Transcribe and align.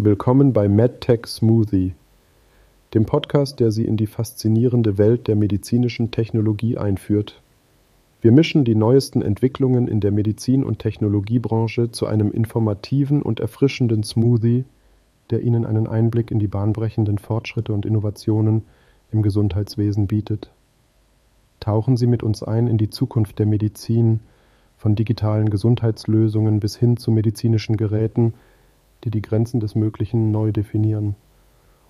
Willkommen 0.00 0.52
bei 0.52 0.68
MedTech 0.68 1.26
Smoothie, 1.26 1.92
dem 2.94 3.04
Podcast, 3.04 3.58
der 3.58 3.72
Sie 3.72 3.84
in 3.84 3.96
die 3.96 4.06
faszinierende 4.06 4.96
Welt 4.96 5.26
der 5.26 5.34
medizinischen 5.34 6.12
Technologie 6.12 6.78
einführt. 6.78 7.42
Wir 8.20 8.30
mischen 8.30 8.64
die 8.64 8.76
neuesten 8.76 9.22
Entwicklungen 9.22 9.88
in 9.88 9.98
der 9.98 10.12
Medizin- 10.12 10.62
und 10.62 10.78
Technologiebranche 10.78 11.90
zu 11.90 12.06
einem 12.06 12.30
informativen 12.30 13.22
und 13.22 13.40
erfrischenden 13.40 14.04
Smoothie, 14.04 14.66
der 15.30 15.42
Ihnen 15.42 15.66
einen 15.66 15.88
Einblick 15.88 16.30
in 16.30 16.38
die 16.38 16.46
bahnbrechenden 16.46 17.18
Fortschritte 17.18 17.72
und 17.72 17.84
Innovationen 17.84 18.62
im 19.10 19.22
Gesundheitswesen 19.22 20.06
bietet. 20.06 20.52
Tauchen 21.58 21.96
Sie 21.96 22.06
mit 22.06 22.22
uns 22.22 22.44
ein 22.44 22.68
in 22.68 22.78
die 22.78 22.90
Zukunft 22.90 23.40
der 23.40 23.46
Medizin, 23.46 24.20
von 24.76 24.94
digitalen 24.94 25.50
Gesundheitslösungen 25.50 26.60
bis 26.60 26.76
hin 26.76 26.98
zu 26.98 27.10
medizinischen 27.10 27.76
Geräten, 27.76 28.34
die 29.04 29.10
die 29.10 29.22
Grenzen 29.22 29.60
des 29.60 29.74
Möglichen 29.74 30.30
neu 30.30 30.52
definieren. 30.52 31.14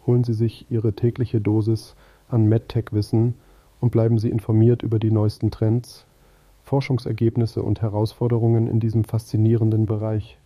Holen 0.06 0.24
Sie 0.24 0.34
sich 0.34 0.66
Ihre 0.70 0.94
tägliche 0.94 1.40
Dosis 1.40 1.94
an 2.28 2.46
MedTech-Wissen 2.46 3.34
und 3.80 3.90
bleiben 3.90 4.18
Sie 4.18 4.30
informiert 4.30 4.82
über 4.82 4.98
die 4.98 5.10
neuesten 5.10 5.50
Trends, 5.50 6.06
Forschungsergebnisse 6.62 7.62
und 7.62 7.80
Herausforderungen 7.80 8.66
in 8.68 8.80
diesem 8.80 9.04
faszinierenden 9.04 9.86
Bereich. 9.86 10.38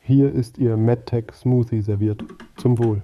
Hier 0.00 0.32
ist 0.32 0.58
Ihr 0.58 0.76
MedTech 0.76 1.32
Smoothie 1.32 1.80
serviert. 1.80 2.24
Zum 2.56 2.78
Wohl. 2.78 3.02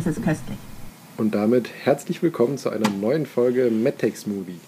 Es 0.00 0.06
ist 0.06 0.24
köstlich. 0.24 0.56
Und 1.18 1.34
damit 1.34 1.68
herzlich 1.84 2.22
willkommen 2.22 2.56
zu 2.56 2.70
einer 2.70 2.88
neuen 2.88 3.26
Folge 3.26 3.70
MedTech 3.70 4.16
Smoothie. 4.16 4.58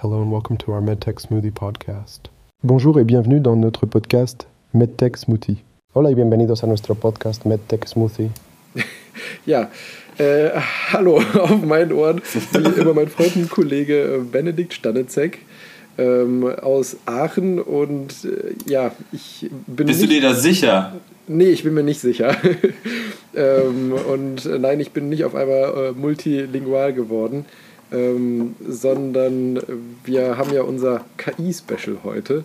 Hello 0.00 0.22
and 0.22 0.30
welcome 0.30 0.56
to 0.58 0.70
our 0.70 0.80
MedTech 0.80 1.18
Smoothie 1.18 1.50
podcast. 1.50 2.30
Bonjour 2.62 2.96
et 3.00 3.04
bienvenue 3.04 3.40
dans 3.40 3.56
notre 3.56 3.84
podcast 3.86 4.46
MedTech 4.72 5.16
Smoothie. 5.16 5.56
Hola 5.92 6.10
y 6.10 6.14
bienvenidos 6.14 6.62
a 6.62 6.68
nuestro 6.68 6.94
podcast 6.94 7.44
MedTech 7.44 7.88
Smoothie. 7.88 8.30
ja, 9.44 9.70
äh, 10.18 10.50
hallo 10.92 11.16
auf 11.16 11.64
meinen 11.64 11.90
Ohren, 11.90 12.22
wie 12.52 12.80
immer 12.80 12.94
mein 12.94 13.08
Freund 13.08 13.34
und 13.34 13.50
Kollege 13.50 14.18
äh, 14.18 14.18
Benedikt 14.20 14.72
Stanezek 14.72 15.40
ähm, 15.98 16.46
aus 16.62 16.96
Aachen 17.06 17.58
und 17.58 18.24
äh, 18.24 18.54
ja, 18.70 18.92
ich 19.10 19.50
bin. 19.66 19.88
Bist 19.88 20.04
du 20.04 20.06
dir 20.06 20.20
da 20.20 20.34
sicher? 20.34 20.92
Nee, 21.28 21.50
ich 21.50 21.64
bin 21.64 21.74
mir 21.74 21.82
nicht 21.82 22.00
sicher. 22.00 22.36
ähm, 23.34 23.92
und 23.92 24.46
äh, 24.46 24.58
nein, 24.58 24.78
ich 24.78 24.92
bin 24.92 25.08
nicht 25.08 25.24
auf 25.24 25.34
einmal 25.34 25.88
äh, 25.88 25.92
multilingual 25.92 26.92
geworden, 26.92 27.46
ähm, 27.92 28.54
sondern 28.66 29.60
wir 30.04 30.38
haben 30.38 30.52
ja 30.52 30.62
unser 30.62 31.04
KI-Special 31.16 31.98
heute. 32.04 32.44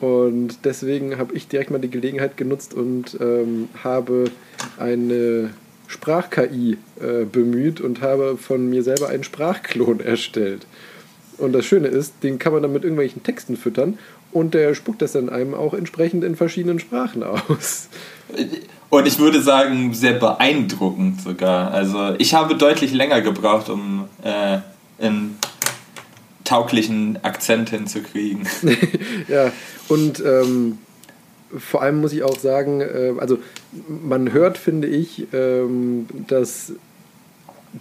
Und 0.00 0.64
deswegen 0.64 1.18
habe 1.18 1.34
ich 1.34 1.48
direkt 1.48 1.70
mal 1.70 1.78
die 1.78 1.90
Gelegenheit 1.90 2.36
genutzt 2.36 2.74
und 2.74 3.18
ähm, 3.20 3.68
habe 3.82 4.24
eine 4.78 5.50
Sprach-KI 5.86 6.78
äh, 7.00 7.24
bemüht 7.24 7.80
und 7.80 8.00
habe 8.00 8.38
von 8.38 8.68
mir 8.68 8.82
selber 8.82 9.08
einen 9.08 9.24
Sprachklon 9.24 10.00
erstellt. 10.04 10.66
Und 11.36 11.52
das 11.52 11.66
Schöne 11.66 11.88
ist, 11.88 12.14
den 12.22 12.38
kann 12.38 12.52
man 12.52 12.62
dann 12.62 12.72
mit 12.72 12.84
irgendwelchen 12.84 13.22
Texten 13.22 13.56
füttern 13.56 13.98
und 14.34 14.52
der 14.52 14.74
spuckt 14.74 15.00
das 15.00 15.12
dann 15.12 15.30
einem 15.30 15.54
auch 15.54 15.72
entsprechend 15.74 16.24
in 16.24 16.36
verschiedenen 16.36 16.80
Sprachen 16.80 17.22
aus. 17.22 17.88
Und 18.90 19.06
ich 19.06 19.18
würde 19.18 19.40
sagen, 19.40 19.94
sehr 19.94 20.14
beeindruckend 20.14 21.22
sogar. 21.22 21.70
Also 21.70 22.14
ich 22.18 22.34
habe 22.34 22.56
deutlich 22.56 22.92
länger 22.92 23.20
gebraucht, 23.20 23.68
um 23.70 24.08
äh, 24.22 24.58
einen 25.02 25.38
tauglichen 26.42 27.22
Akzent 27.22 27.70
hinzukriegen. 27.70 28.46
ja, 29.28 29.52
und 29.88 30.22
ähm, 30.24 30.78
vor 31.56 31.82
allem 31.82 32.00
muss 32.00 32.12
ich 32.12 32.24
auch 32.24 32.38
sagen, 32.38 32.80
äh, 32.80 33.14
also 33.18 33.38
man 33.88 34.32
hört, 34.32 34.58
finde 34.58 34.88
ich, 34.88 35.28
ähm, 35.32 36.06
dass 36.26 36.72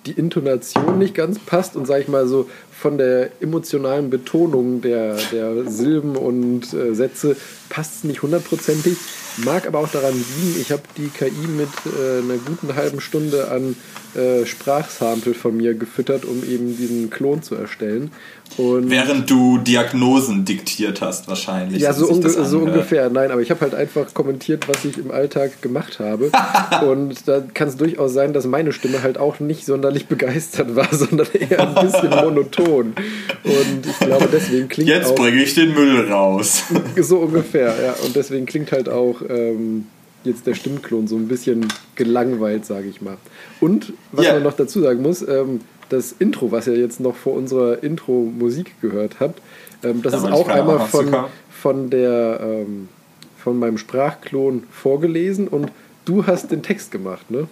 die 0.05 0.13
Intonation 0.13 0.97
nicht 0.97 1.15
ganz 1.15 1.39
passt 1.39 1.75
und 1.75 1.85
sage 1.85 2.03
ich 2.03 2.07
mal 2.07 2.27
so 2.27 2.49
von 2.77 2.97
der 2.97 3.29
emotionalen 3.41 4.09
Betonung 4.09 4.81
der, 4.81 5.17
der 5.31 5.69
Silben 5.69 6.15
und 6.15 6.73
äh, 6.73 6.93
Sätze 6.93 7.35
passt 7.69 7.95
es 7.97 8.03
nicht 8.03 8.21
hundertprozentig. 8.21 8.97
Mag 9.37 9.65
aber 9.65 9.79
auch 9.79 9.89
daran 9.89 10.13
liegen, 10.13 10.61
ich 10.61 10.71
habe 10.71 10.83
die 10.95 11.07
KI 11.07 11.31
mit 11.47 11.69
äh, 11.85 12.21
einer 12.21 12.37
guten 12.37 12.75
halben 12.75 13.01
Stunde 13.01 13.49
an 13.49 13.75
äh, 14.15 14.45
Sprachsample 14.45 15.33
von 15.33 15.57
mir 15.57 15.73
gefüttert, 15.73 16.23
um 16.25 16.43
eben 16.43 16.77
diesen 16.77 17.09
Klon 17.09 17.41
zu 17.41 17.55
erstellen. 17.55 18.11
Und 18.57 18.91
Während 18.91 19.27
du 19.29 19.57
Diagnosen 19.57 20.45
diktiert 20.45 21.01
hast, 21.01 21.27
wahrscheinlich. 21.27 21.81
Ja, 21.81 21.93
so, 21.93 22.07
unge 22.07 22.29
so 22.29 22.59
ungefähr. 22.59 23.09
Nein, 23.09 23.31
aber 23.31 23.41
ich 23.41 23.49
habe 23.49 23.61
halt 23.61 23.73
einfach 23.73 24.13
kommentiert, 24.13 24.67
was 24.67 24.85
ich 24.85 24.99
im 24.99 25.09
Alltag 25.09 25.63
gemacht 25.63 25.99
habe. 25.99 26.29
und 26.85 27.27
da 27.27 27.41
kann 27.53 27.69
es 27.69 27.77
durchaus 27.77 28.13
sein, 28.13 28.33
dass 28.33 28.45
meine 28.45 28.71
Stimme 28.71 29.01
halt 29.01 29.17
auch 29.17 29.39
nicht 29.39 29.65
sonderlich 29.65 30.05
begeistert 30.05 30.75
war, 30.75 30.93
sondern 30.93 31.27
eher 31.33 31.75
ein 31.75 31.85
bisschen 31.85 32.11
monoton. 32.11 32.62
Und 32.65 33.85
ich 33.85 33.99
glaube, 33.99 34.29
deswegen 34.31 34.67
klingt 34.67 34.89
Jetzt 34.89 35.15
bringe 35.15 35.41
ich 35.41 35.53
den 35.53 35.73
Müll 35.73 36.11
raus. 36.11 36.63
so 37.01 37.19
ungefähr, 37.19 37.75
ja. 37.81 37.95
Und 38.05 38.15
deswegen 38.15 38.45
klingt 38.45 38.71
halt 38.71 38.89
auch 38.89 39.21
ähm, 39.27 39.87
jetzt 40.23 40.47
der 40.47 40.55
Stimmklon 40.55 41.07
so 41.07 41.15
ein 41.15 41.27
bisschen 41.27 41.67
gelangweilt, 41.95 42.65
sage 42.65 42.87
ich 42.87 43.01
mal. 43.01 43.17
Und 43.59 43.93
was 44.11 44.25
yeah. 44.25 44.35
man 44.35 44.43
noch 44.43 44.53
dazu 44.53 44.81
sagen 44.81 45.01
muss, 45.01 45.21
ähm, 45.27 45.61
das 45.89 46.13
Intro, 46.17 46.51
was 46.51 46.67
ihr 46.67 46.77
jetzt 46.77 46.99
noch 46.99 47.15
vor 47.15 47.33
unserer 47.33 47.83
Intro-Musik 47.83 48.81
gehört 48.81 49.19
habt, 49.19 49.41
ähm, 49.83 50.01
das 50.01 50.13
da 50.13 50.19
ist 50.19 50.33
auch 50.33 50.47
einmal 50.47 50.79
von, 50.87 51.13
von, 51.49 51.89
der, 51.89 52.39
ähm, 52.41 52.89
von 53.37 53.59
meinem 53.59 53.77
Sprachklon 53.77 54.63
vorgelesen 54.71 55.47
und 55.47 55.71
du 56.05 56.25
hast 56.25 56.51
den 56.51 56.63
Text 56.63 56.91
gemacht, 56.91 57.29
ne? 57.29 57.47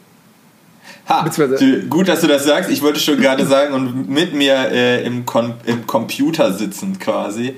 Ha, 1.07 1.29
gut, 1.89 2.07
dass 2.07 2.21
du 2.21 2.27
das 2.27 2.45
sagst. 2.45 2.69
Ich 2.69 2.81
wollte 2.81 2.99
schon 2.99 3.19
gerade 3.19 3.45
sagen, 3.45 3.73
und 3.73 4.09
mit 4.09 4.33
mir 4.33 4.55
äh, 4.71 5.03
im, 5.03 5.25
Kon 5.25 5.55
im 5.65 5.87
Computer 5.87 6.53
sitzend 6.53 6.99
quasi, 6.99 7.55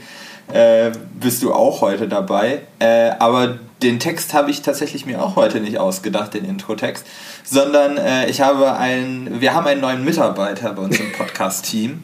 äh, 0.51 0.91
bist 1.19 1.43
du 1.43 1.53
auch 1.53 1.81
heute 1.81 2.07
dabei. 2.07 2.61
Äh, 2.79 3.11
aber 3.19 3.59
den 3.83 3.99
Text 3.99 4.33
habe 4.33 4.49
ich 4.49 4.61
tatsächlich 4.61 5.05
mir 5.05 5.21
auch 5.21 5.35
heute 5.35 5.59
nicht 5.59 5.77
ausgedacht, 5.77 6.33
den 6.33 6.45
Intro-Text, 6.45 7.05
sondern 7.43 7.97
äh, 7.97 8.29
ich 8.29 8.41
habe 8.41 8.73
einen, 8.77 9.41
wir 9.41 9.53
haben 9.53 9.67
einen 9.67 9.81
neuen 9.81 10.03
Mitarbeiter 10.03 10.73
bei 10.73 10.81
uns 10.81 10.99
im 10.99 11.11
Podcast-Team, 11.17 12.01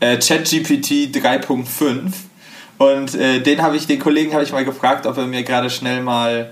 äh, 0.00 0.18
ChatGPT 0.18 1.16
3.5 1.16 2.12
und 2.78 3.14
äh, 3.14 3.40
den 3.40 3.62
habe 3.62 3.76
ich, 3.76 3.86
den 3.86 3.98
Kollegen 3.98 4.32
habe 4.34 4.44
ich 4.44 4.52
mal 4.52 4.64
gefragt, 4.64 5.06
ob 5.06 5.16
er 5.16 5.26
mir 5.26 5.42
gerade 5.42 5.70
schnell 5.70 6.02
mal 6.02 6.50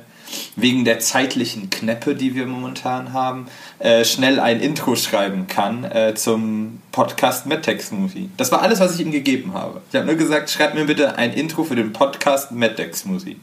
wegen 0.56 0.84
der 0.84 1.00
zeitlichen 1.00 1.70
Knäppe, 1.70 2.14
die 2.14 2.34
wir 2.34 2.46
momentan 2.46 3.12
haben, 3.12 3.46
äh, 3.78 4.04
schnell 4.04 4.40
ein 4.40 4.60
Intro 4.60 4.96
schreiben 4.96 5.46
kann 5.46 5.84
äh, 5.84 6.14
zum 6.14 6.80
Podcast 6.92 7.46
MedTech 7.46 7.82
Smoothie. 7.82 8.30
Das 8.36 8.52
war 8.52 8.62
alles, 8.62 8.80
was 8.80 8.94
ich 8.94 9.00
ihm 9.00 9.12
gegeben 9.12 9.54
habe. 9.54 9.80
Ich 9.90 9.96
habe 9.96 10.06
nur 10.06 10.16
gesagt, 10.16 10.50
schreib 10.50 10.74
mir 10.74 10.84
bitte 10.84 11.16
ein 11.16 11.32
Intro 11.32 11.64
für 11.64 11.76
den 11.76 11.92
Podcast 11.92 12.52
MedTech 12.52 12.94
Smoothie. 12.94 13.36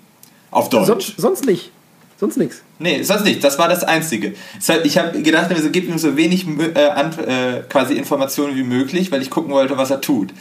Auf 0.52 0.70
Deutsch. 0.70 0.88
Sonst, 0.88 1.14
sonst 1.18 1.46
nicht. 1.46 1.72
Sonst 2.18 2.38
nichts. 2.38 2.62
Nee, 2.80 3.04
sonst 3.04 3.26
nicht. 3.26 3.44
Das 3.44 3.60
war 3.60 3.68
das 3.68 3.84
Einzige. 3.84 4.36
Ich 4.84 4.98
habe 4.98 5.22
gedacht, 5.22 5.52
also 5.52 5.70
gib 5.70 5.90
ihm 5.90 5.98
so 5.98 6.16
wenig 6.16 6.46
äh, 6.48 6.86
äh, 6.86 7.64
quasi 7.68 7.96
Informationen 7.96 8.56
wie 8.56 8.64
möglich, 8.64 9.12
weil 9.12 9.22
ich 9.22 9.30
gucken 9.30 9.52
wollte, 9.52 9.78
was 9.78 9.92
er 9.92 10.00
tut. 10.00 10.32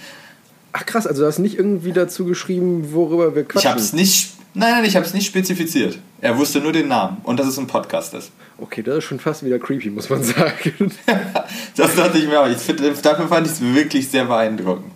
Ach 0.73 0.87
krass, 0.87 1.07
also 1.07 1.23
du 1.23 1.29
hast 1.29 1.41
nicht 1.41 1.57
irgendwie 1.59 1.93
dazu 1.93 2.25
geschrieben, 2.25 2.93
worüber 2.93 3.35
wir 3.35 3.45
quatschen. 3.45 3.61
Ich 3.61 3.67
habe 3.67 3.81
es 3.81 3.93
nicht. 3.93 4.35
Nein, 4.57 4.71
nein, 4.71 4.85
ich 4.85 4.95
habe 4.95 5.05
es 5.05 5.13
nicht 5.13 5.27
spezifiziert. 5.27 5.99
Er 6.21 6.39
wusste 6.39 6.61
nur 6.61 6.73
den 6.73 6.87
Namen 6.87 7.19
und 7.25 7.41
dass 7.41 7.49
es 7.49 7.59
ein 7.59 7.67
Podcast 7.67 8.15
ist. 8.15 8.31
Okay, 8.59 8.83
das 8.83 8.99
ist 8.99 9.05
schon 9.05 9.19
fast 9.19 9.45
wieder 9.45 9.59
creepy, 9.59 9.91
muss 9.91 10.09
man 10.09 10.23
sagen. 10.23 10.93
das 11.77 11.97
dachte 11.97 12.19
ich 12.19 12.29
mir 12.29 12.41
auch. 12.41 12.49
Ich 12.49 12.59
find, 12.59 12.81
dafür 12.81 13.27
fand 13.27 13.49
ich 13.49 13.55
es 13.55 13.61
wirklich 13.61 14.09
sehr 14.09 14.27
beeindruckend. 14.27 14.93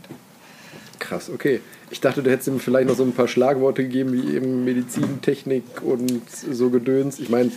Krass, 1.01 1.29
okay. 1.29 1.61
Ich 1.91 2.01
dachte, 2.01 2.23
du 2.23 2.31
hättest 2.31 2.47
ihm 2.49 2.61
vielleicht 2.61 2.87
noch 2.87 2.97
so 2.97 3.03
ein 3.03 3.13
paar 3.13 3.27
Schlagworte 3.27 3.83
gegeben, 3.83 4.13
wie 4.13 4.37
eben 4.37 4.65
Medizin, 4.65 5.21
Technik 5.23 5.65
und 5.83 6.23
so 6.31 6.71
Gedöns. 6.71 7.19
Ich 7.19 7.29
meine, 7.29 7.51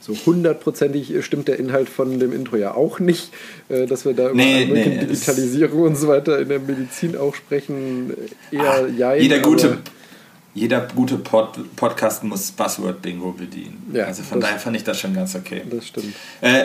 so 0.00 0.14
hundertprozentig 0.26 1.14
stimmt 1.24 1.48
der 1.48 1.58
Inhalt 1.58 1.88
von 1.88 2.18
dem 2.18 2.32
Intro 2.32 2.56
ja 2.56 2.74
auch 2.74 3.00
nicht, 3.00 3.32
äh, 3.68 3.86
dass 3.86 4.04
wir 4.04 4.12
da 4.12 4.26
über 4.26 4.34
nee, 4.36 4.66
nee, 4.66 4.98
Digitalisierung 4.98 5.82
und 5.82 5.96
so 5.96 6.08
weiter 6.08 6.38
in 6.38 6.48
der 6.48 6.60
Medizin 6.60 7.16
auch 7.16 7.34
sprechen. 7.34 8.12
Eher 8.50 8.88
ja. 8.96 9.14
Jeder 9.14 9.38
gute 9.38 9.78
jeder 10.56 10.88
gute 10.94 11.18
Pod 11.18 11.76
Podcast 11.76 12.24
muss 12.24 12.50
Buzzword-Bingo 12.50 13.32
bedienen. 13.32 13.90
Ja, 13.92 14.04
also 14.04 14.22
von 14.22 14.40
daher 14.40 14.58
fand 14.58 14.74
ich 14.74 14.84
das 14.84 14.98
schon 14.98 15.14
ganz 15.14 15.34
okay. 15.34 15.62
Das 15.68 15.86
stimmt. 15.86 16.14
Äh, 16.40 16.64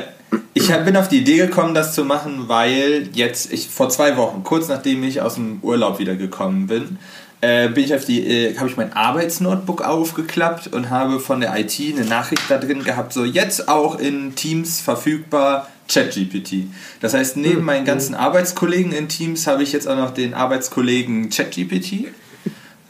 ich 0.53 0.71
hab, 0.71 0.85
bin 0.85 0.95
auf 0.95 1.09
die 1.09 1.19
Idee 1.19 1.37
gekommen, 1.37 1.75
das 1.75 1.93
zu 1.93 2.05
machen, 2.05 2.47
weil 2.47 3.09
jetzt, 3.13 3.51
ich 3.51 3.67
vor 3.67 3.89
zwei 3.89 4.15
Wochen, 4.15 4.43
kurz 4.43 4.69
nachdem 4.69 5.03
ich 5.03 5.21
aus 5.21 5.35
dem 5.35 5.59
Urlaub 5.61 5.99
wiedergekommen 5.99 6.67
bin, 6.67 6.99
äh, 7.41 7.67
bin 7.67 7.83
ich 7.83 7.93
auf 7.93 8.05
die, 8.05 8.25
äh, 8.25 8.57
habe 8.57 8.69
ich 8.69 8.77
mein 8.77 8.93
Arbeitsnotebook 8.93 9.81
aufgeklappt 9.81 10.67
und 10.67 10.89
habe 10.89 11.19
von 11.19 11.41
der 11.41 11.59
IT 11.59 11.77
eine 11.79 12.05
Nachricht 12.05 12.43
da 12.47 12.57
drin 12.59 12.85
gehabt, 12.85 13.11
so 13.11 13.25
jetzt 13.25 13.67
auch 13.67 13.99
in 13.99 14.35
Teams 14.35 14.79
verfügbar 14.79 15.67
ChatGPT. 15.89 16.67
Das 17.01 17.13
heißt, 17.13 17.35
neben 17.35 17.59
mhm. 17.59 17.65
meinen 17.65 17.85
ganzen 17.85 18.15
Arbeitskollegen 18.15 18.93
in 18.93 19.09
Teams 19.09 19.47
habe 19.47 19.63
ich 19.63 19.73
jetzt 19.73 19.87
auch 19.89 19.97
noch 19.97 20.11
den 20.11 20.33
Arbeitskollegen 20.33 21.29
ChatGPT 21.29 22.07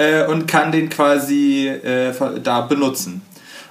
äh, 0.01 0.25
und 0.25 0.47
kann 0.47 0.71
den 0.71 0.89
quasi 0.89 1.67
äh, 1.67 2.13
da 2.43 2.61
benutzen. 2.61 3.21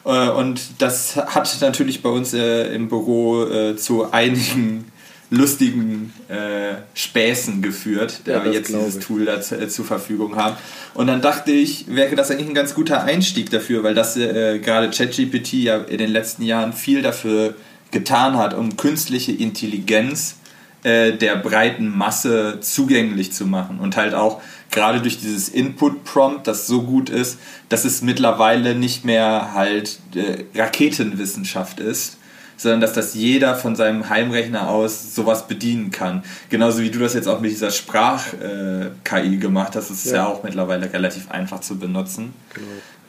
Äh, 0.04 0.28
und 0.30 0.60
das 0.78 1.16
hat 1.16 1.56
natürlich 1.60 2.02
bei 2.02 2.08
uns 2.08 2.34
äh, 2.34 2.74
im 2.74 2.88
Büro 2.88 3.44
äh, 3.44 3.76
zu 3.76 4.12
einigen 4.12 4.90
lustigen 5.32 6.12
äh, 6.28 6.74
Späßen 6.94 7.62
geführt, 7.62 8.22
da 8.24 8.38
ja, 8.38 8.44
wir 8.44 8.52
jetzt 8.52 8.68
dieses 8.68 8.96
ich. 8.96 9.04
Tool 9.04 9.24
da 9.24 9.40
zu, 9.40 9.68
zur 9.68 9.84
Verfügung 9.84 10.34
haben. 10.36 10.56
Und 10.94 11.06
dann 11.06 11.20
dachte 11.20 11.52
ich, 11.52 11.86
wäre 11.88 12.16
das 12.16 12.30
eigentlich 12.30 12.48
ein 12.48 12.54
ganz 12.54 12.74
guter 12.74 13.04
Einstieg 13.04 13.48
dafür, 13.50 13.84
weil 13.84 13.94
das 13.94 14.16
gerade 14.16 14.90
ChatGPT 14.90 15.52
ja 15.52 15.76
in 15.76 15.98
den 15.98 16.10
letzten 16.10 16.42
Jahren 16.42 16.72
viel 16.72 17.00
dafür 17.02 17.54
getan 17.92 18.38
hat, 18.38 18.54
um 18.54 18.76
künstliche 18.76 19.30
Intelligenz 19.30 20.34
der 20.82 21.36
breiten 21.36 21.96
Masse 21.96 22.58
zugänglich 22.60 23.32
zu 23.32 23.46
machen 23.46 23.78
und 23.78 23.96
halt 23.96 24.14
auch 24.14 24.40
gerade 24.70 25.00
durch 25.00 25.18
dieses 25.18 25.48
Input-Prompt, 25.48 26.46
das 26.46 26.66
so 26.66 26.82
gut 26.82 27.10
ist, 27.10 27.38
dass 27.68 27.84
es 27.84 28.02
mittlerweile 28.02 28.74
nicht 28.74 29.04
mehr 29.04 29.52
halt 29.54 29.98
äh, 30.14 30.44
Raketenwissenschaft 30.58 31.80
ist, 31.80 32.18
sondern 32.56 32.80
dass 32.80 32.92
das 32.92 33.14
jeder 33.14 33.56
von 33.56 33.74
seinem 33.74 34.08
Heimrechner 34.10 34.68
aus 34.68 35.14
sowas 35.14 35.48
bedienen 35.48 35.90
kann. 35.90 36.22
Genauso 36.50 36.82
wie 36.82 36.90
du 36.90 36.98
das 36.98 37.14
jetzt 37.14 37.26
auch 37.26 37.40
mit 37.40 37.50
dieser 37.50 37.70
Sprach-KI 37.70 39.38
gemacht 39.38 39.76
hast, 39.76 39.90
ist 39.90 40.04
es 40.04 40.10
ja. 40.12 40.18
ja. 40.18 40.26
auch 40.26 40.42
mittlerweile 40.42 40.92
relativ 40.92 41.30
einfach 41.30 41.60
zu 41.60 41.78
benutzen. 41.78 42.34
Genau. 42.52 42.66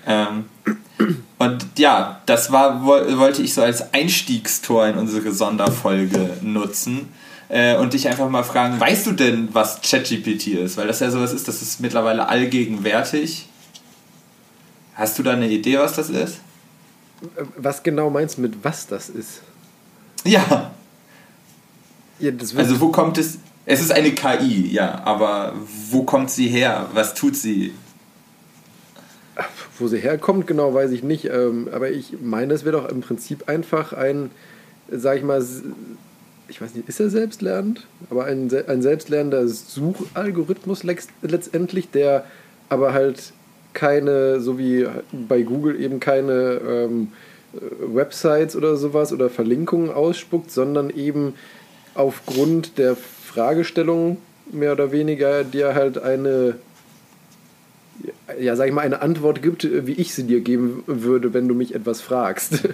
Ähm, 0.08 0.46
und 1.38 1.66
ja, 1.78 2.22
das 2.26 2.52
war, 2.52 2.86
wollte 2.86 3.42
ich 3.42 3.54
so 3.54 3.62
als 3.62 3.94
Einstiegstor 3.94 4.88
in 4.88 4.98
unsere 4.98 5.32
Sonderfolge 5.32 6.38
nutzen 6.42 7.10
äh, 7.52 7.76
und 7.76 7.92
dich 7.92 8.08
einfach 8.08 8.30
mal 8.30 8.44
fragen, 8.44 8.80
weißt 8.80 9.06
du 9.08 9.12
denn, 9.12 9.50
was 9.52 9.82
ChatGPT 9.82 10.48
ist? 10.48 10.78
Weil 10.78 10.88
das 10.88 11.02
ja 11.02 11.12
sowas 11.12 11.34
ist, 11.34 11.50
das 11.50 11.62
ist 11.62 11.82
mittlerweile 11.82 12.30
allgegenwärtig. 12.30 13.46
Hast 14.96 15.20
du 15.20 15.24
da 15.24 15.34
eine 15.34 15.50
Idee, 15.50 15.78
was 15.78 15.94
das 15.94 16.10
ist? 16.10 16.40
Was 17.58 17.84
genau 17.84 18.10
meinst 18.10 18.38
du 18.38 18.42
mit 18.42 18.64
was 18.64 18.88
das 18.88 19.10
ist? 19.10 19.42
Ja. 20.24 20.72
ja 22.20 22.32
also 22.56 22.80
wo 22.80 22.88
kommt 22.88 23.18
es? 23.18 23.40
Es 23.66 23.82
ist 23.82 23.92
eine 23.92 24.12
KI, 24.12 24.72
ja, 24.72 25.02
aber 25.04 25.54
wo 25.90 26.04
kommt 26.04 26.32
sie 26.32 26.48
her? 26.48 26.88
Was 26.94 27.14
tut 27.14 27.36
sie? 27.36 27.74
Wo 29.78 29.88
sie 29.88 30.00
herkommt, 30.00 30.48
genau 30.48 30.74
weiß 30.74 30.92
ich 30.92 31.04
nicht. 31.04 31.26
Ähm, 31.26 31.68
aber 31.74 31.92
ich 31.92 32.16
meine, 32.22 32.54
es 32.54 32.64
wäre 32.64 32.82
doch 32.82 32.90
im 32.90 33.02
Prinzip 33.02 33.50
einfach 33.50 33.92
ein, 33.92 34.32
sag 34.90 35.18
ich 35.18 35.24
mal, 35.24 35.46
ich 36.52 36.62
weiß 36.62 36.76
nicht, 36.76 36.88
ist 36.88 37.00
er 37.00 37.10
selbstlernend? 37.10 37.88
Aber 38.10 38.26
ein, 38.26 38.52
ein 38.68 38.82
selbstlernender 38.82 39.48
Suchalgorithmus 39.48 40.84
letztendlich, 40.84 41.90
der 41.90 42.26
aber 42.70 42.94
halt 42.94 43.34
keine, 43.74 44.42
so 44.42 44.60
wie 44.60 44.86
bei 45.12 45.44
Google 45.44 45.80
eben 45.82 46.00
keine 46.02 46.62
ähm, 46.64 47.08
Websites 47.54 48.56
oder 48.56 48.76
sowas 48.76 49.14
oder 49.14 49.30
Verlinkungen 49.30 49.92
ausspuckt, 49.92 50.52
sondern 50.52 50.90
eben 50.90 51.36
aufgrund 51.96 52.78
der 52.78 52.96
Fragestellung 52.96 54.18
mehr 54.52 54.74
oder 54.74 54.92
weniger 54.92 55.46
dir 55.46 55.74
halt 55.74 55.98
eine, 55.98 56.56
ja, 58.40 58.58
sag 58.58 58.68
ich 58.68 58.74
mal, 58.74 58.82
eine 58.82 59.02
Antwort 59.02 59.42
gibt, 59.42 59.68
wie 59.88 59.94
ich 59.94 60.14
sie 60.14 60.24
dir 60.24 60.42
geben 60.42 60.84
würde, 60.86 61.34
wenn 61.34 61.48
du 61.48 61.56
mich 61.56 61.74
etwas 61.76 62.02
fragst. 62.02 62.60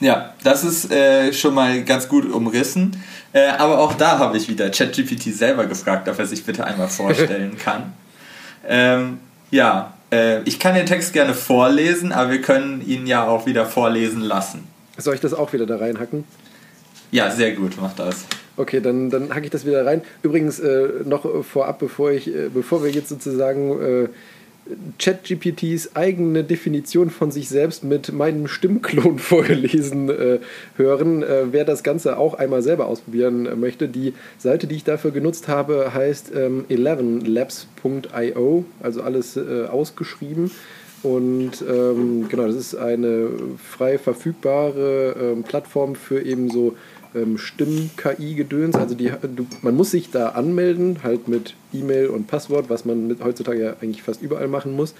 Ja, 0.00 0.34
das 0.42 0.64
ist 0.64 0.90
äh, 0.90 1.32
schon 1.32 1.54
mal 1.54 1.82
ganz 1.84 2.08
gut 2.08 2.30
umrissen. 2.30 2.96
Äh, 3.32 3.48
aber 3.48 3.78
auch 3.78 3.94
da 3.94 4.18
habe 4.18 4.36
ich 4.36 4.48
wieder 4.48 4.70
ChatGPT 4.70 5.34
selber 5.34 5.66
gefragt, 5.66 6.08
ob 6.08 6.18
er 6.18 6.26
sich 6.26 6.44
bitte 6.44 6.64
einmal 6.64 6.88
vorstellen 6.88 7.56
kann. 7.64 7.92
Ähm, 8.66 9.18
ja, 9.50 9.94
äh, 10.12 10.42
ich 10.42 10.58
kann 10.58 10.74
den 10.74 10.86
Text 10.86 11.12
gerne 11.12 11.34
vorlesen, 11.34 12.12
aber 12.12 12.30
wir 12.30 12.40
können 12.40 12.86
ihn 12.86 13.06
ja 13.06 13.26
auch 13.26 13.46
wieder 13.46 13.66
vorlesen 13.66 14.20
lassen. 14.20 14.66
Soll 14.96 15.14
ich 15.14 15.20
das 15.20 15.34
auch 15.34 15.52
wieder 15.52 15.66
da 15.66 15.76
reinhacken? 15.76 16.24
Ja, 17.10 17.30
sehr 17.30 17.52
gut, 17.52 17.72
mach 17.80 17.94
das. 17.94 18.24
Okay, 18.56 18.80
dann, 18.80 19.10
dann 19.10 19.34
hacke 19.34 19.46
ich 19.46 19.50
das 19.50 19.66
wieder 19.66 19.84
rein. 19.84 20.02
Übrigens 20.22 20.60
äh, 20.60 20.88
noch 21.04 21.44
vorab, 21.44 21.80
bevor, 21.80 22.12
ich, 22.12 22.28
äh, 22.28 22.48
bevor 22.52 22.84
wir 22.84 22.90
jetzt 22.90 23.08
sozusagen 23.08 23.80
äh, 23.82 24.08
ChatGPTs 24.98 25.94
eigene 25.94 26.42
Definition 26.42 27.10
von 27.10 27.30
sich 27.30 27.50
selbst 27.50 27.84
mit 27.84 28.12
meinem 28.12 28.48
Stimmklon 28.48 29.18
vorgelesen 29.20 30.08
äh, 30.08 30.38
hören. 30.76 31.22
Äh, 31.22 31.52
wer 31.52 31.64
das 31.64 31.82
Ganze 31.82 32.16
auch 32.16 32.34
einmal 32.34 32.62
selber 32.62 32.86
ausprobieren 32.86 33.46
äh, 33.46 33.56
möchte, 33.56 33.88
die 33.88 34.14
Seite, 34.38 34.66
die 34.66 34.76
ich 34.76 34.84
dafür 34.84 35.10
genutzt 35.10 35.48
habe, 35.48 35.92
heißt 35.92 36.32
ähm, 36.34 36.64
11labs.io, 36.70 38.64
also 38.80 39.02
alles 39.02 39.36
äh, 39.36 39.66
ausgeschrieben. 39.70 40.50
Und 41.02 41.62
ähm, 41.68 42.28
genau, 42.30 42.46
das 42.46 42.56
ist 42.56 42.74
eine 42.74 43.28
frei 43.62 43.98
verfügbare 43.98 45.14
ähm, 45.20 45.42
Plattform 45.42 45.96
für 45.96 46.22
eben 46.22 46.50
so 46.50 46.74
ähm, 47.14 47.38
Stimm-KI-Gedöns. 47.38 48.76
Also 48.76 48.94
die, 48.94 49.10
du, 49.22 49.46
man 49.62 49.76
muss 49.76 49.90
sich 49.90 50.10
da 50.10 50.30
anmelden, 50.30 50.98
halt 51.02 51.28
mit 51.28 51.54
E-Mail 51.72 52.08
und 52.08 52.26
Passwort, 52.26 52.68
was 52.68 52.84
man 52.84 53.06
mit, 53.06 53.22
heutzutage 53.22 53.62
ja 53.62 53.76
eigentlich 53.80 54.02
fast 54.02 54.22
überall 54.22 54.48
machen 54.48 54.74
muss. 54.76 54.94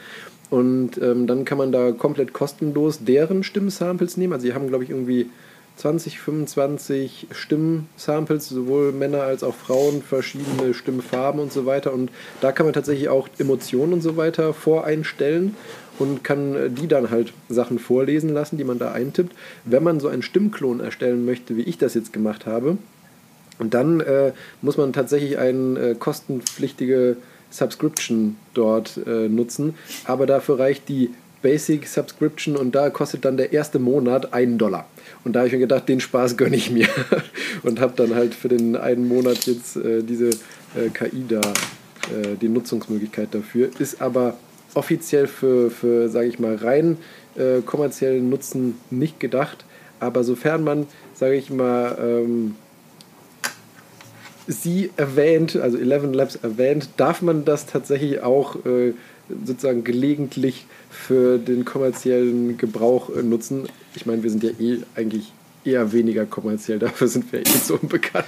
Und 0.50 1.00
ähm, 1.02 1.26
dann 1.26 1.44
kann 1.44 1.58
man 1.58 1.72
da 1.72 1.92
komplett 1.92 2.32
kostenlos 2.32 3.04
deren 3.04 3.42
Stimmsamples 3.42 4.16
nehmen. 4.16 4.32
Also 4.32 4.46
die 4.46 4.54
haben, 4.54 4.68
glaube 4.68 4.84
ich, 4.84 4.90
irgendwie 4.90 5.30
20, 5.76 6.20
25 6.20 7.26
Stimmsamples, 7.32 8.48
sowohl 8.48 8.92
Männer 8.92 9.22
als 9.22 9.42
auch 9.42 9.54
Frauen, 9.54 10.02
verschiedene 10.02 10.72
Stimmfarben 10.72 11.40
und 11.40 11.52
so 11.52 11.66
weiter. 11.66 11.92
Und 11.92 12.10
da 12.40 12.52
kann 12.52 12.66
man 12.66 12.72
tatsächlich 12.72 13.08
auch 13.08 13.28
Emotionen 13.38 13.94
und 13.94 14.00
so 14.00 14.16
weiter 14.16 14.54
voreinstellen 14.54 15.56
und 15.98 16.24
kann 16.24 16.74
die 16.74 16.88
dann 16.88 17.10
halt 17.10 17.32
Sachen 17.48 17.78
vorlesen 17.78 18.30
lassen, 18.30 18.56
die 18.58 18.64
man 18.64 18.78
da 18.78 18.92
eintippt. 18.92 19.34
Wenn 19.64 19.82
man 19.82 20.00
so 20.00 20.08
einen 20.08 20.22
Stimmklon 20.22 20.80
erstellen 20.80 21.24
möchte, 21.24 21.56
wie 21.56 21.62
ich 21.62 21.78
das 21.78 21.94
jetzt 21.94 22.12
gemacht 22.12 22.46
habe, 22.46 22.78
dann 23.58 24.00
äh, 24.00 24.32
muss 24.62 24.76
man 24.76 24.92
tatsächlich 24.92 25.38
eine 25.38 25.78
äh, 25.78 25.94
kostenpflichtige 25.94 27.16
Subscription 27.50 28.36
dort 28.52 28.98
äh, 29.06 29.28
nutzen, 29.28 29.74
aber 30.06 30.26
dafür 30.26 30.58
reicht 30.58 30.88
die 30.88 31.10
Basic 31.44 31.86
Subscription 31.86 32.56
und 32.56 32.74
da 32.74 32.88
kostet 32.88 33.26
dann 33.26 33.36
der 33.36 33.52
erste 33.52 33.78
Monat 33.78 34.32
einen 34.32 34.56
Dollar. 34.56 34.88
Und 35.24 35.34
da 35.34 35.40
habe 35.40 35.48
ich 35.48 35.52
mir 35.52 35.60
gedacht, 35.60 35.88
den 35.90 36.00
Spaß 36.00 36.38
gönne 36.38 36.56
ich 36.56 36.70
mir 36.70 36.88
und 37.62 37.80
habe 37.80 37.92
dann 37.96 38.14
halt 38.14 38.34
für 38.34 38.48
den 38.48 38.76
einen 38.76 39.06
Monat 39.06 39.46
jetzt 39.46 39.76
äh, 39.76 40.02
diese 40.02 40.30
äh, 40.30 40.88
KI 40.92 41.26
da, 41.28 41.40
äh, 41.40 42.36
die 42.40 42.48
Nutzungsmöglichkeit 42.48 43.28
dafür. 43.32 43.68
Ist 43.78 44.00
aber 44.00 44.38
offiziell 44.74 45.26
für, 45.26 45.70
für 45.70 46.08
sage 46.08 46.28
ich 46.28 46.38
mal, 46.38 46.56
rein 46.56 46.98
äh, 47.36 47.60
kommerziellen 47.62 48.28
Nutzen 48.28 48.76
nicht 48.90 49.20
gedacht. 49.20 49.64
Aber 50.00 50.24
sofern 50.24 50.64
man, 50.64 50.86
sage 51.14 51.34
ich 51.34 51.50
mal, 51.50 51.96
ähm, 52.00 52.56
sie 54.46 54.90
erwähnt, 54.96 55.56
also 55.56 55.78
Eleven 55.78 56.12
Labs 56.12 56.36
erwähnt, 56.36 56.90
darf 56.96 57.22
man 57.22 57.44
das 57.44 57.66
tatsächlich 57.66 58.22
auch 58.22 58.56
äh, 58.66 58.92
sozusagen 59.44 59.84
gelegentlich 59.84 60.66
für 60.90 61.38
den 61.38 61.64
kommerziellen 61.64 62.58
Gebrauch 62.58 63.10
äh, 63.14 63.22
nutzen. 63.22 63.66
Ich 63.94 64.06
meine, 64.06 64.22
wir 64.22 64.30
sind 64.30 64.42
ja 64.42 64.50
eh 64.58 64.78
eigentlich 64.94 65.32
eher 65.64 65.92
weniger 65.92 66.26
kommerziell, 66.26 66.78
dafür 66.78 67.08
sind 67.08 67.32
wir 67.32 67.40
eh 67.40 67.44
so 67.62 67.78
unbekannt. 67.80 68.26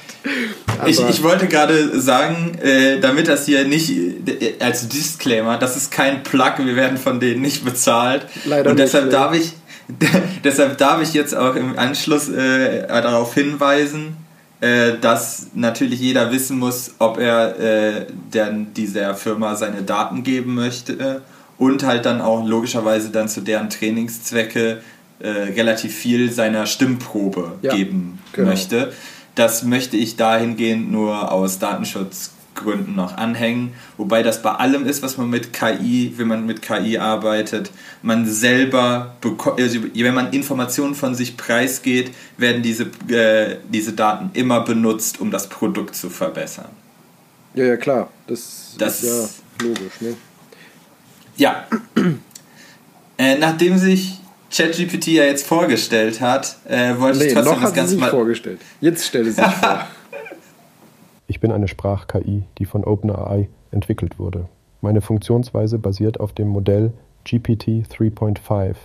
Ich, 0.87 1.01
ich, 1.01 1.23
wollte 1.23 1.47
gerade 1.49 2.01
sagen, 2.01 2.59
äh, 2.63 3.01
damit 3.01 3.29
das 3.29 3.47
hier 3.47 3.65
nicht 3.65 3.91
äh, 3.91 4.55
als 4.61 4.89
Disclaimer, 4.89 5.59
das 5.59 5.77
ist 5.77 5.91
kein 5.91 6.23
Plug, 6.23 6.55
wir 6.59 6.77
werden 6.77 6.99
von 6.99 7.21
denen 7.21 7.43
nicht 7.43 7.65
bezahlt. 7.65 8.27
Leider 8.45 8.71
Und 8.71 8.79
deshalb 8.79 9.07
nicht, 9.07 9.15
darf 9.15 9.35
ich 9.35 9.53
deshalb 10.45 10.79
darf 10.79 11.01
ich 11.01 11.15
jetzt 11.15 11.35
auch 11.35 11.55
im 11.55 11.79
Anschluss 11.79 12.29
äh, 12.29 12.87
darauf 12.89 13.35
hinweisen, 13.35 14.17
äh, 14.61 14.95
dass 15.01 15.49
natürlich 15.55 16.01
jeder 16.01 16.33
wissen 16.33 16.59
muss, 16.59 16.95
ob 16.99 17.19
er 17.19 17.59
äh, 17.59 18.07
der, 18.33 18.53
dieser 18.53 19.15
Firma 19.15 19.55
seine 19.55 19.83
Daten 19.83 20.23
geben 20.23 20.55
möchte 20.55 21.23
und 21.59 21.85
halt 21.85 22.05
dann 22.05 22.21
auch 22.21 22.45
logischerweise 22.45 23.11
dann 23.11 23.29
zu 23.29 23.41
deren 23.41 23.71
Trainingszwecke 23.71 24.83
äh, 25.19 25.29
relativ 25.29 25.95
viel 25.95 26.31
seiner 26.31 26.67
Stimmprobe 26.67 27.59
ja, 27.63 27.75
geben 27.75 28.19
genau. 28.33 28.49
möchte. 28.49 28.93
Das 29.35 29.63
möchte 29.63 29.97
ich 29.97 30.17
dahingehend 30.17 30.91
nur 30.91 31.31
aus 31.31 31.59
Datenschutzgründen 31.59 32.95
noch 32.95 33.17
anhängen, 33.17 33.75
wobei 33.97 34.23
das 34.23 34.43
bei 34.43 34.53
allem 34.53 34.87
ist, 34.87 35.03
was 35.03 35.19
man 35.19 35.29
mit 35.29 35.53
KI, 35.53 36.15
wenn 36.17 36.27
man 36.27 36.47
mit 36.47 36.63
KI 36.63 36.99
arbeitet, 36.99 37.71
man 38.03 38.27
selber, 38.27 39.15
also 39.57 39.81
wenn 39.95 40.15
man 40.15 40.33
Informationen 40.33 40.95
von 40.95 41.15
sich 41.15 41.37
preisgeht, 41.37 42.13
werden 42.39 42.63
diese, 42.63 42.85
äh, 43.09 43.59
diese 43.69 43.93
Daten 43.93 44.31
immer 44.33 44.61
benutzt, 44.61 45.21
um 45.21 45.31
das 45.31 45.49
Produkt 45.49 45.95
zu 45.95 46.09
verbessern. 46.09 46.71
Ja, 47.55 47.65
ja, 47.65 47.77
klar. 47.77 48.11
Das, 48.27 48.75
das 48.79 49.03
ist 49.03 49.43
ja 49.61 49.67
logisch. 49.67 50.01
Ne? 50.01 50.15
ja. 51.37 51.67
äh, 53.19 53.39
nachdem 53.39 53.79
sich 53.79 54.19
ChatGPT 54.57 55.09
ja 55.09 55.25
jetzt 55.25 55.47
vorgestellt 55.47 56.21
hat, 56.21 56.57
äh, 56.67 56.99
wollte 56.99 57.19
nee, 57.19 57.27
ich 57.27 57.35
trotzdem 57.35 57.55
noch 57.55 57.63
das 57.63 57.75
Ganze 57.75 57.97
mal 57.97 58.11
vorgestellt. 58.11 58.61
Jetzt 58.81 59.07
stelle 59.07 59.31
sich 59.31 59.45
vor. 59.45 59.87
Ich 61.29 61.41
bin 61.41 61.51
eine 61.51 61.67
Sprach-KI, 61.67 62.45
die 62.59 62.65
von 62.67 62.85
OpenAI 62.85 63.49
entwickelt 63.73 64.21
wurde. 64.21 64.49
Meine 64.81 65.01
Funktionsweise 65.01 65.77
basiert 65.77 66.21
auf 66.21 66.33
dem 66.33 66.47
Modell 66.47 66.93
GPT 67.25 67.85
3.5, 67.91 68.77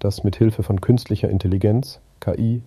das 0.00 0.24
mit 0.24 0.34
Hilfe 0.34 0.64
von 0.64 0.80
künstlicher 0.80 1.30
Intelligenz, 1.30 2.00
KI 2.18 2.62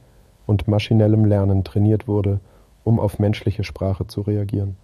und 0.45 0.69
maschinellem 0.69 1.25
Lernen 1.25 1.65
trainiert 1.65 2.07
wurde, 2.07 2.39
um 2.85 3.01
auf 3.01 3.19
menschliche 3.19 3.65
Sprache 3.65 4.07
zu 4.07 4.21
reagieren. 4.21 4.77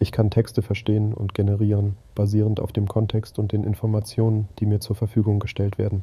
Ich 0.00 0.10
kann 0.10 0.30
Texte 0.30 0.60
verstehen 0.60 1.14
und 1.14 1.32
generieren, 1.34 1.96
basierend 2.16 2.58
auf 2.58 2.72
dem 2.72 2.88
Kontext 2.88 3.38
und 3.38 3.52
den 3.52 3.62
Informationen, 3.62 4.48
die 4.58 4.66
mir 4.66 4.80
zur 4.80 4.96
Verfügung 4.96 5.38
gestellt 5.38 5.78
werden. 5.78 6.02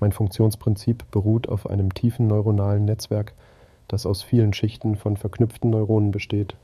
Mein 0.00 0.12
Funktionsprinzip 0.12 1.10
beruht 1.10 1.48
auf 1.48 1.68
einem 1.68 1.94
tiefen 1.94 2.26
neuronalen 2.26 2.84
Netzwerk, 2.84 3.32
das 3.88 4.04
aus 4.04 4.22
vielen 4.22 4.52
Schichten 4.52 4.96
von 4.96 5.16
verknüpften 5.16 5.70
Neuronen 5.70 6.10
besteht. 6.10 6.56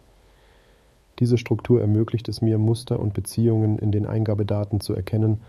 Diese 1.18 1.38
Struktur 1.38 1.80
ermöglicht 1.80 2.28
es 2.28 2.42
mir, 2.42 2.58
Muster 2.58 2.98
und 2.98 3.14
Beziehungen 3.14 3.78
in 3.78 3.92
den 3.92 4.06
Eingabedaten 4.06 4.80
zu 4.80 4.94
erkennen 4.94 5.40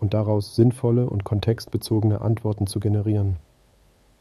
und 0.00 0.14
daraus 0.14 0.56
sinnvolle 0.56 1.08
und 1.08 1.24
kontextbezogene 1.24 2.20
Antworten 2.20 2.66
zu 2.66 2.80
generieren. 2.80 3.36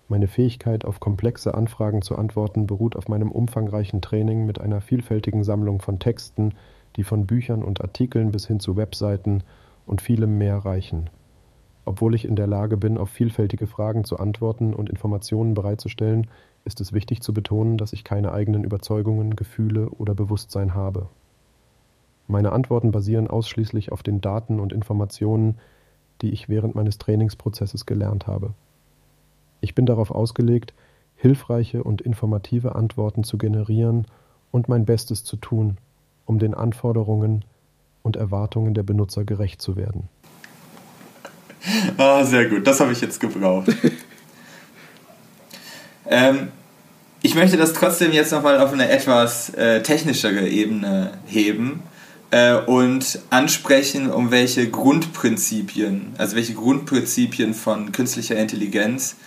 Meine 0.07 0.27
Fähigkeit, 0.27 0.85
auf 0.85 0.99
komplexe 0.99 1.53
Anfragen 1.53 2.01
zu 2.01 2.15
antworten, 2.15 2.67
beruht 2.67 2.95
auf 2.95 3.07
meinem 3.07 3.31
umfangreichen 3.31 4.01
Training 4.01 4.45
mit 4.45 4.59
einer 4.59 4.81
vielfältigen 4.81 5.43
Sammlung 5.43 5.81
von 5.81 5.99
Texten, 5.99 6.53
die 6.95 7.03
von 7.03 7.27
Büchern 7.27 7.63
und 7.63 7.81
Artikeln 7.81 8.31
bis 8.31 8.47
hin 8.47 8.59
zu 8.59 8.75
Webseiten 8.75 9.43
und 9.85 10.01
vielem 10.01 10.37
mehr 10.37 10.57
reichen. 10.57 11.09
Obwohl 11.85 12.15
ich 12.15 12.25
in 12.25 12.35
der 12.35 12.47
Lage 12.47 12.77
bin, 12.77 12.97
auf 12.97 13.09
vielfältige 13.09 13.67
Fragen 13.67 14.03
zu 14.03 14.17
antworten 14.17 14.73
und 14.73 14.89
Informationen 14.89 15.53
bereitzustellen, 15.53 16.27
ist 16.65 16.81
es 16.81 16.93
wichtig 16.93 17.21
zu 17.21 17.33
betonen, 17.33 17.77
dass 17.77 17.93
ich 17.93 18.03
keine 18.03 18.31
eigenen 18.31 18.63
Überzeugungen, 18.63 19.35
Gefühle 19.35 19.89
oder 19.89 20.13
Bewusstsein 20.13 20.75
habe. 20.75 21.09
Meine 22.27 22.51
Antworten 22.51 22.91
basieren 22.91 23.27
ausschließlich 23.27 23.91
auf 23.91 24.03
den 24.03 24.21
Daten 24.21 24.59
und 24.59 24.71
Informationen, 24.71 25.57
die 26.21 26.29
ich 26.29 26.47
während 26.47 26.75
meines 26.75 26.97
Trainingsprozesses 26.99 27.85
gelernt 27.85 28.27
habe. 28.27 28.53
Ich 29.61 29.73
bin 29.73 29.85
darauf 29.85 30.11
ausgelegt, 30.11 30.73
hilfreiche 31.15 31.83
und 31.83 32.01
informative 32.01 32.75
Antworten 32.75 33.23
zu 33.23 33.37
generieren 33.37 34.05
und 34.51 34.69
mein 34.69 34.85
Bestes 34.85 35.23
zu 35.23 35.37
tun, 35.37 35.77
um 36.25 36.39
den 36.39 36.53
Anforderungen 36.53 37.45
und 38.03 38.15
Erwartungen 38.15 38.73
der 38.73 38.83
Benutzer 38.83 39.25
gerecht 39.25 39.61
zu 39.61 39.75
werden. 39.75 40.07
Ah, 41.97 42.23
sehr 42.23 42.49
gut. 42.49 42.65
Das 42.65 42.79
habe 42.79 42.91
ich 42.91 43.01
jetzt 43.01 43.19
gebraucht. 43.19 43.69
ähm, 46.09 46.49
ich 47.21 47.35
möchte 47.35 47.57
das 47.57 47.73
trotzdem 47.73 48.11
jetzt 48.11 48.31
nochmal 48.31 48.59
auf 48.59 48.71
eine 48.71 48.89
etwas 48.89 49.49
äh, 49.49 49.83
technischere 49.83 50.47
Ebene 50.47 51.11
heben 51.25 51.83
äh, 52.31 52.55
und 52.55 53.19
ansprechen, 53.29 54.09
um 54.09 54.31
welche 54.31 54.69
Grundprinzipien, 54.69 56.13
also 56.17 56.35
welche 56.35 56.53
Grundprinzipien 56.53 57.53
von 57.53 57.91
künstlicher 57.91 58.37
Intelligenz 58.37 59.17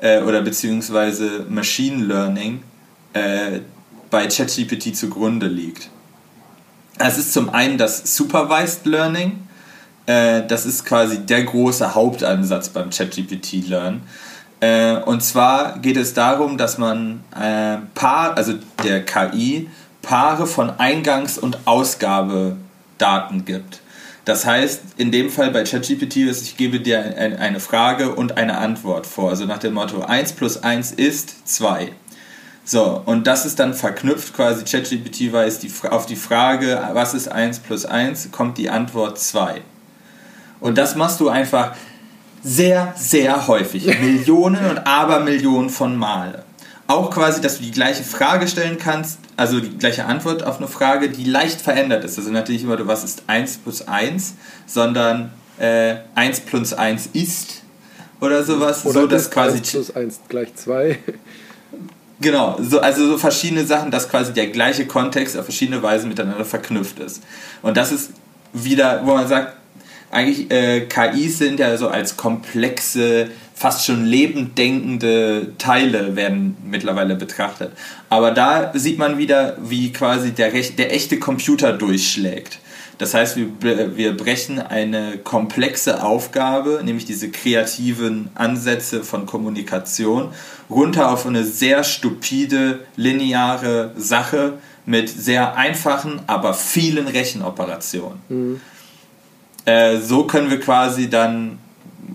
äh, 0.00 0.20
oder 0.20 0.42
beziehungsweise 0.42 1.46
Machine 1.48 2.04
Learning 2.04 2.62
äh, 3.14 3.60
bei 4.10 4.26
ChatGPT 4.26 4.94
zugrunde 4.94 5.46
liegt. 5.46 5.88
Es 6.98 7.16
ist 7.16 7.32
zum 7.32 7.50
einen 7.50 7.78
das 7.78 8.16
Supervised 8.16 8.86
Learning, 8.86 9.47
äh, 10.08 10.46
das 10.46 10.64
ist 10.64 10.86
quasi 10.86 11.18
der 11.18 11.44
große 11.44 11.94
Hauptansatz 11.94 12.70
beim 12.70 12.88
ChatGPT 12.90 13.68
Learn. 13.68 14.00
Äh, 14.60 14.96
und 14.96 15.22
zwar 15.22 15.78
geht 15.78 15.98
es 15.98 16.14
darum, 16.14 16.56
dass 16.56 16.78
man 16.78 17.22
äh, 17.38 17.76
Paar, 17.94 18.36
also 18.36 18.54
der 18.82 19.04
KI, 19.04 19.68
Paare 20.00 20.46
von 20.46 20.70
Eingangs- 20.70 21.38
und 21.38 21.58
Ausgabedaten 21.66 23.44
gibt. 23.44 23.80
Das 24.24 24.46
heißt, 24.46 24.80
in 24.96 25.12
dem 25.12 25.30
Fall 25.30 25.50
bei 25.50 25.64
ChatGPT 25.64 26.16
ist, 26.16 26.42
ich 26.42 26.56
gebe 26.56 26.80
dir 26.80 27.16
eine 27.38 27.60
Frage 27.60 28.14
und 28.14 28.36
eine 28.36 28.58
Antwort 28.58 29.06
vor. 29.06 29.30
Also 29.30 29.44
nach 29.44 29.58
dem 29.58 29.74
Motto 29.74 30.02
1 30.02 30.32
plus 30.32 30.62
1 30.62 30.92
ist 30.92 31.48
2. 31.48 31.92
So, 32.64 33.02
und 33.06 33.26
das 33.26 33.46
ist 33.46 33.58
dann 33.58 33.72
verknüpft 33.72 34.34
quasi, 34.34 34.64
ChatGPT 34.64 35.32
weiß 35.32 35.60
die, 35.60 35.70
auf 35.88 36.04
die 36.06 36.16
Frage, 36.16 36.88
was 36.92 37.14
ist 37.14 37.28
1 37.28 37.60
plus 37.60 37.86
1, 37.86 38.30
kommt 38.30 38.58
die 38.58 38.68
Antwort 38.68 39.18
2. 39.18 39.62
Und 40.60 40.78
das 40.78 40.96
machst 40.96 41.20
du 41.20 41.28
einfach 41.28 41.74
sehr, 42.42 42.94
sehr 42.96 43.46
häufig. 43.46 43.86
Millionen 44.00 44.64
und 44.66 44.78
Abermillionen 44.78 45.70
von 45.70 45.96
Male. 45.96 46.44
Auch 46.86 47.10
quasi, 47.10 47.40
dass 47.40 47.58
du 47.58 47.64
die 47.64 47.70
gleiche 47.70 48.02
Frage 48.02 48.48
stellen 48.48 48.78
kannst, 48.78 49.18
also 49.36 49.60
die 49.60 49.76
gleiche 49.76 50.06
Antwort 50.06 50.42
auf 50.42 50.56
eine 50.56 50.68
Frage, 50.68 51.10
die 51.10 51.24
leicht 51.24 51.60
verändert 51.60 52.02
ist. 52.04 52.18
Also 52.18 52.30
natürlich 52.30 52.62
immer, 52.62 52.86
was 52.86 53.04
ist 53.04 53.24
1 53.26 53.58
plus 53.58 53.86
1, 53.86 54.34
sondern 54.66 55.30
äh, 55.58 55.96
1 56.14 56.40
plus 56.40 56.72
1 56.72 57.10
ist 57.12 57.62
oder 58.20 58.42
sowas. 58.42 58.86
Oder 58.86 59.02
so, 59.02 59.06
dass 59.06 59.30
quasi 59.30 59.58
1 59.58 59.70
plus 59.70 59.90
1 59.94 60.20
gleich 60.28 60.54
2. 60.54 60.98
Genau, 62.20 62.58
so, 62.60 62.80
also 62.80 63.06
so 63.06 63.18
verschiedene 63.18 63.64
Sachen, 63.64 63.90
dass 63.90 64.08
quasi 64.08 64.32
der 64.32 64.48
gleiche 64.48 64.86
Kontext 64.86 65.36
auf 65.36 65.44
verschiedene 65.44 65.82
Weisen 65.82 66.08
miteinander 66.08 66.44
verknüpft 66.44 66.98
ist. 66.98 67.22
Und 67.62 67.76
das 67.76 67.92
ist 67.92 68.12
wieder, 68.52 69.02
wo 69.04 69.14
man 69.14 69.28
sagt, 69.28 69.57
eigentlich 70.10 70.50
äh, 70.50 70.86
KIs 70.86 71.38
sind 71.38 71.60
ja 71.60 71.76
so 71.76 71.88
als 71.88 72.16
komplexe, 72.16 73.28
fast 73.54 73.84
schon 73.84 74.04
lebend 74.04 74.56
denkende 74.56 75.52
Teile 75.58 76.16
werden 76.16 76.56
mittlerweile 76.64 77.14
betrachtet. 77.14 77.72
Aber 78.08 78.30
da 78.30 78.72
sieht 78.74 78.98
man 78.98 79.18
wieder, 79.18 79.56
wie 79.60 79.92
quasi 79.92 80.32
der, 80.32 80.50
der 80.50 80.94
echte 80.94 81.18
Computer 81.18 81.72
durchschlägt. 81.72 82.60
Das 82.98 83.14
heißt, 83.14 83.36
wir, 83.36 83.96
wir 83.96 84.16
brechen 84.16 84.58
eine 84.58 85.18
komplexe 85.18 86.02
Aufgabe, 86.02 86.80
nämlich 86.84 87.04
diese 87.04 87.30
kreativen 87.30 88.30
Ansätze 88.34 89.04
von 89.04 89.24
Kommunikation, 89.24 90.30
runter 90.68 91.12
auf 91.12 91.24
eine 91.24 91.44
sehr 91.44 91.84
stupide, 91.84 92.80
lineare 92.96 93.92
Sache 93.96 94.54
mit 94.84 95.08
sehr 95.08 95.56
einfachen, 95.56 96.20
aber 96.26 96.54
vielen 96.54 97.06
Rechenoperationen. 97.06 98.18
Mhm. 98.28 98.60
Äh, 99.68 100.00
so 100.00 100.24
können 100.24 100.48
wir 100.48 100.60
quasi 100.60 101.10
dann 101.10 101.58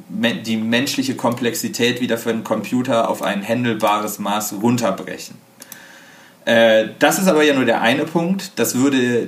die 0.10 0.58
menschliche 0.58 1.16
Komplexität 1.16 2.02
wieder 2.02 2.18
für 2.18 2.32
einen 2.32 2.44
Computer 2.44 3.10
auf 3.10 3.22
ein 3.22 3.44
händelbares 3.44 4.18
Maß 4.18 4.56
runterbrechen. 4.62 5.36
Äh, 6.46 6.88
das 6.98 7.20
ist 7.20 7.28
aber 7.28 7.44
ja 7.44 7.54
nur 7.54 7.66
der 7.66 7.82
eine 7.82 8.06
Punkt. 8.06 8.54
Das 8.56 8.76
würde 8.76 9.28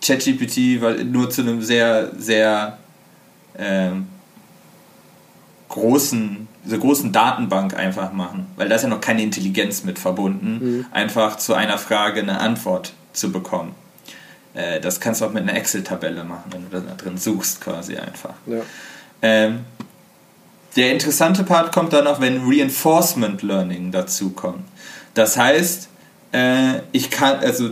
ChatGPT 0.00 1.04
nur 1.04 1.30
zu 1.30 1.42
einem 1.42 1.62
sehr, 1.62 2.12
sehr 2.16 2.78
äh, 3.54 3.90
großen, 5.68 6.46
dieser 6.64 6.78
großen 6.78 7.10
Datenbank 7.10 7.76
einfach 7.76 8.12
machen, 8.12 8.46
weil 8.54 8.68
da 8.68 8.76
ist 8.76 8.82
ja 8.82 8.88
noch 8.88 9.00
keine 9.00 9.22
Intelligenz 9.22 9.82
mit 9.82 9.98
verbunden, 9.98 10.58
mhm. 10.60 10.86
einfach 10.92 11.38
zu 11.38 11.54
einer 11.54 11.78
Frage 11.78 12.20
eine 12.20 12.38
Antwort 12.38 12.92
zu 13.12 13.32
bekommen. 13.32 13.74
Äh, 14.54 14.80
das 14.80 15.00
kannst 15.00 15.20
du 15.20 15.26
auch 15.26 15.32
mit 15.32 15.42
einer 15.42 15.54
Excel-Tabelle 15.54 16.24
machen, 16.24 16.44
wenn 16.50 16.70
du 16.70 16.80
da 16.80 16.94
drin 16.94 17.18
suchst, 17.18 17.60
quasi 17.60 17.96
einfach. 17.96 18.34
Ja. 18.46 18.62
Ähm, 19.22 19.64
der 20.76 20.92
interessante 20.92 21.44
Part 21.44 21.72
kommt 21.72 21.92
dann 21.92 22.04
noch, 22.04 22.20
wenn 22.20 22.42
Reinforcement 22.46 23.42
Learning 23.42 23.90
dazu 23.92 24.30
kommt. 24.30 24.64
Das 25.14 25.36
heißt, 25.36 25.88
äh, 26.32 26.80
ich 26.92 27.10
kann, 27.10 27.38
also 27.38 27.70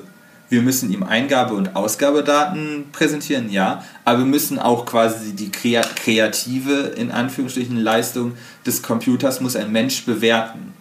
wir 0.49 0.61
müssen 0.61 0.91
ihm 0.91 1.03
Eingabe- 1.03 1.53
und 1.53 1.75
Ausgabedaten 1.75 2.85
präsentieren, 2.91 3.49
ja, 3.51 3.83
aber 4.05 4.19
wir 4.19 4.25
müssen 4.25 4.59
auch 4.59 4.85
quasi 4.85 5.33
die 5.33 5.51
kreative, 5.51 6.93
in 6.97 7.11
Anführungsstrichen, 7.11 7.77
Leistung 7.77 8.33
des 8.65 8.81
Computers 8.81 9.41
muss 9.41 9.55
ein 9.55 9.71
Mensch 9.71 10.05
bewerten. 10.05 10.73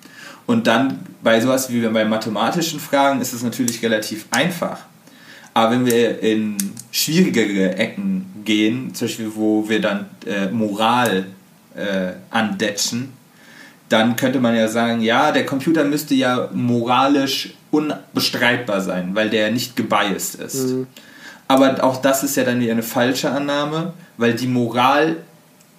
Und 0.47 0.69
dann 0.69 1.01
bei 1.23 1.41
sowas 1.41 1.71
wie 1.71 1.81
bei 1.81 2.05
mathematischen 2.05 2.79
Fragen 2.79 3.21
ist 3.21 3.33
es 3.33 3.43
natürlich 3.43 3.83
relativ 3.83 4.27
einfach. 4.31 4.79
Aber 5.53 5.73
wenn 5.73 5.87
wir 5.87 6.21
in 6.21 6.57
schwierigere 6.93 7.77
Ecken 7.77 8.36
gehen, 8.47 8.95
zum 8.95 9.09
Beispiel 9.09 9.33
wo 9.35 9.69
wir 9.69 9.83
dann 9.83 10.07
äh, 10.25 10.47
Moral 10.47 11.27
äh, 11.75 12.13
andetschen, 12.31 13.13
dann 13.91 14.17
könnte 14.17 14.41
man 14.41 14.57
ja 14.57 14.69
sagen, 14.69 15.03
ja, 15.03 15.31
der 15.31 15.45
Computer 15.45 15.85
müsste 15.85 16.15
ja 16.15 16.49
moralisch 16.53 17.55
unbestreitbar 17.71 18.81
sein, 18.81 19.15
weil 19.15 19.29
der 19.29 19.51
nicht 19.51 19.77
gebiased 19.77 20.37
ist. 20.37 20.71
Mhm. 20.71 20.87
Aber 21.49 21.85
auch 21.85 21.99
das 21.99 22.25
ist 22.25 22.37
ja 22.37 22.45
dann 22.45 22.61
wieder 22.61 22.73
eine 22.73 22.83
falsche 22.83 23.31
Annahme, 23.31 23.93
weil 24.17 24.35
die 24.35 24.49
Moral, 24.49 25.19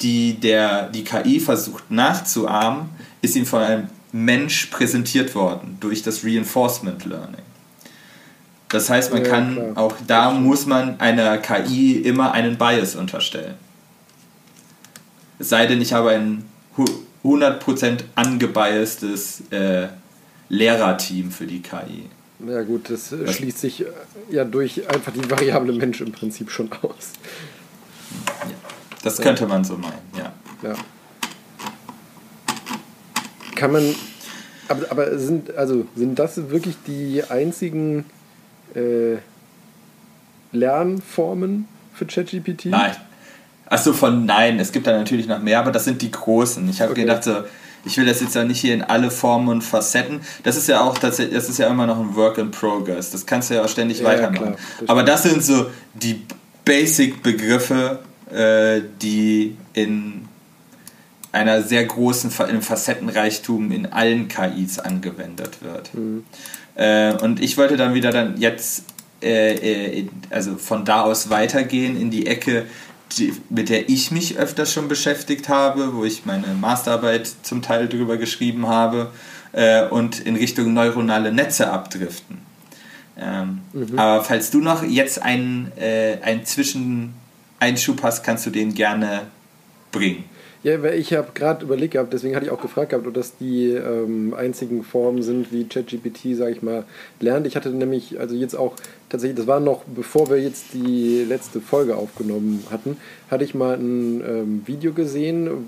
die 0.01 0.35
der, 0.35 0.89
die 0.89 1.03
KI 1.03 1.39
versucht 1.39 1.91
nachzuahmen, 1.91 2.89
ist 3.21 3.35
ihm 3.35 3.45
von 3.45 3.61
einem 3.61 3.89
Mensch 4.11 4.67
präsentiert 4.67 5.35
worden 5.35 5.77
durch 5.79 6.03
das 6.03 6.23
Reinforcement 6.23 7.03
Learning. 7.05 7.46
Das 8.69 8.89
heißt, 8.89 9.13
man 9.13 9.23
ja, 9.23 9.29
kann 9.29 9.55
klar. 9.55 9.77
auch 9.77 9.95
da 10.05 10.31
muss 10.31 10.65
man 10.65 10.99
einer 10.99 11.37
KI 11.37 11.97
immer 11.97 12.33
einen 12.33 12.57
Bias 12.57 12.95
unterstellen. 12.95 13.55
Es 15.39 15.49
sei 15.49 15.67
denn, 15.67 15.81
ich 15.81 15.93
habe 15.93 16.09
ein 16.09 16.43
100% 17.23 17.99
angebiastes 18.15 19.43
äh, 19.51 19.87
Lehrerteam 20.49 21.31
für 21.31 21.45
die 21.45 21.61
KI. 21.61 22.09
Ja 22.45 22.61
gut, 22.61 22.89
das 22.89 23.11
Was? 23.11 23.35
schließt 23.35 23.57
sich 23.57 23.81
äh, 23.81 23.85
ja 24.29 24.43
durch 24.43 24.87
einfach 24.89 25.11
die 25.11 25.29
Variable 25.29 25.73
Mensch 25.73 26.01
im 26.01 26.11
Prinzip 26.11 26.51
schon 26.51 26.71
aus. 26.81 27.13
Ja, 28.25 28.55
das 29.03 29.17
könnte 29.17 29.47
man 29.47 29.63
so 29.63 29.75
meinen, 29.75 29.93
ja. 30.17 30.31
ja. 30.61 30.75
Kann 33.55 33.71
man, 33.71 33.95
aber, 34.67 34.91
aber 34.91 35.17
sind, 35.17 35.55
also, 35.55 35.87
sind 35.95 36.19
das 36.19 36.49
wirklich 36.49 36.75
die 36.85 37.23
einzigen 37.23 38.05
äh, 38.75 39.17
Lernformen 40.51 41.67
für 41.93 42.05
ChatGPT? 42.05 42.65
Nein. 42.67 42.95
Achso, 43.69 43.91
von 43.91 44.25
nein, 44.25 44.59
es 44.59 44.71
gibt 44.71 44.87
da 44.87 44.97
natürlich 44.97 45.27
noch 45.27 45.41
mehr, 45.41 45.59
aber 45.59 45.71
das 45.71 45.85
sind 45.85 46.01
die 46.01 46.11
großen. 46.11 46.67
Ich 46.69 46.81
habe 46.81 46.91
okay. 46.91 47.01
gedacht, 47.01 47.23
so, 47.23 47.43
ich 47.85 47.97
will 47.97 48.05
das 48.05 48.21
jetzt 48.21 48.35
ja 48.35 48.43
nicht 48.43 48.59
hier 48.59 48.73
in 48.73 48.81
alle 48.81 49.11
Formen 49.11 49.49
und 49.49 49.61
Facetten. 49.61 50.21
Das 50.43 50.55
ist 50.55 50.67
ja 50.67 50.81
auch 50.81 50.97
tatsächlich, 50.97 51.35
das 51.35 51.49
ist 51.49 51.57
ja 51.57 51.67
immer 51.67 51.85
noch 51.85 51.99
ein 51.99 52.15
Work 52.15 52.37
in 52.37 52.51
Progress. 52.51 53.11
Das 53.11 53.25
kannst 53.25 53.49
du 53.49 53.55
ja 53.55 53.63
auch 53.63 53.69
ständig 53.69 53.99
ja, 53.99 54.05
weitermachen. 54.05 54.51
Ja, 54.51 54.57
das 54.79 54.89
aber 54.89 55.03
das 55.03 55.23
sind 55.23 55.43
so 55.43 55.69
die 55.93 56.21
Basic-Begriffe, 56.63 57.99
äh, 58.31 58.81
die 59.01 59.57
in 59.73 60.27
einer 61.31 61.61
sehr 61.61 61.85
großen 61.85 62.31
Facettenreichtum 62.31 63.71
in 63.71 63.85
allen 63.87 64.27
KIs 64.27 64.79
angewendet 64.79 65.61
wird. 65.61 65.93
Mhm. 65.93 66.23
Äh, 66.77 67.13
und 67.13 67.41
ich 67.41 67.57
wollte 67.57 67.75
dann 67.75 67.93
wieder 67.93 68.11
dann 68.11 68.37
jetzt 68.37 68.83
äh, 69.21 69.99
äh, 69.99 70.09
also 70.29 70.55
von 70.57 70.85
da 70.85 71.01
aus 71.01 71.29
weitergehen 71.31 71.99
in 71.99 72.11
die 72.11 72.27
Ecke, 72.27 72.65
die, 73.17 73.33
mit 73.49 73.69
der 73.69 73.89
ich 73.89 74.11
mich 74.11 74.37
öfters 74.37 74.71
schon 74.71 74.87
beschäftigt 74.87 75.49
habe, 75.49 75.95
wo 75.95 76.03
ich 76.03 76.25
meine 76.25 76.47
Masterarbeit 76.59 77.27
zum 77.41 77.63
Teil 77.63 77.87
drüber 77.87 78.17
geschrieben 78.17 78.67
habe 78.67 79.11
äh, 79.53 79.87
und 79.87 80.19
in 80.19 80.35
Richtung 80.35 80.73
neuronale 80.73 81.31
Netze 81.31 81.71
abdriften. 81.71 82.39
Ähm, 83.19 83.61
mhm. 83.73 83.97
Aber 83.97 84.23
falls 84.23 84.51
du 84.51 84.59
noch 84.59 84.83
jetzt 84.83 85.21
einen, 85.23 85.71
äh, 85.77 86.17
einen 86.21 86.45
Zwischeneinschub 86.45 88.03
hast, 88.03 88.23
kannst 88.23 88.45
du 88.45 88.51
den 88.51 88.75
gerne 88.75 89.21
bringen. 89.91 90.25
Ja, 90.63 90.81
weil 90.81 90.99
ich 90.99 91.13
habe 91.13 91.29
gerade 91.33 91.63
überlegt 91.63 91.93
gehabt, 91.93 92.11
deswegen 92.13 92.35
hatte 92.35 92.45
ich 92.45 92.51
auch 92.51 92.61
gefragt 92.61 92.89
gehabt, 92.89 93.07
ob 93.07 93.13
das 93.13 93.37
die 93.37 93.69
ähm, 93.69 94.33
einzigen 94.33 94.83
Formen 94.83 95.21
sind, 95.21 95.51
wie 95.51 95.65
ChatGPT, 95.65 96.35
sage 96.35 96.51
ich 96.51 96.61
mal, 96.61 96.83
lernt. 97.19 97.45
Ich 97.47 97.55
hatte 97.55 97.69
nämlich, 97.69 98.19
also 98.19 98.35
jetzt 98.35 98.55
auch 98.55 98.75
tatsächlich, 99.09 99.37
das 99.37 99.47
war 99.47 99.59
noch 99.59 99.83
bevor 99.83 100.29
wir 100.29 100.41
jetzt 100.41 100.73
die 100.73 101.23
letzte 101.27 101.61
Folge 101.61 101.95
aufgenommen 101.95 102.63
hatten, 102.71 102.97
hatte 103.29 103.43
ich 103.43 103.53
mal 103.53 103.75
ein 103.75 104.21
ähm, 104.21 104.61
Video 104.65 104.93
gesehen, 104.93 105.67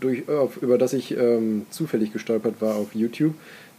durch, 0.00 0.28
auf, 0.28 0.58
über 0.62 0.78
das 0.78 0.92
ich 0.92 1.16
ähm, 1.16 1.66
zufällig 1.70 2.12
gestolpert 2.12 2.60
war 2.60 2.76
auf 2.76 2.94
YouTube. 2.94 3.34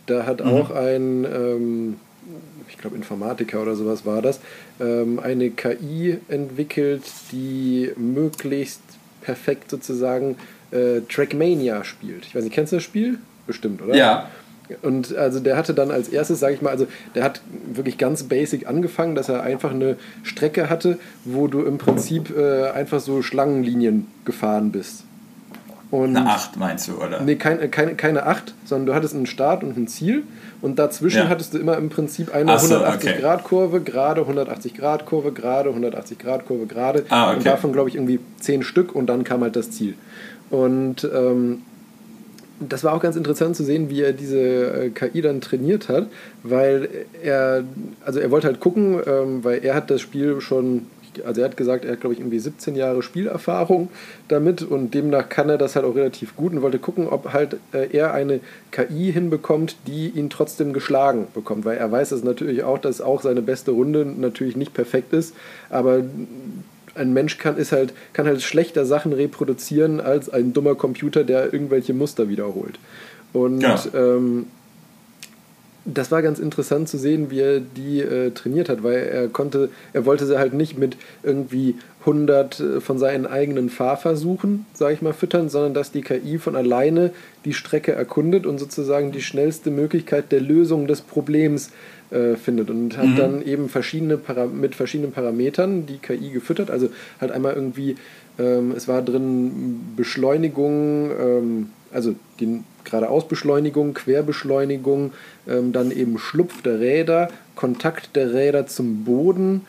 Da 0.08 0.26
hat 0.26 0.44
mhm. 0.44 0.52
auch 0.52 0.72
ein, 0.72 1.26
ähm, 1.26 1.96
ich 2.68 2.78
glaube 2.78 2.96
Informatiker 2.96 3.62
oder 3.62 3.76
sowas 3.76 4.06
war 4.06 4.22
das, 4.22 4.40
ähm, 4.80 5.20
eine 5.20 5.52
KI 5.52 6.18
entwickelt, 6.28 7.04
die 7.32 7.92
möglichst 7.98 8.82
perfekt 9.28 9.70
sozusagen 9.70 10.38
äh, 10.72 11.02
Trackmania 11.02 11.84
spielt. 11.84 12.26
Ich 12.26 12.34
weiß 12.34 12.46
nicht, 12.46 12.54
kennst 12.54 12.72
du 12.72 12.78
das 12.78 12.84
Spiel? 12.84 13.20
Bestimmt, 13.46 13.82
oder? 13.82 13.94
Ja. 13.94 14.30
Und 14.82 15.16
also 15.16 15.42
der 15.42 15.58
hatte 15.58 15.74
dann 15.74 15.92
als 15.92 16.08
erstes, 16.08 16.40
sage 16.40 16.54
ich 16.54 16.62
mal, 16.62 16.70
also 16.70 16.88
der 17.14 17.26
hat 17.26 17.42
wirklich 17.74 17.98
ganz 17.98 18.24
basic 18.24 18.68
angefangen, 18.68 19.16
dass 19.16 19.28
er 19.28 19.44
einfach 19.44 19.72
eine 19.72 19.98
Strecke 20.24 20.70
hatte, 20.70 20.98
wo 21.26 21.48
du 21.48 21.64
im 21.64 21.78
Prinzip 21.78 22.34
äh, 22.38 22.70
einfach 22.70 23.02
so 23.02 23.22
Schlangenlinien 23.22 24.08
gefahren 24.24 24.72
bist. 24.72 25.04
Und 25.90 26.18
eine 26.18 26.30
8 26.30 26.58
meinst 26.58 26.90
du, 26.90 27.02
oder? 27.02 27.22
Nee, 27.22 27.36
kein, 27.36 27.72
keine, 27.72 27.96
keine 27.96 28.26
8, 28.26 28.54
sondern 28.66 28.88
du 28.88 28.94
hattest 28.94 29.16
einen 29.16 29.26
Start 29.26 29.64
und 29.64 29.78
ein 29.78 29.88
Ziel 29.88 30.24
und 30.62 30.80
dazwischen 30.80 31.20
ja. 31.20 31.30
hattest 31.30 31.54
du 31.54 31.60
immer 31.60 31.78
im 31.78 31.90
Prinzip 31.90 32.34
eine 32.34 32.60
so, 32.60 32.76
180-Grad-Kurve, 32.76 33.78
okay. 33.78 33.92
gerade 33.92 34.22
180-Grad-Kurve, 34.22 35.32
gerade 35.32 35.70
180-Grad-Kurve, 35.70 36.66
gerade. 36.66 37.06
Ah, 37.10 37.30
okay. 37.30 37.38
Und 37.38 37.46
davon, 37.46 37.74
glaube 37.74 37.90
ich, 37.90 37.96
irgendwie 37.96 38.20
10 38.42 38.64
Stück 38.64 38.94
und 38.94 39.08
dann 39.08 39.24
kam 39.24 39.42
halt 39.42 39.56
das 39.56 39.72
Ziel. 39.72 39.96
Und 40.50 41.10
ähm, 41.14 41.62
das 42.60 42.84
war 42.84 42.94
auch 42.94 43.02
ganz 43.02 43.16
interessant 43.16 43.56
zu 43.56 43.64
sehen, 43.64 43.90
wie 43.90 44.02
er 44.02 44.14
diese 44.14 44.40
äh, 44.40 44.90
KI 44.90 45.22
dann 45.22 45.42
trainiert 45.42 45.90
hat, 45.90 46.08
weil 46.44 46.90
er, 47.22 47.64
also 48.04 48.20
er 48.20 48.32
wollte 48.32 48.48
halt 48.48 48.60
gucken, 48.60 49.00
ähm, 49.06 49.44
weil 49.44 49.64
er 49.64 49.76
hat 49.76 49.92
das 49.92 50.02
Spiel 50.02 50.42
schon 50.42 50.88
also 51.26 51.42
er 51.42 51.50
hat 51.50 51.58
gesagt, 51.58 51.86
er 51.86 51.94
hat, 51.94 52.02
glaube 52.02 52.14
ich, 52.14 52.20
irgendwie 52.20 52.40
17 52.40 52.76
Jahre 52.76 53.02
Spielerfahrung 53.02 53.90
damit 54.28 54.62
und 54.62 54.94
demnach 54.94 55.30
kann 55.30 55.50
er 55.50 55.58
das 55.58 55.76
halt 55.76 55.86
auch 55.86 55.96
relativ 55.96 56.36
gut 56.36 56.54
und 56.54 56.62
wollte 56.62 56.80
gucken, 56.80 57.08
ob 57.08 57.34
halt 57.34 57.58
äh, 57.74 57.88
er 57.92 58.14
eine 58.14 58.40
KI 58.72 59.12
hinbekommt, 59.12 59.76
die 59.88 60.10
ihn 60.10 60.30
trotzdem 60.30 60.74
geschlagen 60.74 61.28
bekommt, 61.34 61.66
weil 61.66 61.78
er 61.78 61.92
weiß 61.92 62.12
es 62.12 62.24
natürlich 62.24 62.64
auch, 62.64 62.78
dass 62.78 63.02
auch 63.02 63.22
seine 63.22 63.42
beste 63.42 63.72
Runde 63.72 64.06
natürlich 64.06 64.56
nicht 64.56 64.74
perfekt 64.74 65.14
ist, 65.14 65.36
aber 65.70 66.04
ein 66.96 67.14
Mensch 67.14 67.38
kann, 67.38 67.58
ist 67.58 67.72
halt, 67.72 67.94
kann 68.14 68.26
halt 68.26 68.42
schlechter 68.42 68.86
Sachen 68.86 69.14
reproduzieren 69.14 70.00
als 70.00 70.30
ein 70.30 70.54
dummer 70.54 70.76
Computer, 70.76 71.24
der 71.24 71.54
irgendwelche 71.54 71.94
Muster 71.94 72.30
wiederholt. 72.30 72.80
Und 73.34 73.62
ja. 73.62 73.80
ähm, 73.94 74.48
das 75.88 76.12
war 76.12 76.22
ganz 76.22 76.38
interessant 76.40 76.90
zu 76.90 76.98
sehen, 76.98 77.32
wie 77.32 77.40
er 77.40 77.60
die 77.62 78.02
äh, 78.02 78.32
trainiert 78.32 78.68
hat, 78.68 78.84
weil 78.84 78.98
er 78.98 79.28
konnte, 79.30 79.70
er 79.94 80.06
wollte 80.06 80.26
sie 80.26 80.38
halt 80.38 80.54
nicht 80.54 80.78
mit 80.78 80.98
irgendwie 81.24 81.76
100 82.02 82.60
äh, 82.60 82.82
von 82.82 83.00
seinen 83.00 83.26
eigenen 83.26 83.70
Fahrversuchen, 83.70 84.66
sage 84.74 84.94
ich 84.94 85.02
mal, 85.02 85.14
füttern, 85.14 85.50
sondern 85.50 85.74
dass 85.74 85.92
die 85.92 86.02
KI 86.02 86.40
von 86.40 86.56
alleine 86.56 87.12
die 87.46 87.54
Strecke 87.54 87.94
erkundet 87.94 88.46
und 88.46 88.58
sozusagen 88.60 89.12
die 89.12 89.22
schnellste 89.22 89.72
Möglichkeit 89.72 90.32
der 90.32 90.42
Lösung 90.42 90.88
des 90.88 91.02
Problems 91.02 91.72
äh, 92.10 92.36
findet 92.36 92.70
und 92.70 92.98
hat 92.98 93.08
mhm. 93.08 93.16
dann 93.16 93.42
eben 93.42 93.70
verschiedene 93.70 94.18
Para 94.18 94.46
mit 94.46 94.76
verschiedenen 94.76 95.12
Parametern 95.12 95.86
die 95.86 95.98
KI 95.98 96.32
gefüttert, 96.32 96.70
also 96.70 96.90
halt 97.22 97.32
einmal 97.32 97.54
irgendwie, 97.54 97.96
ähm, 98.40 98.74
es 98.76 98.88
war 98.90 99.02
drin 99.02 99.94
Beschleunigung, 99.96 101.12
ähm, 101.12 101.70
also 101.92 102.16
die 102.40 102.62
Geradeausbeschleunigung, 102.90 103.94
Querbeschleunigung, 103.94 105.12
ähm, 105.48 105.72
dann 105.72 105.92
eben 105.92 106.18
Schlupf 106.18 106.62
der 106.62 106.80
Räder, 106.80 107.30
Kontakt 107.56 108.16
der 108.16 108.34
Räder 108.34 108.68
zum 108.68 109.04
Boden 109.04 109.66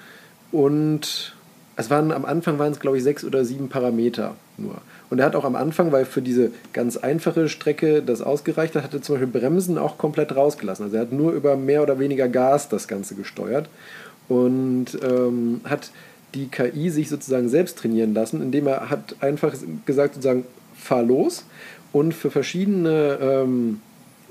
und 0.52 1.34
es 1.76 1.90
waren 1.90 2.10
am 2.10 2.24
Anfang 2.24 2.58
waren 2.58 2.72
es 2.72 2.80
glaube 2.80 2.96
ich 2.96 3.04
sechs 3.04 3.24
oder 3.24 3.44
sieben 3.44 3.68
Parameter 3.68 4.34
nur. 4.56 4.76
Und 5.10 5.20
er 5.20 5.26
hat 5.26 5.36
auch 5.36 5.44
am 5.44 5.56
Anfang, 5.56 5.90
weil 5.92 6.04
für 6.04 6.20
diese 6.20 6.50
ganz 6.72 6.96
einfache 6.96 7.48
Strecke 7.48 8.02
das 8.02 8.20
ausgereicht 8.20 8.74
hat, 8.74 8.82
hat 8.82 8.94
er 8.94 9.00
zum 9.00 9.14
Beispiel 9.14 9.40
Bremsen 9.40 9.78
auch 9.78 9.96
komplett 9.96 10.36
rausgelassen. 10.36 10.84
Also 10.84 10.96
er 10.96 11.02
hat 11.02 11.12
nur 11.12 11.32
über 11.32 11.56
mehr 11.56 11.82
oder 11.82 11.98
weniger 11.98 12.28
Gas 12.28 12.68
das 12.68 12.88
Ganze 12.88 13.14
gesteuert 13.14 13.68
und 14.28 14.86
ähm, 15.02 15.62
hat 15.64 15.90
die 16.34 16.48
KI 16.48 16.90
sich 16.90 17.08
sozusagen 17.08 17.48
selbst 17.48 17.78
trainieren 17.78 18.12
lassen, 18.12 18.42
indem 18.42 18.66
er 18.66 18.90
hat 18.90 19.16
einfach 19.20 19.54
gesagt 19.86 20.14
sozusagen 20.14 20.44
fahr 20.76 21.02
los 21.02 21.44
und 21.92 22.14
für 22.14 22.30
verschiedene 22.30 23.18
ähm, 23.20 23.80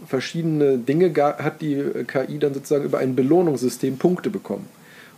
verschiedene 0.06 0.78
Dinge 0.78 1.12
hat 1.16 1.62
die 1.62 1.84
KI 2.06 2.40
dann 2.40 2.54
sozusagen 2.54 2.86
über 2.86 3.00
ein 3.00 3.16
Belohnungssystem 3.16 3.98
Punkte 3.98 4.30
bekommen. 4.30 4.68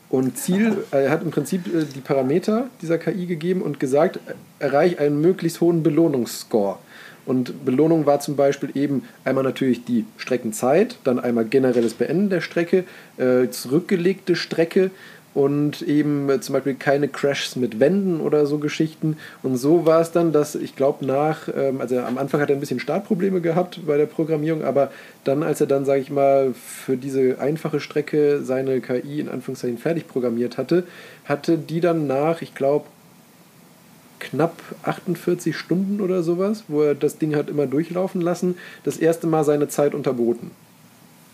Und 0.10 0.38
Ziel, 0.38 0.86
er 0.90 1.12
hat 1.12 1.22
im 1.22 1.32
Prinzip 1.32 1.68
äh, 1.68 1.86
die 1.86 2.02
Parameter 2.02 2.68
dieser 2.82 2.98
KI 2.98 3.26
gegeben 3.28 3.62
und 3.62 3.80
gesagt, 3.80 4.20
erreiche 4.58 5.00
einen 5.00 5.22
möglichst 5.22 5.62
hohen 5.62 5.84
Belohnungsscore. 5.84 6.78
Und 7.26 7.64
Belohnung 7.64 8.08
war 8.08 8.20
zum 8.20 8.36
Beispiel 8.36 8.72
eben 8.74 9.04
einmal 9.24 9.44
natürlich 9.44 9.86
die 9.86 10.06
Streckenzeit, 10.18 10.98
dann 11.04 11.20
einmal 11.20 11.46
generelles 11.46 11.94
Beenden 11.94 12.32
der 12.32 12.42
Strecke, 12.42 12.86
äh, 13.18 13.50
zurückgelegte 13.50 14.36
Strecke 14.36 14.90
und 15.34 15.82
eben 15.84 16.30
äh, 16.30 16.42
zum 16.42 16.54
Beispiel 16.54 16.76
keine 16.76 17.08
Crashs 17.08 17.56
mit 17.56 17.80
Wänden 17.80 18.20
oder 18.20 18.46
so 18.46 18.58
Geschichten. 18.58 19.18
Und 19.44 19.58
so 19.58 19.86
war 19.86 20.02
es 20.02 20.12
dann, 20.12 20.32
dass 20.32 20.56
ich 20.56 20.76
glaube 20.76 21.06
nach, 21.06 21.48
ähm, 21.56 21.82
also 21.82 22.00
am 22.00 22.18
Anfang 22.18 22.42
hat 22.42 22.50
er 22.50 22.56
ein 22.56 22.60
bisschen 22.60 22.80
Startprobleme 22.80 23.42
gehabt 23.42 23.82
bei 23.86 23.98
der 23.98 24.08
Programmierung, 24.08 24.64
aber 24.64 24.92
dann, 25.24 25.44
als 25.44 25.62
er 25.62 25.68
dann, 25.68 25.86
sage 25.86 26.02
ich 26.02 26.10
mal, 26.10 26.54
für 26.54 26.98
diese 26.98 27.40
einfache 27.40 27.80
Strecke 27.80 28.42
seine 28.44 28.82
KI 28.82 29.20
in 29.20 29.30
Anführungszeichen 29.30 29.78
fertig 29.78 30.08
programmiert 30.08 30.58
hatte, 30.58 30.84
hatte 31.26 31.58
die 31.58 31.82
dann 31.82 32.08
nach, 32.08 32.42
ich 32.42 32.56
glaube, 32.56 32.86
knapp 34.20 34.58
48 34.84 35.56
Stunden 35.56 36.02
oder 36.02 36.24
sowas, 36.24 36.66
wo 36.68 36.82
er 36.82 36.96
das 36.96 37.18
Ding 37.18 37.36
hat 37.36 37.50
immer 37.50 37.68
durchlaufen 37.68 38.20
lassen, 38.20 38.58
das 38.84 38.98
erste 38.98 39.28
Mal 39.28 39.44
seine 39.44 39.70
Zeit 39.70 39.94
unterboten 39.94 40.52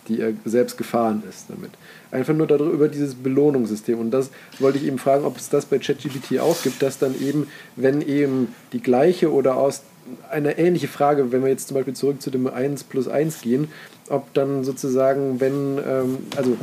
die 0.08 0.20
er 0.20 0.32
selbst 0.44 0.78
gefahren 0.78 1.22
ist 1.28 1.46
damit. 1.48 1.70
Einfach 2.10 2.34
nur 2.34 2.46
darüber 2.46 2.88
dieses 2.88 3.14
Belohnungssystem. 3.14 3.98
Und 3.98 4.10
das 4.10 4.30
wollte 4.58 4.78
ich 4.78 4.84
eben 4.84 4.98
fragen, 4.98 5.24
ob 5.24 5.36
es 5.36 5.48
das 5.48 5.66
bei 5.66 5.78
ChatGPT 5.78 6.38
auch 6.38 6.62
gibt, 6.62 6.82
dass 6.82 6.98
dann 6.98 7.20
eben, 7.20 7.48
wenn 7.76 8.00
eben 8.00 8.54
die 8.72 8.82
gleiche 8.82 9.32
oder 9.32 9.56
aus 9.56 9.82
eine 10.30 10.58
ähnliche 10.58 10.88
Frage, 10.88 11.32
wenn 11.32 11.42
wir 11.42 11.50
jetzt 11.50 11.68
zum 11.68 11.74
Beispiel 11.74 11.94
zurück 11.94 12.22
zu 12.22 12.30
dem 12.30 12.46
1 12.46 12.84
plus 12.84 13.08
1 13.08 13.40
gehen, 13.40 13.68
ob 14.08 14.32
dann 14.34 14.64
sozusagen, 14.64 15.40
wenn, 15.40 15.78
ähm, 15.84 16.18
also 16.36 16.56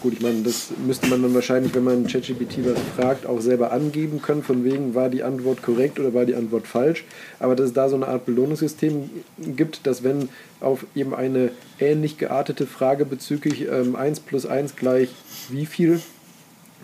Gut, 0.00 0.14
ich 0.14 0.20
meine, 0.20 0.42
das 0.42 0.68
müsste 0.84 1.06
man 1.06 1.22
dann 1.22 1.34
wahrscheinlich, 1.34 1.74
wenn 1.74 1.84
man 1.84 2.06
ChatGPT 2.06 2.64
was 2.64 2.78
fragt, 2.96 3.26
auch 3.26 3.40
selber 3.40 3.72
angeben 3.72 4.20
können, 4.20 4.42
von 4.42 4.64
wegen, 4.64 4.94
war 4.94 5.08
die 5.08 5.22
Antwort 5.22 5.62
korrekt 5.62 5.98
oder 5.98 6.12
war 6.12 6.26
die 6.26 6.34
Antwort 6.34 6.66
falsch. 6.66 7.04
Aber 7.38 7.56
dass 7.56 7.68
es 7.68 7.72
da 7.72 7.88
so 7.88 7.96
eine 7.96 8.08
Art 8.08 8.26
Belohnungssystem 8.26 9.08
gibt, 9.38 9.86
dass 9.86 10.02
wenn 10.02 10.28
auf 10.60 10.84
eben 10.94 11.14
eine 11.14 11.50
ähnlich 11.78 12.18
geartete 12.18 12.66
Frage 12.66 13.04
bezüglich 13.04 13.66
ähm, 13.68 13.96
1 13.96 14.20
plus 14.20 14.44
1 14.44 14.76
gleich 14.76 15.10
wie 15.48 15.66
viel, 15.66 16.00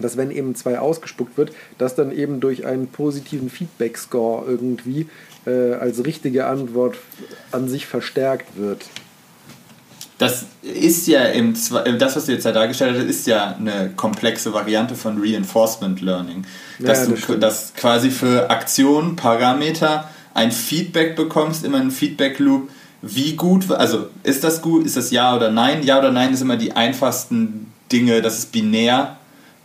dass 0.01 0.17
wenn 0.17 0.31
eben 0.31 0.55
2 0.55 0.79
ausgespuckt 0.79 1.37
wird, 1.37 1.53
dass 1.79 1.95
dann 1.95 2.13
eben 2.13 2.41
durch 2.41 2.65
einen 2.65 2.87
positiven 2.87 3.51
Feedback-Score 3.51 4.47
irgendwie 4.47 5.07
äh, 5.45 5.75
als 5.75 6.05
richtige 6.05 6.47
Antwort 6.47 6.97
an 7.51 7.69
sich 7.69 7.87
verstärkt 7.87 8.57
wird 8.57 8.87
das 10.23 10.45
ist 10.63 11.09
ja 11.09 11.25
im, 11.25 11.55
das, 11.55 12.17
was 12.17 12.27
du 12.27 12.33
jetzt 12.33 12.47
da 12.47 12.53
dargestellt 12.53 12.97
hast, 12.97 13.07
ist 13.07 13.27
ja 13.27 13.57
eine 13.59 13.91
komplexe 13.97 14.53
Variante 14.55 14.95
von 14.95 15.21
Reinforcement 15.21 16.01
Learning. 16.01 16.45
Dass 16.79 17.01
ja, 17.01 17.07
das 17.07 17.27
du 17.27 17.39
dass 17.39 17.75
quasi 17.75 18.11
für 18.11 18.49
Aktionen, 18.49 19.17
Parameter 19.17 20.09
ein 20.35 20.53
Feedback 20.53 21.17
bekommst, 21.17 21.65
immer 21.65 21.79
ein 21.79 21.91
Feedback 21.91 22.39
Loop. 22.39 22.71
Wie 23.03 23.35
gut, 23.35 23.71
also 23.73 24.07
ist 24.23 24.45
das 24.45 24.63
gut, 24.63 24.87
ist 24.87 24.97
das 24.97 25.11
Ja 25.11 25.35
oder 25.35 25.51
Nein? 25.51 25.83
Ja 25.83 25.99
oder 25.99 26.13
Nein 26.13 26.33
ist 26.33 26.41
immer 26.41 26.57
die 26.57 26.73
einfachsten 26.73 27.73
Dinge, 27.91 28.23
das 28.23 28.39
ist 28.39 28.53
binär, 28.53 29.17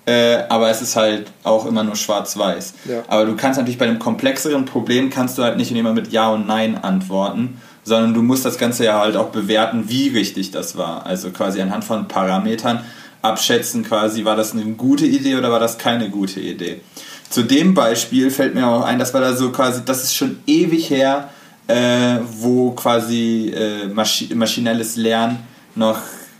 äh, 0.07 0.39
aber 0.49 0.71
es 0.71 0.81
ist 0.81 0.95
halt 0.95 1.31
auch 1.43 1.67
immer 1.67 1.83
nur 1.83 1.95
schwarz-weiß. 1.95 2.73
Ja. 2.85 3.03
Aber 3.07 3.25
du 3.25 3.35
kannst 3.35 3.59
natürlich 3.59 3.77
bei 3.77 3.85
einem 3.85 3.99
komplexeren 3.99 4.65
Problem, 4.65 5.11
kannst 5.11 5.37
du 5.37 5.43
halt 5.43 5.57
nicht 5.57 5.71
immer 5.71 5.93
mit 5.93 6.11
Ja 6.11 6.31
und 6.31 6.47
Nein 6.47 6.83
antworten, 6.83 7.61
sondern 7.87 8.13
du 8.13 8.21
musst 8.21 8.43
das 8.43 8.57
Ganze 8.57 8.83
ja 8.83 8.99
halt 8.99 9.15
auch 9.15 9.29
bewerten, 9.29 9.85
wie 9.87 10.09
richtig 10.09 10.51
das 10.51 10.75
war. 10.75 11.05
Also 11.05 11.29
quasi 11.29 11.61
anhand 11.61 11.85
von 11.85 12.09
Parametern 12.09 12.81
abschätzen, 13.21 13.83
quasi, 13.83 14.25
war 14.25 14.35
das 14.35 14.51
eine 14.51 14.65
gute 14.73 15.05
Idee 15.05 15.37
oder 15.37 15.51
war 15.51 15.61
das 15.61 15.77
keine 15.77 16.09
gute 16.09 16.41
Idee. 16.41 16.81
Zu 17.29 17.43
dem 17.43 17.73
Beispiel 17.73 18.29
fällt 18.29 18.55
mir 18.55 18.67
auch 18.67 18.83
ein, 18.83 18.99
das 18.99 19.13
war 19.13 19.21
da 19.21 19.33
so 19.33 19.51
quasi, 19.51 19.85
das 19.85 20.03
ist 20.03 20.15
schon 20.15 20.39
ewig 20.45 20.89
her, 20.89 21.29
äh, 21.67 22.17
wo 22.41 22.71
quasi 22.71 23.53
äh, 23.55 23.87
Maschi 23.87 24.35
maschinelles 24.35 24.97
Lernen 24.97 25.39
noch 25.75 25.99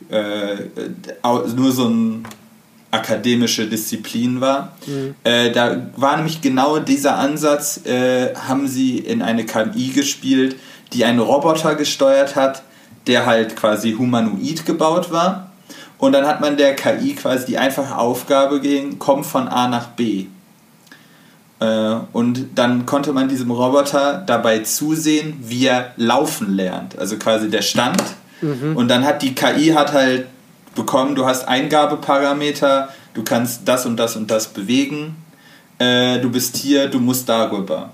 äh, 0.10 0.66
nur 1.56 1.72
so 1.72 1.88
ein 1.88 2.26
akademische 2.92 3.68
Disziplin 3.68 4.42
war. 4.42 4.76
Mhm. 4.86 5.16
Äh, 5.24 5.52
da 5.52 5.92
war 5.96 6.18
nämlich 6.18 6.42
genau 6.42 6.80
dieser 6.80 7.18
Ansatz, 7.18 7.86
äh, 7.86 8.34
haben 8.36 8.68
sie 8.68 8.98
in 8.98 9.22
eine 9.22 9.46
KI 9.46 9.90
gespielt, 9.90 10.58
die 10.93 11.06
einen 11.06 11.19
Roboter 11.19 11.76
gesteuert 11.76 12.36
hat, 12.36 12.63
der 13.08 13.26
halt 13.26 13.56
quasi 13.56 13.93
humanoid 13.93 14.65
gebaut 14.65 15.12
war. 15.12 15.52
Und 15.97 16.12
dann 16.12 16.28
hat 16.28 16.41
man 16.41 16.58
der 16.58 16.76
KI 16.76 17.15
quasi 17.15 17.45
die 17.47 17.58
einfache 17.58 17.97
Aufgabe 17.97 18.60
gegeben, 18.60 18.97
komm 19.00 19.23
von 19.23 19.47
A 19.47 19.67
nach 19.67 19.88
B. 19.88 20.28
Äh, 21.60 21.95
und 22.13 22.50
dann 22.56 22.86
konnte 22.86 23.13
man 23.13 23.30
diesem 23.30 23.50
Roboter 23.50 24.23
dabei 24.26 24.60
zusehen, 24.60 25.38
wie 25.41 25.65
er 25.65 25.93
laufen 25.97 26.56
lernt. 26.56 26.97
Also 26.97 27.17
quasi 27.17 27.50
der 27.50 27.63
Stand. 27.63 28.04
Mhm. 28.41 28.76
Und 28.76 28.89
dann 28.89 29.06
hat 29.06 29.21
die 29.21 29.34
KI 29.34 29.69
hat 29.69 29.93
halt 29.93 30.28
bekommen, 30.76 31.15
du 31.15 31.26
hast 31.26 31.47
Eingabeparameter, 31.47 32.89
du 33.15 33.23
kannst 33.23 33.67
das 33.67 33.88
und 33.88 33.97
das 33.97 34.15
und 34.15 34.30
das 34.30 34.50
bewegen, 34.50 35.15
äh, 35.80 36.19
du 36.19 36.30
bist 36.30 36.58
hier, 36.58 36.88
du 36.88 37.00
musst 37.00 37.28
darüber. 37.28 37.91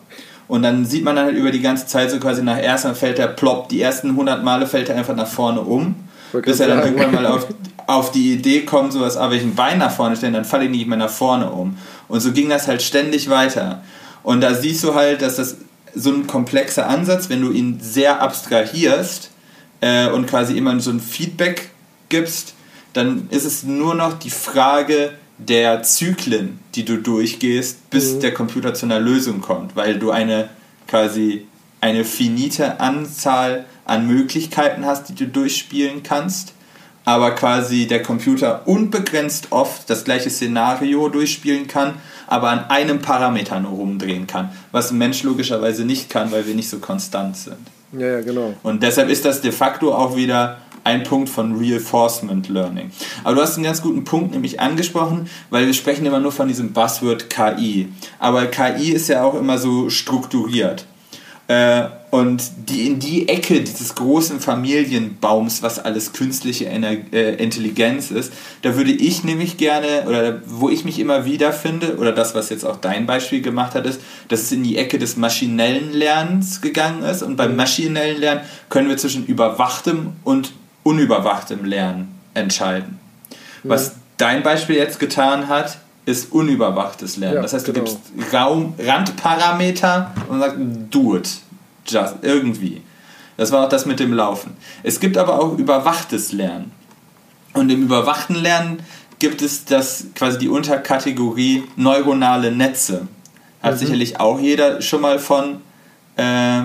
Und 0.48 0.64
dann 0.64 0.86
sieht 0.86 1.04
man 1.04 1.16
dann 1.16 1.26
halt 1.26 1.38
über 1.38 1.52
die 1.52 1.62
ganze 1.62 1.88
Zeit 1.88 2.12
so 2.12 2.20
quasi 2.20 2.44
nach 2.44 2.62
erstmal 2.62 2.96
fällt 2.96 3.20
er 3.20 3.28
plopp, 3.28 3.70
die 3.70 3.82
ersten 3.82 4.10
100 4.10 4.44
Male 4.44 4.68
fällt 4.68 4.90
er 4.90 4.98
einfach 4.98 5.16
nach 5.16 5.28
vorne 5.28 5.62
um, 5.62 5.96
bis 6.34 6.60
er 6.60 6.68
dann 6.68 6.84
sagen. 6.84 6.98
irgendwann 6.98 7.24
mal 7.24 7.32
auf, 7.32 7.48
auf 7.88 8.12
die 8.12 8.34
Idee 8.34 8.62
kommt, 8.62 8.94
sowas, 8.94 9.18
aber 9.18 9.32
wenn 9.32 9.40
ich 9.40 9.46
ein 9.46 9.56
Bein 9.56 9.80
nach 9.80 9.92
vorne 9.92 10.16
stelle, 10.16 10.34
dann 10.34 10.46
falle 10.46 10.66
ich 10.66 10.72
nicht 10.72 10.88
mehr 10.88 10.98
nach 10.98 11.10
vorne 11.10 11.50
um. 11.50 11.78
Und 12.08 12.20
so 12.20 12.32
ging 12.32 12.50
das 12.50 12.68
halt 12.68 12.82
ständig 12.82 13.30
weiter. 13.30 13.82
Und 14.24 14.42
da 14.42 14.54
siehst 14.54 14.84
du 14.84 14.96
halt, 14.96 15.22
dass 15.22 15.38
das 15.38 15.58
so 15.96 16.12
ein 16.12 16.28
komplexer 16.28 16.88
Ansatz, 16.88 17.30
wenn 17.30 17.42
du 17.42 17.52
ihn 17.52 17.80
sehr 17.82 18.22
abstrahierst 18.22 19.32
äh, 19.82 20.10
und 20.10 20.28
quasi 20.28 20.58
immer 20.58 20.80
so 20.80 20.92
ein 20.92 21.00
Feedback 21.00 21.70
gibst, 22.10 22.56
dann 22.94 23.28
ist 23.30 23.46
es 23.46 23.64
nur 23.64 23.96
noch 23.96 24.20
die 24.20 24.30
Frage, 24.30 25.14
der 25.38 25.84
Zyklen, 25.84 26.60
die 26.76 26.86
du 26.86 26.98
durchgehst, 26.98 27.90
bis 27.90 28.14
mhm. 28.14 28.20
der 28.22 28.34
Computer 28.34 28.74
zu 28.74 28.86
einer 28.86 29.00
Lösung 29.00 29.42
kommt, 29.42 29.76
weil 29.76 30.00
du 30.00 30.12
eine 30.12 30.50
quasi 30.88 31.48
eine 31.82 32.06
finite 32.06 32.80
Anzahl 32.80 33.66
an 33.86 34.08
Möglichkeiten 34.08 34.86
hast, 34.86 35.10
die 35.10 35.16
du 35.16 35.28
durchspielen 35.28 36.04
kannst, 36.04 36.54
aber 37.06 37.32
quasi 37.32 37.88
der 37.88 38.02
Computer 38.02 38.68
unbegrenzt 38.68 39.48
oft 39.50 39.90
das 39.90 40.06
gleiche 40.06 40.30
Szenario 40.30 41.10
durchspielen 41.10 41.68
kann, 41.68 41.96
aber 42.28 42.50
an 42.50 42.70
einem 42.70 43.02
Parameter 43.02 43.60
nur 43.60 43.72
rumdrehen 43.72 44.28
kann, 44.28 44.52
was 44.72 44.92
ein 44.92 44.98
Mensch 44.98 45.24
logischerweise 45.24 45.84
nicht 45.84 46.10
kann, 46.10 46.32
weil 46.32 46.48
wir 46.48 46.56
nicht 46.56 46.70
so 46.70 46.80
konstant 46.80 47.36
sind. 47.36 47.68
Ja, 47.92 48.08
ja, 48.08 48.22
genau. 48.22 48.54
Und 48.64 48.82
deshalb 48.82 49.10
ist 49.10 49.26
das 49.26 49.42
de 49.42 49.52
facto 49.52 49.94
auch 49.94 50.16
wieder 50.16 50.60
ein 50.84 51.04
Punkt 51.04 51.30
von 51.30 51.58
Reinforcement 51.58 52.50
Learning. 52.50 52.92
Aber 53.24 53.36
du 53.36 53.42
hast 53.42 53.56
einen 53.56 53.64
ganz 53.64 53.82
guten 53.82 54.04
Punkt 54.04 54.32
nämlich 54.32 54.60
angesprochen, 54.60 55.30
weil 55.50 55.66
wir 55.66 55.74
sprechen 55.74 56.06
immer 56.06 56.20
nur 56.20 56.32
von 56.32 56.48
diesem 56.48 56.74
Buzzword 56.74 57.30
KI. 57.30 57.90
Aber 58.20 58.46
KI 58.48 58.92
ist 58.92 59.10
ja 59.10 59.24
auch 59.24 59.36
immer 59.36 59.58
so 59.58 59.90
strukturiert. 59.90 60.86
Äh, 61.48 61.84
und 62.10 62.44
die, 62.70 62.86
in 62.86 63.00
die 63.00 63.28
Ecke 63.28 63.62
dieses 63.62 63.96
großen 63.96 64.40
Familienbaums, 64.40 65.64
was 65.64 65.80
alles 65.80 66.14
künstliche 66.14 66.66
äh, 66.66 67.44
Intelligenz 67.44 68.12
ist, 68.12 68.32
da 68.62 68.78
würde 68.78 68.92
ich 68.92 69.24
nämlich 69.24 69.58
gerne, 69.58 70.04
oder 70.08 70.42
wo 70.46 70.70
ich 70.70 70.86
mich 70.86 71.00
immer 71.00 71.26
wieder 71.26 71.52
finde, 71.52 71.98
oder 71.98 72.12
das, 72.12 72.36
was 72.36 72.50
jetzt 72.50 72.66
auch 72.66 72.78
dein 72.78 73.08
Beispiel 73.08 73.42
gemacht 73.42 73.74
hat, 73.74 73.88
ist, 73.88 74.00
dass 74.28 74.44
es 74.44 74.52
in 74.52 74.64
die 74.64 74.78
Ecke 74.78 75.00
des 75.00 75.18
maschinellen 75.18 75.92
Lernens 75.92 76.62
gegangen 76.62 77.02
ist. 77.02 77.24
Und 77.24 77.36
beim 77.36 77.56
maschinellen 77.56 78.20
Lernen 78.20 78.42
können 78.70 78.90
wir 78.90 78.98
zwischen 78.98 79.26
überwachtem 79.26 80.14
und 80.24 80.54
unüberwachtem 80.84 81.66
Lernen 81.66 82.20
entscheiden. 82.34 83.00
Ja. 83.64 83.72
Was 83.72 83.96
dein 84.18 84.44
Beispiel 84.44 84.76
jetzt 84.76 85.00
getan 85.00 85.48
hat, 85.48 85.78
ist 86.06 86.32
unüberwachtes 86.32 87.18
Lernen. 87.18 87.38
Ja, 87.38 87.42
das 87.42 87.54
heißt, 87.54 87.68
du 87.68 87.74
genau. 87.74 87.86
gibst 87.86 88.34
Raum, 88.34 88.74
Randparameter 88.78 90.12
und 90.28 90.40
sagst, 90.40 90.58
do 90.90 91.18
it. 91.18 91.30
Just, 91.88 92.16
irgendwie. 92.22 92.82
Das 93.38 93.52
war 93.52 93.66
auch 93.66 93.70
das 93.70 93.86
mit 93.86 94.00
dem 94.00 94.14
Laufen. 94.14 94.56
Es 94.84 95.00
gibt 95.00 95.18
aber 95.18 95.40
auch 95.40 95.58
überwachtes 95.58 96.32
Lernen. 96.32 96.72
Und 97.54 97.70
im 97.72 97.84
überwachten 97.84 98.36
Lernen 98.36 98.80
gibt 99.20 99.42
es 99.42 99.66
das 99.66 100.08
quasi 100.16 100.38
die 100.38 100.50
Unterkategorie 100.50 101.64
neuronale 101.76 102.52
Netze. 102.52 103.08
Hat 103.62 103.76
mhm. 103.76 103.78
sicherlich 103.78 104.20
auch 104.20 104.40
jeder 104.40 104.82
schon 104.82 105.02
mal 105.02 105.20
von 105.20 105.62
äh, 106.18 106.64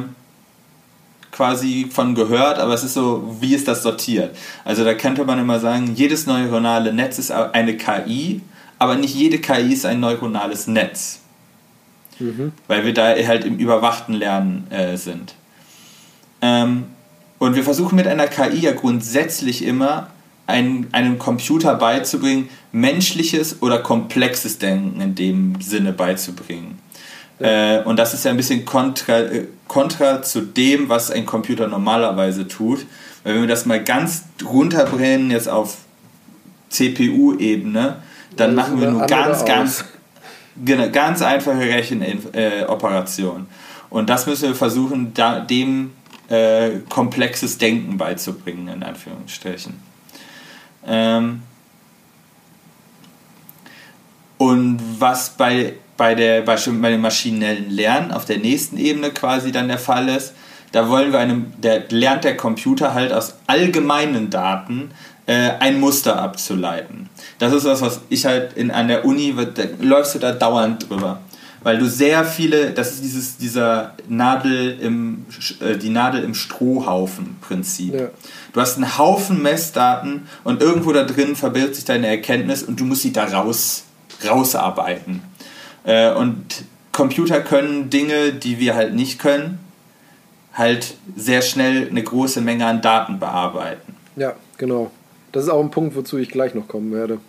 quasi 1.38 1.86
von 1.88 2.16
gehört, 2.16 2.58
aber 2.58 2.74
es 2.74 2.82
ist 2.82 2.94
so, 2.94 3.36
wie 3.38 3.54
ist 3.54 3.68
das 3.68 3.84
sortiert? 3.84 4.36
Also 4.64 4.84
da 4.84 4.92
könnte 4.94 5.24
man 5.24 5.38
immer 5.38 5.60
sagen, 5.60 5.94
jedes 5.94 6.26
neuronale 6.26 6.92
Netz 6.92 7.16
ist 7.20 7.30
eine 7.30 7.76
KI, 7.76 8.40
aber 8.80 8.96
nicht 8.96 9.14
jede 9.14 9.38
KI 9.38 9.72
ist 9.72 9.86
ein 9.86 10.00
neuronales 10.00 10.66
Netz. 10.66 11.20
Mhm. 12.18 12.50
Weil 12.66 12.84
wir 12.84 12.92
da 12.92 13.14
halt 13.14 13.44
im 13.44 13.56
überwachten 13.56 14.14
Lernen 14.14 14.66
äh, 14.72 14.96
sind. 14.96 15.36
Ähm, 16.42 16.86
und 17.38 17.54
wir 17.54 17.62
versuchen 17.62 17.94
mit 17.94 18.08
einer 18.08 18.26
KI 18.26 18.58
ja 18.58 18.72
grundsätzlich 18.72 19.64
immer 19.64 20.08
einen, 20.48 20.88
einem 20.90 21.20
Computer 21.20 21.76
beizubringen, 21.76 22.48
menschliches 22.72 23.62
oder 23.62 23.78
komplexes 23.78 24.58
Denken 24.58 25.00
in 25.00 25.14
dem 25.14 25.60
Sinne 25.60 25.92
beizubringen. 25.92 26.80
Ja. 27.40 27.80
Äh, 27.80 27.82
und 27.84 27.98
das 27.98 28.14
ist 28.14 28.24
ja 28.24 28.30
ein 28.30 28.36
bisschen 28.36 28.64
kontra, 28.64 29.20
äh, 29.20 29.46
kontra 29.66 30.22
zu 30.22 30.40
dem, 30.40 30.88
was 30.88 31.10
ein 31.10 31.26
Computer 31.26 31.66
normalerweise 31.68 32.48
tut. 32.48 32.86
Weil 33.24 33.34
wenn 33.34 33.40
wir 33.42 33.48
das 33.48 33.66
mal 33.66 33.82
ganz 33.82 34.24
runterbrennen, 34.44 35.30
jetzt 35.30 35.48
auf 35.48 35.78
CPU-Ebene, 36.70 37.96
dann 38.36 38.54
machen 38.54 38.80
wir 38.80 38.90
nur 38.90 39.06
ganz, 39.06 39.44
ganz, 39.44 39.84
genau, 40.64 40.88
ganz 40.90 41.22
einfache 41.22 41.60
Rechenoperationen. 41.60 43.42
Äh, 43.44 43.94
und 43.94 44.10
das 44.10 44.26
müssen 44.26 44.48
wir 44.48 44.54
versuchen, 44.54 45.14
da, 45.14 45.40
dem 45.40 45.92
äh, 46.28 46.80
komplexes 46.88 47.58
Denken 47.58 47.96
beizubringen, 47.96 48.68
in 48.68 48.82
Anführungsstrichen. 48.82 49.74
Ähm 50.86 51.42
und 54.36 54.80
was 54.98 55.30
bei, 55.30 55.74
bei, 55.98 56.14
der, 56.14 56.40
bei, 56.40 56.56
bei 56.56 56.90
dem 56.90 57.02
maschinellen 57.02 57.68
Lernen 57.68 58.10
auf 58.10 58.24
der 58.24 58.38
nächsten 58.38 58.78
Ebene 58.78 59.10
quasi 59.10 59.52
dann 59.52 59.68
der 59.68 59.78
Fall 59.78 60.08
ist, 60.08 60.32
da 60.72 60.88
wollen 60.88 61.12
wir 61.12 61.18
einem, 61.18 61.52
der 61.58 61.84
lernt 61.90 62.24
der 62.24 62.38
Computer 62.38 62.94
halt 62.94 63.12
aus 63.12 63.34
allgemeinen 63.46 64.30
Daten 64.30 64.92
äh, 65.26 65.50
ein 65.60 65.78
Muster 65.78 66.18
abzuleiten. 66.18 67.10
Das 67.38 67.52
ist 67.52 67.66
was, 67.66 67.82
was 67.82 68.00
ich 68.08 68.24
halt 68.24 68.54
in, 68.54 68.70
an 68.70 68.88
der 68.88 69.04
Uni, 69.04 69.34
da 69.34 69.64
läufst 69.80 70.14
du 70.14 70.18
da 70.18 70.32
dauernd 70.32 70.88
drüber 70.88 71.20
weil 71.62 71.78
du 71.78 71.88
sehr 71.88 72.24
viele, 72.24 72.70
das 72.70 72.92
ist 72.92 73.04
dieses, 73.04 73.36
dieser 73.36 73.94
Nadel 74.08 74.78
im, 74.80 75.26
äh, 75.60 75.76
die 75.76 75.90
Nadel 75.90 76.22
im 76.22 76.34
Strohhaufen-Prinzip. 76.34 77.94
Ja. 77.94 78.08
Du 78.52 78.60
hast 78.60 78.76
einen 78.76 78.98
Haufen 78.98 79.42
Messdaten 79.42 80.28
und 80.44 80.62
irgendwo 80.62 80.92
da 80.92 81.04
drin 81.04 81.36
verbirgt 81.36 81.74
sich 81.74 81.84
deine 81.84 82.06
Erkenntnis 82.06 82.62
und 82.62 82.78
du 82.80 82.84
musst 82.84 83.02
sie 83.02 83.12
da 83.12 83.24
raus, 83.24 83.84
rausarbeiten. 84.26 85.22
Äh, 85.84 86.12
und 86.12 86.64
Computer 86.92 87.40
können 87.40 87.90
Dinge, 87.90 88.32
die 88.32 88.58
wir 88.58 88.74
halt 88.74 88.94
nicht 88.94 89.18
können, 89.18 89.60
halt 90.52 90.94
sehr 91.16 91.42
schnell 91.42 91.88
eine 91.88 92.02
große 92.02 92.40
Menge 92.40 92.66
an 92.66 92.82
Daten 92.82 93.18
bearbeiten. 93.20 93.94
Ja, 94.16 94.34
genau. 94.56 94.90
Das 95.32 95.44
ist 95.44 95.50
auch 95.50 95.62
ein 95.62 95.70
Punkt, 95.70 95.94
wozu 95.94 96.18
ich 96.18 96.30
gleich 96.30 96.54
noch 96.54 96.66
kommen 96.66 96.92
werde. 96.92 97.20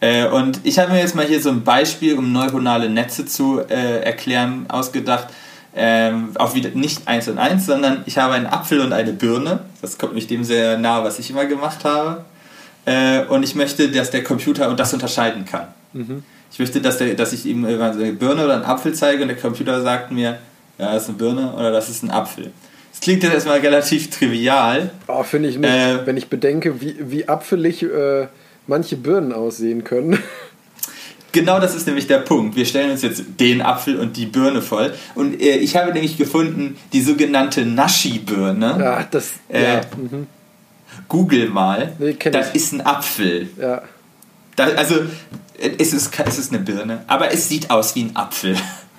Äh, 0.00 0.26
und 0.26 0.60
ich 0.64 0.78
habe 0.78 0.92
mir 0.92 0.98
jetzt 0.98 1.14
mal 1.14 1.26
hier 1.26 1.40
so 1.40 1.50
ein 1.50 1.62
Beispiel, 1.62 2.16
um 2.18 2.32
neuronale 2.32 2.88
Netze 2.88 3.26
zu 3.26 3.60
äh, 3.60 4.02
erklären, 4.02 4.66
ausgedacht. 4.68 5.28
Ähm, 5.74 6.30
auch 6.34 6.54
wieder 6.54 6.70
nicht 6.70 7.08
eins 7.08 7.28
und 7.28 7.38
eins, 7.38 7.66
sondern 7.66 8.02
ich 8.04 8.18
habe 8.18 8.34
einen 8.34 8.46
Apfel 8.46 8.80
und 8.80 8.92
eine 8.92 9.12
Birne. 9.12 9.60
Das 9.80 9.96
kommt 9.98 10.14
mich 10.14 10.26
dem 10.26 10.44
sehr 10.44 10.76
nahe, 10.76 11.04
was 11.04 11.18
ich 11.18 11.30
immer 11.30 11.46
gemacht 11.46 11.84
habe. 11.84 12.24
Äh, 12.84 13.24
und 13.26 13.42
ich 13.42 13.54
möchte, 13.54 13.90
dass 13.90 14.10
der 14.10 14.24
Computer 14.24 14.74
das 14.74 14.92
unterscheiden 14.92 15.44
kann. 15.44 15.68
Mhm. 15.92 16.24
Ich 16.52 16.58
möchte, 16.58 16.80
dass, 16.82 16.98
der, 16.98 17.14
dass 17.14 17.32
ich 17.32 17.46
ihm 17.46 17.64
eine 17.64 18.12
Birne 18.12 18.44
oder 18.44 18.54
einen 18.54 18.64
Apfel 18.64 18.92
zeige 18.94 19.22
und 19.22 19.28
der 19.28 19.38
Computer 19.38 19.80
sagt 19.82 20.12
mir, 20.12 20.38
ja, 20.78 20.92
das 20.92 21.04
ist 21.04 21.08
eine 21.08 21.18
Birne 21.18 21.52
oder 21.54 21.72
das 21.72 21.88
ist 21.88 22.02
ein 22.02 22.10
Apfel. 22.10 22.52
Das 22.90 23.00
klingt 23.00 23.22
jetzt 23.22 23.32
erstmal 23.32 23.60
relativ 23.60 24.10
trivial. 24.10 24.90
Oh, 25.08 25.22
Finde 25.22 25.48
ich 25.48 25.56
nicht. 25.56 25.70
Äh, 25.70 26.06
wenn 26.06 26.18
ich 26.18 26.28
bedenke, 26.28 26.80
wie, 26.82 26.96
wie 27.00 27.26
apfelig 27.26 27.82
äh, 27.82 28.26
manche 28.66 28.96
Birnen 28.96 29.32
aussehen 29.32 29.84
können. 29.84 30.18
Genau 31.34 31.58
das 31.60 31.74
ist 31.74 31.86
nämlich 31.86 32.06
der 32.06 32.18
Punkt. 32.18 32.56
Wir 32.56 32.66
stellen 32.66 32.90
uns 32.90 33.00
jetzt 33.00 33.22
den 33.40 33.62
Apfel 33.62 33.98
und 33.98 34.18
die 34.18 34.26
Birne 34.26 34.60
voll. 34.60 34.92
Und 35.14 35.40
äh, 35.40 35.56
ich 35.56 35.76
habe 35.76 35.90
nämlich 35.90 36.18
gefunden, 36.18 36.76
die 36.92 37.00
sogenannte 37.00 37.64
Naschi-Birne. 37.64 38.76
Ja, 38.78 39.08
das. 39.10 39.32
Äh, 39.48 39.62
ja. 39.62 39.80
Mhm. 39.96 40.26
Google 41.08 41.48
mal. 41.48 41.92
Nee, 41.98 42.18
das 42.30 42.50
ich. 42.50 42.56
ist 42.56 42.72
ein 42.74 42.82
Apfel. 42.82 43.48
Ja. 43.58 43.80
Das, 44.56 44.76
also, 44.76 44.96
es 45.58 45.92
ist, 45.92 46.18
es 46.18 46.38
ist 46.38 46.52
eine 46.52 46.62
Birne, 46.62 47.04
aber 47.06 47.32
es 47.32 47.48
sieht 47.48 47.70
aus 47.70 47.94
wie 47.94 48.04
ein 48.04 48.16
Apfel. 48.16 48.54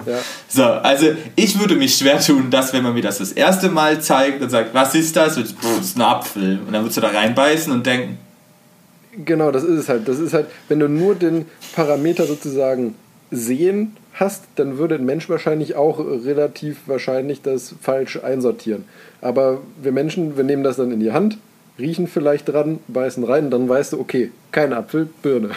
Ja. 0.05 0.17
So, 0.49 0.63
also 0.63 1.07
ich 1.35 1.57
würde 1.59 1.75
mich 1.75 1.95
schwer 1.95 2.19
tun, 2.19 2.51
dass 2.51 2.73
wenn 2.73 2.83
man 2.83 2.93
mir 2.93 3.01
das 3.01 3.19
das 3.19 3.31
erste 3.31 3.69
Mal 3.69 4.01
zeigt 4.01 4.41
und 4.41 4.49
sagt, 4.49 4.73
was 4.73 4.93
ist 4.93 5.15
das? 5.15 5.35
Das 5.35 5.53
ist 5.81 5.97
ein 5.97 6.01
Apfel. 6.01 6.59
Und 6.59 6.73
dann 6.73 6.83
würdest 6.83 6.97
du 6.97 7.01
da 7.01 7.07
reinbeißen 7.07 7.71
und 7.71 7.85
denken, 7.85 8.19
Genau, 9.25 9.51
das 9.51 9.63
ist 9.63 9.79
es 9.79 9.89
halt. 9.89 10.07
Das 10.07 10.19
ist 10.19 10.33
halt, 10.33 10.47
wenn 10.67 10.79
du 10.79 10.89
nur 10.89 11.15
den 11.15 11.45
Parameter 11.75 12.25
sozusagen 12.25 12.95
sehen 13.31 13.95
hast, 14.13 14.43
dann 14.55 14.77
würde 14.77 14.95
ein 14.95 15.05
Mensch 15.05 15.29
wahrscheinlich 15.29 15.75
auch 15.75 15.99
relativ 15.99 16.79
wahrscheinlich 16.87 17.41
das 17.41 17.75
falsch 17.81 18.19
einsortieren. 18.23 18.85
Aber 19.21 19.61
wir 19.81 19.91
Menschen, 19.91 20.37
wir 20.37 20.43
nehmen 20.43 20.63
das 20.63 20.77
dann 20.77 20.91
in 20.91 20.99
die 20.99 21.11
Hand, 21.11 21.37
riechen 21.79 22.07
vielleicht 22.07 22.49
dran, 22.49 22.79
beißen 22.87 23.23
rein, 23.23 23.49
dann 23.49 23.67
weißt 23.67 23.93
du, 23.93 23.99
okay, 23.99 24.31
kein 24.51 24.73
Apfel, 24.73 25.09
Birne. 25.21 25.51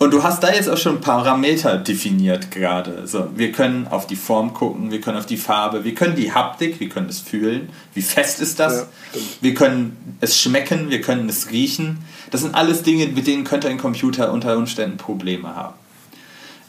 Und 0.00 0.12
du 0.12 0.22
hast 0.22 0.44
da 0.44 0.52
jetzt 0.52 0.68
auch 0.68 0.76
schon 0.76 1.00
Parameter 1.00 1.76
definiert 1.76 2.52
gerade. 2.52 3.08
So, 3.08 3.30
wir 3.34 3.50
können 3.50 3.88
auf 3.88 4.06
die 4.06 4.14
Form 4.14 4.54
gucken, 4.54 4.92
wir 4.92 5.00
können 5.00 5.18
auf 5.18 5.26
die 5.26 5.36
Farbe, 5.36 5.82
wir 5.82 5.94
können 5.94 6.14
die 6.14 6.32
Haptik, 6.32 6.78
wir 6.78 6.88
können 6.88 7.08
es 7.08 7.18
fühlen, 7.18 7.68
wie 7.94 8.02
fest 8.02 8.40
ist 8.40 8.60
das, 8.60 8.86
ja, 9.12 9.20
wir 9.40 9.54
können 9.54 10.16
es 10.20 10.40
schmecken, 10.40 10.90
wir 10.90 11.00
können 11.00 11.28
es 11.28 11.50
riechen. 11.50 11.98
Das 12.30 12.42
sind 12.42 12.54
alles 12.54 12.84
Dinge, 12.84 13.08
mit 13.08 13.26
denen 13.26 13.42
könnte 13.42 13.68
ein 13.68 13.78
Computer 13.78 14.32
unter 14.32 14.56
Umständen 14.56 14.98
Probleme 14.98 15.56
haben. 15.56 15.74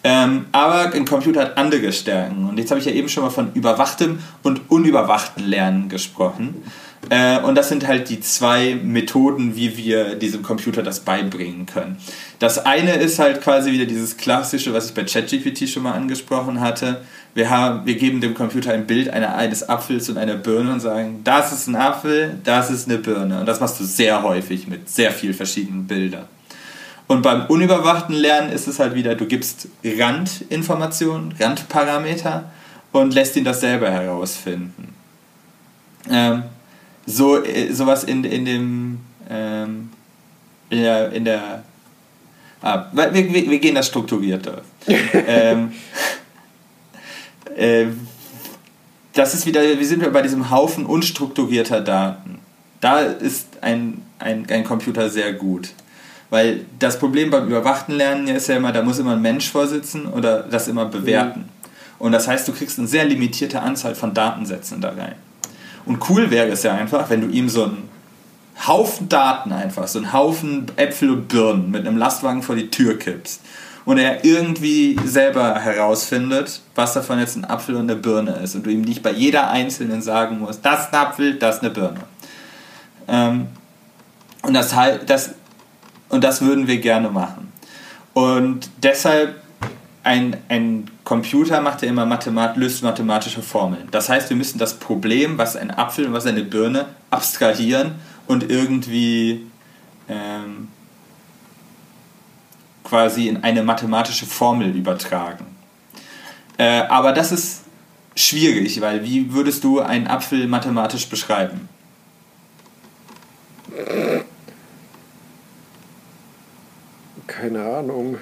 Ähm, 0.03 0.45
aber 0.51 0.93
ein 0.93 1.05
Computer 1.05 1.41
hat 1.41 1.58
andere 1.58 1.91
Stärken. 1.91 2.47
Und 2.47 2.58
jetzt 2.58 2.71
habe 2.71 2.79
ich 2.79 2.86
ja 2.86 2.93
eben 2.93 3.10
schon 3.10 3.23
mal 3.23 3.29
von 3.29 3.53
überwachtem 3.53 4.19
und 4.43 4.71
unüberwachten 4.71 5.43
Lernen 5.43 5.89
gesprochen. 5.89 6.63
Äh, 7.09 7.39
und 7.39 7.55
das 7.55 7.69
sind 7.69 7.88
halt 7.88 8.09
die 8.09 8.19
zwei 8.19 8.75
Methoden, 8.75 9.55
wie 9.55 9.77
wir 9.77 10.15
diesem 10.15 10.43
Computer 10.43 10.83
das 10.83 10.99
beibringen 10.99 11.65
können. 11.65 11.97
Das 12.39 12.65
eine 12.65 12.93
ist 12.93 13.19
halt 13.19 13.41
quasi 13.41 13.71
wieder 13.71 13.85
dieses 13.85 14.17
klassische, 14.17 14.73
was 14.73 14.88
ich 14.88 14.93
bei 14.93 15.03
ChatGPT 15.03 15.69
schon 15.69 15.83
mal 15.83 15.93
angesprochen 15.93 16.59
hatte. 16.59 17.01
Wir, 17.33 17.49
haben, 17.49 17.85
wir 17.85 17.95
geben 17.95 18.21
dem 18.21 18.33
Computer 18.33 18.73
ein 18.73 18.85
Bild 18.85 19.09
eines 19.09 19.67
Apfels 19.67 20.09
und 20.09 20.17
einer 20.17 20.35
Birne 20.35 20.73
und 20.73 20.79
sagen, 20.81 21.21
das 21.23 21.53
ist 21.53 21.67
ein 21.67 21.75
Apfel, 21.75 22.38
das 22.43 22.69
ist 22.69 22.89
eine 22.89 22.97
Birne. 22.97 23.39
Und 23.39 23.45
das 23.45 23.59
machst 23.59 23.79
du 23.79 23.85
sehr 23.85 24.23
häufig 24.23 24.67
mit 24.67 24.89
sehr 24.89 25.12
vielen 25.12 25.33
verschiedenen 25.33 25.88
Bildern. 25.88 26.25
Und 27.07 27.23
beim 27.23 27.47
unüberwachten 27.47 28.13
Lernen 28.13 28.51
ist 28.51 28.67
es 28.67 28.77
halt 28.77 28.93
wieder, 28.93 29.15
du 29.15 29.25
gibst 29.25 29.67
Randinformationen, 29.83 31.33
Randparameter 31.39 32.51
und 32.91 33.13
lässt 33.13 33.35
ihn 33.35 33.43
das 33.43 33.62
selber 33.62 33.89
herausfinden. 33.89 34.93
Ähm, 36.09 36.43
so 37.09 37.43
äh, 37.43 37.73
sowas 37.73 38.03
in, 38.03 38.23
in 38.23 38.45
dem 38.45 38.99
ähm, 39.29 39.89
in 40.69 40.81
der, 40.81 41.11
in 41.11 41.25
der 41.25 41.63
ah, 42.61 42.85
wir, 42.91 43.13
wir, 43.13 43.33
wir 43.33 43.59
gehen 43.59 43.75
das 43.75 43.87
strukturierter. 43.87 44.61
ähm, 44.87 45.71
äh, 47.55 47.87
das 49.13 49.33
ist 49.33 49.45
wieder, 49.45 49.61
wir 49.61 49.85
sind 49.85 50.11
bei 50.13 50.21
diesem 50.21 50.51
Haufen 50.51 50.85
unstrukturierter 50.85 51.81
Daten. 51.81 52.39
Da 52.79 52.99
ist 52.99 53.47
ein, 53.61 54.01
ein, 54.19 54.45
ein 54.49 54.63
Computer 54.63 55.09
sehr 55.09 55.33
gut. 55.33 55.69
Weil 56.29 56.65
das 56.77 56.99
Problem 56.99 57.31
beim 57.31 57.47
überwachten 57.47 57.95
Lernen 57.95 58.27
ist 58.27 58.47
ja 58.47 58.57
immer, 58.57 58.71
da 58.71 58.83
muss 58.83 58.99
immer 58.99 59.13
ein 59.13 59.21
Mensch 59.21 59.49
vorsitzen 59.49 60.05
oder 60.05 60.43
das 60.43 60.67
immer 60.67 60.85
bewerten. 60.85 61.39
Mhm. 61.39 61.45
Und 61.97 62.11
das 62.11 62.27
heißt, 62.27 62.47
du 62.47 62.53
kriegst 62.53 62.77
eine 62.77 62.87
sehr 62.87 63.03
limitierte 63.03 63.61
Anzahl 63.61 63.95
von 63.95 64.13
Datensätzen 64.13 64.79
da 64.79 64.89
rein. 64.89 65.15
Und 65.89 66.08
cool 66.08 66.30
wäre 66.30 66.49
es 66.49 66.62
ja 66.62 66.75
einfach, 66.75 67.10
wenn 67.10 67.21
du 67.21 67.28
ihm 67.30 67.49
so 67.49 67.63
einen 67.63 67.89
Haufen 68.67 69.10
Daten 69.10 69.52
einfach, 69.52 69.88
so 69.88 69.97
einen 69.97 70.13
Haufen 70.13 70.67
Äpfel 70.75 71.10
und 71.10 71.28
Birnen 71.28 71.71
mit 71.71 71.88
einem 71.88 71.97
Lastwagen 71.97 72.43
vor 72.43 72.56
die 72.56 72.69
Tür 72.69 72.99
kippst 72.99 73.41
und 73.86 73.97
er 73.97 74.23
irgendwie 74.23 74.99
selber 75.04 75.56
herausfindet, 75.56 76.62
was 76.75 76.93
davon 76.93 77.17
jetzt 77.17 77.38
ein 77.38 77.45
Apfel 77.45 77.73
und 77.73 77.89
eine 77.89 77.95
Birne 77.95 78.34
ist 78.34 78.54
und 78.54 78.67
du 78.67 78.69
ihm 78.69 78.82
nicht 78.82 79.02
bei 79.02 79.10
jeder 79.10 79.49
einzelnen 79.49 80.04
sagen 80.04 80.38
musst, 80.38 80.63
das 80.63 80.82
ist 80.82 80.93
ein 80.93 81.08
Apfel, 81.08 81.39
das 81.39 81.56
ist 81.56 81.63
eine 81.63 81.71
Birne. 81.71 82.02
Ähm, 83.08 83.47
und, 84.43 84.54
das, 84.54 84.75
das, 85.08 85.32
und 86.10 86.23
das 86.23 86.43
würden 86.43 86.67
wir 86.67 86.78
gerne 86.78 87.10
machen. 87.10 87.52
Und 88.13 88.69
deshalb 88.84 89.41
ein, 90.09 90.37
ein 90.49 90.89
Computer 91.03 91.61
macht 91.61 91.83
ja 91.83 91.87
immer 91.87 92.03
Mathemat 92.03 92.57
löst 92.57 92.81
mathematische 92.81 93.43
Formeln. 93.43 93.87
Das 93.91 94.09
heißt, 94.09 94.31
wir 94.31 94.37
müssen 94.37 94.57
das 94.57 94.79
Problem, 94.79 95.37
was 95.37 95.55
ein 95.55 95.69
Apfel 95.69 96.07
und 96.07 96.13
was 96.13 96.25
eine 96.25 96.41
Birne, 96.41 96.87
abstrahieren 97.11 97.93
und 98.25 98.49
irgendwie 98.49 99.45
ähm, 100.09 100.69
quasi 102.83 103.27
in 103.27 103.43
eine 103.43 103.61
mathematische 103.61 104.25
Formel 104.25 104.75
übertragen. 104.75 105.45
Äh, 106.57 106.87
aber 106.89 107.11
das 107.11 107.31
ist 107.31 107.65
schwierig, 108.15 108.81
weil 108.81 109.03
wie 109.03 109.31
würdest 109.31 109.63
du 109.63 109.79
einen 109.79 110.07
Apfel 110.07 110.47
mathematisch 110.47 111.07
beschreiben? 111.07 111.69
Keine 117.27 117.63
Ahnung. 117.63 118.17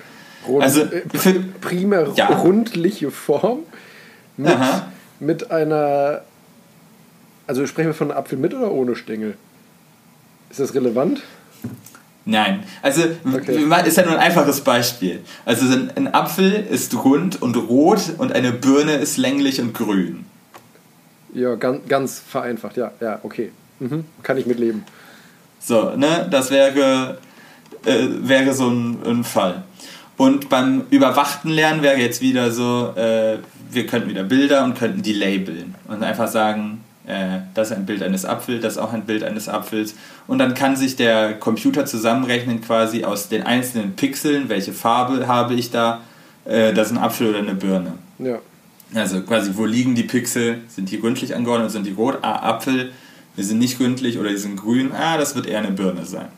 Rund, 0.48 0.64
also 0.64 0.82
äh, 0.82 1.04
für, 1.14 1.34
primär 1.62 2.12
ja. 2.16 2.28
rundliche 2.28 3.12
Form 3.12 3.60
mit, 4.38 4.58
mit 5.20 5.52
einer. 5.52 6.22
Also 7.48 7.66
sprechen 7.66 7.88
wir 7.88 7.94
von 7.94 8.12
einem 8.12 8.20
Apfel 8.20 8.38
mit 8.38 8.54
oder 8.54 8.72
ohne 8.72 8.96
Stängel? 8.96 9.36
Ist 10.50 10.60
das 10.60 10.74
relevant? 10.74 11.22
Nein, 12.26 12.66
also 12.82 13.04
okay. 13.26 13.66
ist 13.86 13.96
ja 13.96 14.04
nur 14.04 14.14
ein 14.14 14.20
einfaches 14.20 14.60
Beispiel. 14.60 15.22
Also 15.46 15.66
ein 15.96 16.14
Apfel 16.14 16.52
ist 16.70 16.94
rund 17.06 17.42
und 17.42 17.56
rot 17.56 18.02
und 18.18 18.34
eine 18.34 18.52
Birne 18.52 18.96
ist 18.96 19.16
länglich 19.16 19.62
und 19.62 19.74
grün. 19.74 20.26
Ja, 21.34 21.56
ganz, 21.56 21.88
ganz 21.88 22.20
vereinfacht, 22.20 22.76
ja, 22.76 22.92
ja, 23.00 23.20
okay. 23.24 23.52
Mhm. 23.80 24.04
Kann 24.24 24.38
ich 24.38 24.46
mitleben. 24.46 24.84
So, 25.60 25.96
ne, 25.96 26.28
das 26.30 26.52
wäre, 26.52 27.18
äh, 27.86 28.08
wäre 28.22 28.54
so 28.54 28.70
ein, 28.70 28.98
ein, 29.06 29.24
Fall. 29.24 29.64
Und 30.18 30.50
beim 30.50 30.84
überwachten 30.90 31.50
Lernen 31.50 31.84
wäre 31.84 31.98
jetzt 31.98 32.22
wieder 32.22 32.52
so, 32.52 32.94
äh, 32.96 33.38
wir 33.70 33.86
könnten 33.86 34.10
wieder 34.10 34.24
Bilder 34.24 34.64
und 34.64 34.76
könnten 34.76 35.04
die 35.04 35.14
labeln 35.14 35.76
und 35.88 36.04
einfach 36.04 36.28
sagen, 36.28 36.84
äh, 37.06 37.40
das 37.54 37.70
ist 37.70 37.78
ein 37.78 37.86
Bild 37.86 38.02
eines 38.02 38.26
Apfels, 38.26 38.62
das 38.64 38.74
ist 38.74 38.80
auch 38.80 38.94
ein 38.94 39.06
Bild 39.06 39.24
eines 39.24 39.48
Apfels. 39.48 39.94
Und 40.26 40.40
dann 40.40 40.56
kann 40.56 40.76
sich 40.76 40.96
der 40.96 41.36
Computer 41.36 41.86
zusammenrechnen 41.86 42.62
quasi 42.62 43.04
aus 43.04 43.30
den 43.30 43.44
einzelnen 43.44 43.96
Pixeln, 43.96 44.50
welche 44.50 44.74
Farbe 44.74 45.28
habe 45.28 45.54
ich 45.54 45.70
da, 45.70 46.02
äh, 46.46 46.74
das 46.74 46.88
ist 46.88 46.98
ein 46.98 47.04
Apfel 47.04 47.30
oder 47.30 47.40
eine 47.40 47.54
Birne. 47.54 47.94
Ja. 48.18 48.40
Also 48.96 49.22
quasi, 49.22 49.52
wo 49.56 49.66
liegen 49.66 49.96
die 49.96 50.04
Pixel? 50.04 50.62
Sind 50.68 50.90
die 50.90 51.00
gründlich 51.00 51.36
angeordnet? 51.36 51.72
Sind 51.72 51.86
die 51.86 51.92
rot? 51.92 52.20
Ah, 52.22 52.50
Apfel. 52.50 52.92
Die 53.36 53.44
sind 53.44 53.60
nicht 53.60 53.78
gründlich 53.78 54.18
oder 54.18 54.30
die 54.30 54.38
sind 54.38 54.56
grün. 54.56 54.92
Ah, 54.94 55.18
das 55.18 55.36
wird 55.36 55.46
eher 55.46 55.60
eine 55.60 55.72
Birne 55.72 56.06
sein. 56.06 56.30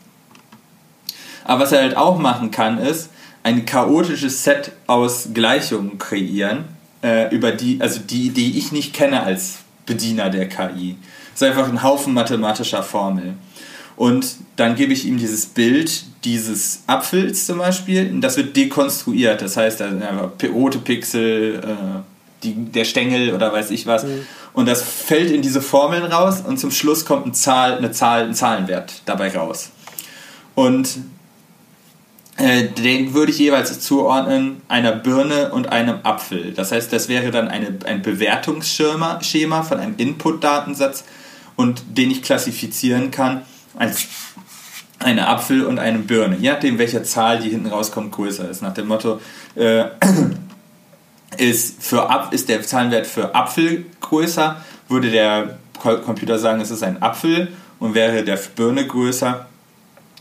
Aber 1.44 1.62
was 1.62 1.72
er 1.72 1.82
halt 1.82 1.96
auch 1.96 2.18
machen 2.18 2.50
kann, 2.50 2.78
ist 2.78 3.10
ein 3.42 3.64
chaotisches 3.64 4.44
Set 4.44 4.72
aus 4.86 5.30
Gleichungen 5.32 5.98
kreieren, 5.98 6.64
äh, 7.02 7.34
über 7.34 7.52
die, 7.52 7.80
also 7.80 8.00
die, 8.00 8.30
die 8.30 8.58
ich 8.58 8.72
nicht 8.72 8.92
kenne 8.92 9.22
als 9.22 9.58
Bediener 9.86 10.30
der 10.30 10.48
KI. 10.48 10.96
Es 11.34 11.42
ist 11.42 11.48
einfach 11.48 11.68
ein 11.68 11.82
Haufen 11.82 12.12
mathematischer 12.12 12.82
Formeln. 12.82 13.38
Und 13.96 14.36
dann 14.56 14.76
gebe 14.76 14.92
ich 14.92 15.06
ihm 15.06 15.18
dieses 15.18 15.46
Bild 15.46 16.04
dieses 16.24 16.82
Apfels 16.86 17.46
zum 17.46 17.58
Beispiel 17.58 18.10
und 18.10 18.20
das 18.20 18.36
wird 18.36 18.56
dekonstruiert. 18.56 19.42
Das 19.42 19.56
heißt, 19.56 19.80
da 19.80 19.88
sind 19.88 20.02
einfach 20.02 20.30
rote 20.52 20.78
Pixel, 20.78 21.60
äh, 21.62 22.00
die, 22.42 22.54
der 22.54 22.84
Stängel 22.84 23.34
oder 23.34 23.52
weiß 23.52 23.70
ich 23.70 23.86
was. 23.86 24.04
Mhm. 24.04 24.26
Und 24.52 24.66
das 24.66 24.82
fällt 24.82 25.30
in 25.30 25.42
diese 25.42 25.62
Formeln 25.62 26.04
raus 26.04 26.42
und 26.46 26.58
zum 26.58 26.70
Schluss 26.70 27.04
kommt 27.04 27.24
eine 27.24 27.32
Zahl, 27.32 27.78
eine 27.78 27.92
Zahl, 27.92 28.24
ein 28.24 28.34
Zahlenwert 28.34 29.02
dabei 29.06 29.34
raus. 29.34 29.70
Und 30.54 30.98
den 32.40 33.12
würde 33.12 33.32
ich 33.32 33.38
jeweils 33.38 33.80
zuordnen 33.80 34.62
einer 34.68 34.92
Birne 34.92 35.52
und 35.52 35.70
einem 35.70 35.98
Apfel. 36.04 36.52
Das 36.52 36.72
heißt, 36.72 36.92
das 36.92 37.08
wäre 37.08 37.30
dann 37.30 37.48
eine, 37.48 37.78
ein 37.84 38.02
Bewertungsschema 38.02 39.22
Schema 39.22 39.62
von 39.62 39.78
einem 39.78 39.94
Input-Datensatz 39.96 41.04
und 41.56 41.82
den 41.88 42.10
ich 42.10 42.22
klassifizieren 42.22 43.10
kann 43.10 43.42
als 43.76 44.06
eine 44.98 45.28
Apfel 45.28 45.64
und 45.64 45.78
eine 45.78 45.98
Birne. 45.98 46.36
Je 46.36 46.50
nachdem, 46.50 46.78
welche 46.78 47.02
Zahl, 47.02 47.40
die 47.40 47.50
hinten 47.50 47.68
rauskommt, 47.68 48.12
größer 48.12 48.48
ist. 48.48 48.62
Nach 48.62 48.74
dem 48.74 48.88
Motto, 48.88 49.20
äh, 49.54 49.84
ist, 51.36 51.82
für 51.82 52.28
ist 52.30 52.48
der 52.48 52.62
Zahlenwert 52.62 53.06
für 53.06 53.34
Apfel 53.34 53.86
größer, 54.00 54.62
würde 54.88 55.10
der 55.10 55.58
Computer 55.78 56.38
sagen, 56.38 56.60
es 56.60 56.70
ist 56.70 56.82
ein 56.82 57.02
Apfel 57.02 57.48
und 57.78 57.94
wäre 57.94 58.24
der 58.24 58.36
für 58.36 58.50
Birne 58.50 58.86
größer, 58.86 59.46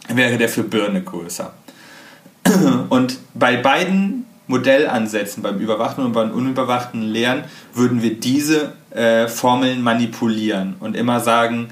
wäre 0.08 0.38
der 0.38 0.50
für 0.50 0.64
Birne 0.64 1.02
größer. 1.02 1.54
Und 2.90 3.18
bei 3.34 3.58
beiden 3.58 4.26
Modellansätzen, 4.48 5.44
beim 5.44 5.60
überwachten 5.60 6.04
und 6.04 6.12
beim 6.12 6.32
unüberwachten 6.32 7.04
Lernen, 7.04 7.44
würden 7.76 8.02
wir 8.02 8.20
diese 8.20 8.74
äh, 8.90 9.28
Formeln 9.28 9.84
manipulieren 9.84 10.76
und 10.80 10.96
immer 10.96 11.20
sagen, 11.20 11.70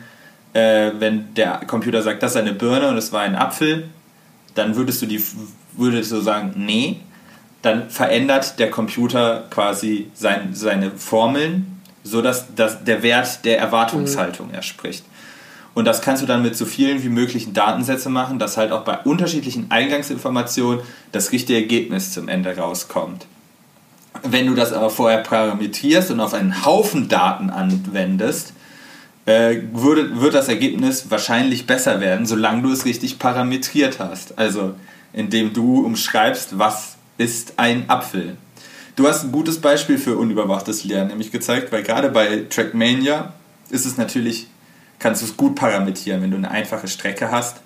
äh, 0.54 0.92
wenn 1.00 1.34
der 1.34 1.62
Computer 1.66 2.04
sagt, 2.04 2.22
das 2.22 2.32
ist 2.32 2.38
eine 2.38 2.54
Birne 2.54 2.90
und 2.90 2.98
es 2.98 3.12
war 3.12 3.22
ein 3.22 3.36
Apfel, 3.36 3.90
dann 4.54 4.76
würdest 4.76 5.02
du 5.02 5.08
die 5.08 5.24
würdest 5.74 6.12
du 6.12 6.22
sagen, 6.22 6.54
nee, 6.56 7.02
dann 7.62 7.90
verändert 7.90 8.60
der 8.60 8.70
Computer 8.72 9.46
quasi 9.50 10.10
sein, 10.14 10.50
seine 10.54 10.92
Formeln, 10.92 11.82
sodass 12.04 12.48
das 12.56 12.84
der 12.84 13.04
Wert 13.04 13.46
der 13.46 13.60
Erwartungshaltung 13.60 14.50
mhm. 14.50 14.56
erspricht. 14.56 15.04
Und 15.78 15.86
das 15.86 16.02
kannst 16.02 16.24
du 16.24 16.26
dann 16.26 16.42
mit 16.42 16.58
so 16.58 16.66
vielen 16.66 17.04
wie 17.04 17.10
möglichen 17.10 17.54
Datensätzen 17.54 18.12
machen, 18.12 18.40
dass 18.40 18.58
halt 18.58 18.72
auch 18.72 18.84
bei 18.84 18.98
unterschiedlichen 18.98 19.70
Eingangsinformationen 19.70 20.80
das 21.12 21.32
richtige 21.32 21.60
Ergebnis 21.60 22.14
zum 22.14 22.30
Ende 22.30 22.58
rauskommt. 22.58 23.28
Wenn 24.24 24.48
du 24.48 24.56
das 24.56 24.74
aber 24.74 24.90
vorher 24.90 25.20
parametrierst 25.20 26.10
und 26.10 26.20
auf 26.20 26.34
einen 26.34 26.66
Haufen 26.66 27.10
Daten 27.10 27.52
anwendest, 27.52 28.54
äh, 29.28 29.58
würde, 29.72 30.20
wird 30.20 30.34
das 30.34 30.48
Ergebnis 30.48 31.12
wahrscheinlich 31.12 31.68
besser 31.68 32.02
werden, 32.02 32.26
solange 32.26 32.64
du 32.64 32.72
es 32.72 32.86
richtig 32.86 33.20
parametriert 33.20 34.00
hast. 34.00 34.40
Also 34.40 34.74
indem 35.14 35.54
du 35.54 35.86
umschreibst, 35.86 36.58
was 36.58 36.96
ist 37.20 37.54
ein 37.58 37.88
Apfel. 37.88 38.36
Du 38.96 39.08
hast 39.08 39.26
ein 39.26 39.32
gutes 39.32 39.62
Beispiel 39.62 40.00
für 40.00 40.18
unüberwachtes 40.18 40.86
Lernen 40.86 41.10
nämlich 41.10 41.32
gezeigt, 41.32 41.72
weil 41.72 41.84
gerade 41.84 42.10
bei 42.10 42.46
Trackmania 42.50 43.34
ist 43.70 43.86
es 43.86 43.98
natürlich 43.98 44.48
kannst 45.00 45.22
du 45.22 45.26
es 45.26 45.38
gut 45.38 45.56
parametrieren, 45.56 46.22
wenn 46.22 46.32
du 46.32 46.38
eine 46.38 46.52
einfache 46.52 46.88
Strecke 46.88 47.32
hast 47.32 47.58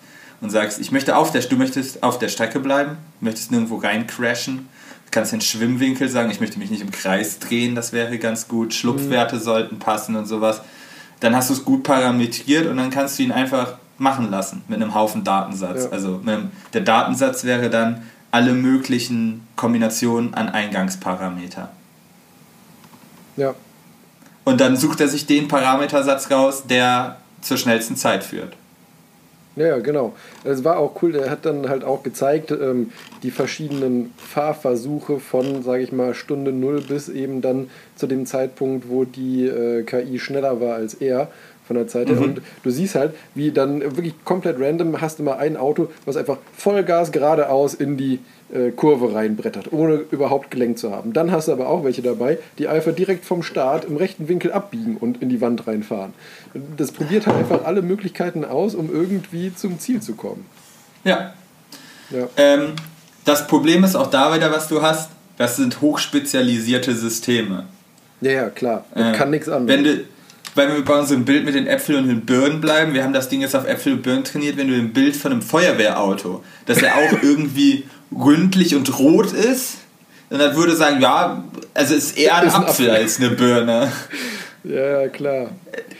und 0.41 0.49
sagst, 0.49 0.79
ich 0.79 0.91
möchte 0.91 1.15
auf 1.15 1.31
der, 1.31 1.41
du 1.41 1.55
möchtest 1.55 2.03
auf 2.03 2.19
der 2.19 2.29
Strecke 2.29 2.59
bleiben, 2.59 2.97
möchtest 3.19 3.51
nirgendwo 3.51 3.77
rein 3.77 4.07
crashen, 4.07 4.69
du 5.05 5.11
kannst 5.11 5.31
den 5.31 5.41
Schwimmwinkel 5.41 6.09
sagen, 6.09 6.31
ich 6.31 6.39
möchte 6.39 6.59
mich 6.59 6.71
nicht 6.71 6.81
im 6.81 6.91
Kreis 6.91 7.39
drehen, 7.39 7.75
das 7.75 7.93
wäre 7.93 8.17
ganz 8.17 8.47
gut, 8.47 8.73
Schlupfwerte 8.73 9.37
mhm. 9.37 9.41
sollten 9.41 9.79
passen 9.79 10.15
und 10.15 10.25
sowas. 10.25 10.61
Dann 11.19 11.35
hast 11.35 11.49
du 11.49 11.53
es 11.53 11.63
gut 11.63 11.83
parametriert 11.83 12.65
und 12.65 12.77
dann 12.77 12.89
kannst 12.89 13.19
du 13.19 13.23
ihn 13.23 13.31
einfach 13.31 13.75
machen 13.99 14.31
lassen 14.31 14.63
mit 14.67 14.81
einem 14.81 14.95
Haufen 14.95 15.23
Datensatz. 15.23 15.83
Ja. 15.83 15.89
Also 15.91 16.19
einem, 16.25 16.49
der 16.73 16.81
Datensatz 16.81 17.43
wäre 17.43 17.69
dann 17.69 18.01
alle 18.31 18.53
möglichen 18.53 19.47
Kombinationen 19.55 20.33
an 20.33 20.49
Eingangsparameter. 20.49 21.69
Ja. 23.37 23.53
Und 24.43 24.59
dann 24.59 24.75
sucht 24.75 25.01
er 25.01 25.07
sich 25.07 25.27
den 25.27 25.47
Parametersatz 25.47 26.31
raus, 26.31 26.63
der 26.67 27.17
zur 27.41 27.57
schnellsten 27.57 27.95
Zeit 27.95 28.23
führt. 28.23 28.55
Ja, 29.57 29.79
genau. 29.79 30.13
Es 30.45 30.63
war 30.63 30.77
auch 30.77 31.01
cool, 31.01 31.11
der 31.11 31.29
hat 31.29 31.45
dann 31.45 31.67
halt 31.67 31.83
auch 31.83 32.03
gezeigt, 32.03 32.51
ähm, 32.51 32.91
die 33.21 33.31
verschiedenen 33.31 34.13
Fahrversuche 34.15 35.19
von, 35.19 35.61
sage 35.61 35.83
ich 35.83 35.91
mal, 35.91 36.13
Stunde 36.13 36.53
Null 36.53 36.81
bis 36.81 37.09
eben 37.09 37.41
dann 37.41 37.69
zu 37.95 38.07
dem 38.07 38.25
Zeitpunkt, 38.25 38.89
wo 38.89 39.03
die 39.03 39.45
äh, 39.45 39.83
KI 39.83 40.19
schneller 40.19 40.61
war 40.61 40.75
als 40.75 40.93
er 40.93 41.29
von 41.67 41.75
der 41.75 41.87
Zeit 41.87 42.07
her. 42.07 42.15
Mhm. 42.15 42.23
Und 42.23 42.41
du 42.63 42.69
siehst 42.69 42.95
halt, 42.95 43.13
wie 43.35 43.51
dann 43.51 43.81
wirklich 43.81 44.13
komplett 44.23 44.57
random 44.59 45.01
hast 45.01 45.19
du 45.19 45.23
mal 45.23 45.37
ein 45.37 45.57
Auto, 45.57 45.89
was 46.05 46.15
einfach 46.15 46.37
Vollgas 46.55 47.11
geradeaus 47.11 47.73
in 47.73 47.97
die 47.97 48.19
Kurve 48.75 49.13
reinbrettert, 49.13 49.71
ohne 49.71 49.95
überhaupt 50.11 50.51
gelenkt 50.51 50.79
zu 50.79 50.91
haben. 50.91 51.13
Dann 51.13 51.31
hast 51.31 51.47
du 51.47 51.53
aber 51.53 51.69
auch 51.69 51.83
welche 51.83 52.01
dabei, 52.01 52.37
die 52.57 52.67
einfach 52.67 52.93
direkt 52.93 53.23
vom 53.25 53.43
Start 53.43 53.85
im 53.85 53.95
rechten 53.95 54.27
Winkel 54.27 54.51
abbiegen 54.51 54.97
und 54.97 55.21
in 55.21 55.29
die 55.29 55.39
Wand 55.39 55.67
reinfahren. 55.67 56.13
Das 56.75 56.91
probiert 56.91 57.27
halt 57.27 57.37
einfach 57.37 57.63
alle 57.63 57.81
Möglichkeiten 57.81 58.43
aus, 58.43 58.75
um 58.75 58.91
irgendwie 58.91 59.55
zum 59.55 59.79
Ziel 59.79 60.01
zu 60.01 60.15
kommen. 60.15 60.45
Ja. 61.03 61.33
ja. 62.09 62.27
Ähm, 62.37 62.73
das 63.25 63.47
Problem 63.47 63.83
ist 63.83 63.95
auch 63.95 64.09
da 64.09 64.33
wieder, 64.35 64.51
was 64.51 64.67
du 64.67 64.81
hast, 64.81 65.09
das 65.37 65.55
sind 65.55 65.81
hochspezialisierte 65.81 66.93
Systeme. 66.95 67.65
Ja, 68.21 68.31
ja, 68.31 68.49
klar. 68.49 68.85
Man 68.93 69.13
äh, 69.13 69.17
kann 69.17 69.31
nichts 69.31 69.49
anderes. 69.49 69.77
Wenn 69.77 69.83
du, 69.83 70.03
weil 70.55 70.75
wir 70.75 70.83
bei 70.83 70.99
unserem 70.99 71.25
Bild 71.25 71.45
mit 71.45 71.55
den 71.55 71.67
Äpfeln 71.67 72.03
und 72.03 72.09
den 72.09 72.25
Birnen 72.25 72.61
bleiben, 72.61 72.93
wir 72.93 73.03
haben 73.03 73.13
das 73.13 73.29
Ding 73.29 73.41
jetzt 73.41 73.55
auf 73.55 73.67
Äpfel 73.67 73.93
und 73.93 74.03
Birnen 74.03 74.23
trainiert, 74.23 74.57
wenn 74.57 74.67
du 74.67 74.75
ein 74.75 74.93
Bild 74.93 75.15
von 75.15 75.31
einem 75.31 75.41
Feuerwehrauto, 75.41 76.43
das 76.65 76.81
ja 76.81 76.93
auch 76.95 77.17
irgendwie 77.23 77.85
ründlich 78.11 78.75
und 78.75 78.97
rot 78.99 79.33
ist. 79.33 79.77
Dann 80.29 80.55
würde 80.55 80.75
sagen, 80.75 81.01
ja, 81.01 81.43
also 81.73 81.93
ist 81.93 82.17
eher 82.17 82.37
ein, 82.37 82.47
ist 82.47 82.55
ein 82.55 82.63
Apfel, 82.63 82.89
Apfel, 82.89 83.03
als 83.03 83.19
eine 83.19 83.31
Birne. 83.31 83.91
Ja, 84.63 85.07
klar. 85.09 85.49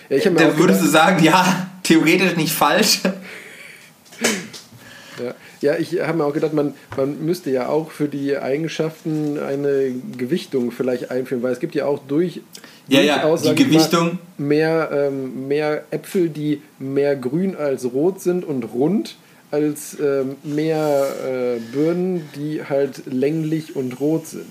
Ja, 0.09 0.17
dann 0.19 0.57
würdest 0.57 0.57
gedacht, 0.57 0.81
du 0.81 0.87
sagen, 0.87 1.23
ja, 1.23 1.67
theoretisch 1.83 2.35
nicht 2.35 2.53
falsch. 2.53 3.01
Ja, 5.21 5.33
ja 5.61 5.77
ich 5.77 5.99
habe 5.99 6.17
mir 6.17 6.25
auch 6.25 6.33
gedacht, 6.33 6.53
man, 6.53 6.73
man 6.95 7.25
müsste 7.25 7.49
ja 7.49 7.67
auch 7.67 7.91
für 7.91 8.07
die 8.07 8.37
Eigenschaften 8.37 9.37
eine 9.39 9.93
Gewichtung 10.17 10.71
vielleicht 10.71 11.11
einführen, 11.11 11.43
weil 11.43 11.51
es 11.51 11.59
gibt 11.59 11.75
ja 11.75 11.85
auch 11.85 11.99
durch, 12.07 12.41
ja, 12.87 13.01
ja, 13.01 13.35
die 13.35 13.55
Gewichtung. 13.55 14.19
Mal, 14.37 14.45
mehr, 14.47 14.89
ähm, 14.93 15.47
mehr 15.47 15.83
Äpfel, 15.91 16.29
die 16.29 16.61
mehr 16.79 17.15
grün 17.15 17.55
als 17.55 17.85
rot 17.85 18.21
sind 18.21 18.45
und 18.45 18.63
rund 18.63 19.15
als 19.51 19.97
ähm, 19.99 20.37
mehr 20.43 21.07
äh, 21.25 21.59
Birnen, 21.73 22.29
die 22.35 22.63
halt 22.63 23.03
länglich 23.05 23.75
und 23.75 23.99
rot 23.99 24.27
sind. 24.27 24.47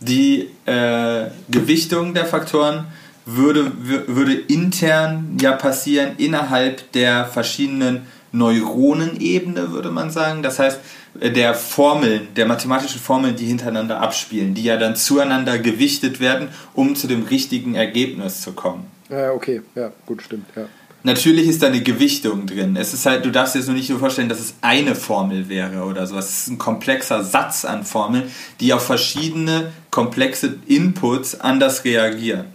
die 0.00 0.50
äh, 0.66 1.26
Gewichtung 1.50 2.14
der 2.14 2.26
Faktoren 2.26 2.86
würde, 3.24 3.70
würde 4.08 4.34
intern 4.34 5.36
ja 5.40 5.52
passieren 5.52 6.14
innerhalb 6.18 6.90
der 6.92 7.24
verschiedenen 7.26 8.02
Neuronenebene, 8.32 9.70
würde 9.70 9.90
man 9.90 10.10
sagen. 10.10 10.42
Das 10.42 10.58
heißt, 10.58 10.80
der 11.14 11.54
Formeln, 11.54 12.28
der 12.34 12.46
mathematischen 12.46 13.00
Formeln, 13.00 13.36
die 13.36 13.44
hintereinander 13.46 14.00
abspielen, 14.00 14.54
die 14.54 14.64
ja 14.64 14.76
dann 14.76 14.96
zueinander 14.96 15.58
gewichtet 15.58 16.18
werden, 16.18 16.48
um 16.74 16.96
zu 16.96 17.06
dem 17.06 17.24
richtigen 17.24 17.74
Ergebnis 17.74 18.40
zu 18.40 18.52
kommen. 18.52 18.86
Ja, 19.10 19.32
okay, 19.32 19.60
ja, 19.74 19.92
gut, 20.06 20.22
stimmt, 20.22 20.46
ja. 20.56 20.64
Natürlich 21.04 21.48
ist 21.48 21.62
da 21.62 21.66
eine 21.66 21.82
Gewichtung 21.82 22.46
drin. 22.46 22.76
Es 22.76 22.94
ist 22.94 23.06
halt, 23.06 23.24
du 23.24 23.32
darfst 23.32 23.54
dir 23.54 23.58
das 23.58 23.66
nur 23.66 23.76
nicht 23.76 23.88
so 23.88 23.98
vorstellen, 23.98 24.28
dass 24.28 24.38
es 24.38 24.54
eine 24.60 24.94
Formel 24.94 25.48
wäre 25.48 25.82
oder 25.82 26.06
so. 26.06 26.16
Es 26.16 26.30
ist 26.30 26.48
ein 26.48 26.58
komplexer 26.58 27.24
Satz 27.24 27.64
an 27.64 27.84
Formeln, 27.84 28.30
die 28.60 28.72
auf 28.72 28.86
verschiedene 28.86 29.72
komplexe 29.90 30.58
Inputs 30.66 31.40
anders 31.40 31.84
reagieren. 31.84 32.46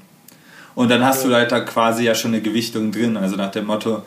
Und 0.76 0.90
dann 0.90 1.04
hast 1.04 1.24
ja. 1.24 1.30
du 1.30 1.36
halt 1.36 1.52
da 1.52 1.60
quasi 1.60 2.04
ja 2.06 2.16
schon 2.16 2.34
eine 2.34 2.42
Gewichtung 2.42 2.92
drin. 2.92 3.18
Also 3.18 3.36
nach 3.36 3.52
dem 3.52 3.66
Motto, 3.66 4.04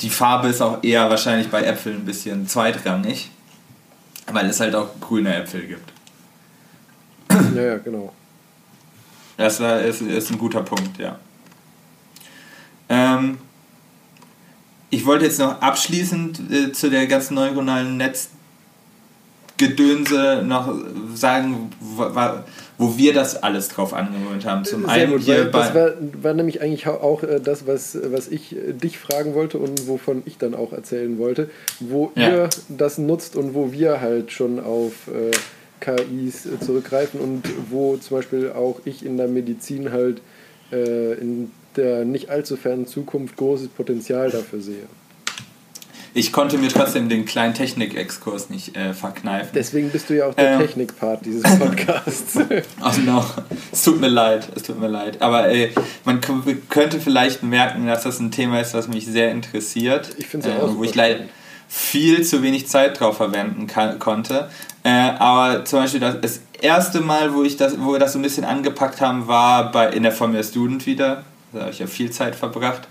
die 0.00 0.10
Farbe 0.10 0.48
ist 0.48 0.60
auch 0.60 0.84
eher 0.84 1.10
wahrscheinlich 1.10 1.48
bei 1.48 1.62
Äpfeln 1.62 1.96
ein 1.96 2.04
bisschen 2.04 2.46
zweitrangig, 2.46 3.30
weil 4.30 4.46
es 4.46 4.60
halt 4.60 4.76
auch 4.76 4.88
grüne 5.00 5.34
Äpfel 5.34 5.62
gibt. 5.62 5.92
Ja, 7.56 7.62
ja, 7.62 7.78
genau. 7.78 8.12
Das 9.36 9.58
ist, 9.58 10.02
ist 10.02 10.30
ein 10.30 10.38
guter 10.38 10.62
Punkt, 10.62 10.98
ja. 10.98 11.18
Ähm, 12.88 13.38
ich 14.92 15.04
wollte 15.06 15.24
jetzt 15.24 15.40
noch 15.40 15.60
abschließend 15.62 16.40
äh, 16.52 16.70
zu 16.72 16.90
der 16.90 17.06
ganzen 17.06 17.34
neuronalen 17.34 17.96
Netzgedönse 19.56 20.42
noch 20.44 20.70
sagen, 21.14 21.70
wo 22.76 22.98
wir 22.98 23.14
das 23.14 23.42
alles 23.42 23.68
drauf 23.68 23.94
angewöhnt 23.94 24.44
haben. 24.44 24.66
Zum 24.66 24.82
Sehr 24.82 24.90
einen 24.92 25.12
gut, 25.12 25.22
hier 25.22 25.46
das 25.46 25.74
war, 25.74 25.92
war, 26.20 26.34
nämlich 26.34 26.60
eigentlich 26.60 26.86
auch 26.88 27.22
äh, 27.22 27.40
das, 27.40 27.66
was, 27.66 27.96
was 28.04 28.28
ich 28.28 28.54
äh, 28.54 28.74
dich 28.74 28.98
fragen 28.98 29.32
wollte 29.34 29.56
und 29.56 29.88
wovon 29.88 30.22
ich 30.26 30.36
dann 30.36 30.54
auch 30.54 30.74
erzählen 30.74 31.16
wollte, 31.18 31.48
wo 31.80 32.12
ja. 32.14 32.28
ihr 32.28 32.50
das 32.68 32.98
nutzt 32.98 33.34
und 33.34 33.54
wo 33.54 33.72
wir 33.72 34.02
halt 34.02 34.30
schon 34.30 34.60
auf 34.60 35.08
äh, 35.08 35.30
KIs 35.80 36.44
äh, 36.44 36.60
zurückgreifen 36.60 37.18
und 37.18 37.48
wo 37.70 37.96
zum 37.96 38.18
Beispiel 38.18 38.52
auch 38.52 38.82
ich 38.84 39.06
in 39.06 39.16
der 39.16 39.28
Medizin 39.28 39.90
halt 39.90 40.20
äh, 40.70 41.14
in 41.14 41.50
der 41.76 42.04
nicht 42.04 42.30
allzu 42.30 42.56
fernen 42.56 42.86
Zukunft 42.86 43.36
großes 43.36 43.68
Potenzial 43.68 44.30
dafür 44.30 44.60
sehe. 44.60 44.86
Ich 46.14 46.30
konnte 46.30 46.58
mir 46.58 46.68
trotzdem 46.68 47.08
den 47.08 47.24
kleinen 47.24 47.54
Technik-Exkurs 47.54 48.50
nicht 48.50 48.76
äh, 48.76 48.92
verkneifen. 48.92 49.50
Deswegen 49.54 49.88
bist 49.88 50.10
du 50.10 50.16
ja 50.16 50.26
auch 50.26 50.34
der 50.34 50.52
ähm, 50.52 50.60
Technik-Part 50.60 51.24
dieses 51.24 51.42
Podcasts. 51.58 52.38
Ach 52.82 52.98
no, 52.98 53.24
es 53.72 53.82
tut 53.82 53.98
mir 53.98 54.08
leid, 54.08 54.46
es 54.54 54.62
tut 54.64 54.78
mir 54.78 54.88
leid. 54.88 55.22
Aber 55.22 55.48
äh, 55.48 55.70
man 56.04 56.20
könnte 56.68 57.00
vielleicht 57.00 57.42
merken, 57.42 57.86
dass 57.86 58.02
das 58.02 58.20
ein 58.20 58.30
Thema 58.30 58.60
ist, 58.60 58.74
was 58.74 58.88
mich 58.88 59.06
sehr 59.06 59.30
interessiert. 59.30 60.10
Ich 60.18 60.26
finde 60.26 60.48
es 60.48 60.54
ja 60.54 60.60
äh, 60.60 60.62
auch 60.64 60.76
Wo 60.76 60.84
ich 60.84 60.94
leider 60.94 61.20
viel 61.66 62.22
zu 62.22 62.42
wenig 62.42 62.68
Zeit 62.68 63.00
drauf 63.00 63.16
verwenden 63.16 63.66
kann, 63.66 63.98
konnte. 63.98 64.50
Äh, 64.84 64.90
aber 64.90 65.64
zum 65.64 65.80
Beispiel 65.80 66.00
das, 66.00 66.20
das, 66.20 66.40
erste 66.60 67.00
Mal, 67.00 67.34
wo, 67.34 67.42
ich 67.42 67.56
das, 67.56 67.80
wo 67.80 67.92
wir 67.92 67.98
das 67.98 68.12
so 68.12 68.20
ein 68.20 68.22
bisschen 68.22 68.44
angepackt 68.44 69.00
haben, 69.00 69.26
war 69.26 69.72
bei, 69.72 69.88
in 69.88 70.04
der 70.04 70.12
Formula 70.12 70.44
Student 70.44 70.86
wieder 70.86 71.24
da 71.52 71.60
habe 71.60 71.70
ich 71.70 71.78
ja 71.78 71.86
viel 71.86 72.10
Zeit 72.10 72.34
verbracht. 72.34 72.88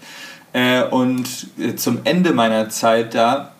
Äh, 0.53 0.83
und 0.83 1.47
äh, 1.59 1.75
zum 1.75 1.99
Ende 2.03 2.33
meiner 2.33 2.69
Zeit 2.69 3.13
da 3.15 3.51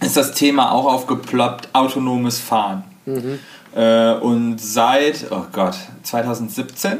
ist 0.00 0.16
das 0.16 0.32
Thema 0.32 0.72
auch 0.72 0.86
aufgeploppt, 0.86 1.68
autonomes 1.72 2.38
Fahren. 2.38 2.84
Mhm. 3.06 3.38
Äh, 3.74 4.12
und 4.14 4.58
seit, 4.60 5.26
oh 5.30 5.44
Gott, 5.52 5.76
2017, 6.02 6.98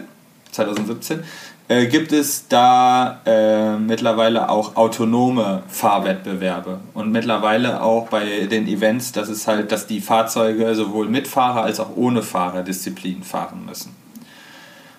2017 0.51 1.23
äh, 1.69 1.87
gibt 1.87 2.13
es 2.13 2.49
da 2.49 3.21
äh, 3.25 3.77
mittlerweile 3.77 4.49
auch 4.49 4.77
autonome 4.77 5.63
Fahrwettbewerbe. 5.69 6.81
Und 6.93 7.11
mittlerweile 7.11 7.83
auch 7.83 8.09
bei 8.09 8.47
den 8.47 8.67
Events, 8.69 9.13
dass 9.13 9.29
es 9.29 9.47
halt, 9.47 9.73
dass 9.73 9.87
die 9.87 10.01
Fahrzeuge 10.01 10.75
sowohl 10.75 11.09
mit 11.09 11.27
Fahrer 11.29 11.63
als 11.63 11.81
auch 11.81 11.97
ohne 11.97 12.23
Fahrer 12.23 12.63
Disziplin 12.63 13.23
fahren 13.23 13.65
müssen. 13.67 14.04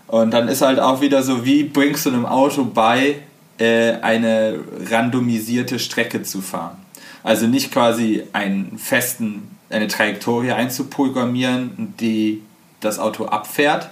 Und 0.07 0.31
dann 0.31 0.47
ist 0.47 0.61
halt 0.61 0.79
auch 0.79 1.01
wieder 1.01 1.23
so, 1.23 1.45
wie 1.45 1.63
bringst 1.63 2.05
du 2.05 2.09
einem 2.09 2.25
Auto 2.25 2.63
bei, 2.63 3.21
äh, 3.57 3.93
eine 4.01 4.59
randomisierte 4.89 5.79
Strecke 5.79 6.23
zu 6.23 6.41
fahren? 6.41 6.77
Also 7.23 7.47
nicht 7.47 7.71
quasi 7.71 8.23
einen 8.33 8.77
festen, 8.77 9.57
eine 9.69 9.87
Trajektorie 9.87 10.51
einzuprogrammieren, 10.51 11.95
die 11.99 12.43
das 12.81 12.99
Auto 12.99 13.25
abfährt, 13.25 13.89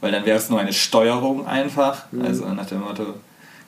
weil 0.00 0.12
dann 0.12 0.24
wäre 0.24 0.38
es 0.38 0.48
nur 0.48 0.60
eine 0.60 0.72
Steuerung 0.72 1.46
einfach, 1.46 2.04
mhm. 2.12 2.22
also 2.22 2.46
nach 2.46 2.66
dem 2.66 2.80
Motto 2.80 3.14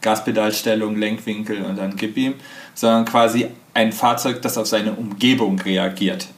Gaspedalstellung, 0.01 0.97
Lenkwinkel 0.97 1.63
und 1.63 1.77
dann 1.77 1.97
gib 1.97 2.17
ihm, 2.17 2.35
sondern 2.75 3.05
quasi 3.05 3.49
ein 3.75 3.93
Fahrzeug, 3.93 4.41
das 4.43 4.57
auf 4.57 4.67
seine 4.67 4.93
Umgebung 4.93 5.61
reagiert. 5.61 6.29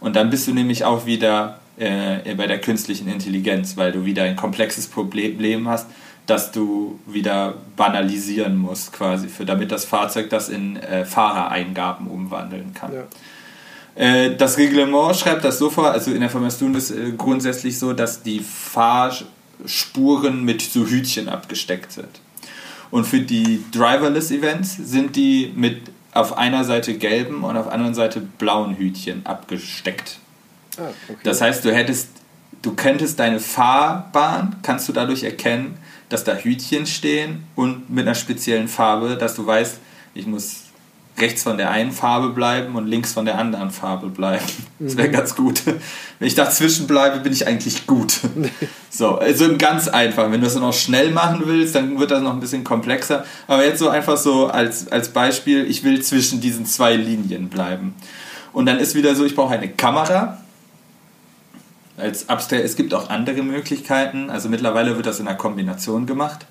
Und 0.00 0.16
dann 0.16 0.30
bist 0.30 0.46
du 0.48 0.52
nämlich 0.52 0.84
auch 0.84 1.06
wieder 1.06 1.60
äh, 1.76 2.34
bei 2.34 2.46
der 2.46 2.60
künstlichen 2.60 3.08
Intelligenz, 3.08 3.76
weil 3.76 3.92
du 3.92 4.04
wieder 4.04 4.24
ein 4.24 4.36
komplexes 4.36 4.86
Problem 4.86 5.68
hast, 5.68 5.86
das 6.26 6.50
du 6.52 6.98
wieder 7.06 7.54
banalisieren 7.76 8.56
musst, 8.56 8.92
quasi, 8.92 9.28
für, 9.28 9.44
damit 9.44 9.70
das 9.70 9.84
Fahrzeug 9.84 10.30
das 10.30 10.48
in 10.48 10.76
äh, 10.76 11.04
Fahrereingaben 11.04 12.08
umwandeln 12.08 12.74
kann. 12.74 12.92
Ja. 12.92 13.04
Äh, 13.94 14.36
das 14.36 14.58
Reglement 14.58 15.16
schreibt 15.16 15.44
das 15.44 15.58
so 15.58 15.70
vor, 15.70 15.90
also 15.90 16.10
in 16.10 16.20
der 16.20 16.30
Formation 16.30 16.74
ist 16.74 16.90
äh, 16.90 17.12
grundsätzlich 17.16 17.78
so, 17.78 17.92
dass 17.92 18.22
die 18.22 18.40
Fahrspuren 18.40 19.24
mit 20.44 20.62
so 20.62 20.86
Hütchen 20.86 21.28
abgesteckt 21.28 21.92
sind. 21.92 22.20
Und 22.90 23.06
für 23.06 23.20
die 23.20 23.64
Driverless 23.72 24.30
Events 24.30 24.76
sind 24.76 25.16
die 25.16 25.52
mit 25.54 25.82
auf 26.12 26.36
einer 26.36 26.64
Seite 26.64 26.94
gelben 26.94 27.44
und 27.44 27.56
auf 27.56 27.64
der 27.66 27.74
anderen 27.74 27.94
Seite 27.94 28.20
blauen 28.20 28.76
Hütchen 28.76 29.26
abgesteckt. 29.26 30.18
Ah, 30.78 30.90
okay. 31.08 31.18
Das 31.22 31.40
heißt, 31.40 31.64
du 31.64 31.72
hättest, 31.72 32.08
du 32.62 32.74
könntest 32.74 33.18
deine 33.18 33.40
Fahrbahn, 33.40 34.56
kannst 34.62 34.88
du 34.88 34.92
dadurch 34.92 35.22
erkennen, 35.22 35.78
dass 36.08 36.24
da 36.24 36.34
Hütchen 36.34 36.86
stehen 36.86 37.44
und 37.54 37.90
mit 37.90 38.06
einer 38.06 38.14
speziellen 38.14 38.68
Farbe, 38.68 39.16
dass 39.16 39.34
du 39.34 39.46
weißt, 39.46 39.78
ich 40.14 40.26
muss 40.26 40.66
rechts 41.18 41.42
von 41.42 41.56
der 41.56 41.70
einen 41.70 41.92
Farbe 41.92 42.30
bleiben 42.30 42.74
und 42.74 42.86
links 42.86 43.12
von 43.12 43.24
der 43.24 43.38
anderen 43.38 43.70
Farbe 43.70 44.08
bleiben. 44.08 44.44
Das 44.78 44.94
wäre 44.98 45.08
mhm. 45.08 45.12
ganz 45.12 45.34
gut. 45.34 45.62
Wenn 46.18 46.28
ich 46.28 46.34
dazwischen 46.34 46.86
bleibe, 46.86 47.20
bin 47.20 47.32
ich 47.32 47.46
eigentlich 47.46 47.86
gut. 47.86 48.20
So, 48.90 49.18
also 49.18 49.56
ganz 49.58 49.88
einfach. 49.88 50.30
Wenn 50.30 50.40
du 50.40 50.46
das 50.46 50.54
noch 50.54 50.72
schnell 50.72 51.10
machen 51.10 51.42
willst, 51.44 51.74
dann 51.74 51.98
wird 51.98 52.10
das 52.10 52.22
noch 52.22 52.32
ein 52.32 52.40
bisschen 52.40 52.64
komplexer. 52.64 53.26
Aber 53.46 53.62
jetzt 53.62 53.78
so 53.78 53.90
einfach 53.90 54.16
so 54.16 54.46
als, 54.46 54.88
als 54.88 55.10
Beispiel, 55.10 55.66
ich 55.70 55.84
will 55.84 56.00
zwischen 56.02 56.40
diesen 56.40 56.64
zwei 56.64 56.96
Linien 56.96 57.50
bleiben. 57.50 57.94
Und 58.54 58.64
dann 58.64 58.78
ist 58.78 58.94
wieder 58.94 59.14
so, 59.14 59.26
ich 59.26 59.34
brauche 59.34 59.52
eine 59.52 59.68
Kamera, 59.68 60.38
als 61.96 62.28
Abstell 62.28 62.62
es 62.62 62.76
gibt 62.76 62.94
auch 62.94 63.08
andere 63.10 63.42
Möglichkeiten. 63.42 64.30
Also 64.30 64.48
mittlerweile 64.48 64.96
wird 64.96 65.06
das 65.06 65.20
in 65.20 65.28
einer 65.28 65.36
Kombination 65.36 66.06
gemacht, 66.06 66.46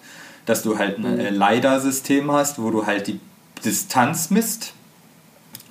dass 0.45 0.63
du 0.63 0.77
halt 0.77 0.97
ein 0.97 1.17
mhm. 1.17 1.39
LiDAR-System 1.39 2.31
hast, 2.31 2.61
wo 2.61 2.71
du 2.71 2.85
halt 2.85 3.07
die 3.07 3.19
Distanz 3.63 4.29
misst 4.29 4.73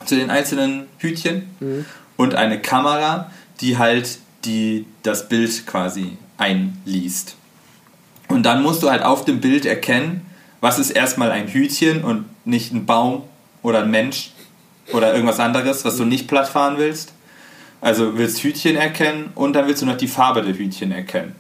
zu 0.05 0.17
den 0.17 0.31
einzelnen 0.31 0.87
Hütchen 0.99 1.49
mhm. 1.61 1.85
und 2.17 2.35
eine 2.35 2.61
Kamera, 2.61 3.31
die 3.61 3.79
halt 3.79 4.19
die, 4.45 4.87
das 5.03 5.29
Bild 5.29 5.67
quasi 5.67 6.19
einliest. 6.37 7.37
Und 8.29 8.45
dann 8.45 8.63
musst 8.63 8.83
du 8.83 8.91
halt 8.91 9.03
auf 9.03 9.25
dem 9.25 9.41
Bild 9.41 9.65
erkennen, 9.65 10.27
was 10.61 10.79
ist 10.79 10.91
erstmal 10.91 11.31
ein 11.31 11.49
Hütchen 11.49 12.05
und 12.05 12.27
nicht 12.45 12.73
ein 12.73 12.87
Baum 12.87 13.23
oder 13.63 13.83
ein 13.83 13.91
Mensch 13.91 14.31
oder 14.93 15.13
irgendwas 15.15 15.41
anderes, 15.41 15.85
was 15.85 15.97
du 15.97 16.05
nicht 16.05 16.29
platt 16.29 16.49
fahren 16.49 16.77
willst. 16.79 17.14
Also 17.81 18.17
willst 18.17 18.43
Hütchen 18.43 18.77
erkennen 18.77 19.31
und 19.35 19.53
dann 19.55 19.67
willst 19.67 19.83
du 19.83 19.87
noch 19.87 19.97
die 19.97 20.09
Farbe 20.09 20.43
der 20.43 20.55
Hütchen 20.55 20.91
erkennen. 20.91 21.35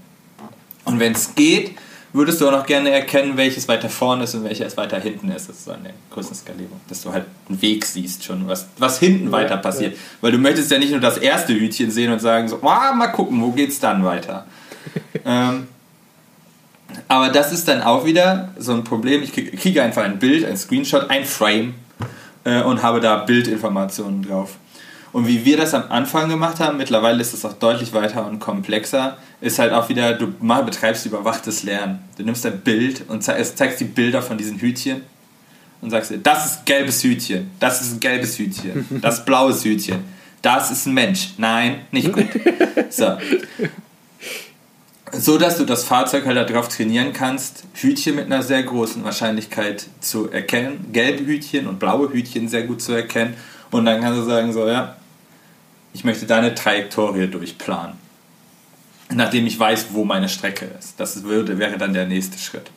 Und 0.84 1.00
wenn 1.00 1.12
es 1.12 1.34
geht, 1.34 1.76
würdest 2.14 2.40
du 2.40 2.46
auch 2.46 2.52
noch 2.52 2.66
gerne 2.66 2.90
erkennen, 2.90 3.36
welches 3.36 3.66
weiter 3.66 3.90
vorne 3.90 4.24
ist 4.24 4.34
und 4.34 4.44
welches 4.44 4.76
weiter 4.76 5.00
hinten 5.00 5.30
ist. 5.30 5.48
Das 5.48 5.56
ist 5.56 5.64
so 5.64 5.72
eine 5.72 5.90
Größenskalierung. 6.10 6.80
Dass 6.88 7.02
du 7.02 7.12
halt 7.12 7.24
einen 7.48 7.60
Weg 7.60 7.84
siehst 7.84 8.24
schon, 8.24 8.46
was, 8.46 8.68
was 8.78 9.00
hinten 9.00 9.26
ja, 9.26 9.32
weiter 9.32 9.56
passiert. 9.56 9.94
Ja. 9.94 9.98
Weil 10.20 10.32
du 10.32 10.38
möchtest 10.38 10.70
ja 10.70 10.78
nicht 10.78 10.92
nur 10.92 11.00
das 11.00 11.18
erste 11.18 11.52
Hütchen 11.54 11.90
sehen 11.90 12.12
und 12.12 12.20
sagen 12.20 12.48
so, 12.48 12.60
oh, 12.62 12.94
mal 12.94 13.08
gucken, 13.08 13.42
wo 13.42 13.50
geht's 13.50 13.80
dann 13.80 14.04
weiter. 14.04 14.46
ähm, 15.24 15.66
aber 17.08 17.30
das 17.30 17.52
ist 17.52 17.66
dann 17.66 17.82
auch 17.82 18.04
wieder 18.04 18.50
so 18.58 18.72
ein 18.72 18.84
Problem. 18.84 19.22
Ich 19.22 19.32
kriege 19.32 19.82
einfach 19.82 20.04
ein 20.04 20.20
Bild, 20.20 20.44
ein 20.44 20.56
Screenshot, 20.56 21.10
ein 21.10 21.24
Frame 21.24 21.74
äh, 22.44 22.62
und 22.62 22.82
habe 22.82 23.00
da 23.00 23.16
Bildinformationen 23.16 24.22
drauf. 24.22 24.56
Und 25.14 25.28
wie 25.28 25.44
wir 25.44 25.56
das 25.56 25.74
am 25.74 25.84
Anfang 25.90 26.28
gemacht 26.28 26.58
haben, 26.58 26.76
mittlerweile 26.76 27.20
ist 27.20 27.32
es 27.34 27.44
auch 27.44 27.52
deutlich 27.52 27.92
weiter 27.92 28.26
und 28.26 28.40
komplexer, 28.40 29.16
ist 29.40 29.60
halt 29.60 29.72
auch 29.72 29.88
wieder, 29.88 30.14
du 30.14 30.26
betreibst 30.26 31.06
überwachtes 31.06 31.62
Lernen. 31.62 32.00
Du 32.18 32.24
nimmst 32.24 32.44
ein 32.44 32.58
Bild 32.62 33.04
und 33.06 33.22
zeigst 33.22 33.78
die 33.78 33.84
Bilder 33.84 34.22
von 34.22 34.38
diesen 34.38 34.58
Hütchen 34.58 35.02
und 35.80 35.90
sagst 35.90 36.10
dir, 36.10 36.18
das 36.18 36.46
ist 36.46 36.58
ein 36.58 36.64
gelbes 36.64 37.04
Hütchen, 37.04 37.48
das 37.60 37.80
ist 37.80 37.92
ein 37.92 38.00
gelbes 38.00 38.36
Hütchen, 38.40 38.86
das 39.02 39.18
ist 39.18 39.24
blaues 39.24 39.64
Hütchen, 39.64 40.02
das 40.42 40.72
ist 40.72 40.86
ein 40.86 40.94
Mensch. 40.94 41.34
Nein, 41.38 41.82
nicht 41.92 42.12
gut. 42.12 42.26
So. 42.90 43.16
so 45.12 45.38
dass 45.38 45.58
du 45.58 45.64
das 45.64 45.84
Fahrzeug 45.84 46.26
halt 46.26 46.50
darauf 46.50 46.66
trainieren 46.66 47.12
kannst, 47.12 47.62
Hütchen 47.74 48.16
mit 48.16 48.26
einer 48.26 48.42
sehr 48.42 48.64
großen 48.64 49.04
Wahrscheinlichkeit 49.04 49.86
zu 50.00 50.28
erkennen, 50.32 50.86
gelbe 50.92 51.24
Hütchen 51.24 51.68
und 51.68 51.78
blaue 51.78 52.12
Hütchen 52.12 52.48
sehr 52.48 52.64
gut 52.64 52.82
zu 52.82 52.94
erkennen. 52.94 53.34
Und 53.70 53.84
dann 53.84 54.00
kannst 54.00 54.20
du 54.20 54.24
sagen, 54.24 54.52
so, 54.52 54.66
ja, 54.66 54.96
ich 55.94 56.04
möchte 56.04 56.26
deine 56.26 56.54
Trajektorie 56.54 57.28
durchplanen. 57.28 57.94
Nachdem 59.10 59.46
ich 59.46 59.58
weiß, 59.58 59.86
wo 59.90 60.04
meine 60.04 60.28
Strecke 60.28 60.66
ist. 60.78 60.98
Das 60.98 61.22
würde, 61.22 61.58
wäre 61.58 61.78
dann 61.78 61.94
der 61.94 62.06
nächste 62.06 62.38
Schritt. 62.38 62.70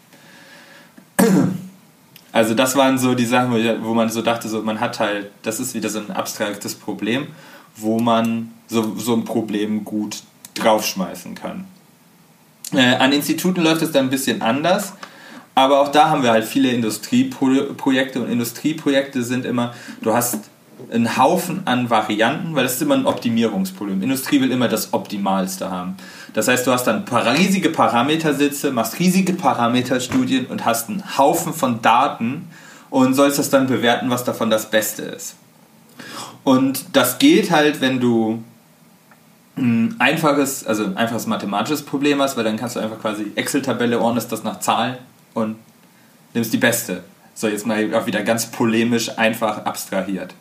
Also 2.32 2.54
das 2.54 2.76
waren 2.76 3.00
so 3.00 3.16
die 3.16 3.26
Sachen, 3.26 3.52
wo 3.84 3.94
man 3.96 4.10
so 4.10 4.22
dachte, 4.22 4.48
so 4.48 4.62
man 4.62 4.80
hat 4.80 5.00
halt, 5.00 5.32
das 5.42 5.60
ist 5.60 5.74
wieder 5.74 5.90
so 5.90 6.00
ein 6.00 6.12
abstraktes 6.12 6.76
Problem, 6.76 7.28
wo 7.76 8.00
man 8.00 8.54
so, 8.68 8.96
so 8.98 9.16
ein 9.16 9.26
Problem 9.26 9.84
gut 9.84 10.22
draufschmeißen 10.54 11.34
kann. 11.34 11.66
Äh, 12.74 12.96
an 12.96 13.14
Instituten 13.14 13.62
läuft 13.62 13.82
es 13.82 13.92
dann 13.92 14.08
ein 14.08 14.10
bisschen 14.12 14.42
anders, 14.44 14.94
aber 15.56 15.80
auch 15.82 15.92
da 15.92 16.10
haben 16.10 16.22
wir 16.22 16.32
halt 16.32 16.46
viele 16.46 16.70
Industrieprojekte 16.70 18.22
und 18.22 18.30
Industrieprojekte 18.30 19.24
sind 19.24 19.46
immer, 19.46 19.74
du 20.02 20.14
hast 20.14 20.42
einen 20.92 21.18
Haufen 21.18 21.62
an 21.66 21.90
Varianten, 21.90 22.56
weil 22.56 22.64
das 22.64 22.76
ist 22.76 22.82
immer 22.82 22.96
ein 22.96 23.06
Optimierungsproblem. 23.06 24.02
Industrie 24.02 24.42
will 24.42 24.52
immer 24.52 24.68
das 24.68 24.94
Optimalste 24.94 25.70
haben. 25.72 25.98
Das 26.34 26.48
heißt, 26.48 26.68
du 26.68 26.72
hast 26.72 26.86
dann 26.86 27.04
riesige 27.04 27.70
Parametersitze, 27.70 28.72
machst 28.72 29.00
riesige 29.00 29.34
Parameterstudien 29.34 30.46
und 30.46 30.66
hast 30.66 30.90
einen 30.90 31.18
Haufen 31.18 31.54
von 31.54 31.82
Daten 31.82 32.48
und 32.90 33.16
sollst 33.16 33.40
das 33.40 33.50
dann 33.50 33.68
bewerten, 33.68 34.10
was 34.10 34.24
davon 34.24 34.50
das 34.50 34.70
Beste 34.70 35.04
ist. 35.04 35.36
Und 36.44 36.86
das 36.94 37.20
geht 37.20 37.52
halt, 37.52 37.82
wenn 37.82 38.00
du 38.00 38.44
ein 39.58 39.96
einfaches, 40.00 40.66
also 40.66 40.86
ein 40.86 40.96
einfaches 40.96 41.26
mathematisches 41.26 41.82
Problem 41.82 42.22
hast, 42.22 42.38
weil 42.38 42.44
dann 42.44 42.58
kannst 42.58 42.76
du 42.76 42.80
einfach 42.80 43.00
quasi 43.02 43.32
Excel-Tabelle 43.36 44.00
ordnest 44.00 44.32
das 44.32 44.44
nach 44.44 44.60
Zahlen 44.60 44.98
und 45.34 45.56
nimmst 46.34 46.54
die 46.54 46.58
beste. 46.58 47.04
So, 47.34 47.48
jetzt 47.48 47.66
mal 47.66 47.94
auch 47.96 48.06
wieder 48.06 48.24
ganz 48.24 48.48
polemisch 48.48 49.18
einfach 49.18 49.66
abstrahiert. 49.66 50.34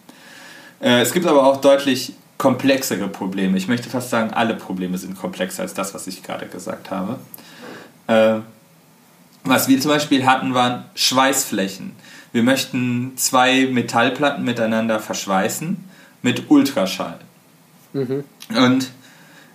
Äh, 0.80 1.00
es 1.00 1.12
gibt 1.12 1.26
aber 1.26 1.46
auch 1.46 1.60
deutlich 1.60 2.14
komplexere 2.38 3.08
Probleme. 3.08 3.56
Ich 3.56 3.68
möchte 3.68 3.88
fast 3.88 4.10
sagen, 4.10 4.32
alle 4.32 4.54
Probleme 4.54 4.98
sind 4.98 5.18
komplexer 5.18 5.62
als 5.62 5.74
das, 5.74 5.94
was 5.94 6.06
ich 6.06 6.22
gerade 6.22 6.46
gesagt 6.46 6.90
habe. 6.90 7.18
Äh, 8.06 8.40
was 9.44 9.68
wir 9.68 9.80
zum 9.80 9.90
Beispiel 9.90 10.26
hatten, 10.26 10.54
waren 10.54 10.84
Schweißflächen. 10.94 11.92
Wir 12.32 12.42
möchten 12.42 13.12
zwei 13.16 13.66
Metallplatten 13.66 14.44
miteinander 14.44 15.00
verschweißen 15.00 15.82
mit 16.22 16.50
Ultraschall. 16.50 17.18
Mhm. 17.92 18.24
Und 18.54 18.90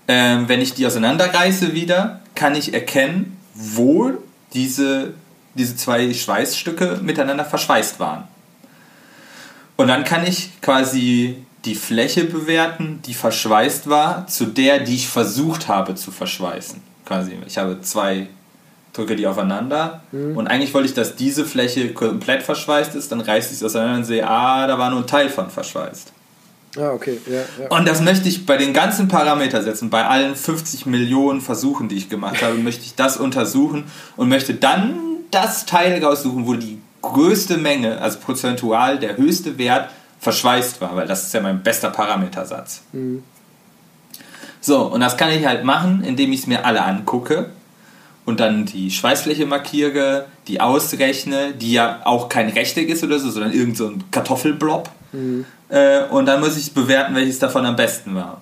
äh, 0.08 0.38
wenn 0.48 0.62
ich 0.62 0.74
die 0.74 0.86
auseinanderreiße 0.88 1.74
wieder, 1.74 2.22
kann 2.34 2.56
ich 2.56 2.74
erkennen, 2.74 3.38
wo 3.54 4.14
diese, 4.54 5.14
diese 5.56 5.76
zwei 5.76 6.14
Schweißstücke 6.14 7.00
miteinander 7.04 7.46
verschweißt 7.46 8.00
waren. 8.00 8.24
Und 9.82 9.88
dann 9.88 10.04
kann 10.04 10.28
ich 10.28 10.62
quasi 10.62 11.38
die 11.66 11.74
Fläche 11.74 12.26
bewerten, 12.26 13.02
die 13.08 13.16
verschweißt 13.16 13.90
war, 13.90 14.28
zu 14.28 14.46
der, 14.46 14.80
die 14.80 14.94
ich 14.94 15.08
versucht 15.08 15.68
habe 15.68 15.96
zu 15.96 16.12
verschweißen. 16.12 16.80
Quasi, 17.04 17.32
ich 17.48 17.58
habe 17.58 17.82
zwei, 17.82 18.28
drücke 18.94 19.16
die 19.16 19.26
aufeinander 19.26 20.04
mhm. 20.12 20.38
und 20.38 20.48
eigentlich 20.48 20.72
wollte 20.76 20.90
ich, 20.90 20.94
dass 20.94 21.16
diese 21.16 21.46
Fläche 21.46 21.94
komplett 21.94 22.44
verschweißt 22.44 22.94
ist, 22.94 23.12
dann 23.12 23.22
reiße 23.22 23.54
ich 23.54 23.58
es 23.58 23.64
auseinander 23.64 23.98
und 23.98 24.04
sehe, 24.04 24.28
ah, 24.28 24.68
da 24.68 24.78
war 24.78 24.92
nur 24.92 25.00
ein 25.00 25.08
Teil 25.08 25.30
von 25.30 25.50
verschweißt. 25.50 26.14
Ah, 26.78 26.92
okay. 26.92 27.18
Ja, 27.26 27.42
ja. 27.64 27.76
Und 27.76 27.88
das 27.88 28.02
möchte 28.02 28.30
ich 28.30 28.46
bei 28.46 28.58
den 28.58 28.74
ganzen 28.74 29.08
Parametersätzen, 29.08 29.90
bei 29.90 30.06
allen 30.06 30.36
50 30.36 30.86
Millionen 30.86 31.42
Versuchen, 31.42 31.90
die 31.90 31.98
ich 31.98 32.08
gemacht 32.08 32.44
habe, 32.44 32.54
möchte 32.54 32.86
ich 32.86 32.94
das 32.94 33.18
untersuchen 33.18 33.86
und 34.16 34.30
möchte 34.30 34.54
dann 34.54 35.00
das 35.32 35.66
Teil 35.66 36.04
raussuchen, 36.04 36.46
wo 36.46 36.54
die 36.54 36.81
größte 37.02 37.58
Menge, 37.58 38.00
also 38.00 38.20
prozentual 38.20 39.00
der 39.00 39.18
höchste 39.18 39.58
Wert 39.58 39.90
verschweißt 40.20 40.82
war, 40.82 40.96
weil 40.96 41.08
das 41.08 41.24
ist 41.24 41.34
ja 41.34 41.42
mein 41.42 41.64
bester 41.64 41.90
Parametersatz. 41.90 42.84
Mhm. 42.94 43.24
So, 44.62 44.84
und 44.84 45.02
das 45.02 45.18
kann 45.18 45.32
ich 45.32 45.46
halt 45.46 45.64
machen, 45.64 46.04
indem 46.04 46.32
ich 46.32 46.42
es 46.42 46.48
mir 46.48 46.66
alle 46.66 46.84
angucke 46.84 47.50
und 48.26 48.40
dann 48.40 48.66
die 48.66 48.92
Schweißfläche 48.92 49.48
markiere, 49.48 50.28
die 50.48 50.62
ausrechne, 50.62 51.54
die 51.54 51.74
ja 51.74 52.02
auch 52.04 52.30
kein 52.30 52.50
Rechteck 52.50 52.90
ist 52.90 53.04
oder 53.04 53.18
so, 53.20 53.32
sondern 53.32 53.52
irgend 53.52 53.78
so 53.78 53.88
ein 53.88 54.04
Kartoffelblob. 54.12 54.90
Mhm. 55.12 55.46
Äh, 55.70 56.04
und 56.06 56.28
dann 56.28 56.40
muss 56.40 56.58
ich 56.58 56.74
bewerten, 56.74 57.16
welches 57.16 57.40
davon 57.40 57.66
am 57.66 57.76
besten 57.76 58.14
war. 58.14 58.42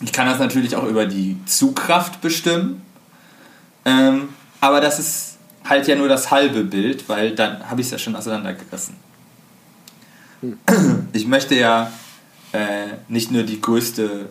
Ich 0.00 0.12
kann 0.12 0.26
das 0.26 0.38
natürlich 0.38 0.76
auch 0.76 0.84
über 0.84 1.06
die 1.06 1.36
Zugkraft 1.46 2.20
bestimmen, 2.20 2.82
ähm, 3.84 4.28
aber 4.60 4.80
das 4.80 4.98
ist 4.98 5.29
halt 5.70 5.86
ja 5.88 5.94
nur 5.94 6.08
das 6.08 6.30
halbe 6.30 6.64
Bild, 6.64 7.08
weil 7.08 7.34
dann 7.34 7.70
habe 7.70 7.80
ich 7.80 7.86
es 7.86 7.92
ja 7.92 7.98
schon 7.98 8.16
auseinandergerissen. 8.16 8.96
Ich 11.12 11.26
möchte 11.26 11.54
ja 11.54 11.92
äh, 12.52 12.86
nicht 13.08 13.30
nur 13.30 13.44
die 13.44 13.60
größte 13.60 14.28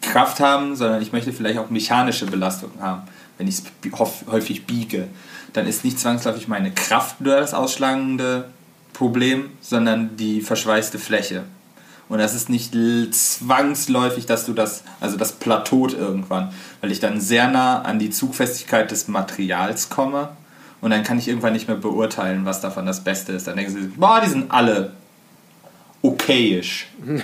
Kraft 0.00 0.40
haben, 0.40 0.76
sondern 0.76 1.02
ich 1.02 1.12
möchte 1.12 1.32
vielleicht 1.32 1.58
auch 1.58 1.70
mechanische 1.70 2.26
Belastungen 2.26 2.80
haben. 2.80 3.02
Wenn 3.38 3.48
ich 3.48 3.56
es 3.58 3.64
häufig 4.30 4.66
biege, 4.66 5.08
dann 5.52 5.66
ist 5.66 5.84
nicht 5.84 5.98
zwangsläufig 5.98 6.48
meine 6.48 6.72
Kraft 6.72 7.20
nur 7.20 7.36
das 7.36 7.54
ausschlagende 7.54 8.48
Problem, 8.92 9.50
sondern 9.60 10.16
die 10.16 10.40
verschweißte 10.40 10.98
Fläche. 10.98 11.44
Und 12.08 12.18
das 12.18 12.34
ist 12.34 12.48
nicht 12.48 12.72
zwangsläufig, 13.12 14.26
dass 14.26 14.46
du 14.46 14.52
das, 14.52 14.84
also 15.00 15.16
das 15.16 15.32
plateaut 15.32 15.92
irgendwann, 15.92 16.52
weil 16.80 16.92
ich 16.92 17.00
dann 17.00 17.20
sehr 17.20 17.48
nah 17.48 17.82
an 17.82 17.98
die 17.98 18.10
Zugfestigkeit 18.10 18.90
des 18.90 19.08
Materials 19.08 19.88
komme 19.88 20.28
und 20.80 20.90
dann 20.90 21.02
kann 21.02 21.18
ich 21.18 21.28
irgendwann 21.28 21.52
nicht 21.52 21.68
mehr 21.68 21.76
beurteilen, 21.76 22.44
was 22.44 22.60
davon 22.60 22.86
das 22.86 23.02
Beste 23.02 23.32
ist. 23.32 23.46
Dann 23.46 23.56
denken 23.56 23.72
sie, 23.72 23.86
boah, 23.96 24.20
die 24.22 24.28
sind 24.28 24.50
alle 24.50 24.92
okayisch. 26.02 26.88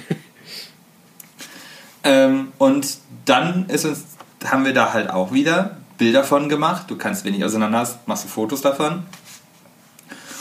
ähm, 2.04 2.52
und 2.58 2.98
dann 3.24 3.68
ist 3.68 3.84
uns, 3.84 4.04
haben 4.44 4.64
wir 4.64 4.74
da 4.74 4.92
halt 4.92 5.10
auch 5.10 5.32
wieder 5.32 5.76
Bilder 5.98 6.24
von 6.24 6.48
gemacht. 6.48 6.84
Du 6.88 6.96
kannst, 6.96 7.24
wenn 7.24 7.34
ich 7.34 7.44
auseinander 7.44 7.78
hast, 7.78 8.08
machst 8.08 8.24
du 8.24 8.28
Fotos 8.28 8.62
davon 8.62 9.04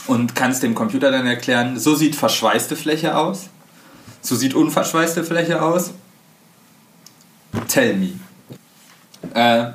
und 0.06 0.34
kannst 0.34 0.62
dem 0.62 0.74
Computer 0.74 1.10
dann 1.10 1.26
erklären, 1.26 1.78
so 1.78 1.94
sieht 1.94 2.16
verschweißte 2.16 2.76
Fläche 2.76 3.16
aus, 3.16 3.50
so 4.20 4.34
sieht 4.34 4.54
unverschweißte 4.54 5.22
Fläche 5.22 5.62
aus. 5.62 5.92
Tell 7.68 7.96
me. 7.96 8.12
Äh, 9.34 9.72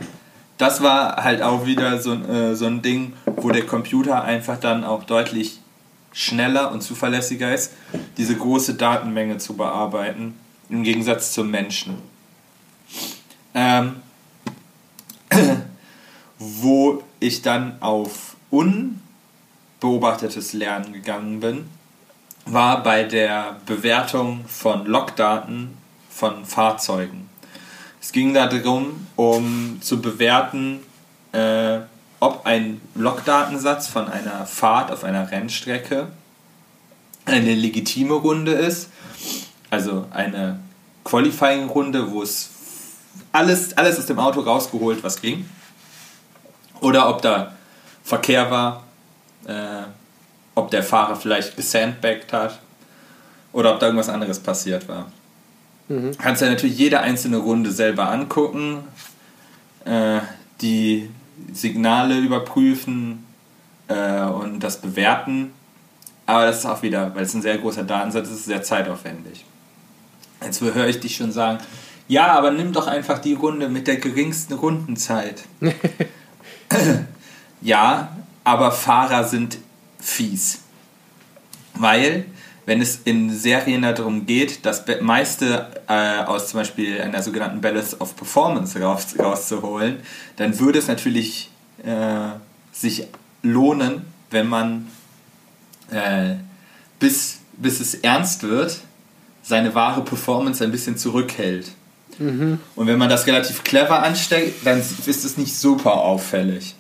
das 0.58 0.82
war 0.82 1.24
halt 1.24 1.42
auch 1.42 1.66
wieder 1.66 2.02
so, 2.02 2.14
äh, 2.14 2.56
so 2.56 2.66
ein 2.66 2.82
Ding, 2.82 3.14
wo 3.26 3.50
der 3.50 3.66
Computer 3.66 4.24
einfach 4.24 4.60
dann 4.60 4.84
auch 4.84 5.04
deutlich 5.04 5.60
schneller 6.14 6.72
und 6.72 6.82
zuverlässiger 6.82 7.54
ist, 7.54 7.74
diese 8.18 8.36
große 8.36 8.74
Datenmenge 8.74 9.38
zu 9.38 9.56
bearbeiten, 9.56 10.34
im 10.70 10.84
Gegensatz 10.84 11.34
zum 11.34 11.52
Menschen. 11.52 12.02
Ähm, 13.54 13.98
wo 16.40 17.04
ich 17.20 17.42
dann 17.42 17.82
auf 17.82 18.36
unbeobachtetes 18.50 20.54
Lernen 20.54 20.94
gegangen 20.94 21.40
bin, 21.40 21.70
war 22.46 22.82
bei 22.82 23.04
der 23.04 23.58
Bewertung 23.66 24.46
von 24.48 24.86
Logdaten 24.86 25.78
von 26.10 26.46
Fahrzeugen. 26.46 27.27
Es 28.08 28.14
ging 28.14 28.34
darum, 28.34 29.06
um 29.18 29.82
zu 29.82 30.02
bewerten, 30.02 30.80
äh, 31.34 31.80
ob 32.22 32.46
ein 32.46 32.80
Logdatensatz 32.96 33.90
von 33.90 34.08
einer 34.08 34.46
Fahrt 34.46 34.92
auf 34.92 35.04
einer 35.04 35.30
Rennstrecke 35.30 36.08
eine 37.26 37.54
legitime 37.54 38.14
Runde 38.14 38.54
ist, 38.54 38.92
also 39.70 40.06
eine 40.12 40.58
Qualifying-Runde, 41.04 42.10
wo 42.10 42.24
es 42.24 42.52
alles, 43.34 43.76
alles 43.76 44.00
aus 44.00 44.06
dem 44.06 44.20
Auto 44.20 44.40
rausgeholt, 44.40 45.04
was 45.04 45.20
ging, 45.20 45.44
oder 46.80 47.10
ob 47.10 47.22
da 47.22 47.58
Verkehr 48.06 48.50
war, 48.50 48.84
äh, 49.46 49.84
ob 50.56 50.72
der 50.72 50.84
Fahrer 50.84 51.18
vielleicht 51.18 51.58
gesandbagged 51.58 52.32
hat 52.32 52.58
oder 53.52 53.74
ob 53.74 53.82
da 53.82 53.88
irgendwas 53.88 54.08
anderes 54.08 54.40
passiert 54.40 54.88
war. 54.88 55.12
Mhm. 55.90 56.18
Kannst 56.18 56.42
ja 56.42 56.50
natürlich 56.50 56.78
jede 56.78 57.00
einzelne 57.00 57.38
Runde 57.38 57.72
selber 57.72 58.12
angucken, 58.12 58.84
äh, 59.86 60.20
die 60.62 61.10
Signale 61.54 62.20
überprüfen 62.20 63.26
äh, 63.88 64.24
und 64.24 64.62
das 64.62 64.82
bewerten. 64.82 65.52
Aber 66.26 66.46
das 66.46 66.60
ist 66.60 66.66
auch 66.66 66.82
wieder, 66.82 67.16
weil 67.16 67.24
es 67.24 67.34
ein 67.34 67.42
sehr 67.42 67.58
großer 67.58 67.84
Datensatz 67.84 68.30
ist, 68.30 68.46
sehr 68.46 68.62
zeitaufwendig. 68.62 69.46
Jetzt 70.44 70.62
höre 70.62 70.88
ich 70.88 71.00
dich 71.00 71.16
schon 71.16 71.32
sagen, 71.32 71.60
ja, 72.08 72.34
aber 72.34 72.52
nimm 72.52 72.74
doch 72.74 72.88
einfach 72.88 73.20
die 73.20 73.34
Runde 73.34 73.70
mit 73.70 73.88
der 73.88 73.98
geringsten 73.98 74.54
Rundenzeit. 74.54 75.44
ja, 77.62 78.16
aber 78.44 78.72
Fahrer 78.72 79.24
sind 79.24 79.58
fies. 80.00 80.60
Weil 81.74 82.26
wenn 82.68 82.82
es 82.82 83.00
in 83.06 83.34
Serien 83.34 83.82
darum 83.82 84.26
geht, 84.26 84.66
das 84.66 84.84
meiste 85.00 85.68
äh, 85.88 86.20
aus 86.26 86.50
zum 86.50 86.60
Beispiel 86.60 87.02
einer 87.02 87.24
sogenannten 87.24 87.62
Balance 87.62 87.98
of 88.02 88.14
Performance 88.18 88.78
raus, 88.82 89.08
rauszuholen, 89.18 90.02
dann 90.36 90.60
würde 90.60 90.78
es 90.78 90.90
natürlich 90.90 91.50
äh, 91.86 92.28
sich 92.74 93.08
lohnen, 93.42 94.02
wenn 94.32 94.48
man 94.48 94.88
äh, 95.92 96.36
bis, 97.00 97.40
bis 97.54 97.80
es 97.80 97.96
ernst 97.96 98.44
wird, 98.44 98.82
seine 99.44 99.74
wahre 99.74 100.04
Performance 100.04 100.62
ein 100.62 100.72
bisschen 100.72 100.98
zurückhält. 100.98 101.72
Mhm. 102.20 102.60
Und 102.76 102.88
wenn 102.88 102.98
man 102.98 103.08
das 103.08 103.28
relativ 103.28 103.64
clever 103.64 104.04
anstellt, 104.04 104.54
dann 104.66 104.80
ist 104.80 105.08
es 105.08 105.38
nicht 105.38 105.56
super 105.56 105.94
auffällig. 105.94 106.76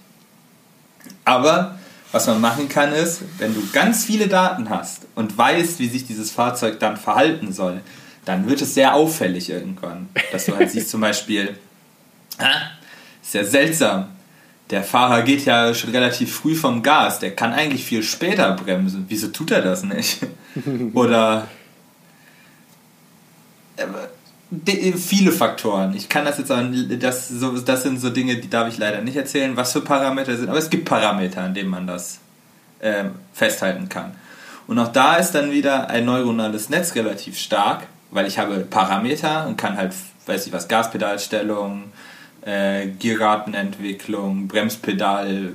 Aber 1.24 1.80
was 2.12 2.28
man 2.28 2.40
machen 2.40 2.70
kann 2.70 2.94
ist, 2.94 3.22
wenn 3.38 3.54
du 3.54 3.62
ganz 3.74 4.06
viele 4.06 4.28
Daten 4.28 4.70
hast 4.70 5.08
und 5.16 5.38
weißt, 5.38 5.80
wie 5.80 5.90
sich 5.90 6.06
dieses 6.06 6.32
Fahrzeug 6.32 6.80
dann 6.80 6.98
verhalten 6.98 7.52
soll, 7.52 7.82
dann 8.26 8.50
wird 8.50 8.62
es 8.62 8.74
sehr 8.74 8.94
auffällig 8.94 9.50
irgendwann. 9.50 10.10
Dass 10.32 10.46
du 10.46 10.56
halt 10.56 10.72
siehst 10.72 10.90
zum 10.90 11.02
Beispiel, 11.02 11.58
ah, 12.38 12.72
ist 13.22 13.34
ja 13.34 13.44
seltsam, 13.44 14.10
der 14.70 14.84
Fahrer 14.84 15.22
geht 15.22 15.46
ja 15.46 15.74
schon 15.74 15.92
relativ 15.92 16.34
früh 16.34 16.56
vom 16.56 16.84
Gas, 16.84 17.20
der 17.20 17.36
kann 17.36 17.54
eigentlich 17.54 17.86
viel 17.86 18.04
später 18.04 18.52
bremsen. 18.54 19.06
Wieso 19.08 19.28
tut 19.30 19.52
er 19.52 19.62
das 19.62 19.84
nicht? 19.84 20.20
Oder 20.94 21.48
äh, 23.78 23.86
viele 24.96 25.32
Faktoren. 25.32 25.94
Ich 25.96 26.08
kann 26.08 26.26
das 26.26 26.38
jetzt 26.38 26.48
sagen, 26.48 26.98
das, 27.00 27.28
so, 27.28 27.58
das 27.58 27.84
sind 27.84 28.00
so 28.00 28.10
Dinge, 28.10 28.38
die 28.38 28.50
darf 28.50 28.70
ich 28.70 28.78
leider 28.78 29.02
nicht 29.02 29.18
erzählen, 29.18 29.58
was 29.58 29.74
für 29.74 29.82
Parameter 29.82 30.38
sind, 30.38 30.50
aber 30.50 30.58
es 30.58 30.70
gibt 30.70 30.86
Parameter, 30.86 31.44
an 31.44 31.54
denen 31.54 31.70
man 31.70 31.86
das 31.86 32.20
äh, 32.80 33.06
festhalten 33.34 33.90
kann. 33.90 34.16
Und 34.68 34.80
auch 34.80 34.92
da 34.92 35.16
ist 35.16 35.32
dann 35.32 35.52
wieder 35.52 35.90
ein 35.90 36.06
neuronales 36.06 36.70
Netz 36.70 36.96
relativ 36.96 37.38
stark, 37.38 37.88
weil 38.12 38.26
ich 38.26 38.38
habe 38.38 38.60
Parameter 38.60 39.48
und 39.48 39.58
kann 39.58 39.78
halt, 39.78 39.94
weiß 40.26 40.48
ich 40.48 40.54
was, 40.54 40.68
Gaspedalstellung, 40.68 41.86
äh, 42.46 42.88
Gierratenentwicklung, 42.88 44.48
Bremspedal, 44.48 45.54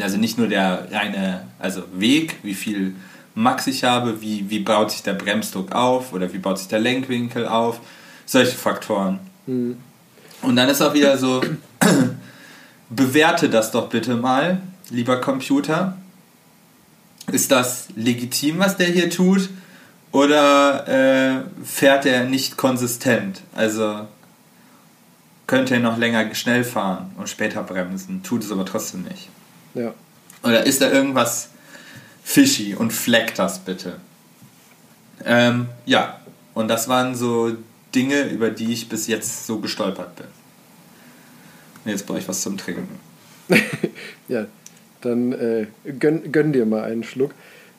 also 0.00 0.16
nicht 0.16 0.38
nur 0.38 0.48
der 0.48 0.88
reine 0.90 1.46
also 1.58 1.82
Weg, 1.92 2.38
wie 2.42 2.54
viel 2.54 2.94
Max 3.34 3.66
ich 3.66 3.84
habe, 3.84 4.20
wie, 4.20 4.50
wie 4.50 4.60
baut 4.60 4.90
sich 4.90 5.02
der 5.02 5.14
Bremsdruck 5.14 5.72
auf 5.72 6.12
oder 6.12 6.32
wie 6.32 6.38
baut 6.38 6.58
sich 6.58 6.68
der 6.68 6.80
Lenkwinkel 6.80 7.46
auf, 7.46 7.80
solche 8.26 8.56
Faktoren. 8.56 9.20
Mhm. 9.46 9.78
Und 10.42 10.56
dann 10.56 10.68
ist 10.68 10.82
auch 10.82 10.94
wieder 10.94 11.16
so, 11.18 11.42
bewerte 12.90 13.48
das 13.48 13.70
doch 13.70 13.88
bitte 13.88 14.16
mal, 14.16 14.60
lieber 14.90 15.20
Computer. 15.20 15.96
Ist 17.30 17.52
das 17.52 17.88
legitim, 17.94 18.58
was 18.58 18.76
der 18.76 18.88
hier 18.88 19.10
tut? 19.10 19.48
Oder 20.12 20.88
äh, 20.88 21.64
fährt 21.64 22.06
er 22.06 22.24
nicht 22.24 22.56
konsistent? 22.56 23.42
Also 23.54 24.08
könnte 25.46 25.74
er 25.74 25.80
noch 25.80 25.98
länger 25.98 26.34
schnell 26.34 26.64
fahren 26.64 27.12
und 27.16 27.28
später 27.28 27.62
bremsen, 27.62 28.22
tut 28.22 28.42
es 28.42 28.52
aber 28.52 28.64
trotzdem 28.64 29.02
nicht. 29.02 29.28
Ja. 29.74 29.92
Oder 30.42 30.64
ist 30.64 30.80
da 30.80 30.90
irgendwas 30.90 31.50
fishy 32.30 32.74
und 32.76 32.92
fleckt 32.92 33.38
das 33.38 33.58
bitte? 33.58 33.96
Ähm, 35.24 35.66
ja, 35.84 36.20
und 36.54 36.68
das 36.68 36.88
waren 36.88 37.14
so 37.16 37.56
Dinge, 37.94 38.22
über 38.28 38.50
die 38.50 38.72
ich 38.72 38.88
bis 38.88 39.08
jetzt 39.08 39.46
so 39.46 39.58
gestolpert 39.58 40.14
bin. 40.16 40.26
Jetzt 41.84 42.06
brauche 42.06 42.18
ich 42.18 42.28
was 42.28 42.40
zum 42.42 42.56
Trinken. 42.56 43.00
ja, 44.28 44.46
dann 45.00 45.32
äh, 45.32 45.66
gönn, 45.98 46.30
gönn, 46.30 46.52
dir 46.52 46.66
mal 46.66 46.84
einen 46.84 47.02
Schluck. 47.02 47.32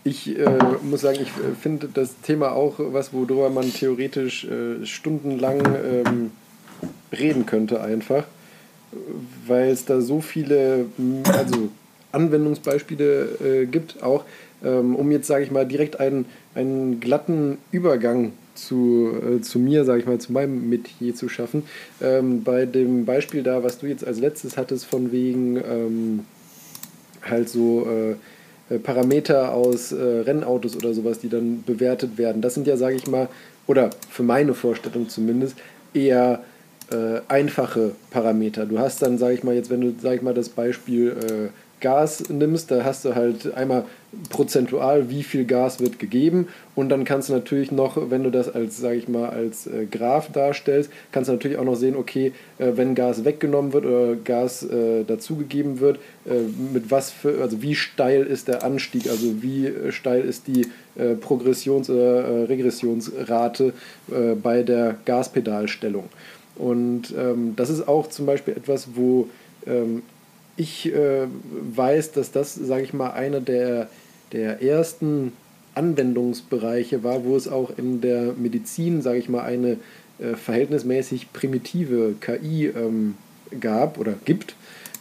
Ich 0.03 0.37
äh, 0.37 0.57
muss 0.81 1.01
sagen, 1.01 1.19
ich 1.21 1.29
äh, 1.29 1.55
finde 1.59 1.87
das 1.93 2.19
Thema 2.21 2.51
auch 2.51 2.75
was, 2.77 3.13
worüber 3.13 3.49
man 3.49 3.71
theoretisch 3.71 4.43
äh, 4.45 4.85
stundenlang 4.85 5.61
ähm, 5.65 6.31
reden 7.13 7.45
könnte 7.45 7.81
einfach, 7.81 8.25
weil 9.47 9.69
es 9.69 9.85
da 9.85 10.01
so 10.01 10.19
viele 10.19 10.87
also 11.31 11.69
Anwendungsbeispiele 12.11 13.27
äh, 13.43 13.65
gibt, 13.65 14.01
auch 14.03 14.25
ähm, 14.63 14.95
um 14.95 15.11
jetzt, 15.11 15.27
sage 15.27 15.43
ich 15.43 15.51
mal, 15.51 15.65
direkt 15.65 15.99
einen, 15.99 16.25
einen 16.55 16.99
glatten 16.99 17.57
Übergang 17.71 18.33
zu, 18.53 19.11
äh, 19.15 19.41
zu 19.41 19.59
mir, 19.59 19.85
sage 19.85 20.01
ich 20.01 20.05
mal, 20.05 20.19
zu 20.19 20.31
meinem 20.31 20.69
Metier 20.69 21.15
zu 21.15 21.29
schaffen. 21.29 21.63
Ähm, 22.01 22.43
bei 22.43 22.65
dem 22.65 23.05
Beispiel 23.05 23.43
da, 23.43 23.63
was 23.63 23.79
du 23.79 23.87
jetzt 23.87 24.05
als 24.05 24.19
letztes 24.19 24.57
hattest, 24.57 24.85
von 24.85 25.11
wegen 25.11 25.57
ähm, 25.57 26.19
halt 27.23 27.49
so 27.49 27.87
äh, 28.69 28.77
Parameter 28.79 29.53
aus 29.53 29.91
äh, 29.91 30.01
Rennautos 30.01 30.75
oder 30.75 30.93
sowas, 30.93 31.19
die 31.19 31.29
dann 31.29 31.63
bewertet 31.65 32.17
werden. 32.17 32.41
Das 32.41 32.53
sind 32.53 32.67
ja, 32.67 32.77
sage 32.77 32.95
ich 32.95 33.07
mal, 33.07 33.27
oder 33.67 33.89
für 34.09 34.23
meine 34.23 34.53
Vorstellung 34.53 35.09
zumindest, 35.09 35.55
eher 35.93 36.43
äh, 36.91 37.21
einfache 37.27 37.91
Parameter. 38.09 38.65
Du 38.65 38.79
hast 38.79 39.01
dann, 39.01 39.17
sage 39.17 39.33
ich 39.33 39.43
mal, 39.43 39.55
jetzt, 39.55 39.69
wenn 39.69 39.81
du, 39.81 39.93
sage 40.01 40.17
ich 40.17 40.21
mal, 40.21 40.33
das 40.33 40.49
Beispiel 40.49 41.09
äh, 41.09 41.49
Gas 41.81 42.29
nimmst, 42.29 42.71
da 42.71 42.83
hast 42.83 43.05
du 43.05 43.15
halt 43.15 43.53
einmal 43.53 43.85
prozentual, 44.29 45.09
wie 45.09 45.23
viel 45.23 45.45
Gas 45.45 45.79
wird 45.79 45.97
gegeben 45.99 46.47
und 46.75 46.89
dann 46.89 47.05
kannst 47.05 47.29
du 47.29 47.33
natürlich 47.33 47.71
noch, 47.71 48.09
wenn 48.09 48.23
du 48.23 48.29
das 48.29 48.53
als, 48.53 48.77
sage 48.77 48.95
ich 48.95 49.07
mal, 49.07 49.29
als 49.29 49.67
äh, 49.67 49.85
Graph 49.89 50.31
darstellst, 50.31 50.91
kannst 51.11 51.29
du 51.29 51.33
natürlich 51.33 51.57
auch 51.57 51.63
noch 51.63 51.75
sehen, 51.75 51.95
okay, 51.95 52.33
äh, 52.57 52.71
wenn 52.75 52.93
Gas 52.93 53.25
weggenommen 53.25 53.73
wird 53.73 53.85
oder 53.85 54.15
Gas 54.15 54.63
äh, 54.63 55.03
dazugegeben 55.05 55.79
wird, 55.79 55.97
äh, 56.25 56.33
mit 56.73 56.91
was 56.91 57.11
für, 57.11 57.41
also 57.41 57.61
wie 57.61 57.75
steil 57.75 58.23
ist 58.23 58.47
der 58.47 58.63
Anstieg, 58.63 59.09
also 59.09 59.41
wie 59.41 59.67
äh, 59.67 59.91
steil 59.91 60.21
ist 60.21 60.47
die 60.47 60.67
äh, 60.95 61.15
Progressions- 61.15 61.89
oder 61.89 62.49
Regressionsrate 62.49 63.73
bei 64.43 64.63
der 64.63 64.97
Gaspedalstellung. 65.05 66.09
Und 66.55 67.13
ähm, 67.17 67.53
das 67.55 67.69
ist 67.69 67.87
auch 67.87 68.07
zum 68.09 68.25
Beispiel 68.25 68.55
etwas, 68.55 68.89
wo 68.95 69.27
ähm, 69.65 70.03
ich 70.61 70.93
äh, 70.93 71.27
weiß, 71.75 72.11
dass 72.11 72.31
das, 72.31 72.55
sage 72.55 72.83
ich 72.83 72.93
mal, 72.93 73.11
einer 73.11 73.41
der, 73.41 73.89
der 74.31 74.61
ersten 74.61 75.33
Anwendungsbereiche 75.75 77.03
war, 77.03 77.23
wo 77.25 77.35
es 77.35 77.47
auch 77.47 77.71
in 77.77 78.01
der 78.01 78.33
Medizin, 78.33 79.01
sage 79.01 79.19
ich 79.19 79.29
mal, 79.29 79.43
eine 79.43 79.77
äh, 80.19 80.35
verhältnismäßig 80.35 81.33
primitive 81.33 82.15
KI 82.19 82.67
ähm, 82.67 83.15
gab 83.59 83.97
oder 83.97 84.13
gibt. 84.25 84.55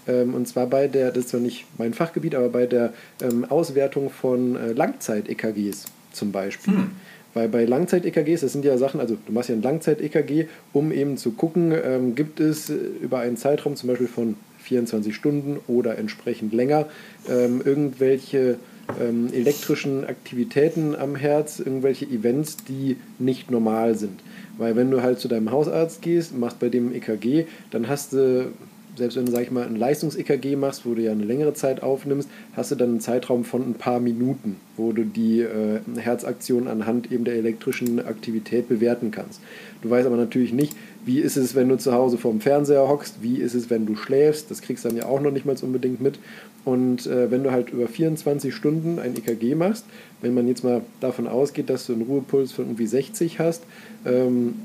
Ähm, 0.07 0.35
und 0.35 0.49
zwar 0.49 0.67
bei 0.67 0.89
der, 0.89 1.11
das 1.11 1.25
ist 1.25 1.31
zwar 1.31 1.41
nicht 1.41 1.67
mein 1.79 1.95
Fachgebiet, 1.95 2.35
aber 2.35 2.49
bei 2.49 2.67
der 2.67 2.93
ähm, 3.23 3.45
Auswertung 3.45 4.11
von 4.11 4.57
äh, 4.57 4.73
Langzeit-EKGs 4.73 5.87
zum 6.13 6.33
Beispiel. 6.33 6.75
Hm. 6.75 6.91
Weil 7.35 7.49
bei 7.49 7.65
Langzeit-EKGs, 7.65 8.41
das 8.41 8.53
sind 8.53 8.65
ja 8.65 8.77
Sachen, 8.77 8.99
also 8.99 9.17
du 9.25 9.33
machst 9.33 9.51
ja 9.51 9.55
ein 9.55 9.63
Langzeit-EKG, 9.63 10.47
um 10.73 10.91
eben 10.91 11.17
zu 11.17 11.33
gucken, 11.33 11.73
ähm, 11.73 12.15
gibt 12.15 12.41
es 12.41 12.71
äh, 12.71 12.75
über 12.75 13.21
einen 13.21 13.37
Zeitraum 13.37 13.77
zum 13.77 13.89
Beispiel 13.89 14.09
von 14.09 14.37
24 14.71 15.15
Stunden 15.15 15.59
oder 15.67 15.99
entsprechend 15.99 16.55
länger 16.55 16.87
ähm, 17.29 17.61
irgendwelche 17.65 18.57
ähm, 19.01 19.33
elektrischen 19.33 20.05
Aktivitäten 20.05 20.95
am 20.95 21.17
Herz, 21.17 21.59
irgendwelche 21.59 22.07
Events, 22.07 22.57
die 22.69 22.97
nicht 23.19 23.51
normal 23.51 23.97
sind. 23.97 24.21
Weil 24.59 24.77
wenn 24.77 24.91
du 24.91 25.03
halt 25.03 25.19
zu 25.19 25.27
deinem 25.27 25.51
Hausarzt 25.51 26.03
gehst, 26.03 26.37
machst 26.37 26.61
bei 26.61 26.69
dem 26.69 26.95
EKG, 26.95 27.47
dann 27.71 27.89
hast 27.89 28.13
du 28.13 28.53
selbst 28.97 29.17
wenn 29.17 29.27
du, 29.27 29.33
sag 29.33 29.43
ich 29.43 29.51
mal, 29.51 29.67
ein 29.67 29.77
Leistungs-EKG 29.77 30.57
machst, 30.57 30.85
wo 30.85 30.95
du 30.95 31.03
ja 31.03 31.13
eine 31.13 31.25
längere 31.25 31.55
Zeit 31.55 31.83
aufnimmst, 31.83 32.29
hast 32.55 32.71
du 32.71 32.75
dann 32.75 32.91
einen 32.91 33.01
Zeitraum 33.01 33.45
von 33.45 33.63
ein 33.63 33.75
paar 33.75 34.01
Minuten, 34.01 34.57
wo 34.77 34.93
du 34.93 35.05
die 35.05 35.41
äh, 35.41 35.81
Herzaktion 35.97 36.69
anhand 36.69 37.11
eben 37.11 37.25
der 37.25 37.35
elektrischen 37.35 38.05
Aktivität 38.05 38.69
bewerten 38.69 39.11
kannst. 39.11 39.41
Du 39.83 39.91
weißt 39.91 40.07
aber 40.07 40.17
natürlich 40.17 40.53
nicht, 40.53 40.77
wie 41.05 41.21
ist 41.21 41.37
es, 41.37 41.55
wenn 41.55 41.69
du 41.69 41.77
zu 41.77 41.93
Hause 41.93 42.19
vorm 42.19 42.41
Fernseher 42.41 42.89
hockst, 42.89 43.23
wie 43.23 43.37
ist 43.37 43.55
es, 43.55 43.71
wenn 43.71 43.87
du 43.87 43.97
schläfst, 43.97 44.51
das 44.51 44.61
kriegst 44.61 44.85
du 44.85 44.89
dann 44.89 44.99
ja 44.99 45.07
auch 45.07 45.21
noch 45.21 45.31
nicht 45.31 45.47
mal 45.47 45.57
unbedingt 45.63 46.01
mit. 46.01 46.19
Und 46.65 47.07
äh, 47.07 47.31
wenn 47.31 47.43
du 47.43 47.51
halt 47.51 47.71
über 47.71 47.89
24 47.89 48.55
Stunden 48.55 48.99
ein 48.99 49.17
EKG 49.17 49.55
machst, 49.55 49.85
wenn 50.21 50.35
man 50.35 50.47
jetzt 50.47 50.63
mal 50.63 50.83
davon 51.01 51.27
ausgeht, 51.27 51.71
dass 51.71 51.87
du 51.87 51.95
einen 51.95 52.03
Ruhepuls 52.03 52.53
von 52.53 52.67
irgendwie 52.67 52.87
60 52.87 53.39
hast, 53.39 53.63
ähm, 54.05 54.57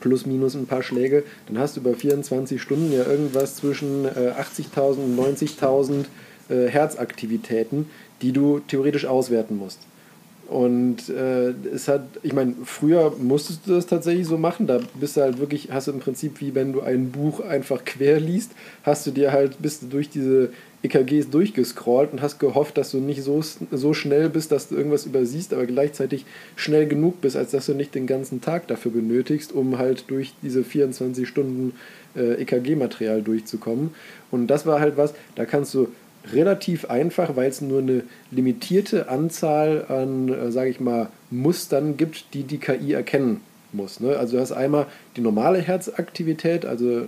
plus 0.00 0.26
minus 0.26 0.54
ein 0.54 0.66
paar 0.66 0.82
Schläge, 0.82 1.22
dann 1.46 1.58
hast 1.58 1.76
du 1.76 1.80
über 1.80 1.94
24 1.94 2.60
Stunden 2.60 2.92
ja 2.92 3.06
irgendwas 3.06 3.56
zwischen 3.56 4.04
äh, 4.04 4.32
80.000 4.36 4.96
und 4.96 5.18
90.000 5.18 6.04
äh, 6.48 6.68
Herzaktivitäten, 6.68 7.86
die 8.20 8.32
du 8.32 8.58
theoretisch 8.66 9.06
auswerten 9.06 9.56
musst. 9.56 9.78
Und 10.52 11.08
äh, 11.08 11.54
es 11.72 11.88
hat, 11.88 12.02
ich 12.22 12.34
meine, 12.34 12.54
früher 12.64 13.14
musstest 13.18 13.66
du 13.66 13.72
das 13.72 13.86
tatsächlich 13.86 14.26
so 14.26 14.36
machen. 14.36 14.66
Da 14.66 14.80
bist 15.00 15.16
du 15.16 15.22
halt 15.22 15.38
wirklich, 15.38 15.70
hast 15.72 15.86
du 15.86 15.92
im 15.92 16.00
Prinzip 16.00 16.42
wie 16.42 16.54
wenn 16.54 16.74
du 16.74 16.82
ein 16.82 17.10
Buch 17.10 17.40
einfach 17.40 17.86
quer 17.86 18.20
liest, 18.20 18.52
hast 18.82 19.06
du 19.06 19.12
dir 19.12 19.32
halt, 19.32 19.62
bist 19.62 19.82
du 19.82 19.86
durch 19.86 20.10
diese 20.10 20.50
EKGs 20.82 21.30
durchgescrollt 21.30 22.12
und 22.12 22.20
hast 22.20 22.38
gehofft, 22.38 22.76
dass 22.76 22.90
du 22.90 22.98
nicht 22.98 23.22
so, 23.22 23.42
so 23.70 23.94
schnell 23.94 24.28
bist, 24.28 24.52
dass 24.52 24.68
du 24.68 24.76
irgendwas 24.76 25.06
übersiehst, 25.06 25.54
aber 25.54 25.64
gleichzeitig 25.64 26.26
schnell 26.54 26.86
genug 26.86 27.22
bist, 27.22 27.34
als 27.34 27.52
dass 27.52 27.64
du 27.64 27.72
nicht 27.72 27.94
den 27.94 28.06
ganzen 28.06 28.42
Tag 28.42 28.66
dafür 28.66 28.90
benötigst, 28.90 29.52
um 29.52 29.78
halt 29.78 30.04
durch 30.08 30.34
diese 30.42 30.64
24 30.64 31.26
Stunden 31.26 31.72
äh, 32.14 32.42
EKG-Material 32.42 33.22
durchzukommen. 33.22 33.94
Und 34.30 34.48
das 34.48 34.66
war 34.66 34.80
halt 34.80 34.98
was, 34.98 35.14
da 35.34 35.46
kannst 35.46 35.72
du 35.72 35.88
relativ 36.32 36.86
einfach, 36.86 37.36
weil 37.36 37.50
es 37.50 37.60
nur 37.60 37.80
eine 37.80 38.04
limitierte 38.30 39.08
Anzahl 39.08 39.86
an, 39.88 40.28
äh, 40.28 40.52
sage 40.52 40.70
ich 40.70 40.80
mal, 40.80 41.08
Mustern 41.30 41.96
gibt, 41.96 42.34
die 42.34 42.44
die 42.44 42.58
KI 42.58 42.92
erkennen 42.92 43.40
muss. 43.72 44.00
Ne? 44.00 44.16
Also 44.16 44.36
du 44.36 44.42
hast 44.42 44.52
einmal 44.52 44.86
die 45.16 45.20
normale 45.20 45.60
Herzaktivität, 45.60 46.64
also 46.64 47.06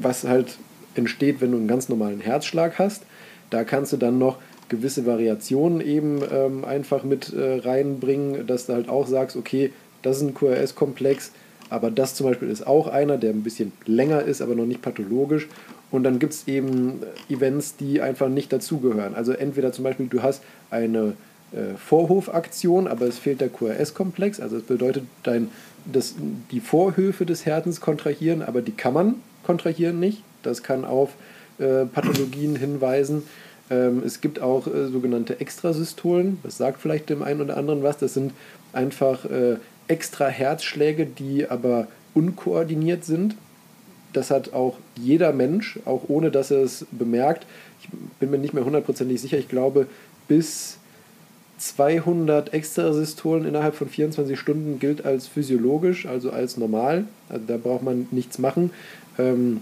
was 0.00 0.24
halt 0.24 0.58
entsteht, 0.94 1.40
wenn 1.40 1.52
du 1.52 1.56
einen 1.56 1.68
ganz 1.68 1.88
normalen 1.88 2.20
Herzschlag 2.20 2.78
hast. 2.78 3.04
Da 3.50 3.64
kannst 3.64 3.92
du 3.92 3.96
dann 3.96 4.18
noch 4.18 4.38
gewisse 4.68 5.06
Variationen 5.06 5.80
eben 5.80 6.20
ähm, 6.30 6.64
einfach 6.64 7.04
mit 7.04 7.32
äh, 7.32 7.60
reinbringen, 7.60 8.46
dass 8.46 8.66
du 8.66 8.74
halt 8.74 8.88
auch 8.88 9.06
sagst, 9.06 9.36
okay, 9.36 9.72
das 10.02 10.18
ist 10.18 10.22
ein 10.22 10.34
QRS-Komplex, 10.34 11.32
aber 11.70 11.90
das 11.90 12.14
zum 12.14 12.26
Beispiel 12.26 12.50
ist 12.50 12.66
auch 12.66 12.86
einer, 12.86 13.16
der 13.16 13.30
ein 13.30 13.42
bisschen 13.42 13.72
länger 13.86 14.22
ist, 14.22 14.42
aber 14.42 14.54
noch 14.54 14.66
nicht 14.66 14.82
pathologisch. 14.82 15.48
Und 15.90 16.04
dann 16.04 16.18
gibt 16.18 16.34
es 16.34 16.46
eben 16.46 17.00
Events, 17.28 17.76
die 17.76 18.00
einfach 18.00 18.28
nicht 18.28 18.52
dazugehören. 18.52 19.14
Also 19.14 19.32
entweder 19.32 19.72
zum 19.72 19.84
Beispiel 19.84 20.06
du 20.06 20.22
hast 20.22 20.42
eine 20.70 21.14
äh, 21.52 21.76
Vorhofaktion, 21.78 22.86
aber 22.86 23.06
es 23.06 23.18
fehlt 23.18 23.40
der 23.40 23.48
QRS-Komplex. 23.48 24.40
Also 24.40 24.56
das 24.56 24.66
bedeutet, 24.66 25.04
dein, 25.22 25.48
das, 25.90 26.14
die 26.50 26.60
Vorhöfe 26.60 27.24
des 27.24 27.46
Herzens 27.46 27.80
kontrahieren, 27.80 28.42
aber 28.42 28.60
die 28.60 28.72
Kammern 28.72 29.14
kontrahieren 29.44 29.98
nicht. 29.98 30.22
Das 30.42 30.62
kann 30.62 30.84
auf 30.84 31.10
äh, 31.58 31.86
Pathologien 31.86 32.56
hinweisen. 32.56 33.22
Ähm, 33.70 34.02
es 34.04 34.20
gibt 34.20 34.40
auch 34.40 34.66
äh, 34.66 34.88
sogenannte 34.88 35.40
Extrasystolen. 35.40 36.38
Das 36.42 36.58
sagt 36.58 36.80
vielleicht 36.80 37.08
dem 37.08 37.22
einen 37.22 37.40
oder 37.40 37.56
anderen 37.56 37.82
was. 37.82 37.96
Das 37.96 38.14
sind 38.14 38.32
einfach 38.72 39.24
äh, 39.24 39.56
extra 39.88 40.28
Herzschläge, 40.28 41.06
die 41.06 41.48
aber 41.48 41.88
unkoordiniert 42.14 43.04
sind. 43.04 43.36
Das 44.18 44.32
hat 44.32 44.52
auch 44.52 44.76
jeder 44.96 45.32
Mensch, 45.32 45.78
auch 45.84 46.08
ohne 46.08 46.32
dass 46.32 46.50
er 46.50 46.64
es 46.64 46.84
bemerkt. 46.90 47.46
Ich 47.80 47.88
bin 48.18 48.32
mir 48.32 48.38
nicht 48.38 48.52
mehr 48.52 48.64
hundertprozentig 48.64 49.20
sicher. 49.20 49.38
Ich 49.38 49.46
glaube, 49.46 49.86
bis 50.26 50.78
200 51.58 52.52
Extrasystolen 52.52 53.46
innerhalb 53.46 53.76
von 53.76 53.88
24 53.88 54.36
Stunden 54.36 54.80
gilt 54.80 55.06
als 55.06 55.28
physiologisch, 55.28 56.06
also 56.06 56.32
als 56.32 56.56
normal. 56.56 57.04
Also 57.28 57.44
da 57.46 57.56
braucht 57.58 57.84
man 57.84 58.08
nichts 58.10 58.40
machen. 58.40 58.72
Ähm, 59.20 59.60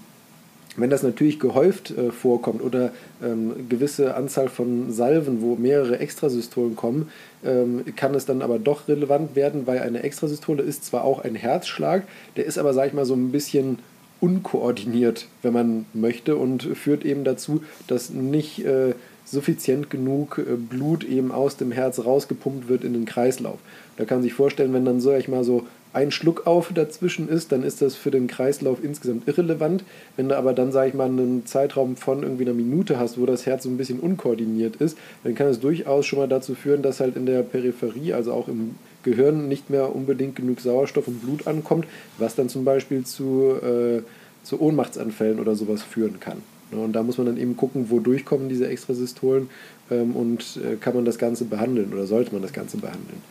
wenn 0.78 0.88
das 0.88 1.02
natürlich 1.02 1.38
gehäuft 1.38 1.90
äh, 1.90 2.10
vorkommt 2.10 2.62
oder 2.62 2.92
ähm, 3.22 3.68
gewisse 3.68 4.14
Anzahl 4.14 4.48
von 4.48 4.90
Salven, 4.90 5.42
wo 5.42 5.56
mehrere 5.56 5.98
Extrasystolen 5.98 6.76
kommen, 6.76 7.10
ähm, 7.44 7.84
kann 7.94 8.14
es 8.14 8.24
dann 8.24 8.40
aber 8.40 8.58
doch 8.58 8.88
relevant 8.88 9.36
werden, 9.36 9.66
weil 9.66 9.80
eine 9.80 10.02
Extrasystole 10.02 10.62
ist 10.62 10.86
zwar 10.86 11.04
auch 11.04 11.22
ein 11.22 11.34
Herzschlag, 11.34 12.04
der 12.36 12.46
ist 12.46 12.56
aber, 12.56 12.72
sag 12.72 12.88
ich 12.88 12.94
mal, 12.94 13.04
so 13.04 13.14
ein 13.14 13.32
bisschen 13.32 13.80
unkoordiniert, 14.26 15.28
wenn 15.42 15.52
man 15.52 15.86
möchte, 15.94 16.36
und 16.36 16.64
führt 16.64 17.04
eben 17.04 17.22
dazu, 17.22 17.62
dass 17.86 18.10
nicht 18.10 18.64
äh, 18.64 18.94
suffizient 19.24 19.88
genug 19.88 20.38
äh, 20.38 20.56
Blut 20.56 21.04
eben 21.04 21.30
aus 21.30 21.56
dem 21.56 21.70
Herz 21.70 22.00
rausgepumpt 22.04 22.68
wird 22.68 22.82
in 22.82 22.92
den 22.92 23.04
Kreislauf. 23.04 23.58
Da 23.96 24.04
kann 24.04 24.18
man 24.18 24.24
sich 24.24 24.34
vorstellen, 24.34 24.72
wenn 24.72 24.84
dann, 24.84 25.00
sag 25.00 25.20
ich 25.20 25.28
mal, 25.28 25.44
so 25.44 25.66
ein 25.92 26.10
Schluck 26.10 26.46
auf 26.46 26.72
dazwischen 26.74 27.28
ist, 27.28 27.52
dann 27.52 27.62
ist 27.62 27.80
das 27.80 27.94
für 27.94 28.10
den 28.10 28.26
Kreislauf 28.26 28.82
insgesamt 28.82 29.26
irrelevant. 29.28 29.82
Wenn 30.16 30.28
du 30.28 30.36
aber 30.36 30.52
dann, 30.52 30.72
sage 30.72 30.88
ich 30.88 30.94
mal, 30.94 31.06
einen 31.06 31.46
Zeitraum 31.46 31.96
von 31.96 32.22
irgendwie 32.22 32.44
einer 32.44 32.52
Minute 32.52 32.98
hast, 32.98 33.18
wo 33.18 33.24
das 33.24 33.46
Herz 33.46 33.62
so 33.62 33.70
ein 33.70 33.78
bisschen 33.78 34.00
unkoordiniert 34.00 34.76
ist, 34.76 34.98
dann 35.24 35.34
kann 35.34 35.46
es 35.46 35.60
durchaus 35.60 36.04
schon 36.04 36.18
mal 36.18 36.28
dazu 36.28 36.54
führen, 36.54 36.82
dass 36.82 37.00
halt 37.00 37.16
in 37.16 37.24
der 37.24 37.42
Peripherie, 37.42 38.12
also 38.12 38.32
auch 38.32 38.48
im 38.48 38.74
Gehirn, 39.06 39.48
nicht 39.48 39.70
mehr 39.70 39.94
unbedingt 39.94 40.36
genug 40.36 40.60
Sauerstoff 40.60 41.08
und 41.08 41.22
Blut 41.22 41.46
ankommt, 41.46 41.86
was 42.18 42.34
dann 42.34 42.50
zum 42.50 42.64
Beispiel 42.64 43.04
zu, 43.04 43.54
äh, 43.62 44.02
zu 44.42 44.60
Ohnmachtsanfällen 44.60 45.40
oder 45.40 45.54
sowas 45.54 45.82
führen 45.82 46.20
kann. 46.20 46.42
Und 46.72 46.92
da 46.92 47.02
muss 47.02 47.16
man 47.16 47.28
dann 47.28 47.38
eben 47.38 47.56
gucken, 47.56 47.90
wodurch 47.90 48.24
kommen 48.24 48.48
diese 48.48 48.66
Extrasystolen 48.68 49.48
ähm, 49.90 50.16
und 50.16 50.58
äh, 50.58 50.76
kann 50.76 50.94
man 50.94 51.04
das 51.04 51.16
Ganze 51.16 51.44
behandeln 51.44 51.92
oder 51.92 52.06
sollte 52.06 52.32
man 52.32 52.42
das 52.42 52.52
Ganze 52.52 52.76
behandeln. 52.76 53.22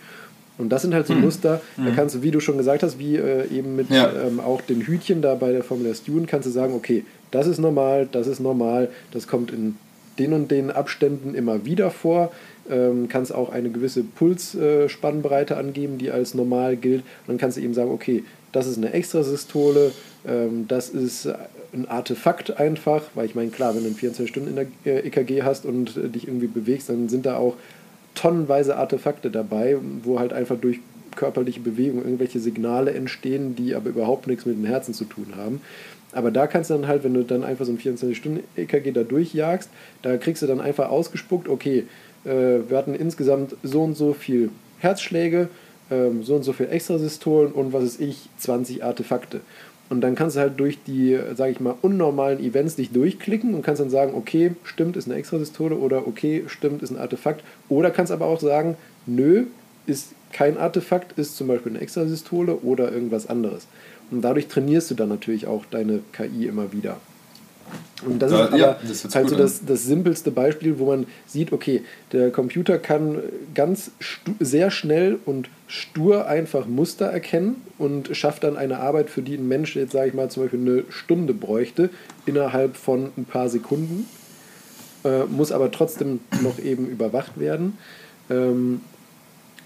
Und 0.58 0.70
das 0.70 0.84
sind 0.84 0.94
halt 0.94 1.06
so 1.06 1.14
mhm. 1.14 1.22
Muster, 1.22 1.62
da 1.76 1.86
hm. 1.86 1.96
kannst 1.98 2.16
du, 2.16 2.22
wie 2.22 2.32
du 2.32 2.40
schon 2.40 2.58
gesagt 2.58 2.82
hast, 2.82 2.98
wie 2.98 3.18
äh, 3.18 3.46
eben 3.50 3.76
mit 3.76 3.90
ja. 3.90 4.10
ähm, 4.26 4.40
auch 4.40 4.62
den 4.62 4.82
Hütchen 4.82 5.22
da 5.22 5.36
bei 5.36 5.52
der 5.52 5.66
Formula 5.66 5.94
Stune, 5.94 6.28
kannst 6.28 6.48
du 6.48 6.52
sagen, 6.52 6.74
okay, 6.74 7.04
das 7.32 7.46
ist 7.46 7.60
normal, 7.60 8.08
das 8.10 8.26
ist 8.28 8.40
normal, 8.40 8.90
das 9.12 9.28
kommt 9.28 9.52
in 9.52 9.76
den 10.18 10.32
und 10.32 10.50
den 10.50 10.72
Abständen 10.72 11.36
immer 11.36 11.66
wieder 11.66 11.92
vor. 11.92 12.32
Ähm, 12.70 13.08
kannst 13.10 13.34
auch 13.34 13.50
eine 13.50 13.70
gewisse 13.70 14.04
Pulsspannbreite 14.04 15.54
äh, 15.54 15.58
angeben, 15.58 15.98
die 15.98 16.12
als 16.12 16.34
normal 16.34 16.76
gilt. 16.76 17.02
Und 17.02 17.28
dann 17.28 17.38
kannst 17.38 17.58
du 17.58 17.62
eben 17.62 17.74
sagen, 17.74 17.92
okay, 17.92 18.24
das 18.52 18.68
ist 18.68 18.78
eine 18.78 18.94
Extrasystole, 18.94 19.92
ähm, 20.28 20.66
das 20.68 20.90
ist 20.90 21.28
ein 21.74 21.88
Artefakt 21.88 22.58
einfach, 22.58 23.04
weil 23.14 23.26
ich 23.26 23.36
meine, 23.36 23.52
klar, 23.52 23.76
wenn 23.76 23.84
du 23.84 23.92
24 23.92 24.30
Stunden 24.30 24.50
in 24.50 24.56
der 24.56 24.68
äh, 24.86 25.08
EKG 25.08 25.44
hast 25.44 25.66
und 25.66 25.98
äh, 25.98 26.10
dich 26.10 26.28
irgendwie 26.28 26.48
bewegst, 26.48 26.90
dann 26.90 27.10
sind 27.10 27.26
da 27.26 27.38
auch 27.38 27.56
tonnenweise 28.16 28.78
Artefakte 28.78 29.30
dabei, 29.30 29.78
wo 30.04 30.20
halt 30.20 30.34
einfach 30.34 30.58
durch 30.58 30.80
körperliche 31.16 31.60
Bewegung 31.60 32.04
irgendwelche 32.04 32.40
Signale 32.40 32.94
entstehen, 32.94 33.56
die 33.56 33.76
aber 33.76 33.90
überhaupt 33.90 34.28
nichts 34.28 34.46
mit 34.46 34.58
dem 34.58 34.66
Herzen 34.66 34.94
zu 34.94 35.06
tun 35.06 35.34
haben. 35.36 35.62
Aber 36.12 36.32
da 36.32 36.48
kannst 36.48 36.70
du 36.70 36.76
dann 36.76 36.88
halt, 36.88 37.04
wenn 37.04 37.14
du 37.14 37.24
dann 37.24 37.44
einfach 37.44 37.66
so 37.66 37.74
ein 37.74 37.78
24-Stunden-EKG 37.78 38.92
da 38.94 39.04
durchjagst, 39.04 39.70
da 40.02 40.16
kriegst 40.16 40.42
du 40.42 40.48
dann 40.48 40.62
einfach 40.62 40.90
ausgespuckt, 40.90 41.50
okay, 41.50 41.86
wir 42.26 42.78
hatten 42.78 42.96
insgesamt 42.96 43.56
so 43.62 43.84
und 43.84 43.96
so 43.96 44.14
viel 44.14 44.50
Herzschläge, 44.80 45.50
ähm, 45.92 46.24
so 46.24 46.36
und 46.36 46.44
so 46.44 46.54
viel 46.54 46.68
Extrasystolen 46.68 47.52
und 47.52 47.74
was 47.74 47.84
ist 47.84 48.02
ich, 48.02 48.30
20 48.38 48.84
Artefakte. 48.84 49.42
Und 49.88 50.02
dann 50.02 50.16
kannst 50.16 50.36
du 50.36 50.40
halt 50.40 50.60
durch 50.60 50.80
die, 50.84 51.20
sage 51.36 51.52
ich 51.52 51.60
mal, 51.60 51.76
unnormalen 51.82 52.40
Events 52.40 52.76
dich 52.76 52.92
durchklicken 52.92 53.54
und 53.54 53.62
kannst 53.62 53.82
dann 53.82 53.92
sagen, 53.92 54.14
okay, 54.16 54.56
stimmt, 54.64 54.98
ist 54.98 55.08
eine 55.08 55.16
Extrasystole 55.16 55.76
oder 55.76 56.08
okay, 56.08 56.44
stimmt, 56.48 56.82
ist 56.82 56.90
ein 56.90 56.98
Artefakt. 56.98 57.44
Oder 57.70 57.92
kannst 57.92 58.12
aber 58.12 58.26
auch 58.26 58.40
sagen, 58.40 58.78
nö, 59.06 59.46
ist 59.86 60.14
kein 60.32 60.58
Artefakt, 60.58 61.18
ist 61.20 61.38
zum 61.38 61.48
Beispiel 61.48 61.74
eine 61.74 61.82
Extrasystole 61.82 62.56
oder 62.58 62.92
irgendwas 62.92 63.28
anderes. 63.30 63.68
Und 64.10 64.22
dadurch 64.22 64.48
trainierst 64.48 64.90
du 64.90 64.96
dann 64.96 65.10
natürlich 65.10 65.46
auch 65.46 65.66
deine 65.70 66.00
KI 66.14 66.48
immer 66.48 66.74
wieder. 66.74 66.98
Und 68.06 68.20
das 68.20 68.32
ja, 68.32 68.42
ist 68.42 68.48
aber 68.48 68.58
ja, 68.58 68.80
das 68.88 69.16
halt 69.16 69.30
so 69.30 69.36
das, 69.36 69.66
das 69.66 69.84
simpelste 69.84 70.32
Beispiel, 70.32 70.80
wo 70.80 70.86
man 70.86 71.08
sieht, 71.26 71.52
okay, 71.52 71.84
der 72.12 72.32
Computer 72.32 72.78
kann 72.78 73.20
ganz 73.54 73.92
sehr 74.40 74.72
schnell 74.72 75.20
und 75.26 75.50
stur 75.68 76.28
einfach 76.28 76.68
Muster 76.68 77.06
erkennen 77.08 77.62
und 77.78 78.16
schafft 78.16 78.44
dann 78.44 78.58
eine 78.58 78.80
Arbeit, 78.80 79.10
für 79.10 79.22
die 79.22 79.36
ein 79.36 79.48
Mensch 79.48 79.76
jetzt, 79.76 79.94
sage 79.94 80.10
ich 80.10 80.14
mal, 80.14 80.30
zum 80.30 80.44
Beispiel 80.44 80.60
eine 80.60 80.84
Stunde 80.90 81.34
bräuchte, 81.34 81.90
innerhalb 82.26 82.78
von 82.78 83.12
ein 83.18 83.26
paar 83.26 83.50
Sekunden, 83.50 84.08
äh, 85.04 85.26
muss 85.26 85.52
aber 85.52 85.72
trotzdem 85.72 86.20
noch 86.42 86.60
eben 86.60 86.88
überwacht 86.88 87.40
werden. 87.40 87.78
Ähm, 88.30 88.82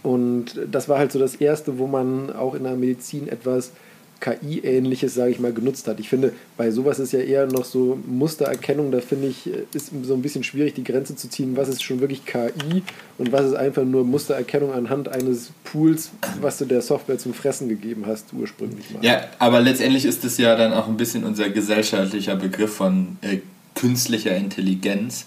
und 0.01 0.59
das 0.71 0.87
war 0.87 0.97
halt 0.97 1.11
so 1.11 1.19
das 1.19 1.35
Erste, 1.35 1.77
wo 1.77 1.87
man 1.87 2.31
auch 2.31 2.55
in 2.55 2.63
der 2.63 2.75
Medizin 2.75 3.27
etwas 3.27 3.71
KI-ähnliches, 4.19 5.13
sage 5.15 5.31
ich 5.31 5.39
mal, 5.39 5.53
genutzt 5.53 5.87
hat. 5.87 5.99
Ich 5.99 6.09
finde, 6.09 6.33
bei 6.57 6.71
sowas 6.71 6.99
ist 6.99 7.13
ja 7.13 7.19
eher 7.19 7.47
noch 7.47 7.65
so 7.65 7.97
Mustererkennung, 8.05 8.91
da 8.91 8.99
finde 8.99 9.27
ich, 9.27 9.49
ist 9.73 9.91
so 10.03 10.13
ein 10.13 10.21
bisschen 10.21 10.43
schwierig, 10.43 10.73
die 10.73 10.83
Grenze 10.83 11.15
zu 11.15 11.29
ziehen, 11.29 11.55
was 11.55 11.69
ist 11.69 11.83
schon 11.83 12.01
wirklich 12.01 12.25
KI 12.25 12.83
und 13.17 13.31
was 13.31 13.45
ist 13.45 13.55
einfach 13.55 13.83
nur 13.83 14.03
Mustererkennung 14.03 14.73
anhand 14.73 15.09
eines 15.09 15.51
Pools, 15.63 16.11
was 16.41 16.57
du 16.57 16.65
der 16.65 16.81
Software 16.81 17.17
zum 17.17 17.33
Fressen 17.33 17.69
gegeben 17.69 18.03
hast, 18.05 18.33
ursprünglich 18.33 18.91
mal. 18.91 19.03
Ja, 19.03 19.21
aber 19.39 19.61
letztendlich 19.61 20.05
ist 20.05 20.23
es 20.25 20.37
ja 20.37 20.55
dann 20.55 20.73
auch 20.73 20.87
ein 20.87 20.97
bisschen 20.97 21.23
unser 21.23 21.49
gesellschaftlicher 21.49 22.35
Begriff 22.35 22.73
von 22.73 23.17
äh, 23.21 23.37
künstlicher 23.75 24.35
Intelligenz. 24.35 25.25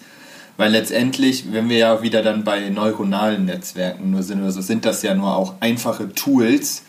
Weil 0.55 0.71
letztendlich, 0.71 1.51
wenn 1.51 1.67
wir 1.67 1.77
ja 1.77 2.01
wieder 2.03 2.21
dann 2.21 2.43
bei 2.43 2.69
neuronalen 2.69 3.45
Netzwerken 3.45 4.11
nur 4.11 4.21
sind, 4.21 4.43
also 4.43 4.61
sind 4.61 4.85
das 4.85 5.01
ja 5.01 5.15
nur 5.15 5.35
auch 5.35 5.55
einfache 5.61 6.13
Tools, 6.13 6.83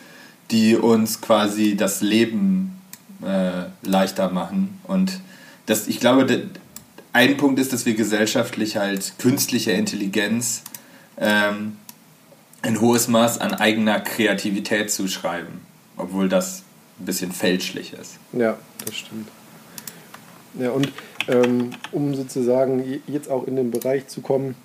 die 0.51 0.75
uns 0.75 1.21
quasi 1.21 1.75
das 1.75 2.01
Leben 2.01 2.79
äh, 3.23 3.63
leichter 3.83 4.31
machen. 4.31 4.79
Und 4.83 5.19
das, 5.65 5.87
ich 5.87 5.99
glaube, 5.99 6.49
ein 7.13 7.37
Punkt 7.37 7.59
ist, 7.59 7.73
dass 7.73 7.85
wir 7.85 7.95
gesellschaftlich 7.95 8.77
halt 8.77 9.13
künstliche 9.17 9.71
Intelligenz 9.71 10.63
ähm, 11.17 11.77
ein 12.61 12.81
hohes 12.81 13.07
Maß 13.07 13.39
an 13.39 13.53
eigener 13.53 13.99
Kreativität 13.99 14.91
zuschreiben, 14.91 15.61
obwohl 15.97 16.29
das 16.29 16.63
ein 16.99 17.05
bisschen 17.05 17.31
fälschlich 17.31 17.93
ist. 17.93 18.17
Ja, 18.33 18.57
das 18.83 18.95
stimmt. 18.95 19.29
Ja, 20.59 20.71
und 20.71 20.91
ähm, 21.27 21.71
um 21.91 22.15
sozusagen 22.15 23.01
jetzt 23.07 23.29
auch 23.29 23.47
in 23.47 23.55
den 23.55 23.71
Bereich 23.71 24.07
zu 24.07 24.21
kommen, 24.21 24.55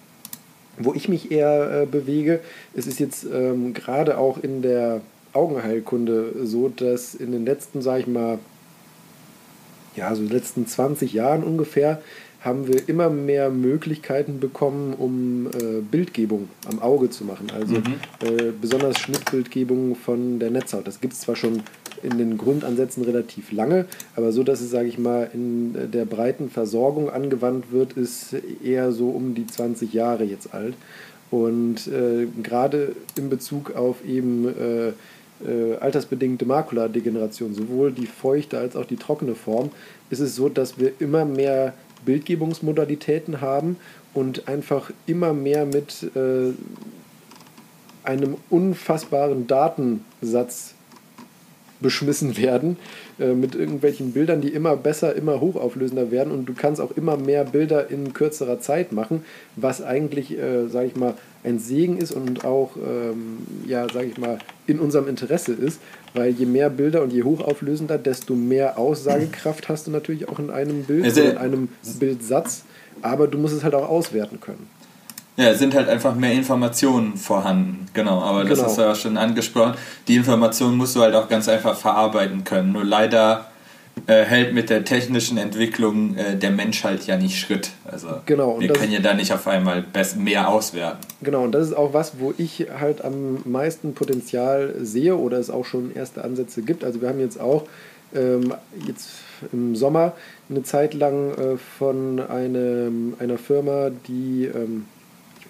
wo 0.79 0.95
ich 0.95 1.09
mich 1.09 1.31
eher 1.31 1.83
äh, 1.83 1.87
bewege, 1.87 2.41
es 2.75 2.87
ist 2.87 3.01
jetzt 3.01 3.25
ähm, 3.25 3.75
gerade 3.75 4.19
auch 4.19 4.39
in 4.39 4.63
der 4.63 5.01
Augenheilkunde 5.33 6.33
so, 6.45 6.69
dass 6.69 7.15
in 7.15 7.33
den 7.33 7.45
letzten, 7.45 7.83
sag 7.83 8.01
ich 8.01 8.07
mal, 8.07 8.39
ja, 9.97 10.15
so 10.15 10.23
letzten 10.23 10.67
20 10.67 11.13
Jahren 11.13 11.43
ungefähr, 11.43 12.01
haben 12.41 12.67
wir 12.67 12.89
immer 12.89 13.11
mehr 13.11 13.51
Möglichkeiten 13.51 14.41
bekommen, 14.41 14.95
um 14.97 15.49
äh, 15.49 15.83
Bildgebung 15.83 16.49
am 16.67 16.81
Auge 16.81 17.11
zu 17.11 17.25
machen. 17.25 17.49
Also 17.55 17.75
mhm. 17.75 17.95
äh, 18.23 18.51
besonders 18.59 18.99
Schnittbildgebung 18.99 19.95
von 19.95 20.39
der 20.39 20.51
Netzhaut. 20.51 20.87
Das 20.87 21.01
gibt 21.01 21.13
es 21.13 21.21
zwar 21.21 21.37
schon 21.37 21.63
in 22.03 22.17
den 22.17 22.39
Grundansätzen 22.39 23.05
relativ 23.05 23.53
lange, 23.53 23.85
aber 24.17 24.33
so, 24.33 24.43
dass 24.43 24.63
es, 24.63 24.71
sage 24.71 24.89
ich 24.89 24.99
mal, 24.99 25.29
in 25.35 25.91
der 25.91 26.07
breiten 26.07 26.49
Versorgung 26.49 27.11
angewandt 27.11 27.73
wird, 27.73 27.93
ist 27.93 28.35
eher 28.65 28.93
so 28.93 29.11
um 29.11 29.35
die 29.35 29.47
20 29.47 29.93
Jahre 29.93 30.25
jetzt 30.25 30.55
alt. 30.55 30.75
Und 31.31 31.87
äh, 31.89 32.27
gerade 32.43 32.97
in 33.17 33.29
Bezug 33.29 33.77
auf 33.77 34.05
eben 34.05 34.49
äh, 35.47 35.77
altersbedingte 35.77 36.45
Makuladegeneration, 36.45 37.55
sowohl 37.55 37.93
die 37.93 38.07
feuchte 38.07 38.59
als 38.59 38.77
auch 38.77 38.85
die 38.85 38.97
trockene 38.97 39.35
Form, 39.35 39.71
ist 40.11 40.21
es 40.21 40.35
so, 40.35 40.49
dass 40.49 40.79
wir 40.79 40.93
immer 41.01 41.25
mehr 41.25 41.75
Bildgebungsmodalitäten 42.05 43.41
haben 43.41 43.77
und 44.15 44.49
einfach 44.49 44.91
immer 45.07 45.33
mehr 45.33 45.67
mit 45.67 46.11
äh, 46.15 46.53
einem 48.03 48.37
unfassbaren 48.49 49.47
Datensatz 49.47 50.75
beschmissen 51.81 52.37
werden 52.37 52.77
äh, 53.21 53.35
mit 53.35 53.55
irgendwelchen 53.55 54.13
Bildern, 54.13 54.41
die 54.41 54.49
immer 54.49 54.77
besser, 54.77 55.15
immer 55.15 55.41
hochauflösender 55.41 56.11
werden 56.11 56.33
und 56.33 56.47
du 56.47 56.55
kannst 56.55 56.81
auch 56.81 56.91
immer 56.97 57.17
mehr 57.17 57.45
Bilder 57.45 57.91
in 57.91 58.13
kürzerer 58.15 58.61
Zeit 58.61 58.93
machen, 58.93 59.25
was 59.57 59.83
eigentlich, 59.83 60.39
äh, 60.39 60.69
sage 60.69 60.87
ich 60.87 60.97
mal, 60.97 61.15
ein 61.45 61.59
Segen 61.59 61.99
ist 61.99 62.13
und 62.13 62.45
auch, 62.45 62.77
ähm, 62.77 63.39
ja, 63.67 63.87
sage 63.93 64.07
ich 64.07 64.19
mal, 64.19 64.39
in 64.67 64.79
unserem 64.79 65.09
Interesse 65.09 65.53
ist, 65.53 65.81
weil 66.15 66.31
je 66.31 66.47
mehr 66.47 66.71
Bilder 66.71 67.03
und 67.03 67.13
je 67.13 67.23
hochauflösender, 67.23 67.99
desto 67.99 68.35
mehr 68.35 68.79
Aussagekraft 68.79 69.69
hast 69.69 69.87
du 69.87 69.91
natürlich 69.91 70.29
auch 70.29 70.39
in 70.39 70.51
einem 70.51 70.85
Bild, 70.85 71.05
also, 71.05 71.21
in 71.21 71.37
einem 71.37 71.69
Bildsatz, 71.99 72.65
aber 73.03 73.27
du 73.27 73.39
musst 73.39 73.55
es 73.55 73.65
halt 73.65 73.75
auch 73.75 73.89
auswerten 73.89 74.41
können. 74.41 74.69
Ja, 75.37 75.51
es 75.51 75.59
sind 75.59 75.75
halt 75.75 75.89
einfach 75.89 76.15
mehr 76.15 76.33
Informationen 76.33 77.17
vorhanden. 77.17 77.87
Genau, 77.95 78.21
aber 78.21 78.45
das 78.45 78.59
genau. 78.59 78.75
du 78.75 78.83
ja 78.83 78.95
schon 78.95 79.17
angesprochen. 79.17 79.75
Die 80.09 80.17
Informationen 80.17 80.77
musst 80.77 80.97
du 80.97 81.01
halt 81.01 81.15
auch 81.15 81.29
ganz 81.29 81.49
einfach 81.49 81.77
verarbeiten 81.77 82.45
können. 82.45 82.73
Nur 82.73 82.85
leider 82.85 83.47
äh, 84.07 84.25
hält 84.25 84.55
mit 84.55 84.71
der 84.71 84.85
technischen 84.85 85.37
Entwicklung 85.39 86.17
äh, 86.17 86.37
der 86.37 86.51
Mensch 86.51 86.85
halt 86.85 87.07
ja 87.07 87.17
nicht 87.17 87.39
Schritt. 87.39 87.71
Also 87.91 88.09
genau, 88.27 88.61
wir 88.61 88.73
können 88.73 88.93
ja 88.93 89.01
da 89.01 89.15
nicht 89.15 89.33
auf 89.33 89.47
einmal 89.47 89.85
mehr 90.17 90.49
auswerten. 90.49 91.07
Genau, 91.23 91.45
und 91.45 91.53
das 91.53 91.69
ist 91.69 91.75
auch 91.75 91.93
was, 91.93 92.19
wo 92.19 92.33
ich 92.37 92.67
halt 92.79 93.05
am 93.05 93.39
meisten 93.45 93.95
Potenzial 93.95 94.75
sehe 94.81 95.17
oder 95.17 95.39
es 95.39 95.51
auch 95.51 95.65
schon 95.65 95.95
erste 95.95 96.25
Ansätze 96.25 96.63
gibt. 96.63 96.85
Also 96.85 97.01
wir 97.01 97.09
haben 97.09 97.21
jetzt 97.21 97.41
auch 97.41 97.65
ähm, 98.15 98.55
jetzt 98.87 99.11
im 99.53 99.77
Sommer 99.77 100.13
eine 100.49 100.63
Zeit 100.63 100.95
lang 100.95 101.33
äh, 101.33 101.57
von 101.79 102.21
einem, 102.21 103.15
einer 103.19 103.39
Firma, 103.39 103.91
die 104.09 104.47
ähm, 104.47 104.87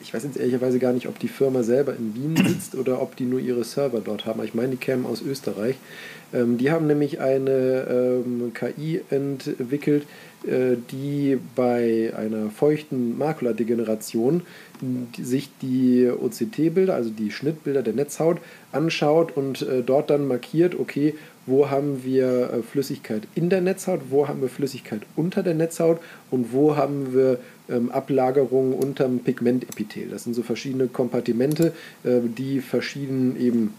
ich 0.01 0.15
weiß 0.15 0.25
jetzt 0.25 0.37
ehrlicherweise 0.37 0.79
gar 0.79 0.93
nicht, 0.93 1.09
ob 1.09 1.19
die 1.19 1.29
Firma 1.29 1.63
selber 1.63 1.95
in 1.97 2.15
Wien 2.15 2.37
sitzt 2.49 2.75
oder 2.75 3.01
ob 3.03 3.17
die 3.17 3.25
nur 3.25 3.41
ihre 3.41 3.65
Server 3.65 4.01
dort 4.01 4.27
haben. 4.27 4.43
Ich 4.45 4.55
meine, 4.55 4.71
die 4.71 4.77
kämen 4.77 5.07
aus 5.07 5.23
Österreich. 5.23 5.77
Ähm, 6.33 6.59
die 6.59 6.71
haben 6.71 6.87
nämlich 6.87 7.21
eine 7.21 8.23
ähm, 8.25 8.53
KI 8.55 9.01
entwickelt, 9.11 10.07
äh, 10.47 10.77
die 10.91 11.39
bei 11.57 12.13
einer 12.17 12.51
feuchten 12.51 13.19
Makuladegeneration 13.19 14.43
sich 15.21 15.51
die 15.61 16.09
OCT-Bilder, 16.09 16.95
also 16.95 17.11
die 17.11 17.31
Schnittbilder 17.31 17.83
der 17.83 17.93
Netzhaut, 17.93 18.39
anschaut 18.73 19.37
und 19.37 19.63
äh, 19.63 19.83
dort 19.83 20.09
dann 20.09 20.27
markiert, 20.27 20.79
okay, 20.79 21.15
wo 21.47 21.69
haben 21.69 22.05
wir 22.05 22.51
äh, 22.51 22.63
Flüssigkeit 22.63 23.23
in 23.35 23.51
der 23.51 23.61
Netzhaut, 23.61 24.01
wo 24.09 24.29
haben 24.29 24.41
wir 24.41 24.49
Flüssigkeit 24.49 25.03
unter 25.17 25.43
der 25.43 25.55
Netzhaut 25.55 25.99
und 26.31 26.53
wo 26.53 26.77
haben 26.77 27.13
wir 27.13 27.39
ähm, 27.71 27.91
Ablagerungen 27.91 28.73
unterm 28.73 29.21
Pigmentepithel. 29.21 30.09
Das 30.11 30.25
sind 30.25 30.35
so 30.35 30.43
verschiedene 30.43 30.89
Kompartimente, 30.89 31.73
äh, 32.05 32.21
die 32.25 32.61
verschieden 32.61 33.41
eben 33.41 33.75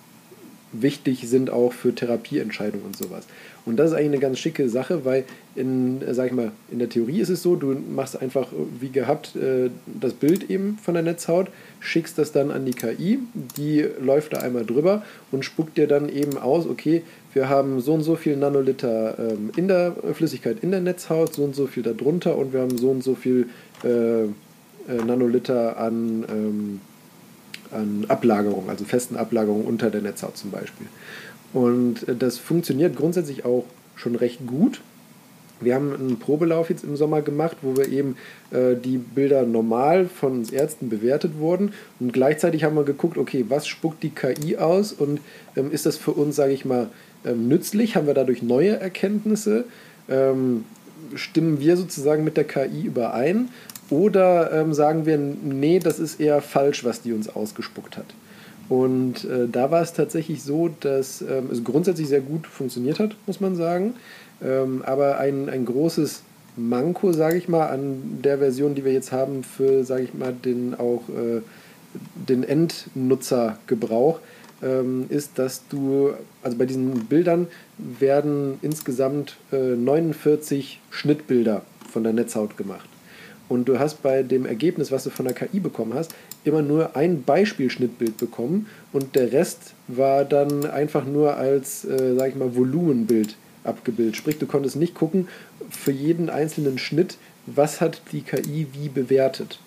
wichtig 0.73 1.27
sind 1.27 1.49
auch 1.49 1.73
für 1.73 1.93
Therapieentscheidungen 1.93 2.85
und 2.85 2.95
sowas. 2.95 3.25
Und 3.65 3.77
das 3.77 3.91
ist 3.91 3.97
eigentlich 3.97 4.11
eine 4.13 4.19
ganz 4.19 4.39
schicke 4.39 4.69
Sache, 4.69 5.05
weil 5.05 5.25
in, 5.55 6.01
äh, 6.01 6.13
sag 6.13 6.27
ich 6.27 6.31
mal, 6.31 6.51
in 6.71 6.79
der 6.79 6.89
Theorie 6.89 7.19
ist 7.19 7.29
es 7.29 7.43
so, 7.43 7.55
du 7.55 7.73
machst 7.73 8.19
einfach 8.21 8.47
wie 8.79 8.89
gehabt 8.89 9.35
äh, 9.35 9.69
das 9.85 10.13
Bild 10.13 10.49
eben 10.49 10.77
von 10.81 10.93
der 10.93 11.03
Netzhaut, 11.03 11.49
schickst 11.79 12.17
das 12.17 12.31
dann 12.31 12.51
an 12.51 12.65
die 12.65 12.73
KI, 12.73 13.19
die 13.57 13.85
läuft 13.99 14.33
da 14.33 14.37
einmal 14.39 14.65
drüber 14.65 15.03
und 15.31 15.45
spuckt 15.45 15.77
dir 15.77 15.87
dann 15.87 16.09
eben 16.09 16.37
aus, 16.37 16.65
okay, 16.65 17.03
wir 17.33 17.49
haben 17.49 17.79
so 17.79 17.93
und 17.93 18.03
so 18.03 18.15
viel 18.15 18.35
Nanoliter 18.37 19.17
ähm, 19.19 19.51
in 19.55 19.67
der 19.67 19.95
Flüssigkeit 20.13 20.57
in 20.61 20.71
der 20.71 20.81
Netzhaut, 20.81 21.33
so 21.33 21.43
und 21.43 21.55
so 21.55 21.67
viel 21.67 21.83
darunter 21.83 22.37
und 22.37 22.53
wir 22.53 22.61
haben 22.61 22.77
so 22.77 22.89
und 22.89 23.03
so 23.03 23.15
viel 23.15 23.49
äh, 23.83 24.27
Nanoliter 25.05 25.77
an 25.77 26.25
ähm, 26.29 26.81
an 27.71 28.05
Ablagerung, 28.07 28.69
also 28.69 28.85
festen 28.85 29.15
Ablagerungen 29.15 29.65
unter 29.65 29.89
der 29.89 30.01
Netzhaut 30.01 30.37
zum 30.37 30.51
Beispiel. 30.51 30.87
Und 31.53 32.07
äh, 32.07 32.15
das 32.15 32.37
funktioniert 32.37 32.95
grundsätzlich 32.95 33.45
auch 33.45 33.65
schon 33.95 34.15
recht 34.15 34.45
gut. 34.45 34.81
Wir 35.59 35.75
haben 35.75 35.93
einen 35.93 36.17
Probelauf 36.17 36.71
jetzt 36.71 36.83
im 36.83 36.95
Sommer 36.95 37.21
gemacht, 37.21 37.57
wo 37.61 37.77
wir 37.77 37.87
eben 37.87 38.17
äh, 38.49 38.75
die 38.75 38.97
Bilder 38.97 39.43
normal 39.43 40.07
von 40.07 40.39
uns 40.39 40.51
Ärzten 40.51 40.89
bewertet 40.89 41.37
wurden 41.37 41.73
und 41.99 42.13
gleichzeitig 42.13 42.63
haben 42.63 42.75
wir 42.75 42.83
geguckt, 42.83 43.17
okay, 43.17 43.45
was 43.47 43.67
spuckt 43.67 44.01
die 44.01 44.09
KI 44.09 44.57
aus 44.57 44.91
und 44.91 45.21
ähm, 45.55 45.71
ist 45.71 45.85
das 45.85 45.97
für 45.97 46.11
uns, 46.11 46.35
sage 46.35 46.53
ich 46.53 46.65
mal, 46.65 46.89
ähm, 47.25 47.47
nützlich? 47.47 47.95
Haben 47.95 48.07
wir 48.07 48.13
dadurch 48.13 48.41
neue 48.41 48.79
Erkenntnisse? 48.79 49.65
Ähm, 50.09 50.65
stimmen 51.15 51.59
wir 51.59 51.77
sozusagen 51.77 52.23
mit 52.23 52.37
der 52.37 52.43
KI 52.43 52.83
überein 52.83 53.49
oder 53.89 54.51
ähm, 54.53 54.73
sagen 54.73 55.05
wir, 55.05 55.17
nee, 55.17 55.79
das 55.79 55.99
ist 55.99 56.19
eher 56.19 56.41
falsch, 56.41 56.83
was 56.83 57.01
die 57.01 57.13
uns 57.13 57.27
ausgespuckt 57.29 57.97
hat. 57.97 58.05
Und 58.69 59.25
äh, 59.25 59.49
da 59.51 59.69
war 59.69 59.81
es 59.81 59.91
tatsächlich 59.91 60.43
so, 60.43 60.69
dass 60.79 61.21
ähm, 61.21 61.49
es 61.51 61.63
grundsätzlich 61.63 62.07
sehr 62.07 62.21
gut 62.21 62.47
funktioniert 62.47 62.99
hat, 62.99 63.15
muss 63.27 63.41
man 63.41 63.55
sagen. 63.55 63.95
Ähm, 64.41 64.81
aber 64.85 65.17
ein, 65.17 65.49
ein 65.49 65.65
großes 65.65 66.23
Manko, 66.55 67.11
sage 67.11 67.37
ich 67.37 67.49
mal, 67.49 67.67
an 67.67 68.19
der 68.23 68.37
Version, 68.37 68.75
die 68.75 68.85
wir 68.85 68.93
jetzt 68.93 69.11
haben, 69.11 69.43
für, 69.43 69.83
sage 69.83 70.03
ich 70.03 70.13
mal, 70.13 70.33
den 70.33 70.73
auch 70.73 71.01
äh, 71.09 71.41
den 72.15 72.43
Endnutzergebrauch, 72.43 74.19
ähm, 74.63 75.05
ist, 75.09 75.39
dass 75.39 75.67
du, 75.67 76.13
also 76.43 76.57
bei 76.57 76.65
diesen 76.65 77.05
Bildern 77.05 77.47
werden 77.77 78.59
insgesamt 78.61 79.37
äh, 79.51 79.75
49 79.75 80.79
Schnittbilder 80.89 81.63
von 81.91 82.03
der 82.03 82.13
Netzhaut 82.13 82.57
gemacht 82.57 82.87
und 83.51 83.65
du 83.65 83.79
hast 83.79 84.01
bei 84.01 84.23
dem 84.23 84.45
Ergebnis, 84.45 84.93
was 84.93 85.03
du 85.03 85.09
von 85.09 85.25
der 85.25 85.35
KI 85.35 85.59
bekommen 85.59 85.93
hast, 85.93 86.15
immer 86.45 86.61
nur 86.61 86.95
ein 86.95 87.23
Beispielschnittbild 87.23 88.17
bekommen 88.17 88.67
und 88.93 89.15
der 89.15 89.33
Rest 89.33 89.73
war 89.89 90.23
dann 90.23 90.65
einfach 90.65 91.05
nur 91.05 91.35
als, 91.35 91.83
äh, 91.83 92.15
sag 92.17 92.29
ich 92.29 92.35
mal, 92.35 92.55
Volumenbild 92.55 93.35
abgebildet. 93.65 94.15
Sprich, 94.15 94.37
du 94.39 94.45
konntest 94.45 94.77
nicht 94.77 94.95
gucken 94.95 95.27
für 95.69 95.91
jeden 95.91 96.29
einzelnen 96.29 96.77
Schnitt, 96.77 97.17
was 97.45 97.81
hat 97.81 98.01
die 98.13 98.21
KI 98.21 98.67
wie 98.71 98.87
bewertet. 98.87 99.59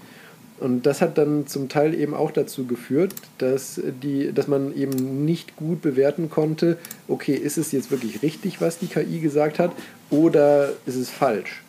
Und 0.61 0.87
das 0.87 1.01
hat 1.01 1.19
dann 1.19 1.47
zum 1.47 1.69
Teil 1.69 1.95
eben 1.95 2.15
auch 2.15 2.31
dazu 2.31 2.65
geführt, 2.65 3.15
dass, 3.39 3.81
die, 4.03 4.33
dass 4.33 4.47
man 4.47 4.75
eben 4.77 5.25
nicht 5.25 5.57
gut 5.57 5.83
bewerten 5.83 6.31
konnte, 6.31 6.79
okay, 7.09 7.35
ist 7.35 7.59
es 7.59 7.73
jetzt 7.73 7.91
wirklich 7.91 8.23
richtig, 8.23 8.61
was 8.61 8.79
die 8.79 8.87
KI 8.87 9.19
gesagt 9.19 9.59
hat, 9.59 9.73
oder 10.11 10.71
ist 10.87 10.95
es 10.95 11.11
falsch? 11.11 11.63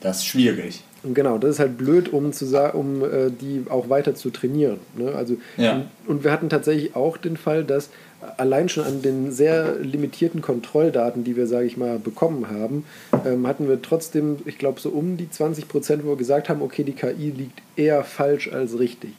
Das 0.00 0.18
ist 0.18 0.26
schwierig. 0.26 0.84
Und 1.02 1.14
genau, 1.14 1.38
das 1.38 1.52
ist 1.52 1.58
halt 1.58 1.78
blöd, 1.78 2.12
um, 2.12 2.32
zu 2.32 2.46
um 2.74 3.02
äh, 3.02 3.30
die 3.30 3.64
auch 3.70 3.88
weiter 3.88 4.14
zu 4.14 4.30
trainieren. 4.30 4.78
Ne? 4.96 5.12
Also, 5.14 5.38
ja. 5.56 5.86
und, 6.06 6.16
und, 6.16 6.24
wir 6.24 6.30
hatten 6.30 6.48
tatsächlich 6.48 6.94
auch 6.94 7.16
den 7.16 7.36
Fall, 7.36 7.64
dass 7.64 7.88
allein 8.36 8.68
schon 8.68 8.84
an 8.84 9.02
den 9.02 9.32
sehr 9.32 9.76
limitierten 9.76 10.42
Kontrolldaten, 10.42 11.24
die 11.24 11.36
wir, 11.36 11.46
sage 11.46 11.66
ich 11.66 11.76
mal, 11.76 11.98
bekommen 11.98 12.48
haben, 12.50 12.84
ähm, 13.24 13.46
hatten 13.46 13.68
wir 13.68 13.80
trotzdem, 13.82 14.38
ich 14.44 14.58
glaube, 14.58 14.80
so 14.80 14.90
um 14.90 15.16
die 15.16 15.30
20 15.30 15.68
Prozent, 15.68 16.04
wo 16.04 16.10
wir 16.10 16.16
gesagt 16.16 16.48
haben, 16.48 16.62
okay, 16.62 16.84
die 16.84 16.92
KI 16.92 17.30
liegt 17.30 17.62
eher 17.76 18.04
falsch 18.04 18.52
als 18.52 18.78
richtig. 18.78 19.10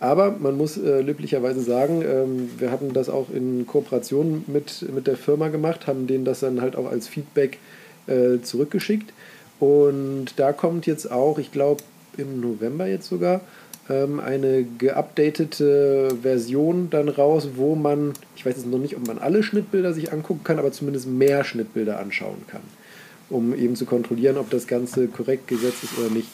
Aber 0.00 0.32
man 0.32 0.56
muss 0.56 0.76
äh, 0.76 1.00
löblicherweise 1.00 1.60
sagen, 1.60 2.02
ähm, 2.02 2.50
wir 2.58 2.70
hatten 2.70 2.92
das 2.92 3.08
auch 3.08 3.30
in 3.32 3.66
Kooperation 3.66 4.44
mit, 4.46 4.84
mit 4.94 5.06
der 5.06 5.16
Firma 5.16 5.48
gemacht, 5.48 5.86
haben 5.86 6.06
denen 6.06 6.24
das 6.24 6.40
dann 6.40 6.60
halt 6.60 6.76
auch 6.76 6.90
als 6.90 7.08
Feedback 7.08 7.58
äh, 8.06 8.40
zurückgeschickt 8.42 9.12
und 9.60 10.26
da 10.36 10.52
kommt 10.52 10.86
jetzt 10.86 11.10
auch, 11.10 11.38
ich 11.38 11.52
glaube 11.52 11.82
im 12.16 12.40
November 12.40 12.86
jetzt 12.86 13.08
sogar, 13.08 13.40
ähm, 13.90 14.20
eine 14.20 14.64
geupdatete 14.64 16.16
Version 16.22 16.88
dann 16.90 17.08
raus, 17.08 17.48
wo 17.56 17.74
man, 17.74 18.12
ich 18.36 18.46
weiß 18.46 18.56
jetzt 18.56 18.66
noch 18.66 18.78
nicht, 18.78 18.96
ob 18.96 19.06
man 19.06 19.18
alle 19.18 19.42
Schnittbilder 19.42 19.92
sich 19.92 20.12
angucken 20.12 20.44
kann, 20.44 20.58
aber 20.58 20.72
zumindest 20.72 21.06
mehr 21.06 21.44
Schnittbilder 21.44 21.98
anschauen 21.98 22.42
kann, 22.46 22.62
um 23.30 23.54
eben 23.54 23.76
zu 23.76 23.84
kontrollieren, 23.84 24.38
ob 24.38 24.50
das 24.50 24.66
Ganze 24.66 25.08
korrekt 25.08 25.48
gesetzt 25.48 25.84
ist 25.84 25.98
oder 25.98 26.10
nicht. 26.10 26.28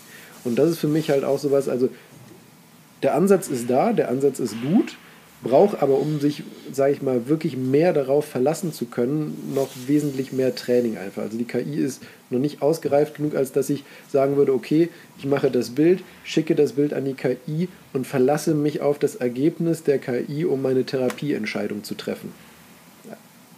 Und 0.44 0.58
das 0.58 0.70
ist 0.70 0.78
für 0.78 0.88
mich 0.88 1.10
halt 1.10 1.24
auch 1.24 1.38
sowas, 1.38 1.68
also 1.68 1.88
der 3.02 3.14
Ansatz 3.14 3.48
ist 3.48 3.68
da, 3.68 3.92
der 3.92 4.08
Ansatz 4.10 4.38
ist 4.38 4.54
gut, 4.62 4.96
braucht 5.42 5.82
aber, 5.82 5.98
um 5.98 6.20
sich, 6.20 6.42
sage 6.70 6.92
ich 6.92 7.02
mal, 7.02 7.28
wirklich 7.28 7.56
mehr 7.56 7.92
darauf 7.92 8.26
verlassen 8.26 8.72
zu 8.72 8.86
können, 8.86 9.52
noch 9.54 9.68
wesentlich 9.86 10.32
mehr 10.32 10.54
Training 10.54 10.98
einfach. 10.98 11.22
Also 11.22 11.38
die 11.38 11.44
KI 11.44 11.76
ist 11.76 12.02
noch 12.28 12.38
nicht 12.38 12.62
ausgereift 12.62 13.16
genug, 13.16 13.34
als 13.34 13.52
dass 13.52 13.70
ich 13.70 13.84
sagen 14.10 14.36
würde, 14.36 14.52
okay, 14.52 14.90
ich 15.18 15.24
mache 15.24 15.50
das 15.50 15.70
Bild, 15.70 16.02
schicke 16.24 16.54
das 16.54 16.74
Bild 16.74 16.92
an 16.92 17.04
die 17.04 17.14
KI 17.14 17.68
und 17.92 18.06
verlasse 18.06 18.54
mich 18.54 18.80
auf 18.82 18.98
das 18.98 19.16
Ergebnis 19.16 19.82
der 19.82 19.98
KI, 19.98 20.44
um 20.44 20.60
meine 20.60 20.84
Therapieentscheidung 20.84 21.84
zu 21.84 21.94
treffen. 21.94 22.32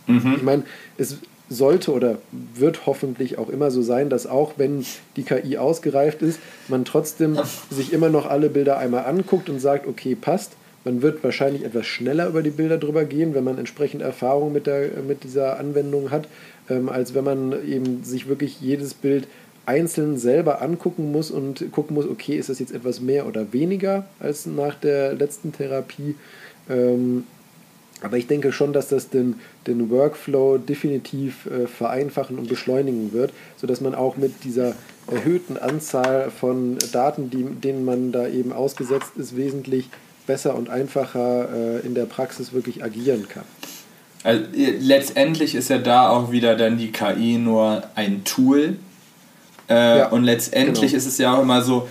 Mhm. 0.07 0.35
Ich 0.37 0.43
meine, 0.43 0.63
es 0.99 1.17
sollte 1.49 1.93
oder 1.93 2.19
wird 2.55 2.87
hoffentlich 2.87 3.39
auch 3.39 3.49
immer 3.49 3.71
so 3.71 3.83
sein, 3.83 4.09
dass 4.09 4.27
auch 4.27 4.53
wenn 4.57 4.85
die 5.17 5.23
KI 5.23 5.59
ausgereift 5.59 6.23
ist, 6.23 6.41
man 6.69 6.85
trotzdem 6.85 7.39
sich 7.71 7.93
immer 7.93 8.09
noch 8.09 8.27
alle 8.27 8.49
Bilder 8.49 8.79
einmal 8.79 9.05
anguckt 9.05 9.51
und 9.51 9.61
sagt, 9.61 9.87
okay, 9.87 10.15
passt. 10.15 10.53
Man 10.85 11.03
wird 11.03 11.23
wahrscheinlich 11.23 11.65
etwas 11.65 11.87
schneller 11.87 12.29
über 12.29 12.43
die 12.43 12.51
Bilder 12.51 12.79
drüber 12.79 13.05
gehen, 13.05 13.35
wenn 13.35 13.45
man 13.45 13.59
entsprechend 13.59 14.03
Erfahrung 14.03 14.53
mit, 14.53 14.67
der, 14.67 14.89
mit 15.07 15.23
dieser 15.25 15.59
Anwendung 15.59 16.11
hat, 16.11 16.27
ähm, 16.69 16.89
als 16.89 17.15
wenn 17.15 17.25
man 17.25 17.53
eben 17.67 18.03
sich 18.05 18.29
wirklich 18.29 18.61
jedes 18.61 18.95
Bild 18.95 19.29
einzeln 19.65 20.19
selber 20.19 20.61
angucken 20.61 21.13
muss 21.13 21.31
und 21.31 21.71
gucken 21.71 21.95
muss, 21.95 22.07
okay, 22.07 22.37
ist 22.37 22.49
das 22.49 22.59
jetzt 22.59 22.75
etwas 22.75 23.01
mehr 23.01 23.27
oder 23.27 23.53
weniger 23.53 24.07
als 24.19 24.47
nach 24.47 24.75
der 24.75 25.15
letzten 25.15 25.53
Therapie. 25.53 26.17
Ähm, 26.69 27.25
aber 28.03 28.17
ich 28.17 28.27
denke 28.27 28.51
schon, 28.51 28.73
dass 28.73 28.89
das 28.89 29.11
den, 29.11 29.37
den 29.69 29.89
Workflow 29.89 30.59
definitiv 30.59 31.47
äh, 31.47 31.69
vereinfachen 31.69 32.37
und 32.37 32.49
beschleunigen 32.49 33.13
wird, 33.13 33.33
sodass 33.57 33.81
man 33.81 33.95
auch 33.95 34.17
mit 34.17 34.43
dieser 34.43 34.75
erhöhten 35.09 35.57
Anzahl 35.57 36.33
von 36.33 36.79
Daten, 36.93 37.31
die, 37.31 37.45
denen 37.45 37.85
man 37.85 38.11
da 38.11 38.27
eben 38.27 38.53
ausgesetzt 38.53 39.13
ist, 39.17 39.37
wesentlich 39.37 39.89
besser 40.27 40.55
und 40.55 40.71
einfacher 40.71 41.49
äh, 41.53 41.87
in 41.87 41.95
der 41.95 42.05
Praxis 42.05 42.53
wirklich 42.53 42.83
agieren 42.83 43.29
kann. 43.29 43.45
Also, 44.25 44.45
letztendlich 44.55 45.55
ist 45.55 45.69
ja 45.69 45.79
da 45.79 46.09
auch 46.09 46.31
wieder 46.31 46.57
dann 46.57 46.79
die 46.79 46.93
KI 46.93 47.39
nur 47.39 47.83
ein 47.95 48.25
Tool. 48.25 48.77
Äh, 49.69 49.99
ja, 49.99 50.09
und 50.09 50.25
letztendlich 50.25 50.93
genau. 50.93 50.97
ist 50.97 51.07
es 51.07 51.19
ja 51.19 51.35
auch 51.35 51.43
immer 51.43 51.63
so, 51.63 51.89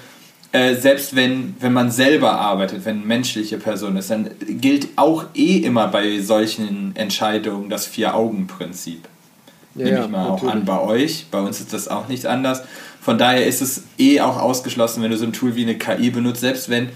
äh, 0.53 0.75
selbst 0.75 1.15
wenn, 1.15 1.55
wenn 1.59 1.71
man 1.71 1.91
selber 1.91 2.34
arbeitet, 2.34 2.86
wenn 2.86 2.97
eine 2.97 3.05
menschliche 3.05 3.57
Person 3.57 3.95
ist, 3.95 4.11
dann 4.11 4.32
gilt 4.39 4.89
auch 4.97 5.25
eh 5.34 5.57
immer 5.57 5.88
bei 5.88 6.19
solchen 6.19 6.95
Entscheidungen 6.95 7.69
das 7.69 7.86
Vier-Augen-Prinzip. 7.86 9.07
Ja, 9.75 9.86
Nehme 9.86 10.01
ich 10.01 10.09
mal 10.09 10.29
natürlich. 10.29 10.43
auch 10.43 10.55
an 10.55 10.65
bei 10.65 10.79
euch. 10.82 11.27
Bei 11.32 11.39
uns 11.39 11.61
ist 11.61 11.71
das 11.71 11.88
auch 11.88 12.09
nicht 12.09 12.25
anders. 12.25 12.63
Von 13.01 13.17
daher 13.17 13.45
ist 13.47 13.61
es 13.61 13.84
eh 13.97 14.19
auch 14.19 14.38
ausgeschlossen, 14.38 15.01
wenn 15.01 15.11
du 15.11 15.17
so 15.17 15.25
ein 15.25 15.34
Tool 15.34 15.55
wie 15.55 15.63
eine 15.63 15.77
KI 15.77 16.09
benutzt, 16.09 16.41
selbst 16.41 16.69
wenn 16.69 16.89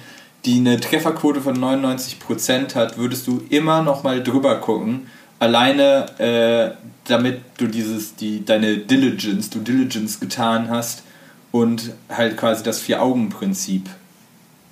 die 0.45 0.59
eine 0.59 0.79
Trefferquote 0.79 1.41
von 1.41 1.57
99% 1.57 2.75
hat, 2.75 2.97
würdest 2.97 3.27
du 3.27 3.41
immer 3.49 3.81
noch 3.81 4.03
mal 4.03 4.23
drüber 4.23 4.57
gucken, 4.57 5.07
alleine 5.39 6.05
äh, 6.19 6.85
damit 7.05 7.41
du 7.57 7.67
dieses, 7.67 8.15
die, 8.15 8.45
deine 8.45 8.77
Diligence, 8.77 9.49
du 9.49 9.59
Diligence 9.59 10.19
getan 10.19 10.69
hast, 10.69 11.03
und 11.55 11.93
halt 12.09 12.35
quasi 12.35 12.63
das 12.63 12.81
Vier-Augen-Prinzip 12.81 13.89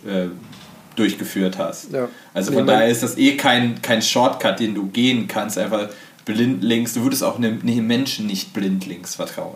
äh, 0.05 0.25
durchgeführt 0.97 1.57
hast. 1.57 1.93
Ja. 1.93 2.09
Also 2.33 2.51
von 2.51 2.67
daher 2.67 2.89
ist 2.89 3.03
das 3.03 3.17
eh 3.17 3.37
kein, 3.37 3.81
kein 3.81 4.01
Shortcut, 4.01 4.59
den 4.59 4.75
du 4.75 4.87
gehen 4.87 5.29
kannst, 5.29 5.57
einfach 5.57 5.87
blindlings. 6.25 6.93
Du 6.93 7.03
würdest 7.03 7.23
auch 7.23 7.37
einem, 7.37 7.61
einem 7.61 7.87
Menschen 7.87 8.27
nicht 8.27 8.51
blindlings 8.51 9.15
vertrauen. 9.15 9.55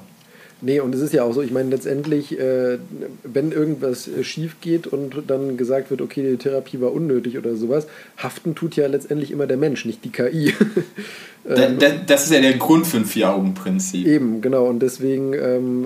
Nee, 0.62 0.80
und 0.80 0.96
es 0.96 1.02
ist 1.02 1.14
ja 1.14 1.24
auch 1.24 1.34
so, 1.34 1.42
ich 1.42 1.52
meine, 1.52 1.70
letztendlich, 1.70 2.40
äh, 2.40 2.80
wenn 3.24 3.52
irgendwas 3.52 4.08
äh, 4.08 4.24
schief 4.24 4.56
geht 4.60 4.88
und 4.88 5.24
dann 5.28 5.56
gesagt 5.56 5.92
wird, 5.92 6.02
okay, 6.02 6.24
die 6.24 6.38
Therapie 6.38 6.82
war 6.82 6.94
unnötig 6.94 7.38
oder 7.38 7.56
sowas, 7.56 7.88
haften 8.18 8.56
tut 8.56 8.76
ja 8.76 8.88
letztendlich 8.88 9.32
immer 9.32 9.46
der 9.46 9.58
Mensch, 9.58 9.86
nicht 9.86 10.04
die 10.04 10.12
KI. 10.12 10.54
ähm, 11.48 11.78
das, 11.80 11.94
das, 12.08 12.24
ist 12.26 12.32
ja 12.32 12.42
der 12.42 12.58
Grund 12.58 12.88
für 12.88 12.98
ein 12.98 13.06
Vier-Augen-Prinzip. 13.06 14.08
Eben, 14.08 14.42
genau. 14.42 14.66
Und 14.66 14.80
deswegen 14.80 15.34
ähm, 15.34 15.86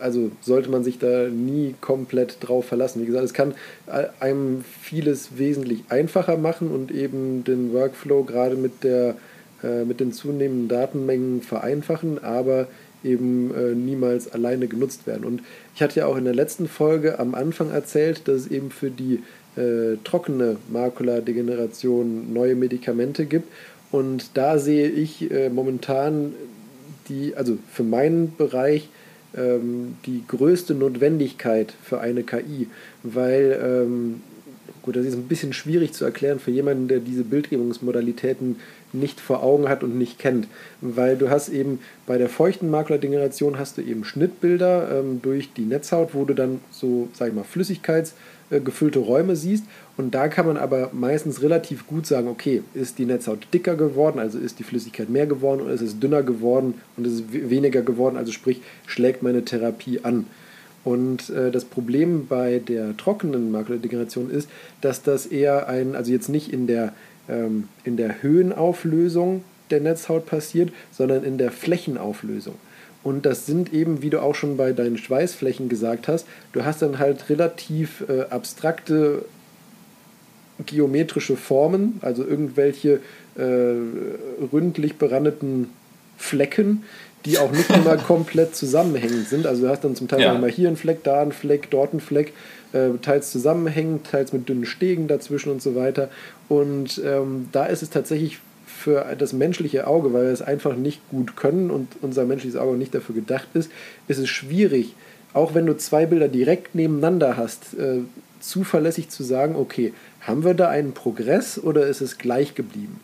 also 0.00 0.30
sollte 0.40 0.70
man 0.70 0.84
sich 0.84 0.98
da 0.98 1.28
nie 1.28 1.74
komplett 1.80 2.38
drauf 2.40 2.66
verlassen. 2.66 3.02
Wie 3.02 3.06
gesagt, 3.06 3.24
es 3.24 3.34
kann 3.34 3.54
einem 4.20 4.64
vieles 4.82 5.38
wesentlich 5.38 5.84
einfacher 5.88 6.36
machen 6.36 6.70
und 6.70 6.90
eben 6.90 7.44
den 7.44 7.72
Workflow 7.72 8.24
gerade 8.24 8.56
mit, 8.56 8.84
der, 8.84 9.16
äh, 9.62 9.84
mit 9.84 10.00
den 10.00 10.12
zunehmenden 10.12 10.68
Datenmengen 10.68 11.42
vereinfachen, 11.42 12.22
aber 12.22 12.68
eben 13.08 13.54
äh, 13.54 13.74
niemals 13.74 14.30
alleine 14.30 14.68
genutzt 14.68 15.06
werden. 15.06 15.24
Und 15.24 15.42
ich 15.74 15.82
hatte 15.82 16.00
ja 16.00 16.06
auch 16.06 16.16
in 16.16 16.24
der 16.24 16.34
letzten 16.34 16.68
Folge 16.68 17.18
am 17.18 17.34
Anfang 17.34 17.70
erzählt, 17.70 18.28
dass 18.28 18.42
es 18.42 18.46
eben 18.48 18.70
für 18.70 18.90
die 18.90 19.22
äh, 19.56 19.96
trockene 20.04 20.56
Makuladegeneration 20.70 22.32
neue 22.32 22.54
Medikamente 22.54 23.26
gibt. 23.26 23.48
Und 23.90 24.30
da 24.34 24.58
sehe 24.58 24.88
ich 24.88 25.30
äh, 25.30 25.48
momentan 25.48 26.34
die, 27.08 27.34
also 27.34 27.58
für 27.72 27.82
meinen 27.82 28.34
Bereich, 28.36 28.88
ähm, 29.36 29.96
die 30.06 30.24
größte 30.26 30.74
Notwendigkeit 30.74 31.74
für 31.82 32.00
eine 32.00 32.22
KI, 32.22 32.68
weil, 33.02 33.58
ähm, 33.62 34.22
gut, 34.82 34.96
das 34.96 35.06
ist 35.06 35.14
ein 35.14 35.28
bisschen 35.28 35.52
schwierig 35.52 35.92
zu 35.92 36.04
erklären 36.04 36.38
für 36.38 36.50
jemanden, 36.50 36.88
der 36.88 37.00
diese 37.00 37.24
Bildgebungsmodalitäten 37.24 38.56
nicht 38.92 39.20
vor 39.20 39.42
Augen 39.42 39.68
hat 39.68 39.82
und 39.82 39.98
nicht 39.98 40.18
kennt, 40.18 40.48
weil 40.80 41.16
du 41.16 41.30
hast 41.30 41.48
eben 41.48 41.80
bei 42.06 42.18
der 42.18 42.28
feuchten 42.28 42.70
Makuladegeneration 42.70 43.58
hast 43.58 43.78
du 43.78 43.82
eben 43.82 44.04
Schnittbilder 44.04 45.00
ähm, 45.00 45.20
durch 45.22 45.52
die 45.52 45.64
Netzhaut, 45.64 46.10
wo 46.14 46.24
du 46.24 46.34
dann 46.34 46.60
so, 46.70 47.08
sag 47.12 47.28
ich 47.28 47.34
mal, 47.34 47.44
flüssigkeitsgefüllte 47.44 48.98
Räume 48.98 49.36
siehst. 49.36 49.64
Und 49.96 50.14
da 50.14 50.28
kann 50.28 50.46
man 50.46 50.56
aber 50.56 50.90
meistens 50.92 51.42
relativ 51.42 51.86
gut 51.86 52.06
sagen, 52.06 52.28
okay, 52.28 52.62
ist 52.74 52.98
die 52.98 53.04
Netzhaut 53.04 53.48
dicker 53.52 53.74
geworden, 53.74 54.18
also 54.18 54.38
ist 54.38 54.58
die 54.58 54.64
Flüssigkeit 54.64 55.10
mehr 55.10 55.26
geworden 55.26 55.60
oder 55.60 55.72
ist 55.72 55.82
es 55.82 55.98
dünner 55.98 56.22
geworden 56.22 56.74
und 56.96 57.06
ist 57.06 57.14
es 57.14 57.22
weniger 57.32 57.82
geworden, 57.82 58.16
also 58.16 58.32
sprich, 58.32 58.62
schlägt 58.86 59.22
meine 59.22 59.44
Therapie 59.44 60.00
an. 60.04 60.26
Und 60.84 61.28
äh, 61.30 61.50
das 61.50 61.64
Problem 61.64 62.26
bei 62.28 62.60
der 62.60 62.96
trockenen 62.96 63.50
Makuladegeneration 63.50 64.30
ist, 64.30 64.48
dass 64.80 65.02
das 65.02 65.26
eher 65.26 65.68
ein, 65.68 65.94
also 65.94 66.12
jetzt 66.12 66.28
nicht 66.28 66.52
in 66.52 66.66
der, 66.66 66.94
ähm, 67.28 67.68
in 67.84 67.96
der 67.96 68.22
Höhenauflösung 68.22 69.44
der 69.70 69.80
Netzhaut 69.80 70.26
passiert, 70.26 70.70
sondern 70.90 71.24
in 71.24 71.38
der 71.38 71.50
Flächenauflösung. 71.50 72.54
Und 73.02 73.26
das 73.26 73.46
sind 73.46 73.72
eben, 73.72 74.02
wie 74.02 74.10
du 74.10 74.20
auch 74.20 74.34
schon 74.34 74.56
bei 74.56 74.72
deinen 74.72 74.98
Schweißflächen 74.98 75.68
gesagt 75.68 76.08
hast, 76.08 76.26
du 76.52 76.64
hast 76.64 76.82
dann 76.82 76.98
halt 76.98 77.28
relativ 77.30 78.04
äh, 78.08 78.22
abstrakte 78.22 79.24
geometrische 80.66 81.36
Formen, 81.36 81.98
also 82.02 82.24
irgendwelche 82.24 83.00
äh, 83.36 83.74
ründlich 84.52 84.96
berandeten 84.96 85.70
Flecken, 86.18 86.84
die 87.24 87.38
auch 87.38 87.50
nicht 87.50 87.70
immer 87.70 87.96
komplett 87.96 88.54
zusammenhängend 88.54 89.28
sind. 89.28 89.46
Also 89.46 89.62
du 89.62 89.68
hast 89.68 89.84
dann 89.84 89.96
zum 89.96 90.08
Teil 90.08 90.20
ja. 90.20 90.34
mal 90.34 90.50
hier 90.50 90.68
einen 90.68 90.76
Fleck, 90.76 91.02
da 91.04 91.22
einen 91.22 91.32
Fleck, 91.32 91.70
dort 91.70 91.92
einen 91.92 92.00
Fleck, 92.00 92.34
äh, 92.72 92.90
teils 93.00 93.30
zusammenhängend, 93.30 94.06
teils 94.06 94.32
mit 94.32 94.48
dünnen 94.48 94.66
Stegen 94.66 95.08
dazwischen 95.08 95.50
und 95.50 95.62
so 95.62 95.74
weiter. 95.74 96.10
Und 96.48 97.00
ähm, 97.04 97.48
da 97.52 97.64
ist 97.64 97.82
es 97.82 97.90
tatsächlich 97.90 98.38
für 98.66 99.16
das 99.18 99.32
menschliche 99.32 99.86
Auge, 99.86 100.12
weil 100.12 100.26
wir 100.26 100.32
es 100.32 100.42
einfach 100.42 100.76
nicht 100.76 101.00
gut 101.10 101.36
können 101.36 101.70
und 101.70 101.96
unser 102.02 102.24
menschliches 102.24 102.58
Auge 102.58 102.76
nicht 102.76 102.94
dafür 102.94 103.14
gedacht 103.14 103.48
ist, 103.54 103.70
ist 104.06 104.18
es 104.18 104.28
schwierig, 104.28 104.94
auch 105.32 105.54
wenn 105.54 105.66
du 105.66 105.76
zwei 105.76 106.06
Bilder 106.06 106.28
direkt 106.28 106.74
nebeneinander 106.74 107.36
hast, 107.36 107.74
äh, 107.78 108.00
zuverlässig 108.40 109.08
zu 109.08 109.24
sagen, 109.24 109.56
okay, 109.56 109.92
haben 110.20 110.44
wir 110.44 110.54
da 110.54 110.68
einen 110.68 110.92
Progress 110.92 111.58
oder 111.58 111.86
ist 111.86 112.00
es 112.00 112.18
gleich 112.18 112.54
geblieben? 112.54 113.00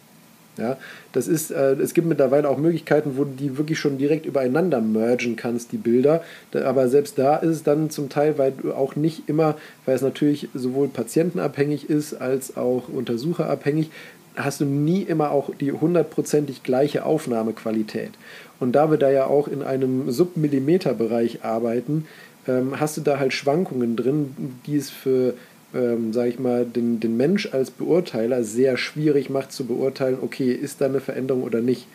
Ja, 0.56 0.76
das 1.12 1.26
ist, 1.26 1.50
äh, 1.50 1.72
es 1.72 1.94
gibt 1.94 2.06
mittlerweile 2.06 2.48
auch 2.48 2.58
Möglichkeiten, 2.58 3.16
wo 3.16 3.24
du 3.24 3.32
die 3.32 3.58
wirklich 3.58 3.78
schon 3.78 3.98
direkt 3.98 4.24
übereinander 4.24 4.80
mergen 4.80 5.34
kannst, 5.34 5.72
die 5.72 5.78
Bilder. 5.78 6.22
Aber 6.52 6.88
selbst 6.88 7.18
da 7.18 7.36
ist 7.36 7.50
es 7.50 7.62
dann 7.64 7.90
zum 7.90 8.08
Teil, 8.08 8.38
weil 8.38 8.52
du 8.52 8.72
auch 8.72 8.94
nicht 8.94 9.28
immer, 9.28 9.56
weil 9.84 9.96
es 9.96 10.02
natürlich 10.02 10.48
sowohl 10.54 10.88
patientenabhängig 10.88 11.90
ist 11.90 12.14
als 12.14 12.56
auch 12.56 12.88
untersucherabhängig, 12.88 13.90
hast 14.36 14.60
du 14.60 14.64
nie 14.64 15.02
immer 15.02 15.30
auch 15.30 15.50
die 15.54 15.72
hundertprozentig 15.72 16.62
gleiche 16.62 17.04
Aufnahmequalität. 17.04 18.12
Und 18.60 18.72
da 18.72 18.90
wir 18.90 18.98
da 18.98 19.10
ja 19.10 19.26
auch 19.26 19.48
in 19.48 19.62
einem 19.62 20.10
Submillimeterbereich 20.10 21.44
arbeiten, 21.44 22.06
ähm, 22.46 22.78
hast 22.78 22.96
du 22.96 23.00
da 23.00 23.18
halt 23.18 23.32
Schwankungen 23.32 23.96
drin, 23.96 24.34
die 24.66 24.76
es 24.76 24.90
für 24.90 25.34
ähm, 25.74 26.12
sage 26.12 26.30
ich 26.30 26.38
mal, 26.38 26.64
den, 26.64 27.00
den 27.00 27.16
Mensch 27.16 27.52
als 27.52 27.70
Beurteiler 27.70 28.44
sehr 28.44 28.76
schwierig 28.76 29.30
macht 29.30 29.52
zu 29.52 29.66
beurteilen, 29.66 30.18
okay, 30.22 30.52
ist 30.52 30.80
da 30.80 30.86
eine 30.86 31.00
Veränderung 31.00 31.42
oder 31.42 31.60
nicht. 31.60 31.86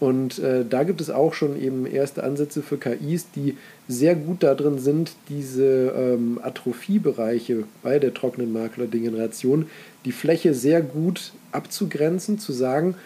Und 0.00 0.38
äh, 0.40 0.64
da 0.68 0.82
gibt 0.82 1.00
es 1.00 1.08
auch 1.08 1.34
schon 1.34 1.60
eben 1.60 1.86
erste 1.86 2.24
Ansätze 2.24 2.62
für 2.62 2.78
KIs, 2.78 3.30
die 3.34 3.56
sehr 3.88 4.14
gut 4.14 4.42
darin 4.42 4.78
sind, 4.78 5.12
diese 5.28 5.94
ähm, 5.96 6.40
Atrophiebereiche 6.42 7.64
bei 7.82 7.98
der 7.98 8.12
trockenen 8.12 8.52
Makuladegeneration, 8.52 9.66
die 10.04 10.12
Fläche 10.12 10.52
sehr 10.52 10.82
gut 10.82 11.32
abzugrenzen, 11.52 12.38
zu 12.38 12.52
sagen, 12.52 12.96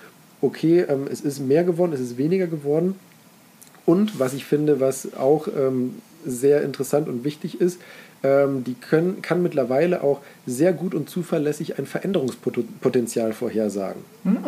okay, 0.41 0.81
ähm, 0.89 1.07
es 1.11 1.21
ist 1.21 1.41
mehr 1.41 1.65
geworden, 1.65 1.93
es 1.93 2.01
ist 2.01 2.17
weniger 2.17 2.47
geworden. 2.47 2.95
Und 3.85 4.19
was 4.19 4.35
ich 4.35 4.45
finde, 4.45 4.81
was 4.81 5.15
auch 5.15 5.49
ähm, 5.49 5.97
sehr 6.25 6.63
interessant 6.63 7.09
und 7.09 7.25
wichtig 7.25 7.61
ist, 7.61 7.81
ähm, 8.23 8.65
die 8.65 8.75
können, 8.75 9.23
kann 9.23 9.43
mittlerweile 9.43 10.03
auch 10.03 10.21
sehr 10.47 10.73
gut 10.73 10.95
und 10.95 11.09
zuverlässig 11.09 11.79
ein 11.79 11.87
Veränderungspotenzial 11.87 13.33
vorhersagen. 13.33 14.03
Hm. 14.25 14.39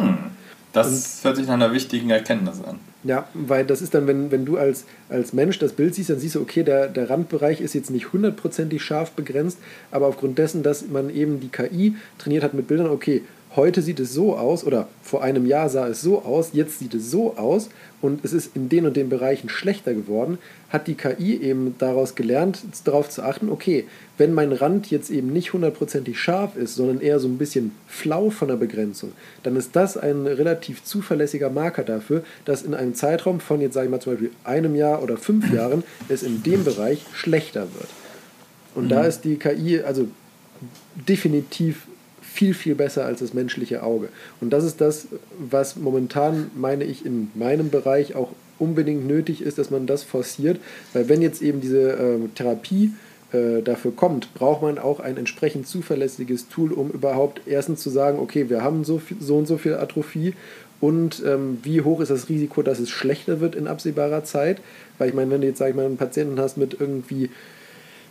Das 0.73 0.89
und, 0.89 1.25
hört 1.25 1.37
sich 1.37 1.47
nach 1.47 1.55
einer 1.55 1.73
wichtigen 1.73 2.11
Erkenntnis 2.11 2.63
an. 2.63 2.79
Ja, 3.03 3.27
weil 3.35 3.65
das 3.65 3.81
ist 3.81 3.95
dann, 3.95 4.07
wenn, 4.07 4.31
wenn 4.31 4.45
du 4.45 4.59
als, 4.59 4.85
als 5.09 5.33
Mensch 5.33 5.59
das 5.59 5.73
Bild 5.73 5.95
siehst, 5.95 6.11
dann 6.11 6.19
siehst 6.19 6.35
du, 6.35 6.41
okay, 6.41 6.63
der, 6.63 6.89
der 6.89 7.09
Randbereich 7.09 7.61
ist 7.61 7.75
jetzt 7.75 7.91
nicht 7.91 8.13
hundertprozentig 8.13 8.83
scharf 8.83 9.13
begrenzt, 9.13 9.59
aber 9.91 10.07
aufgrund 10.07 10.39
dessen, 10.39 10.63
dass 10.63 10.87
man 10.87 11.09
eben 11.11 11.41
die 11.41 11.49
KI 11.49 11.97
trainiert 12.19 12.45
hat 12.45 12.55
mit 12.55 12.69
Bildern, 12.69 12.89
okay, 12.89 13.23
heute 13.57 13.83
sieht 13.83 14.01
es 14.01 14.15
so 14.15 14.37
aus 14.37 14.65
oder 14.65 14.89
vor 15.03 15.23
einem 15.23 15.47
Jahr 15.47 15.69
sah 15.69 15.89
es 15.89 16.01
so 16.01 16.23
aus, 16.23 16.51
jetzt 16.53 16.79
sieht 16.79 16.95
es 16.95 17.11
so 17.11 17.37
aus 17.37 17.69
und 18.01 18.25
es 18.25 18.33
ist 18.33 18.55
in 18.55 18.69
den 18.69 18.87
und 18.87 18.97
den 18.97 19.09
Bereichen 19.09 19.49
schlechter 19.49 19.93
geworden, 19.93 20.39
hat 20.69 20.87
die 20.87 20.95
KI 20.95 21.37
eben 21.43 21.75
daraus 21.79 22.15
gelernt, 22.15 22.61
darauf 22.85 23.09
zu 23.09 23.23
achten, 23.23 23.51
okay, 23.51 23.87
wenn 24.19 24.33
mein 24.33 24.53
Rand 24.53 24.91
jetzt 24.91 25.11
eben 25.11 25.33
nicht 25.33 25.53
hundertprozentig 25.53 26.19
scharf 26.19 26.57
ist, 26.57 26.77
sondern 26.77 27.01
eher 27.01 27.19
so 27.19 27.29
ein 27.29 27.39
bisschen 27.39 27.73
flau 27.89 28.31
von 28.31 28.49
der 28.49 28.57
Begrenzung, 28.57 29.13
dann 29.43 29.57
ist 29.57 29.75
das 29.75 29.97
ein 29.97 30.27
relativ 30.27 30.85
zuverlässiger 30.85 31.51
Marker 31.51 31.83
dafür, 31.83 32.23
dass 32.45 32.63
in 32.63 32.75
einem 32.75 32.95
Zeitraum 32.95 33.41
von 33.41 33.61
jetzt 33.61 33.75
sage 33.75 33.87
ich 33.87 33.91
mal 33.91 34.01
zum 34.01 34.13
Beispiel 34.13 34.31
einem 34.45 34.77
Jahr 34.77 35.03
oder 35.03 35.17
fünf 35.17 35.53
Jahren 35.53 35.83
es 36.09 36.23
in 36.23 36.43
dem 36.43 36.65
Bereich 36.65 37.05
schlechter 37.13 37.63
wird. 37.63 37.89
Und 38.75 38.85
mhm. 38.85 38.89
da 38.91 39.05
ist 39.05 39.23
die 39.25 39.37
KI 39.37 39.81
also 39.81 40.07
definitiv 41.09 41.87
viel, 42.41 42.55
viel 42.55 42.75
besser 42.75 43.05
als 43.05 43.21
das 43.21 43.35
menschliche 43.35 43.83
Auge. 43.83 44.09
Und 44.41 44.51
das 44.51 44.65
ist 44.65 44.81
das, 44.81 45.09
was 45.39 45.77
momentan, 45.77 46.51
meine 46.57 46.85
ich, 46.85 47.05
in 47.05 47.31
meinem 47.35 47.69
Bereich 47.69 48.15
auch 48.15 48.31
unbedingt 48.59 49.07
nötig 49.07 49.43
ist, 49.43 49.59
dass 49.59 49.71
man 49.71 49.87
das 49.87 50.05
forciert. 50.05 50.59
Weil 50.95 51.11
wenn 51.11 51.21
jetzt 51.21 51.43
eben 51.43 51.61
diese 51.61 51.93
äh, 51.93 52.29
Therapie 52.35 52.93
äh, 53.33 53.61
dafür 53.61 53.95
kommt, 53.95 54.33
braucht 54.33 54.63
man 54.63 54.79
auch 54.79 55.01
ein 55.01 55.19
entsprechend 55.19 55.67
zuverlässiges 55.67 56.49
Tool, 56.49 56.73
um 56.73 56.91
überhaupt 56.91 57.43
erstens 57.45 57.83
zu 57.83 57.91
sagen, 57.91 58.19
okay, 58.19 58.49
wir 58.49 58.63
haben 58.63 58.85
so, 58.85 58.97
viel, 58.97 59.19
so 59.21 59.37
und 59.37 59.47
so 59.47 59.59
viel 59.59 59.75
Atrophie 59.75 60.33
und 60.81 61.23
ähm, 61.27 61.59
wie 61.63 61.83
hoch 61.83 62.01
ist 62.01 62.11
das 62.11 62.31
Risiko, 62.31 62.63
dass 62.63 62.79
es 62.79 62.89
schlechter 62.89 63.41
wird 63.41 63.55
in 63.55 63.67
absehbarer 63.67 64.25
Zeit. 64.25 64.63
Weil 64.97 65.11
ich 65.11 65.15
meine, 65.15 65.31
wenn 65.31 65.43
du 65.43 65.47
jetzt, 65.47 65.59
sag 65.59 65.69
ich 65.69 65.77
mal, 65.77 65.85
einen 65.85 65.99
Patienten 65.99 66.41
hast 66.41 66.57
mit 66.57 66.81
irgendwie 66.81 67.29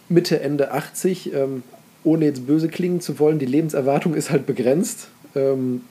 Mitte, 0.07 0.39
Ende 0.39 0.71
80, 0.71 1.33
ähm, 1.33 1.63
ohne 2.03 2.25
jetzt 2.25 2.47
böse 2.47 2.69
klingen 2.69 3.01
zu 3.01 3.19
wollen, 3.19 3.39
die 3.39 3.45
Lebenserwartung 3.45 4.13
ist 4.13 4.31
halt 4.31 4.45
begrenzt. 4.45 5.09
Ähm, 5.35 5.81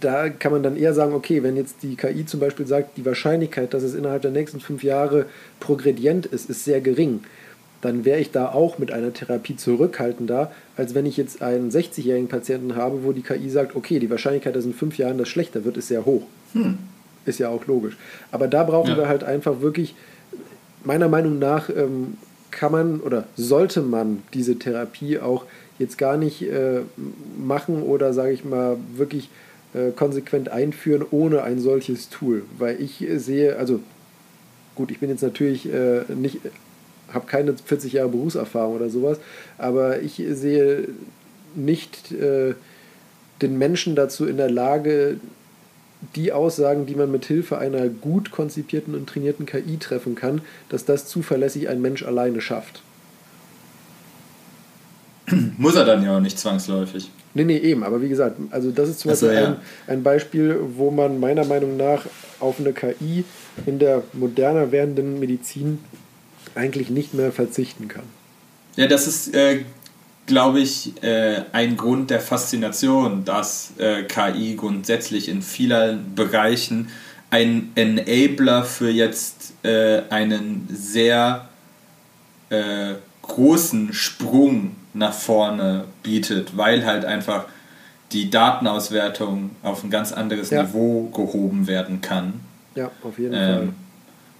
da 0.00 0.28
kann 0.28 0.52
man 0.52 0.62
dann 0.62 0.76
eher 0.76 0.94
sagen, 0.94 1.14
okay, 1.14 1.42
wenn 1.42 1.56
jetzt 1.56 1.82
die 1.82 1.96
KI 1.96 2.26
zum 2.26 2.40
Beispiel 2.40 2.66
sagt, 2.66 2.96
die 2.96 3.04
Wahrscheinlichkeit, 3.04 3.74
dass 3.74 3.82
es 3.82 3.94
innerhalb 3.94 4.22
der 4.22 4.30
nächsten 4.30 4.60
fünf 4.60 4.82
Jahre 4.82 5.26
progredient 5.60 6.26
ist, 6.26 6.50
ist 6.50 6.64
sehr 6.64 6.80
gering, 6.80 7.20
dann 7.80 8.04
wäre 8.04 8.18
ich 8.18 8.32
da 8.32 8.50
auch 8.50 8.78
mit 8.78 8.90
einer 8.90 9.12
Therapie 9.12 9.56
zurückhaltender, 9.56 10.50
als 10.76 10.94
wenn 10.94 11.06
ich 11.06 11.16
jetzt 11.16 11.42
einen 11.42 11.70
60-jährigen 11.70 12.28
Patienten 12.28 12.74
habe, 12.74 13.04
wo 13.04 13.12
die 13.12 13.22
KI 13.22 13.48
sagt, 13.50 13.76
okay, 13.76 14.00
die 14.00 14.10
Wahrscheinlichkeit, 14.10 14.56
dass 14.56 14.64
in 14.64 14.74
fünf 14.74 14.98
Jahren 14.98 15.18
das 15.18 15.28
schlechter 15.28 15.64
wird, 15.64 15.76
ist 15.76 15.88
sehr 15.88 16.04
hoch. 16.04 16.22
Hm. 16.54 16.78
Ist 17.24 17.38
ja 17.38 17.48
auch 17.50 17.66
logisch. 17.66 17.96
Aber 18.32 18.48
da 18.48 18.64
brauchen 18.64 18.90
ja. 18.90 18.96
wir 18.96 19.08
halt 19.08 19.22
einfach 19.22 19.60
wirklich, 19.60 19.94
meiner 20.82 21.08
Meinung 21.08 21.38
nach, 21.38 21.68
ähm, 21.68 22.16
kann 22.50 22.72
man 22.72 23.00
oder 23.00 23.24
sollte 23.36 23.82
man 23.82 24.22
diese 24.34 24.58
Therapie 24.58 25.18
auch 25.18 25.44
jetzt 25.78 25.98
gar 25.98 26.16
nicht 26.16 26.42
äh, 26.42 26.80
machen 27.38 27.82
oder 27.82 28.12
sage 28.12 28.32
ich 28.32 28.44
mal 28.44 28.76
wirklich 28.96 29.28
äh, 29.74 29.90
konsequent 29.90 30.48
einführen 30.48 31.04
ohne 31.10 31.42
ein 31.42 31.60
solches 31.60 32.08
Tool, 32.08 32.42
weil 32.58 32.80
ich 32.80 33.06
sehe, 33.16 33.56
also 33.56 33.80
gut, 34.74 34.90
ich 34.90 34.98
bin 34.98 35.10
jetzt 35.10 35.22
natürlich 35.22 35.72
äh, 35.72 36.02
nicht, 36.14 36.38
habe 37.12 37.26
keine 37.26 37.54
40 37.54 37.92
Jahre 37.92 38.08
Berufserfahrung 38.08 38.76
oder 38.76 38.90
sowas, 38.90 39.18
aber 39.58 40.00
ich 40.00 40.22
sehe 40.30 40.88
nicht 41.54 42.12
äh, 42.12 42.54
den 43.42 43.58
Menschen 43.58 43.94
dazu 43.94 44.26
in 44.26 44.36
der 44.36 44.50
Lage, 44.50 45.18
die 46.14 46.32
Aussagen, 46.32 46.86
die 46.86 46.94
man 46.94 47.10
mit 47.10 47.24
Hilfe 47.24 47.58
einer 47.58 47.88
gut 47.88 48.30
konzipierten 48.30 48.94
und 48.94 49.08
trainierten 49.08 49.46
KI 49.46 49.78
treffen 49.78 50.14
kann, 50.14 50.42
dass 50.68 50.84
das 50.84 51.06
zuverlässig 51.06 51.68
ein 51.68 51.80
Mensch 51.80 52.04
alleine 52.04 52.40
schafft. 52.40 52.82
Muss 55.58 55.74
er 55.74 55.84
dann 55.84 56.02
ja 56.02 56.16
auch 56.16 56.20
nicht 56.20 56.38
zwangsläufig. 56.38 57.10
Nee, 57.34 57.44
nee, 57.44 57.58
eben. 57.58 57.84
Aber 57.84 58.00
wie 58.00 58.08
gesagt, 58.08 58.36
also 58.50 58.70
das 58.70 58.88
ist 58.88 59.00
zum 59.00 59.10
Beispiel 59.10 59.28
also, 59.28 59.40
ja. 59.40 59.48
ein, 59.48 59.56
ein 59.86 60.02
Beispiel, 60.02 60.58
wo 60.76 60.90
man 60.90 61.20
meiner 61.20 61.44
Meinung 61.44 61.76
nach 61.76 62.06
auf 62.40 62.58
eine 62.58 62.72
KI 62.72 63.24
in 63.66 63.78
der 63.78 64.02
moderner 64.12 64.72
werdenden 64.72 65.20
Medizin 65.20 65.78
eigentlich 66.54 66.90
nicht 66.90 67.14
mehr 67.14 67.32
verzichten 67.32 67.88
kann. 67.88 68.04
Ja, 68.76 68.86
das 68.86 69.06
ist 69.06 69.34
äh, 69.34 69.64
glaube 70.28 70.60
ich, 70.60 71.02
äh, 71.02 71.42
ein 71.50 71.76
Grund 71.76 72.10
der 72.10 72.20
Faszination, 72.20 73.24
dass 73.24 73.72
äh, 73.78 74.04
KI 74.04 74.54
grundsätzlich 74.54 75.28
in 75.28 75.42
vielen 75.42 76.14
Bereichen 76.14 76.90
ein 77.30 77.72
Enabler 77.74 78.62
für 78.64 78.90
jetzt 78.90 79.54
äh, 79.64 80.02
einen 80.10 80.68
sehr 80.70 81.48
äh, 82.50 82.94
großen 83.22 83.92
Sprung 83.92 84.76
nach 84.94 85.12
vorne 85.12 85.84
bietet, 86.02 86.56
weil 86.56 86.86
halt 86.86 87.04
einfach 87.04 87.46
die 88.12 88.30
Datenauswertung 88.30 89.50
auf 89.62 89.84
ein 89.84 89.90
ganz 89.90 90.12
anderes 90.12 90.50
ja. 90.50 90.62
Niveau 90.62 91.10
gehoben 91.14 91.66
werden 91.66 92.00
kann. 92.00 92.40
Ja, 92.74 92.90
auf 93.02 93.18
jeden 93.18 93.34
ähm, 93.34 93.40
Fall 93.40 93.68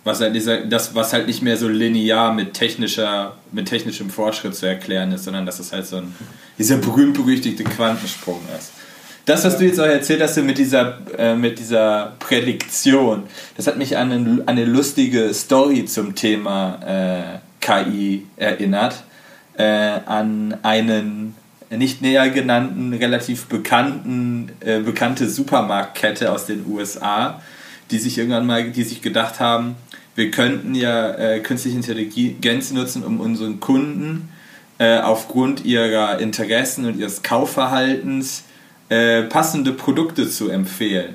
was 0.08 0.20
halt 0.20 0.34
dieser, 0.34 0.62
das, 0.62 0.94
was 0.94 1.12
halt 1.12 1.28
nicht 1.28 1.42
mehr 1.42 1.56
so 1.56 1.68
linear 1.68 2.32
mit 2.32 2.54
technischer, 2.54 3.36
mit 3.52 3.68
technischem 3.68 4.10
Fortschritt 4.10 4.56
zu 4.56 4.66
erklären 4.66 5.12
ist, 5.12 5.24
sondern 5.24 5.46
dass 5.46 5.60
es 5.60 5.72
halt 5.72 5.86
so 5.86 5.98
ein, 5.98 6.14
dieser 6.58 6.78
berühmt-berüchtigte 6.78 7.62
Quantensprung 7.62 8.40
ist. 8.58 8.72
Das, 9.26 9.44
was 9.44 9.58
du 9.58 9.66
jetzt 9.66 9.78
auch 9.78 9.84
erzählt 9.84 10.22
hast 10.22 10.38
mit 10.38 10.56
dieser, 10.56 10.98
äh, 11.18 11.36
mit 11.36 11.58
dieser 11.58 12.14
Prädiktion, 12.18 13.24
das 13.56 13.66
hat 13.66 13.76
mich 13.76 13.96
an 13.96 14.10
eine, 14.10 14.42
eine 14.46 14.64
lustige 14.64 15.32
Story 15.34 15.84
zum 15.84 16.14
Thema 16.14 16.80
äh, 16.82 17.38
KI 17.60 18.26
erinnert. 18.36 19.04
Äh, 19.58 20.00
an 20.06 20.56
einen 20.62 21.34
nicht 21.70 22.00
näher 22.00 22.30
genannten, 22.30 22.94
relativ 22.94 23.46
bekannten, 23.46 24.50
äh, 24.60 24.80
bekannte 24.80 25.28
Supermarktkette 25.28 26.32
aus 26.32 26.46
den 26.46 26.64
USA, 26.66 27.42
die 27.90 27.98
sich 27.98 28.16
irgendwann 28.16 28.46
mal, 28.46 28.70
die 28.70 28.84
sich 28.84 29.02
gedacht 29.02 29.40
haben, 29.40 29.76
wir 30.18 30.32
könnten 30.32 30.74
ja 30.74 31.12
äh, 31.14 31.38
künstliche 31.38 31.76
Intelligenz 31.76 32.72
nutzen, 32.72 33.04
um 33.04 33.20
unseren 33.20 33.60
Kunden 33.60 34.28
äh, 34.78 34.98
aufgrund 34.98 35.64
ihrer 35.64 36.18
Interessen 36.18 36.86
und 36.86 36.98
ihres 36.98 37.22
Kaufverhaltens 37.22 38.42
äh, 38.88 39.22
passende 39.22 39.72
Produkte 39.72 40.28
zu 40.28 40.50
empfehlen, 40.50 41.14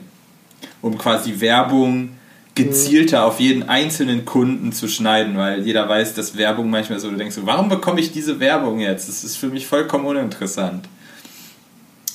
um 0.82 0.98
quasi 0.98 1.42
Werbung 1.42 2.12
gezielter 2.56 3.26
auf 3.26 3.42
jeden 3.42 3.68
einzelnen 3.68 4.24
Kunden 4.24 4.72
zu 4.72 4.88
schneiden, 4.88 5.36
weil 5.38 5.64
jeder 5.64 5.90
weiß, 5.90 6.14
dass 6.14 6.38
Werbung 6.38 6.70
manchmal 6.70 7.00
so, 7.00 7.10
du 7.10 7.18
denkst 7.18 7.36
so, 7.36 7.46
warum 7.46 7.68
bekomme 7.68 8.00
ich 8.00 8.14
diese 8.14 8.40
Werbung 8.40 8.80
jetzt? 8.80 9.10
Das 9.10 9.26
ist 9.26 9.36
für 9.36 9.48
mich 9.48 9.68
vollkommen 9.68 10.06
uninteressant. 10.06 10.88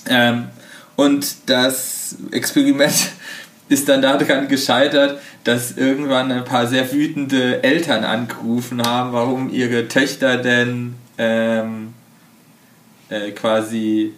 Ähm, 0.08 0.44
und 0.96 1.36
das 1.46 2.16
Experiment 2.30 3.10
ist 3.68 3.88
dann 3.90 4.00
daran 4.00 4.48
gescheitert, 4.48 5.20
dass 5.44 5.76
irgendwann 5.76 6.30
ein 6.30 6.44
paar 6.44 6.66
sehr 6.66 6.92
wütende 6.92 7.62
Eltern 7.62 8.04
angerufen 8.04 8.82
haben, 8.82 9.12
warum 9.12 9.50
ihre 9.50 9.88
Töchter 9.88 10.36
denn 10.36 10.94
ähm, 11.16 11.94
äh, 13.08 13.30
quasi 13.30 14.12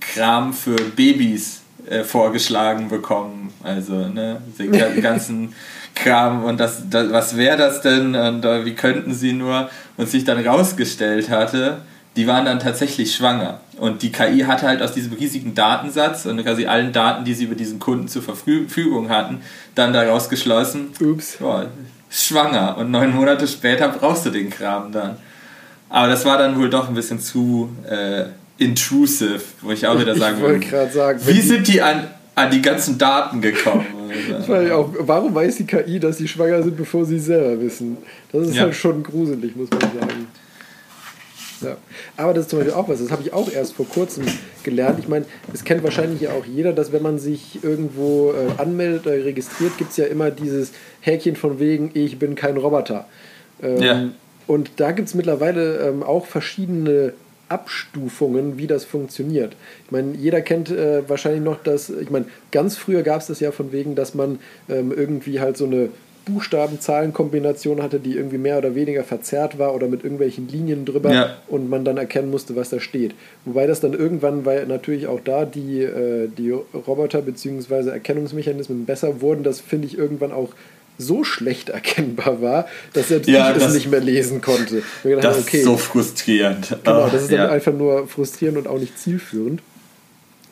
Kram 0.00 0.52
für 0.52 0.76
Babys 0.76 1.62
äh, 1.88 2.04
vorgeschlagen 2.04 2.88
bekommen. 2.88 3.52
Also, 3.62 4.08
ne, 4.08 4.40
den 4.58 4.72
ganzen 5.02 5.54
Kram. 5.94 6.44
Und 6.44 6.58
das, 6.58 6.82
das 6.88 7.10
was 7.12 7.36
wäre 7.36 7.56
das 7.56 7.80
denn? 7.80 8.14
Und 8.14 8.44
uh, 8.44 8.64
wie 8.64 8.74
könnten 8.74 9.14
sie 9.14 9.32
nur? 9.32 9.70
Und 9.96 10.08
sich 10.08 10.24
dann 10.24 10.44
rausgestellt 10.46 11.30
hatte, 11.30 11.82
die 12.16 12.26
waren 12.26 12.44
dann 12.44 12.60
tatsächlich 12.60 13.14
schwanger. 13.14 13.60
Und 13.78 14.02
die 14.02 14.12
KI 14.12 14.40
hatte 14.40 14.66
halt 14.66 14.82
aus 14.82 14.92
diesem 14.92 15.14
riesigen 15.14 15.54
Datensatz 15.54 16.26
und 16.26 16.42
quasi 16.42 16.66
allen 16.66 16.92
Daten, 16.92 17.24
die 17.24 17.34
sie 17.34 17.44
über 17.44 17.54
diesen 17.54 17.78
Kunden 17.78 18.06
zur 18.08 18.22
Verfügung 18.22 19.08
hatten, 19.08 19.40
dann 19.74 19.92
daraus 19.92 20.28
geschlossen, 20.28 20.90
ups, 21.00 21.38
boah, 21.38 21.66
schwanger. 22.10 22.76
Und 22.76 22.90
neun 22.90 23.14
Monate 23.14 23.48
später 23.48 23.88
brauchst 23.88 24.26
du 24.26 24.30
den 24.30 24.50
Kram 24.50 24.92
dann. 24.92 25.16
Aber 25.88 26.08
das 26.08 26.24
war 26.24 26.38
dann 26.38 26.58
wohl 26.58 26.70
doch 26.70 26.88
ein 26.88 26.94
bisschen 26.94 27.18
zu 27.18 27.70
äh, 27.88 28.24
intrusive, 28.58 29.40
wo 29.62 29.72
ich 29.72 29.86
auch 29.86 29.98
wieder 29.98 30.14
sagen 30.14 30.40
würde. 30.40 30.90
sagen, 30.90 31.20
wie 31.24 31.40
sind 31.40 31.66
die 31.66 31.82
an, 31.82 32.08
an 32.34 32.50
die 32.50 32.62
ganzen 32.62 32.98
Daten 32.98 33.40
gekommen? 33.40 33.86
auch, 34.72 34.90
warum 34.98 35.34
weiß 35.34 35.56
die 35.56 35.66
KI, 35.66 35.98
dass 35.98 36.18
sie 36.18 36.28
schwanger 36.28 36.62
sind, 36.62 36.76
bevor 36.76 37.04
sie 37.04 37.18
selber 37.18 37.60
wissen? 37.60 37.96
Das 38.30 38.46
ist 38.46 38.56
ja. 38.56 38.64
halt 38.64 38.74
schon 38.74 39.02
gruselig, 39.02 39.56
muss 39.56 39.70
man 39.70 39.80
sagen. 39.80 40.26
Ja. 41.62 41.76
Aber 42.16 42.34
das 42.34 42.44
ist 42.44 42.50
zum 42.50 42.60
Beispiel 42.60 42.74
auch 42.74 42.88
was, 42.88 43.00
das 43.00 43.10
habe 43.10 43.22
ich 43.22 43.32
auch 43.32 43.50
erst 43.50 43.74
vor 43.74 43.88
kurzem 43.88 44.24
gelernt. 44.62 44.98
Ich 44.98 45.08
meine, 45.08 45.24
es 45.52 45.64
kennt 45.64 45.82
wahrscheinlich 45.82 46.20
ja 46.20 46.30
auch 46.30 46.44
jeder, 46.44 46.72
dass 46.72 46.92
wenn 46.92 47.02
man 47.02 47.18
sich 47.18 47.62
irgendwo 47.62 48.32
äh, 48.32 48.60
anmeldet 48.60 49.06
oder 49.06 49.24
registriert, 49.24 49.76
gibt 49.78 49.92
es 49.92 49.96
ja 49.96 50.06
immer 50.06 50.30
dieses 50.30 50.72
Häkchen 51.00 51.36
von 51.36 51.58
wegen, 51.58 51.90
ich 51.94 52.18
bin 52.18 52.34
kein 52.34 52.56
Roboter. 52.56 53.06
Ähm, 53.62 53.82
ja. 53.82 54.08
Und 54.46 54.72
da 54.76 54.92
gibt 54.92 55.08
es 55.08 55.14
mittlerweile 55.14 55.88
ähm, 55.88 56.02
auch 56.02 56.26
verschiedene 56.26 57.14
Abstufungen, 57.48 58.56
wie 58.56 58.66
das 58.66 58.84
funktioniert. 58.84 59.54
Ich 59.84 59.90
meine, 59.90 60.14
jeder 60.16 60.40
kennt 60.40 60.70
äh, 60.70 61.08
wahrscheinlich 61.08 61.42
noch 61.42 61.62
das, 61.62 61.90
ich 61.90 62.10
meine, 62.10 62.24
ganz 62.50 62.76
früher 62.76 63.02
gab 63.02 63.20
es 63.20 63.26
das 63.26 63.40
ja 63.40 63.52
von 63.52 63.72
wegen, 63.72 63.94
dass 63.94 64.14
man 64.14 64.38
ähm, 64.68 64.90
irgendwie 64.90 65.40
halt 65.40 65.56
so 65.56 65.66
eine 65.66 65.90
Buchstaben-Zahlen-Kombination 66.24 67.82
hatte, 67.82 67.98
die 67.98 68.16
irgendwie 68.16 68.38
mehr 68.38 68.58
oder 68.58 68.74
weniger 68.74 69.04
verzerrt 69.04 69.58
war 69.58 69.74
oder 69.74 69.88
mit 69.88 70.04
irgendwelchen 70.04 70.48
Linien 70.48 70.84
drüber 70.84 71.12
ja. 71.12 71.36
und 71.48 71.68
man 71.68 71.84
dann 71.84 71.96
erkennen 71.96 72.30
musste, 72.30 72.56
was 72.56 72.70
da 72.70 72.80
steht. 72.80 73.14
Wobei 73.44 73.66
das 73.66 73.80
dann 73.80 73.92
irgendwann, 73.92 74.44
weil 74.44 74.66
natürlich 74.66 75.06
auch 75.06 75.20
da 75.22 75.44
die, 75.44 75.82
äh, 75.82 76.28
die 76.28 76.50
Roboter 76.50 77.22
bzw. 77.22 77.90
Erkennungsmechanismen 77.90 78.84
besser 78.84 79.20
wurden, 79.20 79.42
das 79.42 79.60
finde 79.60 79.86
ich 79.86 79.98
irgendwann 79.98 80.32
auch 80.32 80.50
so 80.98 81.24
schlecht 81.24 81.70
erkennbar 81.70 82.40
war, 82.42 82.66
dass 82.92 83.08
selbst 83.08 83.28
ja, 83.28 83.50
ich 83.50 83.58
das, 83.58 83.68
es 83.68 83.74
nicht 83.74 83.90
mehr 83.90 84.00
lesen 84.00 84.40
konnte. 84.40 84.82
Gedacht, 85.02 85.24
das 85.24 85.40
okay, 85.40 85.58
ist 85.58 85.64
so 85.64 85.76
frustrierend. 85.76 86.76
Genau, 86.84 87.08
das 87.08 87.22
ist 87.22 87.32
dann 87.32 87.38
ja. 87.38 87.48
einfach 87.48 87.72
nur 87.72 88.06
frustrierend 88.06 88.58
und 88.58 88.68
auch 88.68 88.78
nicht 88.78 88.98
zielführend. 88.98 89.60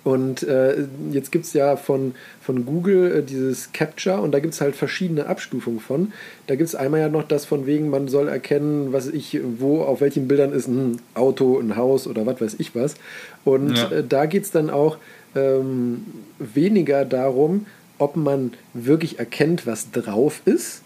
Und 0.03 0.43
äh, 0.43 0.85
jetzt 1.13 1.31
gibt 1.31 1.45
es 1.45 1.53
ja 1.53 1.77
von, 1.77 2.15
von 2.41 2.65
Google 2.65 3.19
äh, 3.19 3.23
dieses 3.23 3.73
Capture 3.73 4.21
und 4.21 4.33
da 4.33 4.41
gibt 4.41 4.55
es 4.55 4.61
halt 4.61 4.75
verschiedene 4.75 5.27
Abstufungen 5.27 5.81
von. 5.81 6.13
Da 6.47 6.55
gibt 6.55 6.69
es 6.69 6.75
einmal 6.75 7.01
ja 7.01 7.09
noch 7.09 7.25
das 7.25 7.45
von 7.45 7.67
wegen, 7.67 7.91
man 7.91 8.09
soll 8.09 8.29
erkennen, 8.29 8.93
was 8.93 9.09
ich, 9.09 9.39
wo, 9.59 9.83
auf 9.83 10.01
welchen 10.01 10.27
Bildern 10.27 10.53
ist 10.53 10.69
ein 10.69 11.01
Auto, 11.15 11.59
ein 11.59 11.77
Haus 11.77 12.07
oder 12.07 12.25
was 12.25 12.41
weiß 12.41 12.57
ich 12.59 12.75
was. 12.75 12.95
Und 13.45 13.77
ja. 13.77 13.91
äh, 13.91 14.05
da 14.07 14.27
geht 14.27 14.45
es 14.45 14.51
dann 14.51 14.71
auch 14.71 14.97
ähm, 15.37 16.07
weniger 16.39 17.05
darum, 17.05 17.67
ob 17.99 18.17
man 18.17 18.53
wirklich 18.73 19.19
erkennt, 19.19 19.67
was 19.67 19.91
drauf 19.91 20.41
ist, 20.47 20.80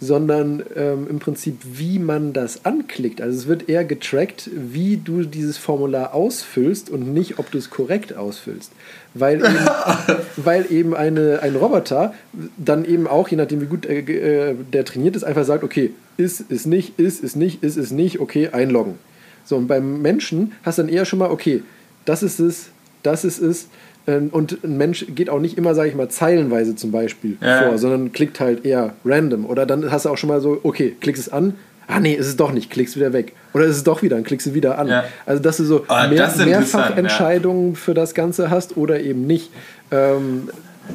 sondern 0.00 0.62
ähm, 0.74 1.06
im 1.08 1.18
Prinzip, 1.18 1.58
wie 1.64 1.98
man 1.98 2.32
das 2.32 2.64
anklickt. 2.66 3.20
Also 3.22 3.38
es 3.38 3.46
wird 3.46 3.68
eher 3.68 3.84
getrackt, 3.84 4.50
wie 4.52 4.98
du 4.98 5.22
dieses 5.22 5.56
Formular 5.56 6.14
ausfüllst 6.14 6.90
und 6.90 7.14
nicht, 7.14 7.38
ob 7.38 7.50
du 7.50 7.58
es 7.58 7.70
korrekt 7.70 8.14
ausfüllst. 8.14 8.72
Weil 9.14 9.36
eben, 9.38 9.58
weil 10.36 10.70
eben 10.70 10.94
eine, 10.94 11.40
ein 11.42 11.56
Roboter 11.56 12.12
dann 12.58 12.84
eben 12.84 13.06
auch, 13.06 13.28
je 13.28 13.38
nachdem 13.38 13.62
wie 13.62 13.66
gut 13.66 13.86
äh, 13.86 14.00
äh, 14.00 14.54
der 14.72 14.84
trainiert 14.84 15.16
ist, 15.16 15.24
einfach 15.24 15.44
sagt, 15.44 15.64
okay, 15.64 15.92
ist, 16.18 16.40
ist 16.40 16.66
nicht, 16.66 16.98
ist, 16.98 17.24
ist 17.24 17.36
nicht, 17.36 17.62
ist, 17.62 17.76
ist 17.76 17.92
nicht, 17.92 18.20
okay, 18.20 18.48
einloggen. 18.48 18.98
So, 19.44 19.56
und 19.56 19.66
beim 19.66 20.02
Menschen 20.02 20.52
hast 20.62 20.78
du 20.78 20.82
dann 20.82 20.92
eher 20.92 21.04
schon 21.06 21.20
mal, 21.20 21.30
okay, 21.30 21.62
das 22.04 22.22
ist 22.22 22.38
es, 22.38 22.68
das 23.02 23.24
ist 23.24 23.40
es, 23.40 23.68
und 24.06 24.64
ein 24.64 24.76
Mensch 24.76 25.06
geht 25.14 25.28
auch 25.30 25.40
nicht 25.40 25.58
immer, 25.58 25.74
sage 25.74 25.88
ich 25.88 25.94
mal, 25.94 26.08
zeilenweise 26.08 26.76
zum 26.76 26.92
Beispiel 26.92 27.36
ja. 27.40 27.62
vor, 27.62 27.78
sondern 27.78 28.12
klickt 28.12 28.40
halt 28.40 28.64
eher 28.64 28.94
random. 29.04 29.46
Oder 29.46 29.66
dann 29.66 29.90
hast 29.90 30.04
du 30.04 30.10
auch 30.10 30.16
schon 30.16 30.28
mal 30.28 30.40
so, 30.40 30.60
okay, 30.62 30.96
klickst 31.00 31.22
es 31.22 31.32
an, 31.32 31.54
ah 31.88 32.00
nee, 32.00 32.14
ist 32.14 32.26
es 32.26 32.36
doch 32.36 32.52
nicht, 32.52 32.70
klickst 32.70 32.96
wieder 32.96 33.12
weg. 33.12 33.32
Oder 33.52 33.64
ist 33.64 33.76
es 33.76 33.84
doch 33.84 34.02
wieder, 34.02 34.16
dann 34.16 34.24
klickst 34.24 34.46
du 34.46 34.54
wieder 34.54 34.78
an. 34.78 34.88
Ja. 34.88 35.04
Also 35.24 35.42
dass 35.42 35.56
du 35.56 35.64
so 35.64 35.84
oh, 35.88 36.08
mehr, 36.08 36.32
Mehrfachentscheidungen 36.36 37.72
ja. 37.72 37.78
für 37.78 37.94
das 37.94 38.14
Ganze 38.14 38.50
hast 38.50 38.76
oder 38.76 39.00
eben 39.00 39.26
nicht. 39.26 39.50
Ähm, 39.90 40.50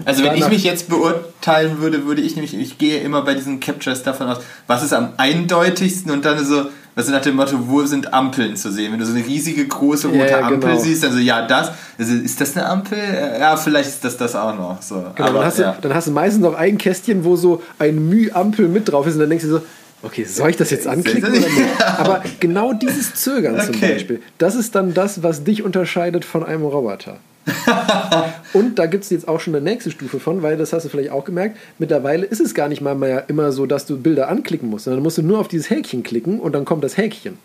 also 0.06 0.24
wenn 0.24 0.36
ich 0.36 0.48
mich 0.48 0.64
jetzt 0.64 0.90
beurteilen 0.90 1.80
würde, 1.80 2.06
würde 2.06 2.22
ich 2.22 2.36
nämlich, 2.36 2.58
ich 2.58 2.78
gehe 2.78 3.00
immer 3.00 3.24
bei 3.24 3.34
diesen 3.34 3.60
Captures 3.60 4.04
davon 4.04 4.28
aus, 4.28 4.38
was 4.68 4.84
ist 4.84 4.94
am 4.94 5.14
eindeutigsten 5.18 6.12
und 6.12 6.24
dann 6.24 6.44
so, 6.46 6.68
was 6.96 7.06
ist 7.06 7.12
nach 7.12 7.22
dem 7.22 7.38
Motto, 7.38 7.58
wo 7.68 7.86
sind 7.86 8.14
Ampeln 8.14 8.56
zu 8.58 8.72
sehen? 8.72 8.92
Wenn 8.92 9.00
du 9.00 9.06
so 9.06 9.14
eine 9.14 9.26
riesige 9.26 9.66
große 9.66 10.08
rote 10.08 10.20
yeah, 10.20 10.46
Ampel 10.46 10.72
genau. 10.72 10.80
siehst, 10.80 11.04
dann 11.04 11.14
so, 11.14 11.20
ja, 11.20 11.48
das, 11.48 11.72
also 11.98 12.14
ist 12.14 12.42
das 12.42 12.58
eine 12.58 12.68
Ampel? 12.68 12.98
Ja, 13.40 13.56
vielleicht 13.56 13.90
ist 13.90 14.04
das 14.04 14.18
das 14.18 14.36
auch 14.36 14.56
noch. 14.56 14.82
So. 14.82 14.96
Genau, 15.16 15.30
Aber, 15.30 15.40
dann, 15.40 15.46
hast 15.48 15.60
ja. 15.60 15.72
du, 15.72 15.82
dann 15.82 15.94
hast 15.94 16.08
du 16.08 16.12
meistens 16.12 16.42
noch 16.42 16.54
ein 16.54 16.78
Kästchen, 16.78 17.24
wo 17.24 17.38
so 17.38 17.62
ein 17.80 18.10
Müh-Ampel 18.10 18.68
mit 18.68 18.92
drauf 18.92 19.08
ist 19.08 19.14
und 19.14 19.22
dann 19.22 19.30
denkst 19.30 19.46
du 19.46 19.52
so, 19.52 19.62
okay, 20.03 20.23
soll 20.23 20.49
ich 20.49 20.57
das 20.57 20.69
jetzt 20.69 20.88
anklicken 20.88 21.30
oder 21.30 21.40
nicht? 21.40 21.82
Aber 21.98 22.23
genau 22.40 22.73
dieses 22.73 23.15
Zögern 23.15 23.56
okay. 23.56 23.72
zum 23.72 23.82
Beispiel, 23.82 24.22
das 24.38 24.56
ist 24.56 24.76
dann 24.76 24.94
das, 24.94 25.23
was 25.23 25.44
dich 25.44 25.64
unterscheidet 25.64 26.26
von 26.26 26.44
einem 26.44 26.64
Roboter. 26.64 27.18
und 28.53 28.78
da 28.78 28.86
gibt 28.86 29.03
es 29.03 29.10
jetzt 29.10 29.28
auch 29.28 29.40
schon 29.40 29.56
eine 29.56 29.64
nächste 29.64 29.90
Stufe 29.90 30.19
von, 30.19 30.44
weil 30.44 30.57
das 30.57 30.73
hast 30.73 30.84
du 30.84 30.90
vielleicht 30.90 31.10
auch 31.10 31.26
gemerkt, 31.26 31.57
mittlerweile 31.80 32.26
ist 32.26 32.40
es 32.40 32.53
gar 32.53 32.69
nicht 32.69 32.82
mal 32.82 32.95
mehr 32.95 33.26
immer 33.30 33.52
so, 33.52 33.65
dass 33.65 33.86
du 33.86 33.98
Bilder 33.98 34.30
anklicken 34.30 34.69
musst, 34.69 34.86
sondern 34.86 35.02
musst 35.02 35.18
du 35.18 35.23
nur 35.23 35.40
auf 35.40 35.48
dieses 35.48 35.69
Häkchen 35.69 36.03
klicken 36.03 36.40
und 36.40 36.53
dann 36.53 36.65
kommt 36.65 36.84
das 36.84 36.98
Häkchen. 36.98 37.38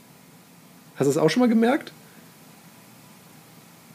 Hast 0.96 1.06
du 1.06 1.14
das 1.14 1.18
auch 1.18 1.30
schon 1.30 1.40
mal 1.40 1.48
gemerkt? 1.48 1.92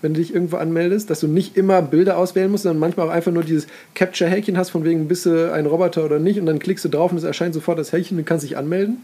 Wenn 0.02 0.14
du 0.14 0.20
dich 0.20 0.34
irgendwo 0.34 0.58
anmeldest, 0.58 1.10
dass 1.10 1.20
du 1.20 1.28
nicht 1.28 1.58
immer 1.58 1.82
Bilder 1.82 2.18
auswählen 2.18 2.50
musst, 2.50 2.64
sondern 2.64 2.80
manchmal 2.80 3.08
auch 3.08 3.12
einfach 3.12 3.32
nur 3.32 3.44
dieses 3.44 3.68
Capture-Häkchen 3.96 4.58
hast, 4.58 4.70
von 4.70 4.84
wegen 4.84 5.08
bist 5.08 5.26
du 5.26 5.52
ein 5.52 5.66
Roboter 5.66 6.06
oder 6.06 6.20
nicht, 6.20 6.40
und 6.40 6.46
dann 6.46 6.60
klickst 6.60 6.86
du 6.86 6.90
drauf 6.90 7.12
und 7.12 7.18
es 7.18 7.24
erscheint 7.24 7.54
sofort 7.54 7.80
das 7.80 7.92
Häkchen 7.92 8.18
und 8.18 8.26
du 8.26 8.28
kannst 8.28 8.44
dich 8.44 8.58
anmelden. 8.58 8.98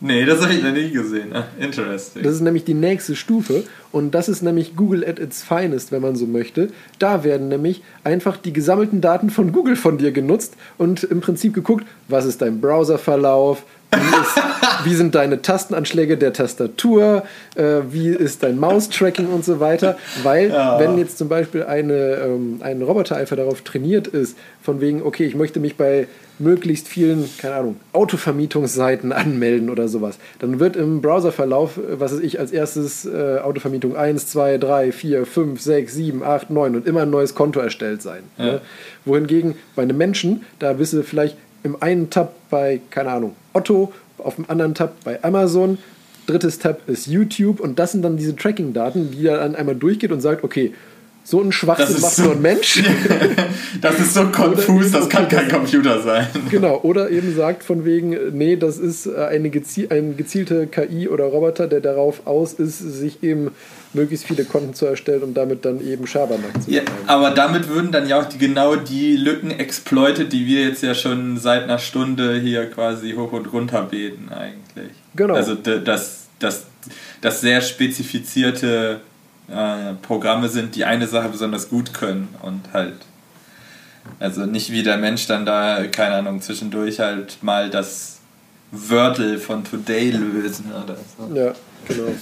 Nee, 0.00 0.24
das 0.24 0.42
habe 0.42 0.54
ich 0.54 0.62
noch 0.62 0.72
nie 0.72 0.90
gesehen. 0.90 1.34
Ah, 1.34 1.46
interesting. 1.58 2.22
Das 2.22 2.34
ist 2.34 2.40
nämlich 2.40 2.64
die 2.64 2.74
nächste 2.74 3.16
Stufe 3.16 3.64
und 3.90 4.14
das 4.14 4.28
ist 4.28 4.42
nämlich 4.42 4.76
Google 4.76 5.04
at 5.04 5.18
its 5.18 5.42
finest, 5.42 5.90
wenn 5.90 6.02
man 6.02 6.14
so 6.14 6.26
möchte. 6.26 6.68
Da 7.00 7.24
werden 7.24 7.48
nämlich 7.48 7.82
einfach 8.04 8.36
die 8.36 8.52
gesammelten 8.52 9.00
Daten 9.00 9.28
von 9.28 9.50
Google 9.50 9.74
von 9.74 9.98
dir 9.98 10.12
genutzt 10.12 10.54
und 10.76 11.02
im 11.02 11.20
Prinzip 11.20 11.52
geguckt, 11.52 11.84
was 12.06 12.26
ist 12.26 12.42
dein 12.42 12.60
Browserverlauf, 12.60 13.64
wie, 13.90 14.20
ist, 14.20 14.84
wie, 14.84 14.94
sind 14.94 15.14
deine 15.14 15.40
Tastenanschläge 15.40 16.18
der 16.18 16.32
Tastatur? 16.32 17.24
Äh, 17.54 17.80
wie 17.90 18.08
ist 18.08 18.42
dein 18.42 18.58
Maustracking 18.58 19.28
und 19.28 19.44
so 19.44 19.60
weiter? 19.60 19.96
Weil, 20.22 20.50
ja. 20.50 20.78
wenn 20.78 20.98
jetzt 20.98 21.18
zum 21.18 21.28
Beispiel 21.28 21.64
eine, 21.64 21.94
ähm, 21.94 22.60
ein 22.60 22.82
Roboter 22.82 23.16
einfach 23.16 23.36
darauf 23.36 23.62
trainiert 23.62 24.06
ist, 24.06 24.36
von 24.62 24.80
wegen, 24.80 25.02
okay, 25.02 25.24
ich 25.24 25.34
möchte 25.34 25.60
mich 25.60 25.76
bei 25.76 26.06
möglichst 26.38 26.88
vielen, 26.88 27.28
keine 27.38 27.56
Ahnung, 27.56 27.76
Autovermietungsseiten 27.92 29.12
anmelden 29.12 29.70
oder 29.70 29.88
sowas, 29.88 30.18
dann 30.38 30.60
wird 30.60 30.76
im 30.76 31.00
Browserverlauf, 31.00 31.80
was 31.92 32.12
weiß 32.12 32.20
ich, 32.20 32.38
als 32.38 32.52
erstes 32.52 33.04
äh, 33.06 33.38
Autovermietung 33.38 33.96
1, 33.96 34.28
2, 34.28 34.58
3, 34.58 34.92
4, 34.92 35.26
5, 35.26 35.60
6, 35.60 35.94
7, 35.94 36.22
8, 36.22 36.50
9 36.50 36.76
und 36.76 36.86
immer 36.86 37.02
ein 37.02 37.10
neues 37.10 37.34
Konto 37.34 37.60
erstellt 37.60 38.02
sein. 38.02 38.22
Ja. 38.36 38.44
Ne? 38.44 38.60
Wohingegen 39.04 39.56
bei 39.74 39.82
einem 39.82 39.96
Menschen, 39.96 40.44
da 40.58 40.78
wisse 40.78 41.02
vielleicht, 41.02 41.36
im 41.64 41.82
einen 41.82 42.08
Tab 42.08 42.34
bei, 42.50 42.80
keine 42.90 43.10
Ahnung, 43.10 43.34
Otto, 43.58 43.92
auf 44.18 44.36
dem 44.36 44.48
anderen 44.48 44.74
Tab 44.74 44.94
bei 45.04 45.22
Amazon, 45.22 45.78
drittes 46.26 46.58
Tab 46.58 46.88
ist 46.88 47.06
YouTube 47.06 47.60
und 47.60 47.78
das 47.78 47.92
sind 47.92 48.02
dann 48.02 48.16
diese 48.16 48.36
Tracking-Daten, 48.36 49.10
die 49.10 49.26
er 49.26 49.38
dann 49.38 49.56
einmal 49.56 49.74
durchgeht 49.74 50.12
und 50.12 50.20
sagt, 50.20 50.44
okay, 50.44 50.72
so 51.24 51.42
ein 51.42 51.52
Schwachsinn 51.52 52.00
macht 52.00 52.14
so, 52.14 52.22
nur 52.22 52.32
ein 52.32 52.42
Mensch. 52.42 52.82
das 53.82 54.00
ist 54.00 54.14
so 54.14 54.24
konfus, 54.28 54.92
das 54.92 55.10
kann 55.10 55.28
kein 55.28 55.48
Computer 55.48 56.00
sein. 56.00 56.26
Genau, 56.50 56.80
oder 56.82 57.10
eben 57.10 57.36
sagt 57.36 57.64
von 57.64 57.84
wegen, 57.84 58.16
nee, 58.32 58.56
das 58.56 58.78
ist 58.78 59.06
äh, 59.06 59.26
eine 59.26 59.50
geziel, 59.50 59.88
ein 59.90 60.16
gezielte 60.16 60.66
KI 60.66 61.06
oder 61.08 61.24
Roboter, 61.24 61.66
der 61.66 61.80
darauf 61.80 62.26
aus 62.26 62.54
ist, 62.54 62.78
sich 62.78 63.22
eben 63.22 63.50
möglichst 63.92 64.26
viele 64.26 64.44
Konten 64.44 64.74
zu 64.74 64.86
erstellen 64.86 65.22
und 65.22 65.34
damit 65.34 65.64
dann 65.64 65.80
eben 65.80 66.06
Schabernack 66.06 66.62
zu 66.62 66.70
ja, 66.70 66.82
Aber 67.06 67.30
damit 67.30 67.68
würden 67.68 67.90
dann 67.90 68.08
ja 68.08 68.20
auch 68.20 68.26
die, 68.26 68.38
genau 68.38 68.76
die 68.76 69.16
Lücken 69.16 69.50
exploited, 69.50 70.32
die 70.32 70.46
wir 70.46 70.68
jetzt 70.68 70.82
ja 70.82 70.94
schon 70.94 71.38
seit 71.38 71.64
einer 71.64 71.78
Stunde 71.78 72.38
hier 72.38 72.70
quasi 72.70 73.12
hoch 73.12 73.32
und 73.32 73.52
runter 73.52 73.82
beten 73.82 74.28
eigentlich. 74.30 74.92
Genau. 75.16 75.34
Also 75.34 75.54
das, 75.54 76.26
das, 76.38 76.66
das 77.20 77.40
sehr 77.40 77.60
spezifizierte 77.60 79.00
äh, 79.48 79.94
Programme 80.02 80.48
sind, 80.48 80.74
die 80.76 80.84
eine 80.84 81.06
Sache 81.06 81.28
besonders 81.30 81.68
gut 81.68 81.94
können 81.94 82.28
und 82.42 82.72
halt 82.72 82.94
also 84.20 84.46
nicht 84.46 84.72
wie 84.72 84.82
der 84.82 84.96
Mensch 84.96 85.26
dann 85.26 85.44
da, 85.44 85.86
keine 85.86 86.16
Ahnung, 86.16 86.40
zwischendurch 86.40 86.98
halt 86.98 87.42
mal 87.42 87.70
das 87.70 88.18
Wörtel 88.70 89.38
von 89.38 89.64
Today 89.64 90.10
lösen 90.10 90.72
oder 90.72 90.96
so. 90.96 91.34
Ja, 91.34 91.52
genau. 91.86 92.14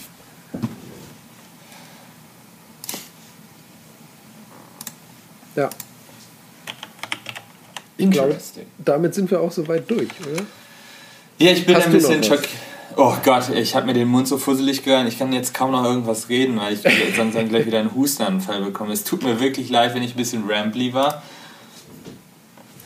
Ja. 5.57 5.70
Ich 7.99 8.11
glaube, 8.11 8.37
damit 8.78 9.15
sind 9.15 9.31
wir 9.31 9.41
auch 9.41 9.53
soweit 9.53 9.91
durch, 9.91 10.11
oder? 10.20 10.45
Ja, 11.39 11.53
ich 11.53 11.66
bin 11.66 11.77
Hast 11.77 11.87
ein 11.87 11.93
bisschen 11.93 12.23
schockiert. 12.23 12.51
Oh 12.99 13.15
Gott, 13.23 13.51
ich 13.51 13.74
habe 13.74 13.87
mir 13.87 13.93
den 13.93 14.09
Mund 14.09 14.27
so 14.27 14.39
fusselig 14.39 14.83
gehört. 14.83 15.07
Ich 15.07 15.19
kann 15.19 15.31
jetzt 15.33 15.53
kaum 15.53 15.70
noch 15.70 15.85
irgendwas 15.85 16.31
reden, 16.31 16.59
weil 16.59 16.74
ich 16.74 16.81
sonst 17.16 17.35
dann 17.35 17.49
gleich 17.49 17.66
wieder 17.66 17.81
einen 17.81 17.95
Hustenanfall 17.95 18.62
bekomme. 18.62 18.93
Es 18.93 19.05
tut 19.05 19.23
mir 19.23 19.39
wirklich 19.39 19.69
leid, 19.69 19.95
wenn 19.95 20.03
ich 20.03 20.15
ein 20.15 20.16
bisschen 20.16 20.49
rambly 20.49 20.95
war 20.95 21.23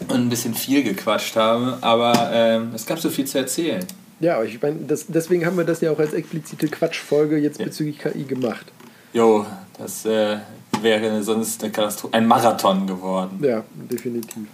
und 0.08 0.16
ein 0.16 0.28
bisschen 0.28 0.54
viel 0.54 0.82
gequatscht 0.82 1.36
habe, 1.36 1.78
aber 1.80 2.30
ähm, 2.32 2.72
es 2.74 2.86
gab 2.86 2.98
so 2.98 3.10
viel 3.10 3.26
zu 3.26 3.38
erzählen. 3.38 3.84
Ja, 4.18 4.42
ich 4.42 4.60
meine, 4.60 4.78
deswegen 5.08 5.46
haben 5.46 5.56
wir 5.56 5.64
das 5.64 5.80
ja 5.80 5.92
auch 5.92 5.98
als 5.98 6.12
explizite 6.12 6.68
Quatschfolge 6.68 7.38
jetzt 7.38 7.60
ja. 7.60 7.66
bezüglich 7.66 7.98
KI 7.98 8.24
gemacht. 8.24 8.66
Jo, 9.12 9.46
das 9.78 10.04
äh, 10.04 10.38
wäre 10.82 11.22
sonst 11.22 11.62
eine 11.62 11.72
Katastrophe, 11.72 12.14
ein 12.14 12.26
Marathon 12.26 12.86
geworden. 12.86 13.38
Ja, 13.42 13.64
definitiv. 13.90 14.46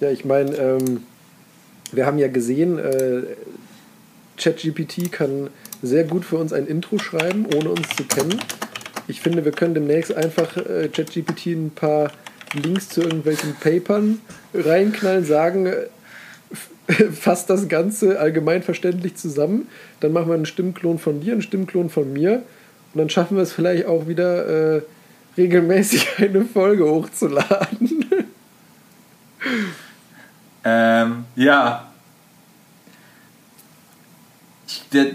Ja, 0.00 0.10
ich 0.10 0.24
meine, 0.24 0.54
ähm, 0.56 1.04
wir 1.92 2.06
haben 2.06 2.18
ja 2.18 2.28
gesehen, 2.28 2.78
äh, 2.78 3.22
ChatGPT 4.36 5.10
kann 5.10 5.50
sehr 5.82 6.04
gut 6.04 6.24
für 6.24 6.36
uns 6.36 6.52
ein 6.52 6.66
Intro 6.66 6.98
schreiben, 6.98 7.46
ohne 7.54 7.70
uns 7.70 7.88
zu 7.96 8.04
kennen. 8.04 8.38
Ich 9.08 9.20
finde, 9.20 9.44
wir 9.44 9.52
können 9.52 9.74
demnächst 9.74 10.14
einfach 10.14 10.56
äh, 10.56 10.88
ChatGPT 10.88 11.46
ein 11.46 11.70
paar 11.74 12.10
Links 12.54 12.88
zu 12.88 13.02
irgendwelchen 13.02 13.54
Papern 13.54 14.20
reinknallen, 14.52 15.24
sagen, 15.24 15.66
äh, 15.66 15.86
fasst 17.12 17.50
das 17.50 17.68
Ganze 17.68 18.18
allgemein 18.18 18.62
verständlich 18.62 19.16
zusammen. 19.16 19.68
Dann 20.00 20.12
machen 20.12 20.28
wir 20.28 20.34
einen 20.34 20.46
Stimmklon 20.46 20.98
von 20.98 21.20
dir, 21.20 21.32
einen 21.32 21.42
Stimmklon 21.42 21.90
von 21.90 22.12
mir. 22.12 22.42
Und 22.94 23.00
dann 23.00 23.10
schaffen 23.10 23.36
wir 23.36 23.42
es 23.42 23.52
vielleicht 23.52 23.86
auch 23.86 24.08
wieder 24.08 24.76
äh, 24.76 24.82
regelmäßig 25.36 26.08
eine 26.18 26.44
Folge 26.44 26.84
hochzuladen. 26.84 28.04
Ähm, 30.64 31.24
ja. 31.36 31.88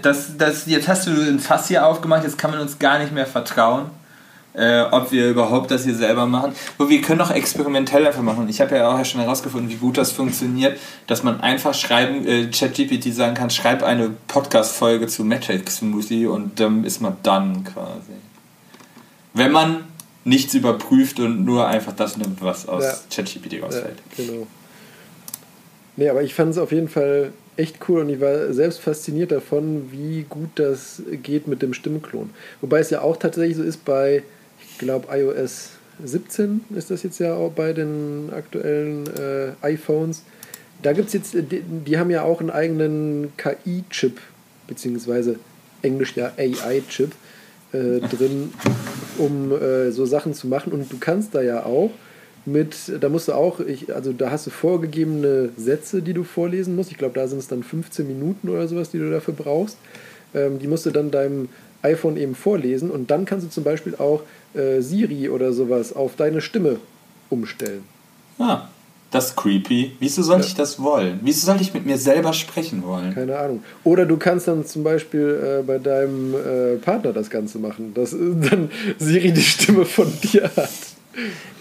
Das, 0.02 0.36
das, 0.36 0.66
jetzt 0.66 0.88
hast 0.88 1.06
du 1.06 1.10
ein 1.10 1.40
Fass 1.40 1.68
hier 1.68 1.86
aufgemacht, 1.86 2.24
jetzt 2.24 2.38
kann 2.38 2.50
man 2.50 2.60
uns 2.60 2.78
gar 2.78 2.98
nicht 2.98 3.12
mehr 3.12 3.26
vertrauen 3.26 3.90
äh, 4.54 4.82
ob 4.90 5.12
wir 5.12 5.30
überhaupt 5.30 5.70
das 5.70 5.84
hier 5.84 5.94
selber 5.94 6.26
machen. 6.26 6.52
Aber 6.78 6.88
wir 6.88 7.00
können 7.00 7.20
auch 7.20 7.30
experimentell 7.30 8.06
einfach 8.06 8.22
machen. 8.22 8.48
Ich 8.48 8.60
habe 8.60 8.76
ja 8.76 8.90
auch 8.90 9.04
schon 9.04 9.20
herausgefunden, 9.20 9.70
wie 9.70 9.76
gut 9.76 9.96
das 9.98 10.12
funktioniert, 10.12 10.78
dass 11.06 11.22
man 11.22 11.40
einfach 11.40 11.74
schreiben, 11.74 12.26
äh, 12.26 12.46
ChatGPT 12.48 13.12
sagen 13.14 13.34
kann, 13.34 13.50
schreib 13.50 13.82
eine 13.82 14.10
Podcast-Folge 14.28 15.06
zu 15.06 15.24
Matrix 15.24 15.76
Smoothie 15.76 16.26
und 16.26 16.60
dann 16.60 16.84
ist 16.84 17.00
man 17.00 17.16
dann 17.22 17.64
quasi. 17.64 18.12
Wenn 19.34 19.52
man 19.52 19.84
nichts 20.24 20.54
überprüft 20.54 21.20
und 21.20 21.44
nur 21.44 21.66
einfach 21.66 21.92
das 21.92 22.16
nimmt, 22.16 22.42
was 22.42 22.68
aus 22.68 22.84
ja. 22.84 22.94
ChatGPT 23.10 23.62
ausfällt. 23.62 23.98
Ja, 24.16 24.24
genau. 24.24 24.46
Nee, 25.96 26.08
aber 26.08 26.22
ich 26.22 26.34
fand 26.34 26.52
es 26.52 26.58
auf 26.58 26.72
jeden 26.72 26.88
Fall 26.88 27.32
echt 27.56 27.76
cool 27.88 28.00
und 28.00 28.08
ich 28.08 28.20
war 28.20 28.52
selbst 28.52 28.80
fasziniert 28.80 29.30
davon, 29.30 29.90
wie 29.92 30.24
gut 30.28 30.50
das 30.54 31.02
geht 31.22 31.48
mit 31.48 31.60
dem 31.60 31.74
Stimmklon. 31.74 32.30
Wobei 32.60 32.78
es 32.78 32.90
ja 32.90 33.02
auch 33.02 33.16
tatsächlich 33.16 33.56
so 33.56 33.62
ist 33.62 33.84
bei 33.84 34.22
glaube 34.78 35.08
iOS 35.14 35.70
17 36.02 36.62
ist 36.74 36.90
das 36.90 37.02
jetzt 37.02 37.20
ja 37.20 37.34
auch 37.34 37.52
bei 37.52 37.72
den 37.72 38.30
aktuellen 38.34 39.06
äh, 39.06 39.52
iPhones. 39.62 40.24
Da 40.82 40.92
gibt 40.92 41.08
es 41.08 41.12
jetzt, 41.12 41.34
die, 41.34 41.62
die, 41.62 41.98
haben 41.98 42.10
ja 42.10 42.22
auch 42.22 42.40
einen 42.40 42.50
eigenen 42.50 43.32
KI-Chip, 43.36 44.18
beziehungsweise 44.66 45.36
Englisch 45.82 46.16
ja 46.16 46.32
AI-Chip 46.36 47.12
äh, 47.72 48.00
drin, 48.00 48.52
um 49.18 49.52
äh, 49.52 49.90
so 49.90 50.06
Sachen 50.06 50.34
zu 50.34 50.46
machen. 50.46 50.72
Und 50.72 50.92
du 50.92 50.98
kannst 50.98 51.34
da 51.34 51.42
ja 51.42 51.64
auch 51.64 51.90
mit, 52.44 52.74
da 53.00 53.08
musst 53.08 53.28
du 53.28 53.32
auch, 53.32 53.60
ich, 53.60 53.94
also 53.94 54.12
da 54.12 54.30
hast 54.30 54.46
du 54.46 54.50
vorgegebene 54.50 55.50
Sätze, 55.56 56.02
die 56.02 56.12
du 56.12 56.24
vorlesen 56.24 56.74
musst. 56.74 56.90
Ich 56.90 56.98
glaube, 56.98 57.14
da 57.14 57.26
sind 57.28 57.38
es 57.38 57.48
dann 57.48 57.62
15 57.62 58.06
Minuten 58.06 58.48
oder 58.48 58.66
sowas, 58.66 58.90
die 58.90 58.98
du 58.98 59.10
dafür 59.10 59.34
brauchst. 59.34 59.78
Ähm, 60.34 60.58
die 60.58 60.66
musst 60.66 60.86
du 60.86 60.90
dann 60.90 61.10
deinem 61.10 61.48
iPhone 61.82 62.16
eben 62.16 62.34
vorlesen 62.34 62.90
und 62.90 63.10
dann 63.10 63.24
kannst 63.24 63.46
du 63.46 63.50
zum 63.50 63.64
Beispiel 63.64 63.96
auch 63.96 64.22
äh, 64.54 64.80
Siri 64.80 65.28
oder 65.28 65.52
sowas 65.52 65.92
auf 65.92 66.16
deine 66.16 66.40
Stimme 66.40 66.78
umstellen. 67.28 67.82
Ah, 68.38 68.68
das 69.12 69.26
ist 69.26 69.36
creepy. 69.36 69.92
Wieso 70.00 70.22
sollte 70.22 70.44
ja. 70.44 70.48
ich 70.48 70.54
das 70.54 70.82
wollen? 70.82 71.20
Wieso 71.22 71.46
sollte 71.46 71.62
ich 71.62 71.74
mit 71.74 71.84
mir 71.84 71.98
selber 71.98 72.32
sprechen 72.32 72.82
wollen? 72.82 73.14
Keine 73.14 73.38
Ahnung. 73.38 73.62
Oder 73.84 74.06
du 74.06 74.16
kannst 74.16 74.48
dann 74.48 74.66
zum 74.66 74.82
Beispiel 74.82 75.60
äh, 75.60 75.62
bei 75.62 75.78
deinem 75.78 76.34
äh, 76.34 76.76
Partner 76.78 77.12
das 77.12 77.28
Ganze 77.28 77.58
machen, 77.58 77.92
dass 77.94 78.10
dann 78.10 78.70
Siri 78.98 79.32
die 79.32 79.42
Stimme 79.42 79.84
von 79.84 80.10
dir 80.22 80.50
hat. 80.56 80.70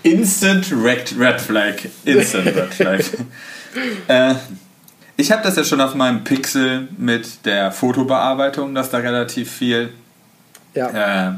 Instant 0.02 0.72
Red, 0.72 1.14
Red 1.20 1.42
Flag. 1.42 1.76
Instant 2.06 2.48
Red 2.48 2.74
Flag. 2.74 3.04
äh, 4.08 4.36
ich 5.18 5.32
habe 5.32 5.44
das 5.44 5.58
ja 5.58 5.66
schon 5.66 5.82
auf 5.82 5.94
meinem 5.94 6.24
Pixel 6.24 6.88
mit 6.98 7.46
der 7.46 7.74
Fotobearbeitung, 7.74 8.74
dass 8.74 8.90
da 8.90 9.00
relativ 9.00 9.52
viel 9.52 9.90
ja. 10.74 11.30
äh, 11.30 11.34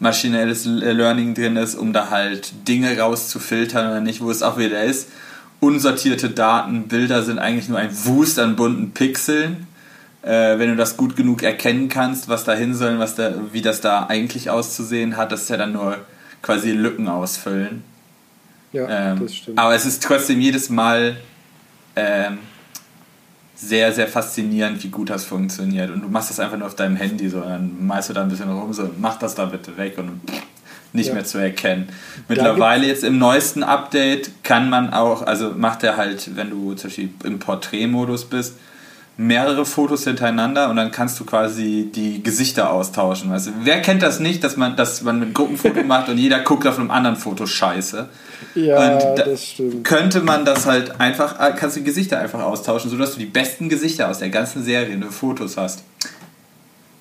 maschinelles 0.00 0.64
Learning 0.64 1.34
drin 1.34 1.56
ist, 1.56 1.76
um 1.76 1.92
da 1.92 2.10
halt 2.10 2.66
Dinge 2.66 2.98
rauszufiltern 2.98 3.88
oder 3.88 4.00
nicht, 4.00 4.20
wo 4.20 4.30
es 4.32 4.42
auch 4.42 4.58
wieder 4.58 4.82
ist. 4.82 5.08
Unsortierte 5.60 6.30
Daten, 6.30 6.88
Bilder 6.88 7.22
sind 7.22 7.38
eigentlich 7.38 7.68
nur 7.68 7.78
ein 7.78 7.90
Wust 8.04 8.38
an 8.38 8.56
bunten 8.56 8.92
Pixeln. 8.92 9.66
Äh, 10.22 10.58
wenn 10.58 10.70
du 10.70 10.76
das 10.76 10.96
gut 10.96 11.16
genug 11.16 11.42
erkennen 11.42 11.88
kannst, 11.88 12.28
was 12.28 12.44
da 12.44 12.52
hin 12.54 12.74
soll, 12.74 12.98
was 12.98 13.14
da, 13.14 13.34
wie 13.52 13.62
das 13.62 13.80
da 13.80 14.06
eigentlich 14.06 14.50
auszusehen 14.50 15.16
hat, 15.16 15.32
das 15.32 15.42
ist 15.42 15.50
ja 15.50 15.56
dann 15.56 15.72
nur 15.72 15.96
quasi 16.42 16.72
Lücken 16.72 17.08
ausfüllen. 17.08 17.84
Ja, 18.72 19.12
ähm, 19.12 19.20
das 19.20 19.34
stimmt. 19.34 19.58
Aber 19.58 19.74
es 19.74 19.86
ist 19.86 20.02
trotzdem 20.02 20.40
jedes 20.40 20.70
Mal 20.70 21.16
ähm, 21.96 22.38
sehr, 23.54 23.92
sehr 23.92 24.06
faszinierend, 24.06 24.82
wie 24.84 24.88
gut 24.88 25.10
das 25.10 25.24
funktioniert. 25.24 25.90
Und 25.90 26.02
du 26.02 26.08
machst 26.08 26.30
das 26.30 26.38
einfach 26.38 26.56
nur 26.56 26.66
auf 26.66 26.76
deinem 26.76 26.96
Handy 26.96 27.28
so, 27.28 27.40
dann 27.40 27.86
malst 27.86 28.10
du 28.10 28.14
da 28.14 28.22
ein 28.22 28.28
bisschen 28.28 28.50
rum, 28.50 28.72
so, 28.72 28.90
mach 28.98 29.18
das 29.18 29.34
da 29.34 29.46
bitte 29.46 29.76
weg 29.76 29.98
und 29.98 30.20
nicht 30.92 31.08
ja. 31.08 31.14
mehr 31.14 31.24
zu 31.24 31.38
erkennen. 31.38 31.88
Mittlerweile 32.28 32.86
jetzt 32.86 33.04
im 33.04 33.18
neuesten 33.18 33.62
Update 33.62 34.30
kann 34.42 34.70
man 34.70 34.92
auch, 34.92 35.22
also 35.22 35.50
macht 35.50 35.82
er 35.82 35.96
halt, 35.96 36.36
wenn 36.36 36.50
du 36.50 36.74
zum 36.74 36.88
Beispiel 36.88 37.10
im 37.24 37.38
Porträtmodus 37.38 38.24
bist, 38.24 38.54
mehrere 39.18 39.66
Fotos 39.66 40.04
hintereinander 40.04 40.70
und 40.70 40.76
dann 40.76 40.92
kannst 40.92 41.18
du 41.18 41.24
quasi 41.24 41.90
die 41.92 42.22
Gesichter 42.22 42.70
austauschen. 42.70 43.32
Also, 43.32 43.50
wer 43.64 43.82
kennt 43.82 44.02
das 44.02 44.20
nicht, 44.20 44.44
dass 44.44 44.56
man, 44.56 44.76
dass 44.76 45.02
man 45.02 45.20
ein 45.20 45.34
Gruppenfoto 45.34 45.82
macht 45.86 46.08
und 46.08 46.18
jeder 46.18 46.38
guckt 46.40 46.66
auf 46.66 46.78
einem 46.78 46.92
anderen 46.92 47.16
Foto 47.16 47.44
scheiße? 47.44 48.08
Ja, 48.54 48.92
und 48.92 49.18
da 49.18 49.24
das 49.24 49.44
stimmt. 49.44 49.84
Könnte 49.84 50.20
man 50.20 50.44
das 50.44 50.66
halt 50.66 51.00
einfach, 51.00 51.40
ah, 51.40 51.50
kannst 51.50 51.76
du 51.76 51.80
die 51.80 51.86
Gesichter 51.86 52.20
einfach 52.20 52.40
austauschen, 52.40 52.90
sodass 52.90 53.12
du 53.12 53.18
die 53.18 53.26
besten 53.26 53.68
Gesichter 53.68 54.08
aus 54.08 54.20
der 54.20 54.30
ganzen 54.30 54.62
Serie 54.62 54.94
in 54.94 55.02
Fotos 55.02 55.56
hast. 55.56 55.82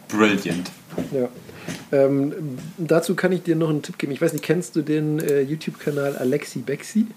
Brilliant. 0.07 0.71
Ja. 1.11 1.27
Ähm, 1.91 2.33
dazu 2.77 3.15
kann 3.15 3.31
ich 3.31 3.43
dir 3.43 3.55
noch 3.55 3.69
einen 3.69 3.81
Tipp 3.81 3.97
geben. 3.97 4.11
Ich 4.11 4.21
weiß 4.21 4.33
nicht, 4.33 4.43
kennst 4.43 4.75
du 4.75 4.81
den 4.81 5.19
äh, 5.19 5.41
YouTube-Kanal 5.41 6.17
Alexi 6.17 6.59
Bexi? 6.59 7.07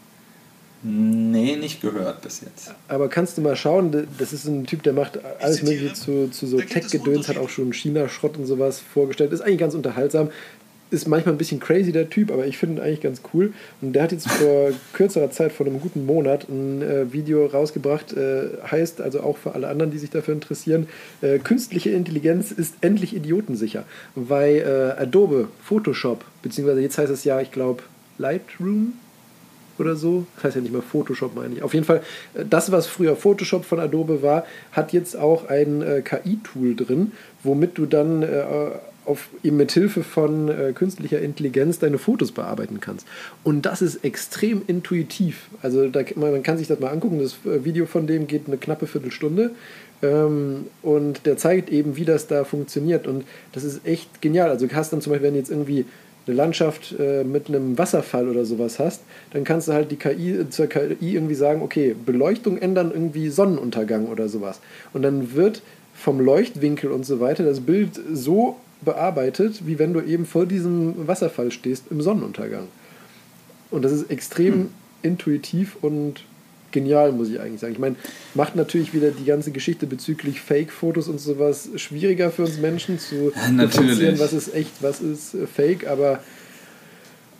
Nee, 0.82 1.56
nicht 1.56 1.82
gehört 1.82 2.22
bis 2.22 2.40
jetzt. 2.40 2.72
Aber 2.88 3.08
kannst 3.08 3.36
du 3.36 3.42
mal 3.42 3.54
schauen, 3.54 4.08
das 4.18 4.32
ist 4.32 4.46
ein 4.46 4.64
Typ, 4.64 4.82
der 4.82 4.94
macht 4.94 5.18
alles 5.38 5.62
mögliche 5.62 5.92
zu, 5.92 6.30
zu 6.30 6.46
so 6.46 6.58
Tech-Gedöns, 6.58 7.28
hat 7.28 7.36
auch 7.36 7.50
schon 7.50 7.74
China-Schrott 7.74 8.38
und 8.38 8.46
sowas 8.46 8.80
vorgestellt. 8.80 9.32
Ist 9.32 9.42
eigentlich 9.42 9.58
ganz 9.58 9.74
unterhaltsam. 9.74 10.30
Ist 10.90 11.06
manchmal 11.06 11.34
ein 11.34 11.38
bisschen 11.38 11.60
crazy, 11.60 11.92
der 11.92 12.10
Typ, 12.10 12.32
aber 12.32 12.46
ich 12.46 12.58
finde 12.58 12.80
ihn 12.80 12.86
eigentlich 12.86 13.00
ganz 13.00 13.22
cool. 13.32 13.52
Und 13.80 13.92
der 13.92 14.02
hat 14.02 14.12
jetzt 14.12 14.28
vor 14.28 14.70
kürzerer 14.92 15.30
Zeit, 15.30 15.52
vor 15.52 15.66
einem 15.66 15.80
guten 15.80 16.04
Monat, 16.04 16.48
ein 16.48 16.82
äh, 16.82 17.12
Video 17.12 17.46
rausgebracht. 17.46 18.12
Äh, 18.12 18.48
heißt 18.70 19.00
also 19.00 19.20
auch 19.20 19.36
für 19.36 19.54
alle 19.54 19.68
anderen, 19.68 19.90
die 19.90 19.98
sich 19.98 20.10
dafür 20.10 20.34
interessieren, 20.34 20.88
äh, 21.20 21.38
künstliche 21.38 21.90
Intelligenz 21.90 22.50
ist 22.50 22.74
endlich 22.80 23.14
idiotensicher. 23.14 23.84
Weil 24.14 24.56
äh, 24.98 25.00
Adobe, 25.00 25.48
Photoshop, 25.62 26.24
beziehungsweise 26.42 26.80
jetzt 26.80 26.98
heißt 26.98 27.12
es 27.12 27.24
ja, 27.24 27.40
ich 27.40 27.52
glaube, 27.52 27.82
Lightroom, 28.18 28.94
oder 29.80 29.96
so. 29.96 30.26
Das 30.36 30.44
heißt 30.44 30.56
ja 30.56 30.62
nicht 30.62 30.72
mehr 30.72 30.82
Photoshop, 30.82 31.34
meine 31.34 31.54
ich. 31.54 31.62
Auf 31.62 31.74
jeden 31.74 31.86
Fall, 31.86 32.02
äh, 32.34 32.44
das, 32.48 32.70
was 32.70 32.86
früher 32.86 33.16
Photoshop 33.16 33.64
von 33.64 33.80
Adobe 33.80 34.22
war, 34.22 34.44
hat 34.72 34.92
jetzt 34.92 35.16
auch 35.16 35.48
ein 35.48 35.82
äh, 35.82 36.02
KI-Tool 36.02 36.76
drin, 36.76 37.12
womit 37.42 37.78
du 37.78 37.86
dann 37.86 38.22
äh, 38.22 38.44
auf, 39.04 39.28
mit 39.42 39.72
Hilfe 39.72 40.02
von 40.02 40.48
äh, 40.48 40.72
künstlicher 40.74 41.20
Intelligenz 41.20 41.78
deine 41.78 41.98
Fotos 41.98 42.32
bearbeiten 42.32 42.80
kannst. 42.80 43.06
Und 43.44 43.66
das 43.66 43.82
ist 43.82 44.04
extrem 44.04 44.62
intuitiv. 44.66 45.48
Also 45.62 45.88
da, 45.88 46.02
man 46.16 46.42
kann 46.42 46.58
sich 46.58 46.68
das 46.68 46.80
mal 46.80 46.90
angucken. 46.90 47.18
Das 47.18 47.38
äh, 47.44 47.64
Video 47.64 47.86
von 47.86 48.06
dem 48.06 48.26
geht 48.26 48.46
eine 48.46 48.58
knappe 48.58 48.86
Viertelstunde. 48.86 49.50
Ähm, 50.02 50.66
und 50.82 51.26
der 51.26 51.36
zeigt 51.36 51.70
eben, 51.70 51.96
wie 51.96 52.04
das 52.04 52.26
da 52.26 52.44
funktioniert. 52.44 53.06
Und 53.06 53.24
das 53.52 53.64
ist 53.64 53.86
echt 53.86 54.22
genial. 54.22 54.50
Also 54.50 54.66
du 54.66 54.74
hast 54.74 54.92
dann 54.92 55.00
zum 55.00 55.12
Beispiel, 55.12 55.28
wenn 55.28 55.36
jetzt 55.36 55.50
irgendwie 55.50 55.86
eine 56.26 56.36
Landschaft 56.36 56.94
äh, 56.98 57.24
mit 57.24 57.48
einem 57.48 57.78
Wasserfall 57.78 58.28
oder 58.28 58.44
sowas 58.44 58.78
hast, 58.78 59.02
dann 59.32 59.44
kannst 59.44 59.68
du 59.68 59.72
halt 59.72 59.90
die 59.90 59.96
KI 59.96 60.48
zur 60.50 60.66
KI 60.66 61.14
irgendwie 61.14 61.34
sagen, 61.34 61.62
okay, 61.62 61.94
Beleuchtung 62.04 62.58
ändern, 62.58 62.90
irgendwie 62.92 63.28
Sonnenuntergang 63.30 64.06
oder 64.06 64.28
sowas. 64.28 64.60
Und 64.92 65.02
dann 65.02 65.34
wird 65.34 65.62
vom 65.94 66.20
Leuchtwinkel 66.20 66.92
und 66.92 67.04
so 67.04 67.20
weiter 67.20 67.44
das 67.44 67.60
Bild 67.60 68.00
so 68.12 68.56
bearbeitet, 68.82 69.66
wie 69.66 69.78
wenn 69.78 69.92
du 69.92 70.00
eben 70.00 70.26
vor 70.26 70.46
diesem 70.46 71.06
Wasserfall 71.06 71.50
stehst 71.50 71.84
im 71.90 72.00
Sonnenuntergang. 72.00 72.68
Und 73.70 73.82
das 73.82 73.92
ist 73.92 74.10
extrem 74.10 74.54
hm. 74.54 74.68
intuitiv 75.02 75.76
und 75.80 76.24
genial, 76.72 77.12
muss 77.12 77.28
ich 77.28 77.40
eigentlich 77.40 77.60
sagen. 77.60 77.72
Ich 77.72 77.78
meine, 77.78 77.96
macht 78.34 78.56
natürlich 78.56 78.94
wieder 78.94 79.10
die 79.10 79.24
ganze 79.24 79.50
Geschichte 79.50 79.86
bezüglich 79.86 80.40
Fake-Fotos 80.40 81.08
und 81.08 81.20
sowas 81.20 81.68
schwieriger 81.76 82.30
für 82.30 82.42
uns 82.42 82.58
Menschen 82.58 82.98
zu 82.98 83.32
differenzieren, 83.50 84.18
was 84.18 84.32
ist 84.32 84.54
echt, 84.54 84.70
was 84.80 85.00
ist 85.00 85.34
äh, 85.34 85.46
Fake, 85.46 85.86
aber. 85.86 86.20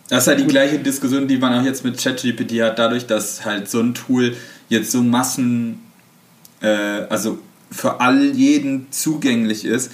Das 0.09 0.23
ist 0.23 0.27
halt 0.27 0.39
die 0.41 0.47
gleiche 0.47 0.79
Diskussion, 0.79 1.27
die 1.27 1.37
man 1.37 1.59
auch 1.59 1.63
jetzt 1.63 1.85
mit 1.85 1.97
ChatGPT 1.97 2.61
hat, 2.61 2.77
dadurch, 2.79 3.07
dass 3.07 3.45
halt 3.45 3.69
so 3.69 3.79
ein 3.79 3.93
Tool 3.93 4.35
jetzt 4.67 4.91
so 4.91 5.01
Massen, 5.01 5.79
äh, 6.61 6.67
also 6.67 7.39
für 7.71 8.01
all 8.01 8.25
jeden 8.35 8.91
zugänglich 8.91 9.63
ist, 9.63 9.91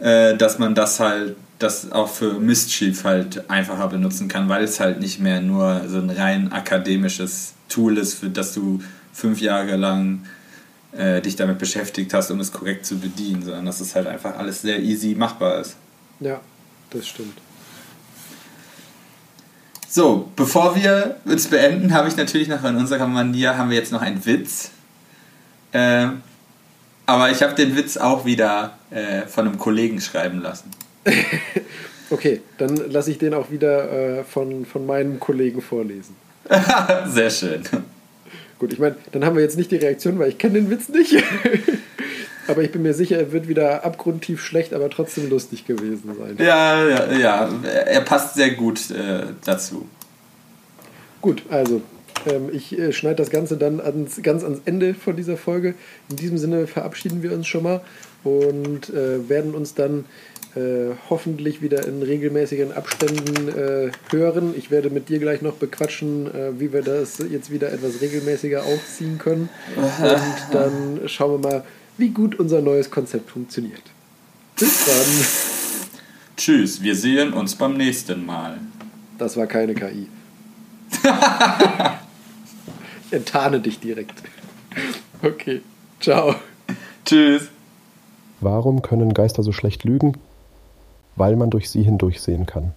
äh, 0.00 0.36
dass 0.36 0.58
man 0.58 0.74
das 0.74 1.00
halt 1.00 1.36
das 1.58 1.92
auch 1.92 2.08
für 2.08 2.40
Mischief 2.40 3.04
halt 3.04 3.50
einfacher 3.50 3.88
benutzen 3.88 4.28
kann, 4.28 4.48
weil 4.48 4.64
es 4.64 4.80
halt 4.80 4.98
nicht 4.98 5.20
mehr 5.20 5.40
nur 5.42 5.82
so 5.88 5.98
ein 5.98 6.08
rein 6.08 6.52
akademisches 6.52 7.52
Tool 7.68 7.98
ist, 7.98 8.14
für 8.14 8.30
das 8.30 8.54
du 8.54 8.80
fünf 9.12 9.40
Jahre 9.40 9.76
lang 9.76 10.24
äh, 10.92 11.20
dich 11.20 11.36
damit 11.36 11.58
beschäftigt 11.58 12.14
hast, 12.14 12.30
um 12.30 12.40
es 12.40 12.50
korrekt 12.50 12.86
zu 12.86 12.98
bedienen, 12.98 13.42
sondern 13.42 13.66
dass 13.66 13.80
es 13.80 13.94
halt 13.94 14.06
einfach 14.06 14.38
alles 14.38 14.62
sehr 14.62 14.80
easy 14.80 15.14
machbar 15.14 15.60
ist. 15.60 15.76
Ja, 16.18 16.40
das 16.90 17.06
stimmt. 17.06 17.36
So, 19.86 20.30
bevor 20.36 20.76
wir 20.76 21.16
uns 21.24 21.48
beenden, 21.48 21.92
habe 21.92 22.08
ich 22.08 22.16
natürlich 22.16 22.48
noch 22.48 22.64
in 22.64 22.76
unserer 22.76 23.06
Manier 23.06 23.58
haben 23.58 23.70
wir 23.70 23.76
jetzt 23.76 23.92
noch 23.92 24.02
einen 24.02 24.24
Witz. 24.24 24.70
Äh, 25.72 26.06
aber 27.06 27.30
ich 27.30 27.42
habe 27.42 27.54
den 27.54 27.76
Witz 27.76 27.96
auch 27.96 28.24
wieder 28.24 28.78
äh, 28.90 29.26
von 29.26 29.46
einem 29.46 29.58
Kollegen 29.58 30.00
schreiben 30.00 30.40
lassen. 30.40 30.70
okay, 32.10 32.40
dann 32.58 32.76
lasse 32.90 33.10
ich 33.10 33.18
den 33.18 33.34
auch 33.34 33.50
wieder 33.50 33.90
äh, 34.20 34.24
von, 34.24 34.64
von 34.66 34.86
meinem 34.86 35.20
Kollegen 35.20 35.62
vorlesen. 35.62 36.14
Sehr 37.06 37.30
schön. 37.30 37.62
Gut, 38.58 38.72
ich 38.72 38.78
meine, 38.78 38.96
dann 39.12 39.24
haben 39.24 39.36
wir 39.36 39.42
jetzt 39.42 39.56
nicht 39.56 39.70
die 39.70 39.76
Reaktion, 39.76 40.18
weil 40.18 40.28
ich 40.28 40.38
kenne 40.38 40.54
den 40.54 40.70
Witz 40.70 40.88
nicht. 40.88 41.16
aber 42.46 42.62
ich 42.62 42.72
bin 42.72 42.82
mir 42.82 42.92
sicher, 42.92 43.16
er 43.16 43.32
wird 43.32 43.48
wieder 43.48 43.84
abgrundtief 43.84 44.44
schlecht, 44.44 44.74
aber 44.74 44.90
trotzdem 44.90 45.30
lustig 45.30 45.66
gewesen 45.66 46.10
sein. 46.18 46.36
Ja, 46.38 46.86
ja, 46.86 47.12
ja. 47.12 47.48
Er 47.64 48.00
passt 48.02 48.34
sehr 48.34 48.50
gut 48.50 48.90
äh, 48.90 49.22
dazu. 49.44 49.88
Gut, 51.22 51.42
also 51.48 51.80
ähm, 52.26 52.50
ich 52.52 52.78
äh, 52.78 52.92
schneide 52.92 53.16
das 53.16 53.30
Ganze 53.30 53.56
dann 53.56 53.80
ans, 53.80 54.20
ganz 54.22 54.44
ans 54.44 54.60
Ende 54.64 54.94
von 54.94 55.16
dieser 55.16 55.36
Folge. 55.36 55.74
In 56.10 56.16
diesem 56.16 56.38
Sinne 56.38 56.66
verabschieden 56.66 57.22
wir 57.22 57.32
uns 57.32 57.46
schon 57.46 57.62
mal 57.62 57.80
und 58.24 58.90
äh, 58.90 59.28
werden 59.28 59.54
uns 59.54 59.74
dann 59.74 60.04
äh, 60.56 60.94
hoffentlich 61.08 61.62
wieder 61.62 61.86
in 61.86 62.02
regelmäßigen 62.02 62.72
Abständen 62.72 63.48
äh, 63.48 63.92
hören. 64.10 64.54
Ich 64.56 64.70
werde 64.70 64.90
mit 64.90 65.08
dir 65.08 65.20
gleich 65.20 65.42
noch 65.42 65.54
bequatschen, 65.54 66.26
äh, 66.26 66.58
wie 66.58 66.72
wir 66.72 66.82
das 66.82 67.18
jetzt 67.30 67.52
wieder 67.52 67.72
etwas 67.72 68.00
regelmäßiger 68.00 68.64
aufziehen 68.64 69.18
können. 69.18 69.48
Und 69.76 70.52
dann 70.52 71.00
schauen 71.06 71.40
wir 71.40 71.50
mal, 71.50 71.64
wie 71.98 72.08
gut 72.08 72.38
unser 72.38 72.62
neues 72.62 72.90
Konzept 72.90 73.30
funktioniert. 73.30 73.82
Bis 74.58 74.84
dann. 74.86 75.96
Tschüss, 76.36 76.82
wir 76.82 76.96
sehen 76.96 77.32
uns 77.32 77.54
beim 77.54 77.76
nächsten 77.76 78.26
Mal. 78.26 78.58
Das 79.18 79.36
war 79.36 79.46
keine 79.46 79.74
KI. 79.74 80.08
ich 83.06 83.12
enttarne 83.12 83.60
dich 83.60 83.78
direkt. 83.78 84.14
Okay, 85.22 85.60
ciao. 86.00 86.34
Tschüss. 87.04 87.50
Warum 88.40 88.82
können 88.82 89.14
Geister 89.14 89.42
so 89.42 89.52
schlecht 89.52 89.84
lügen? 89.84 90.14
weil 91.20 91.36
man 91.36 91.50
durch 91.50 91.70
sie 91.70 91.82
hindurchsehen 91.82 92.46
kann. 92.46 92.72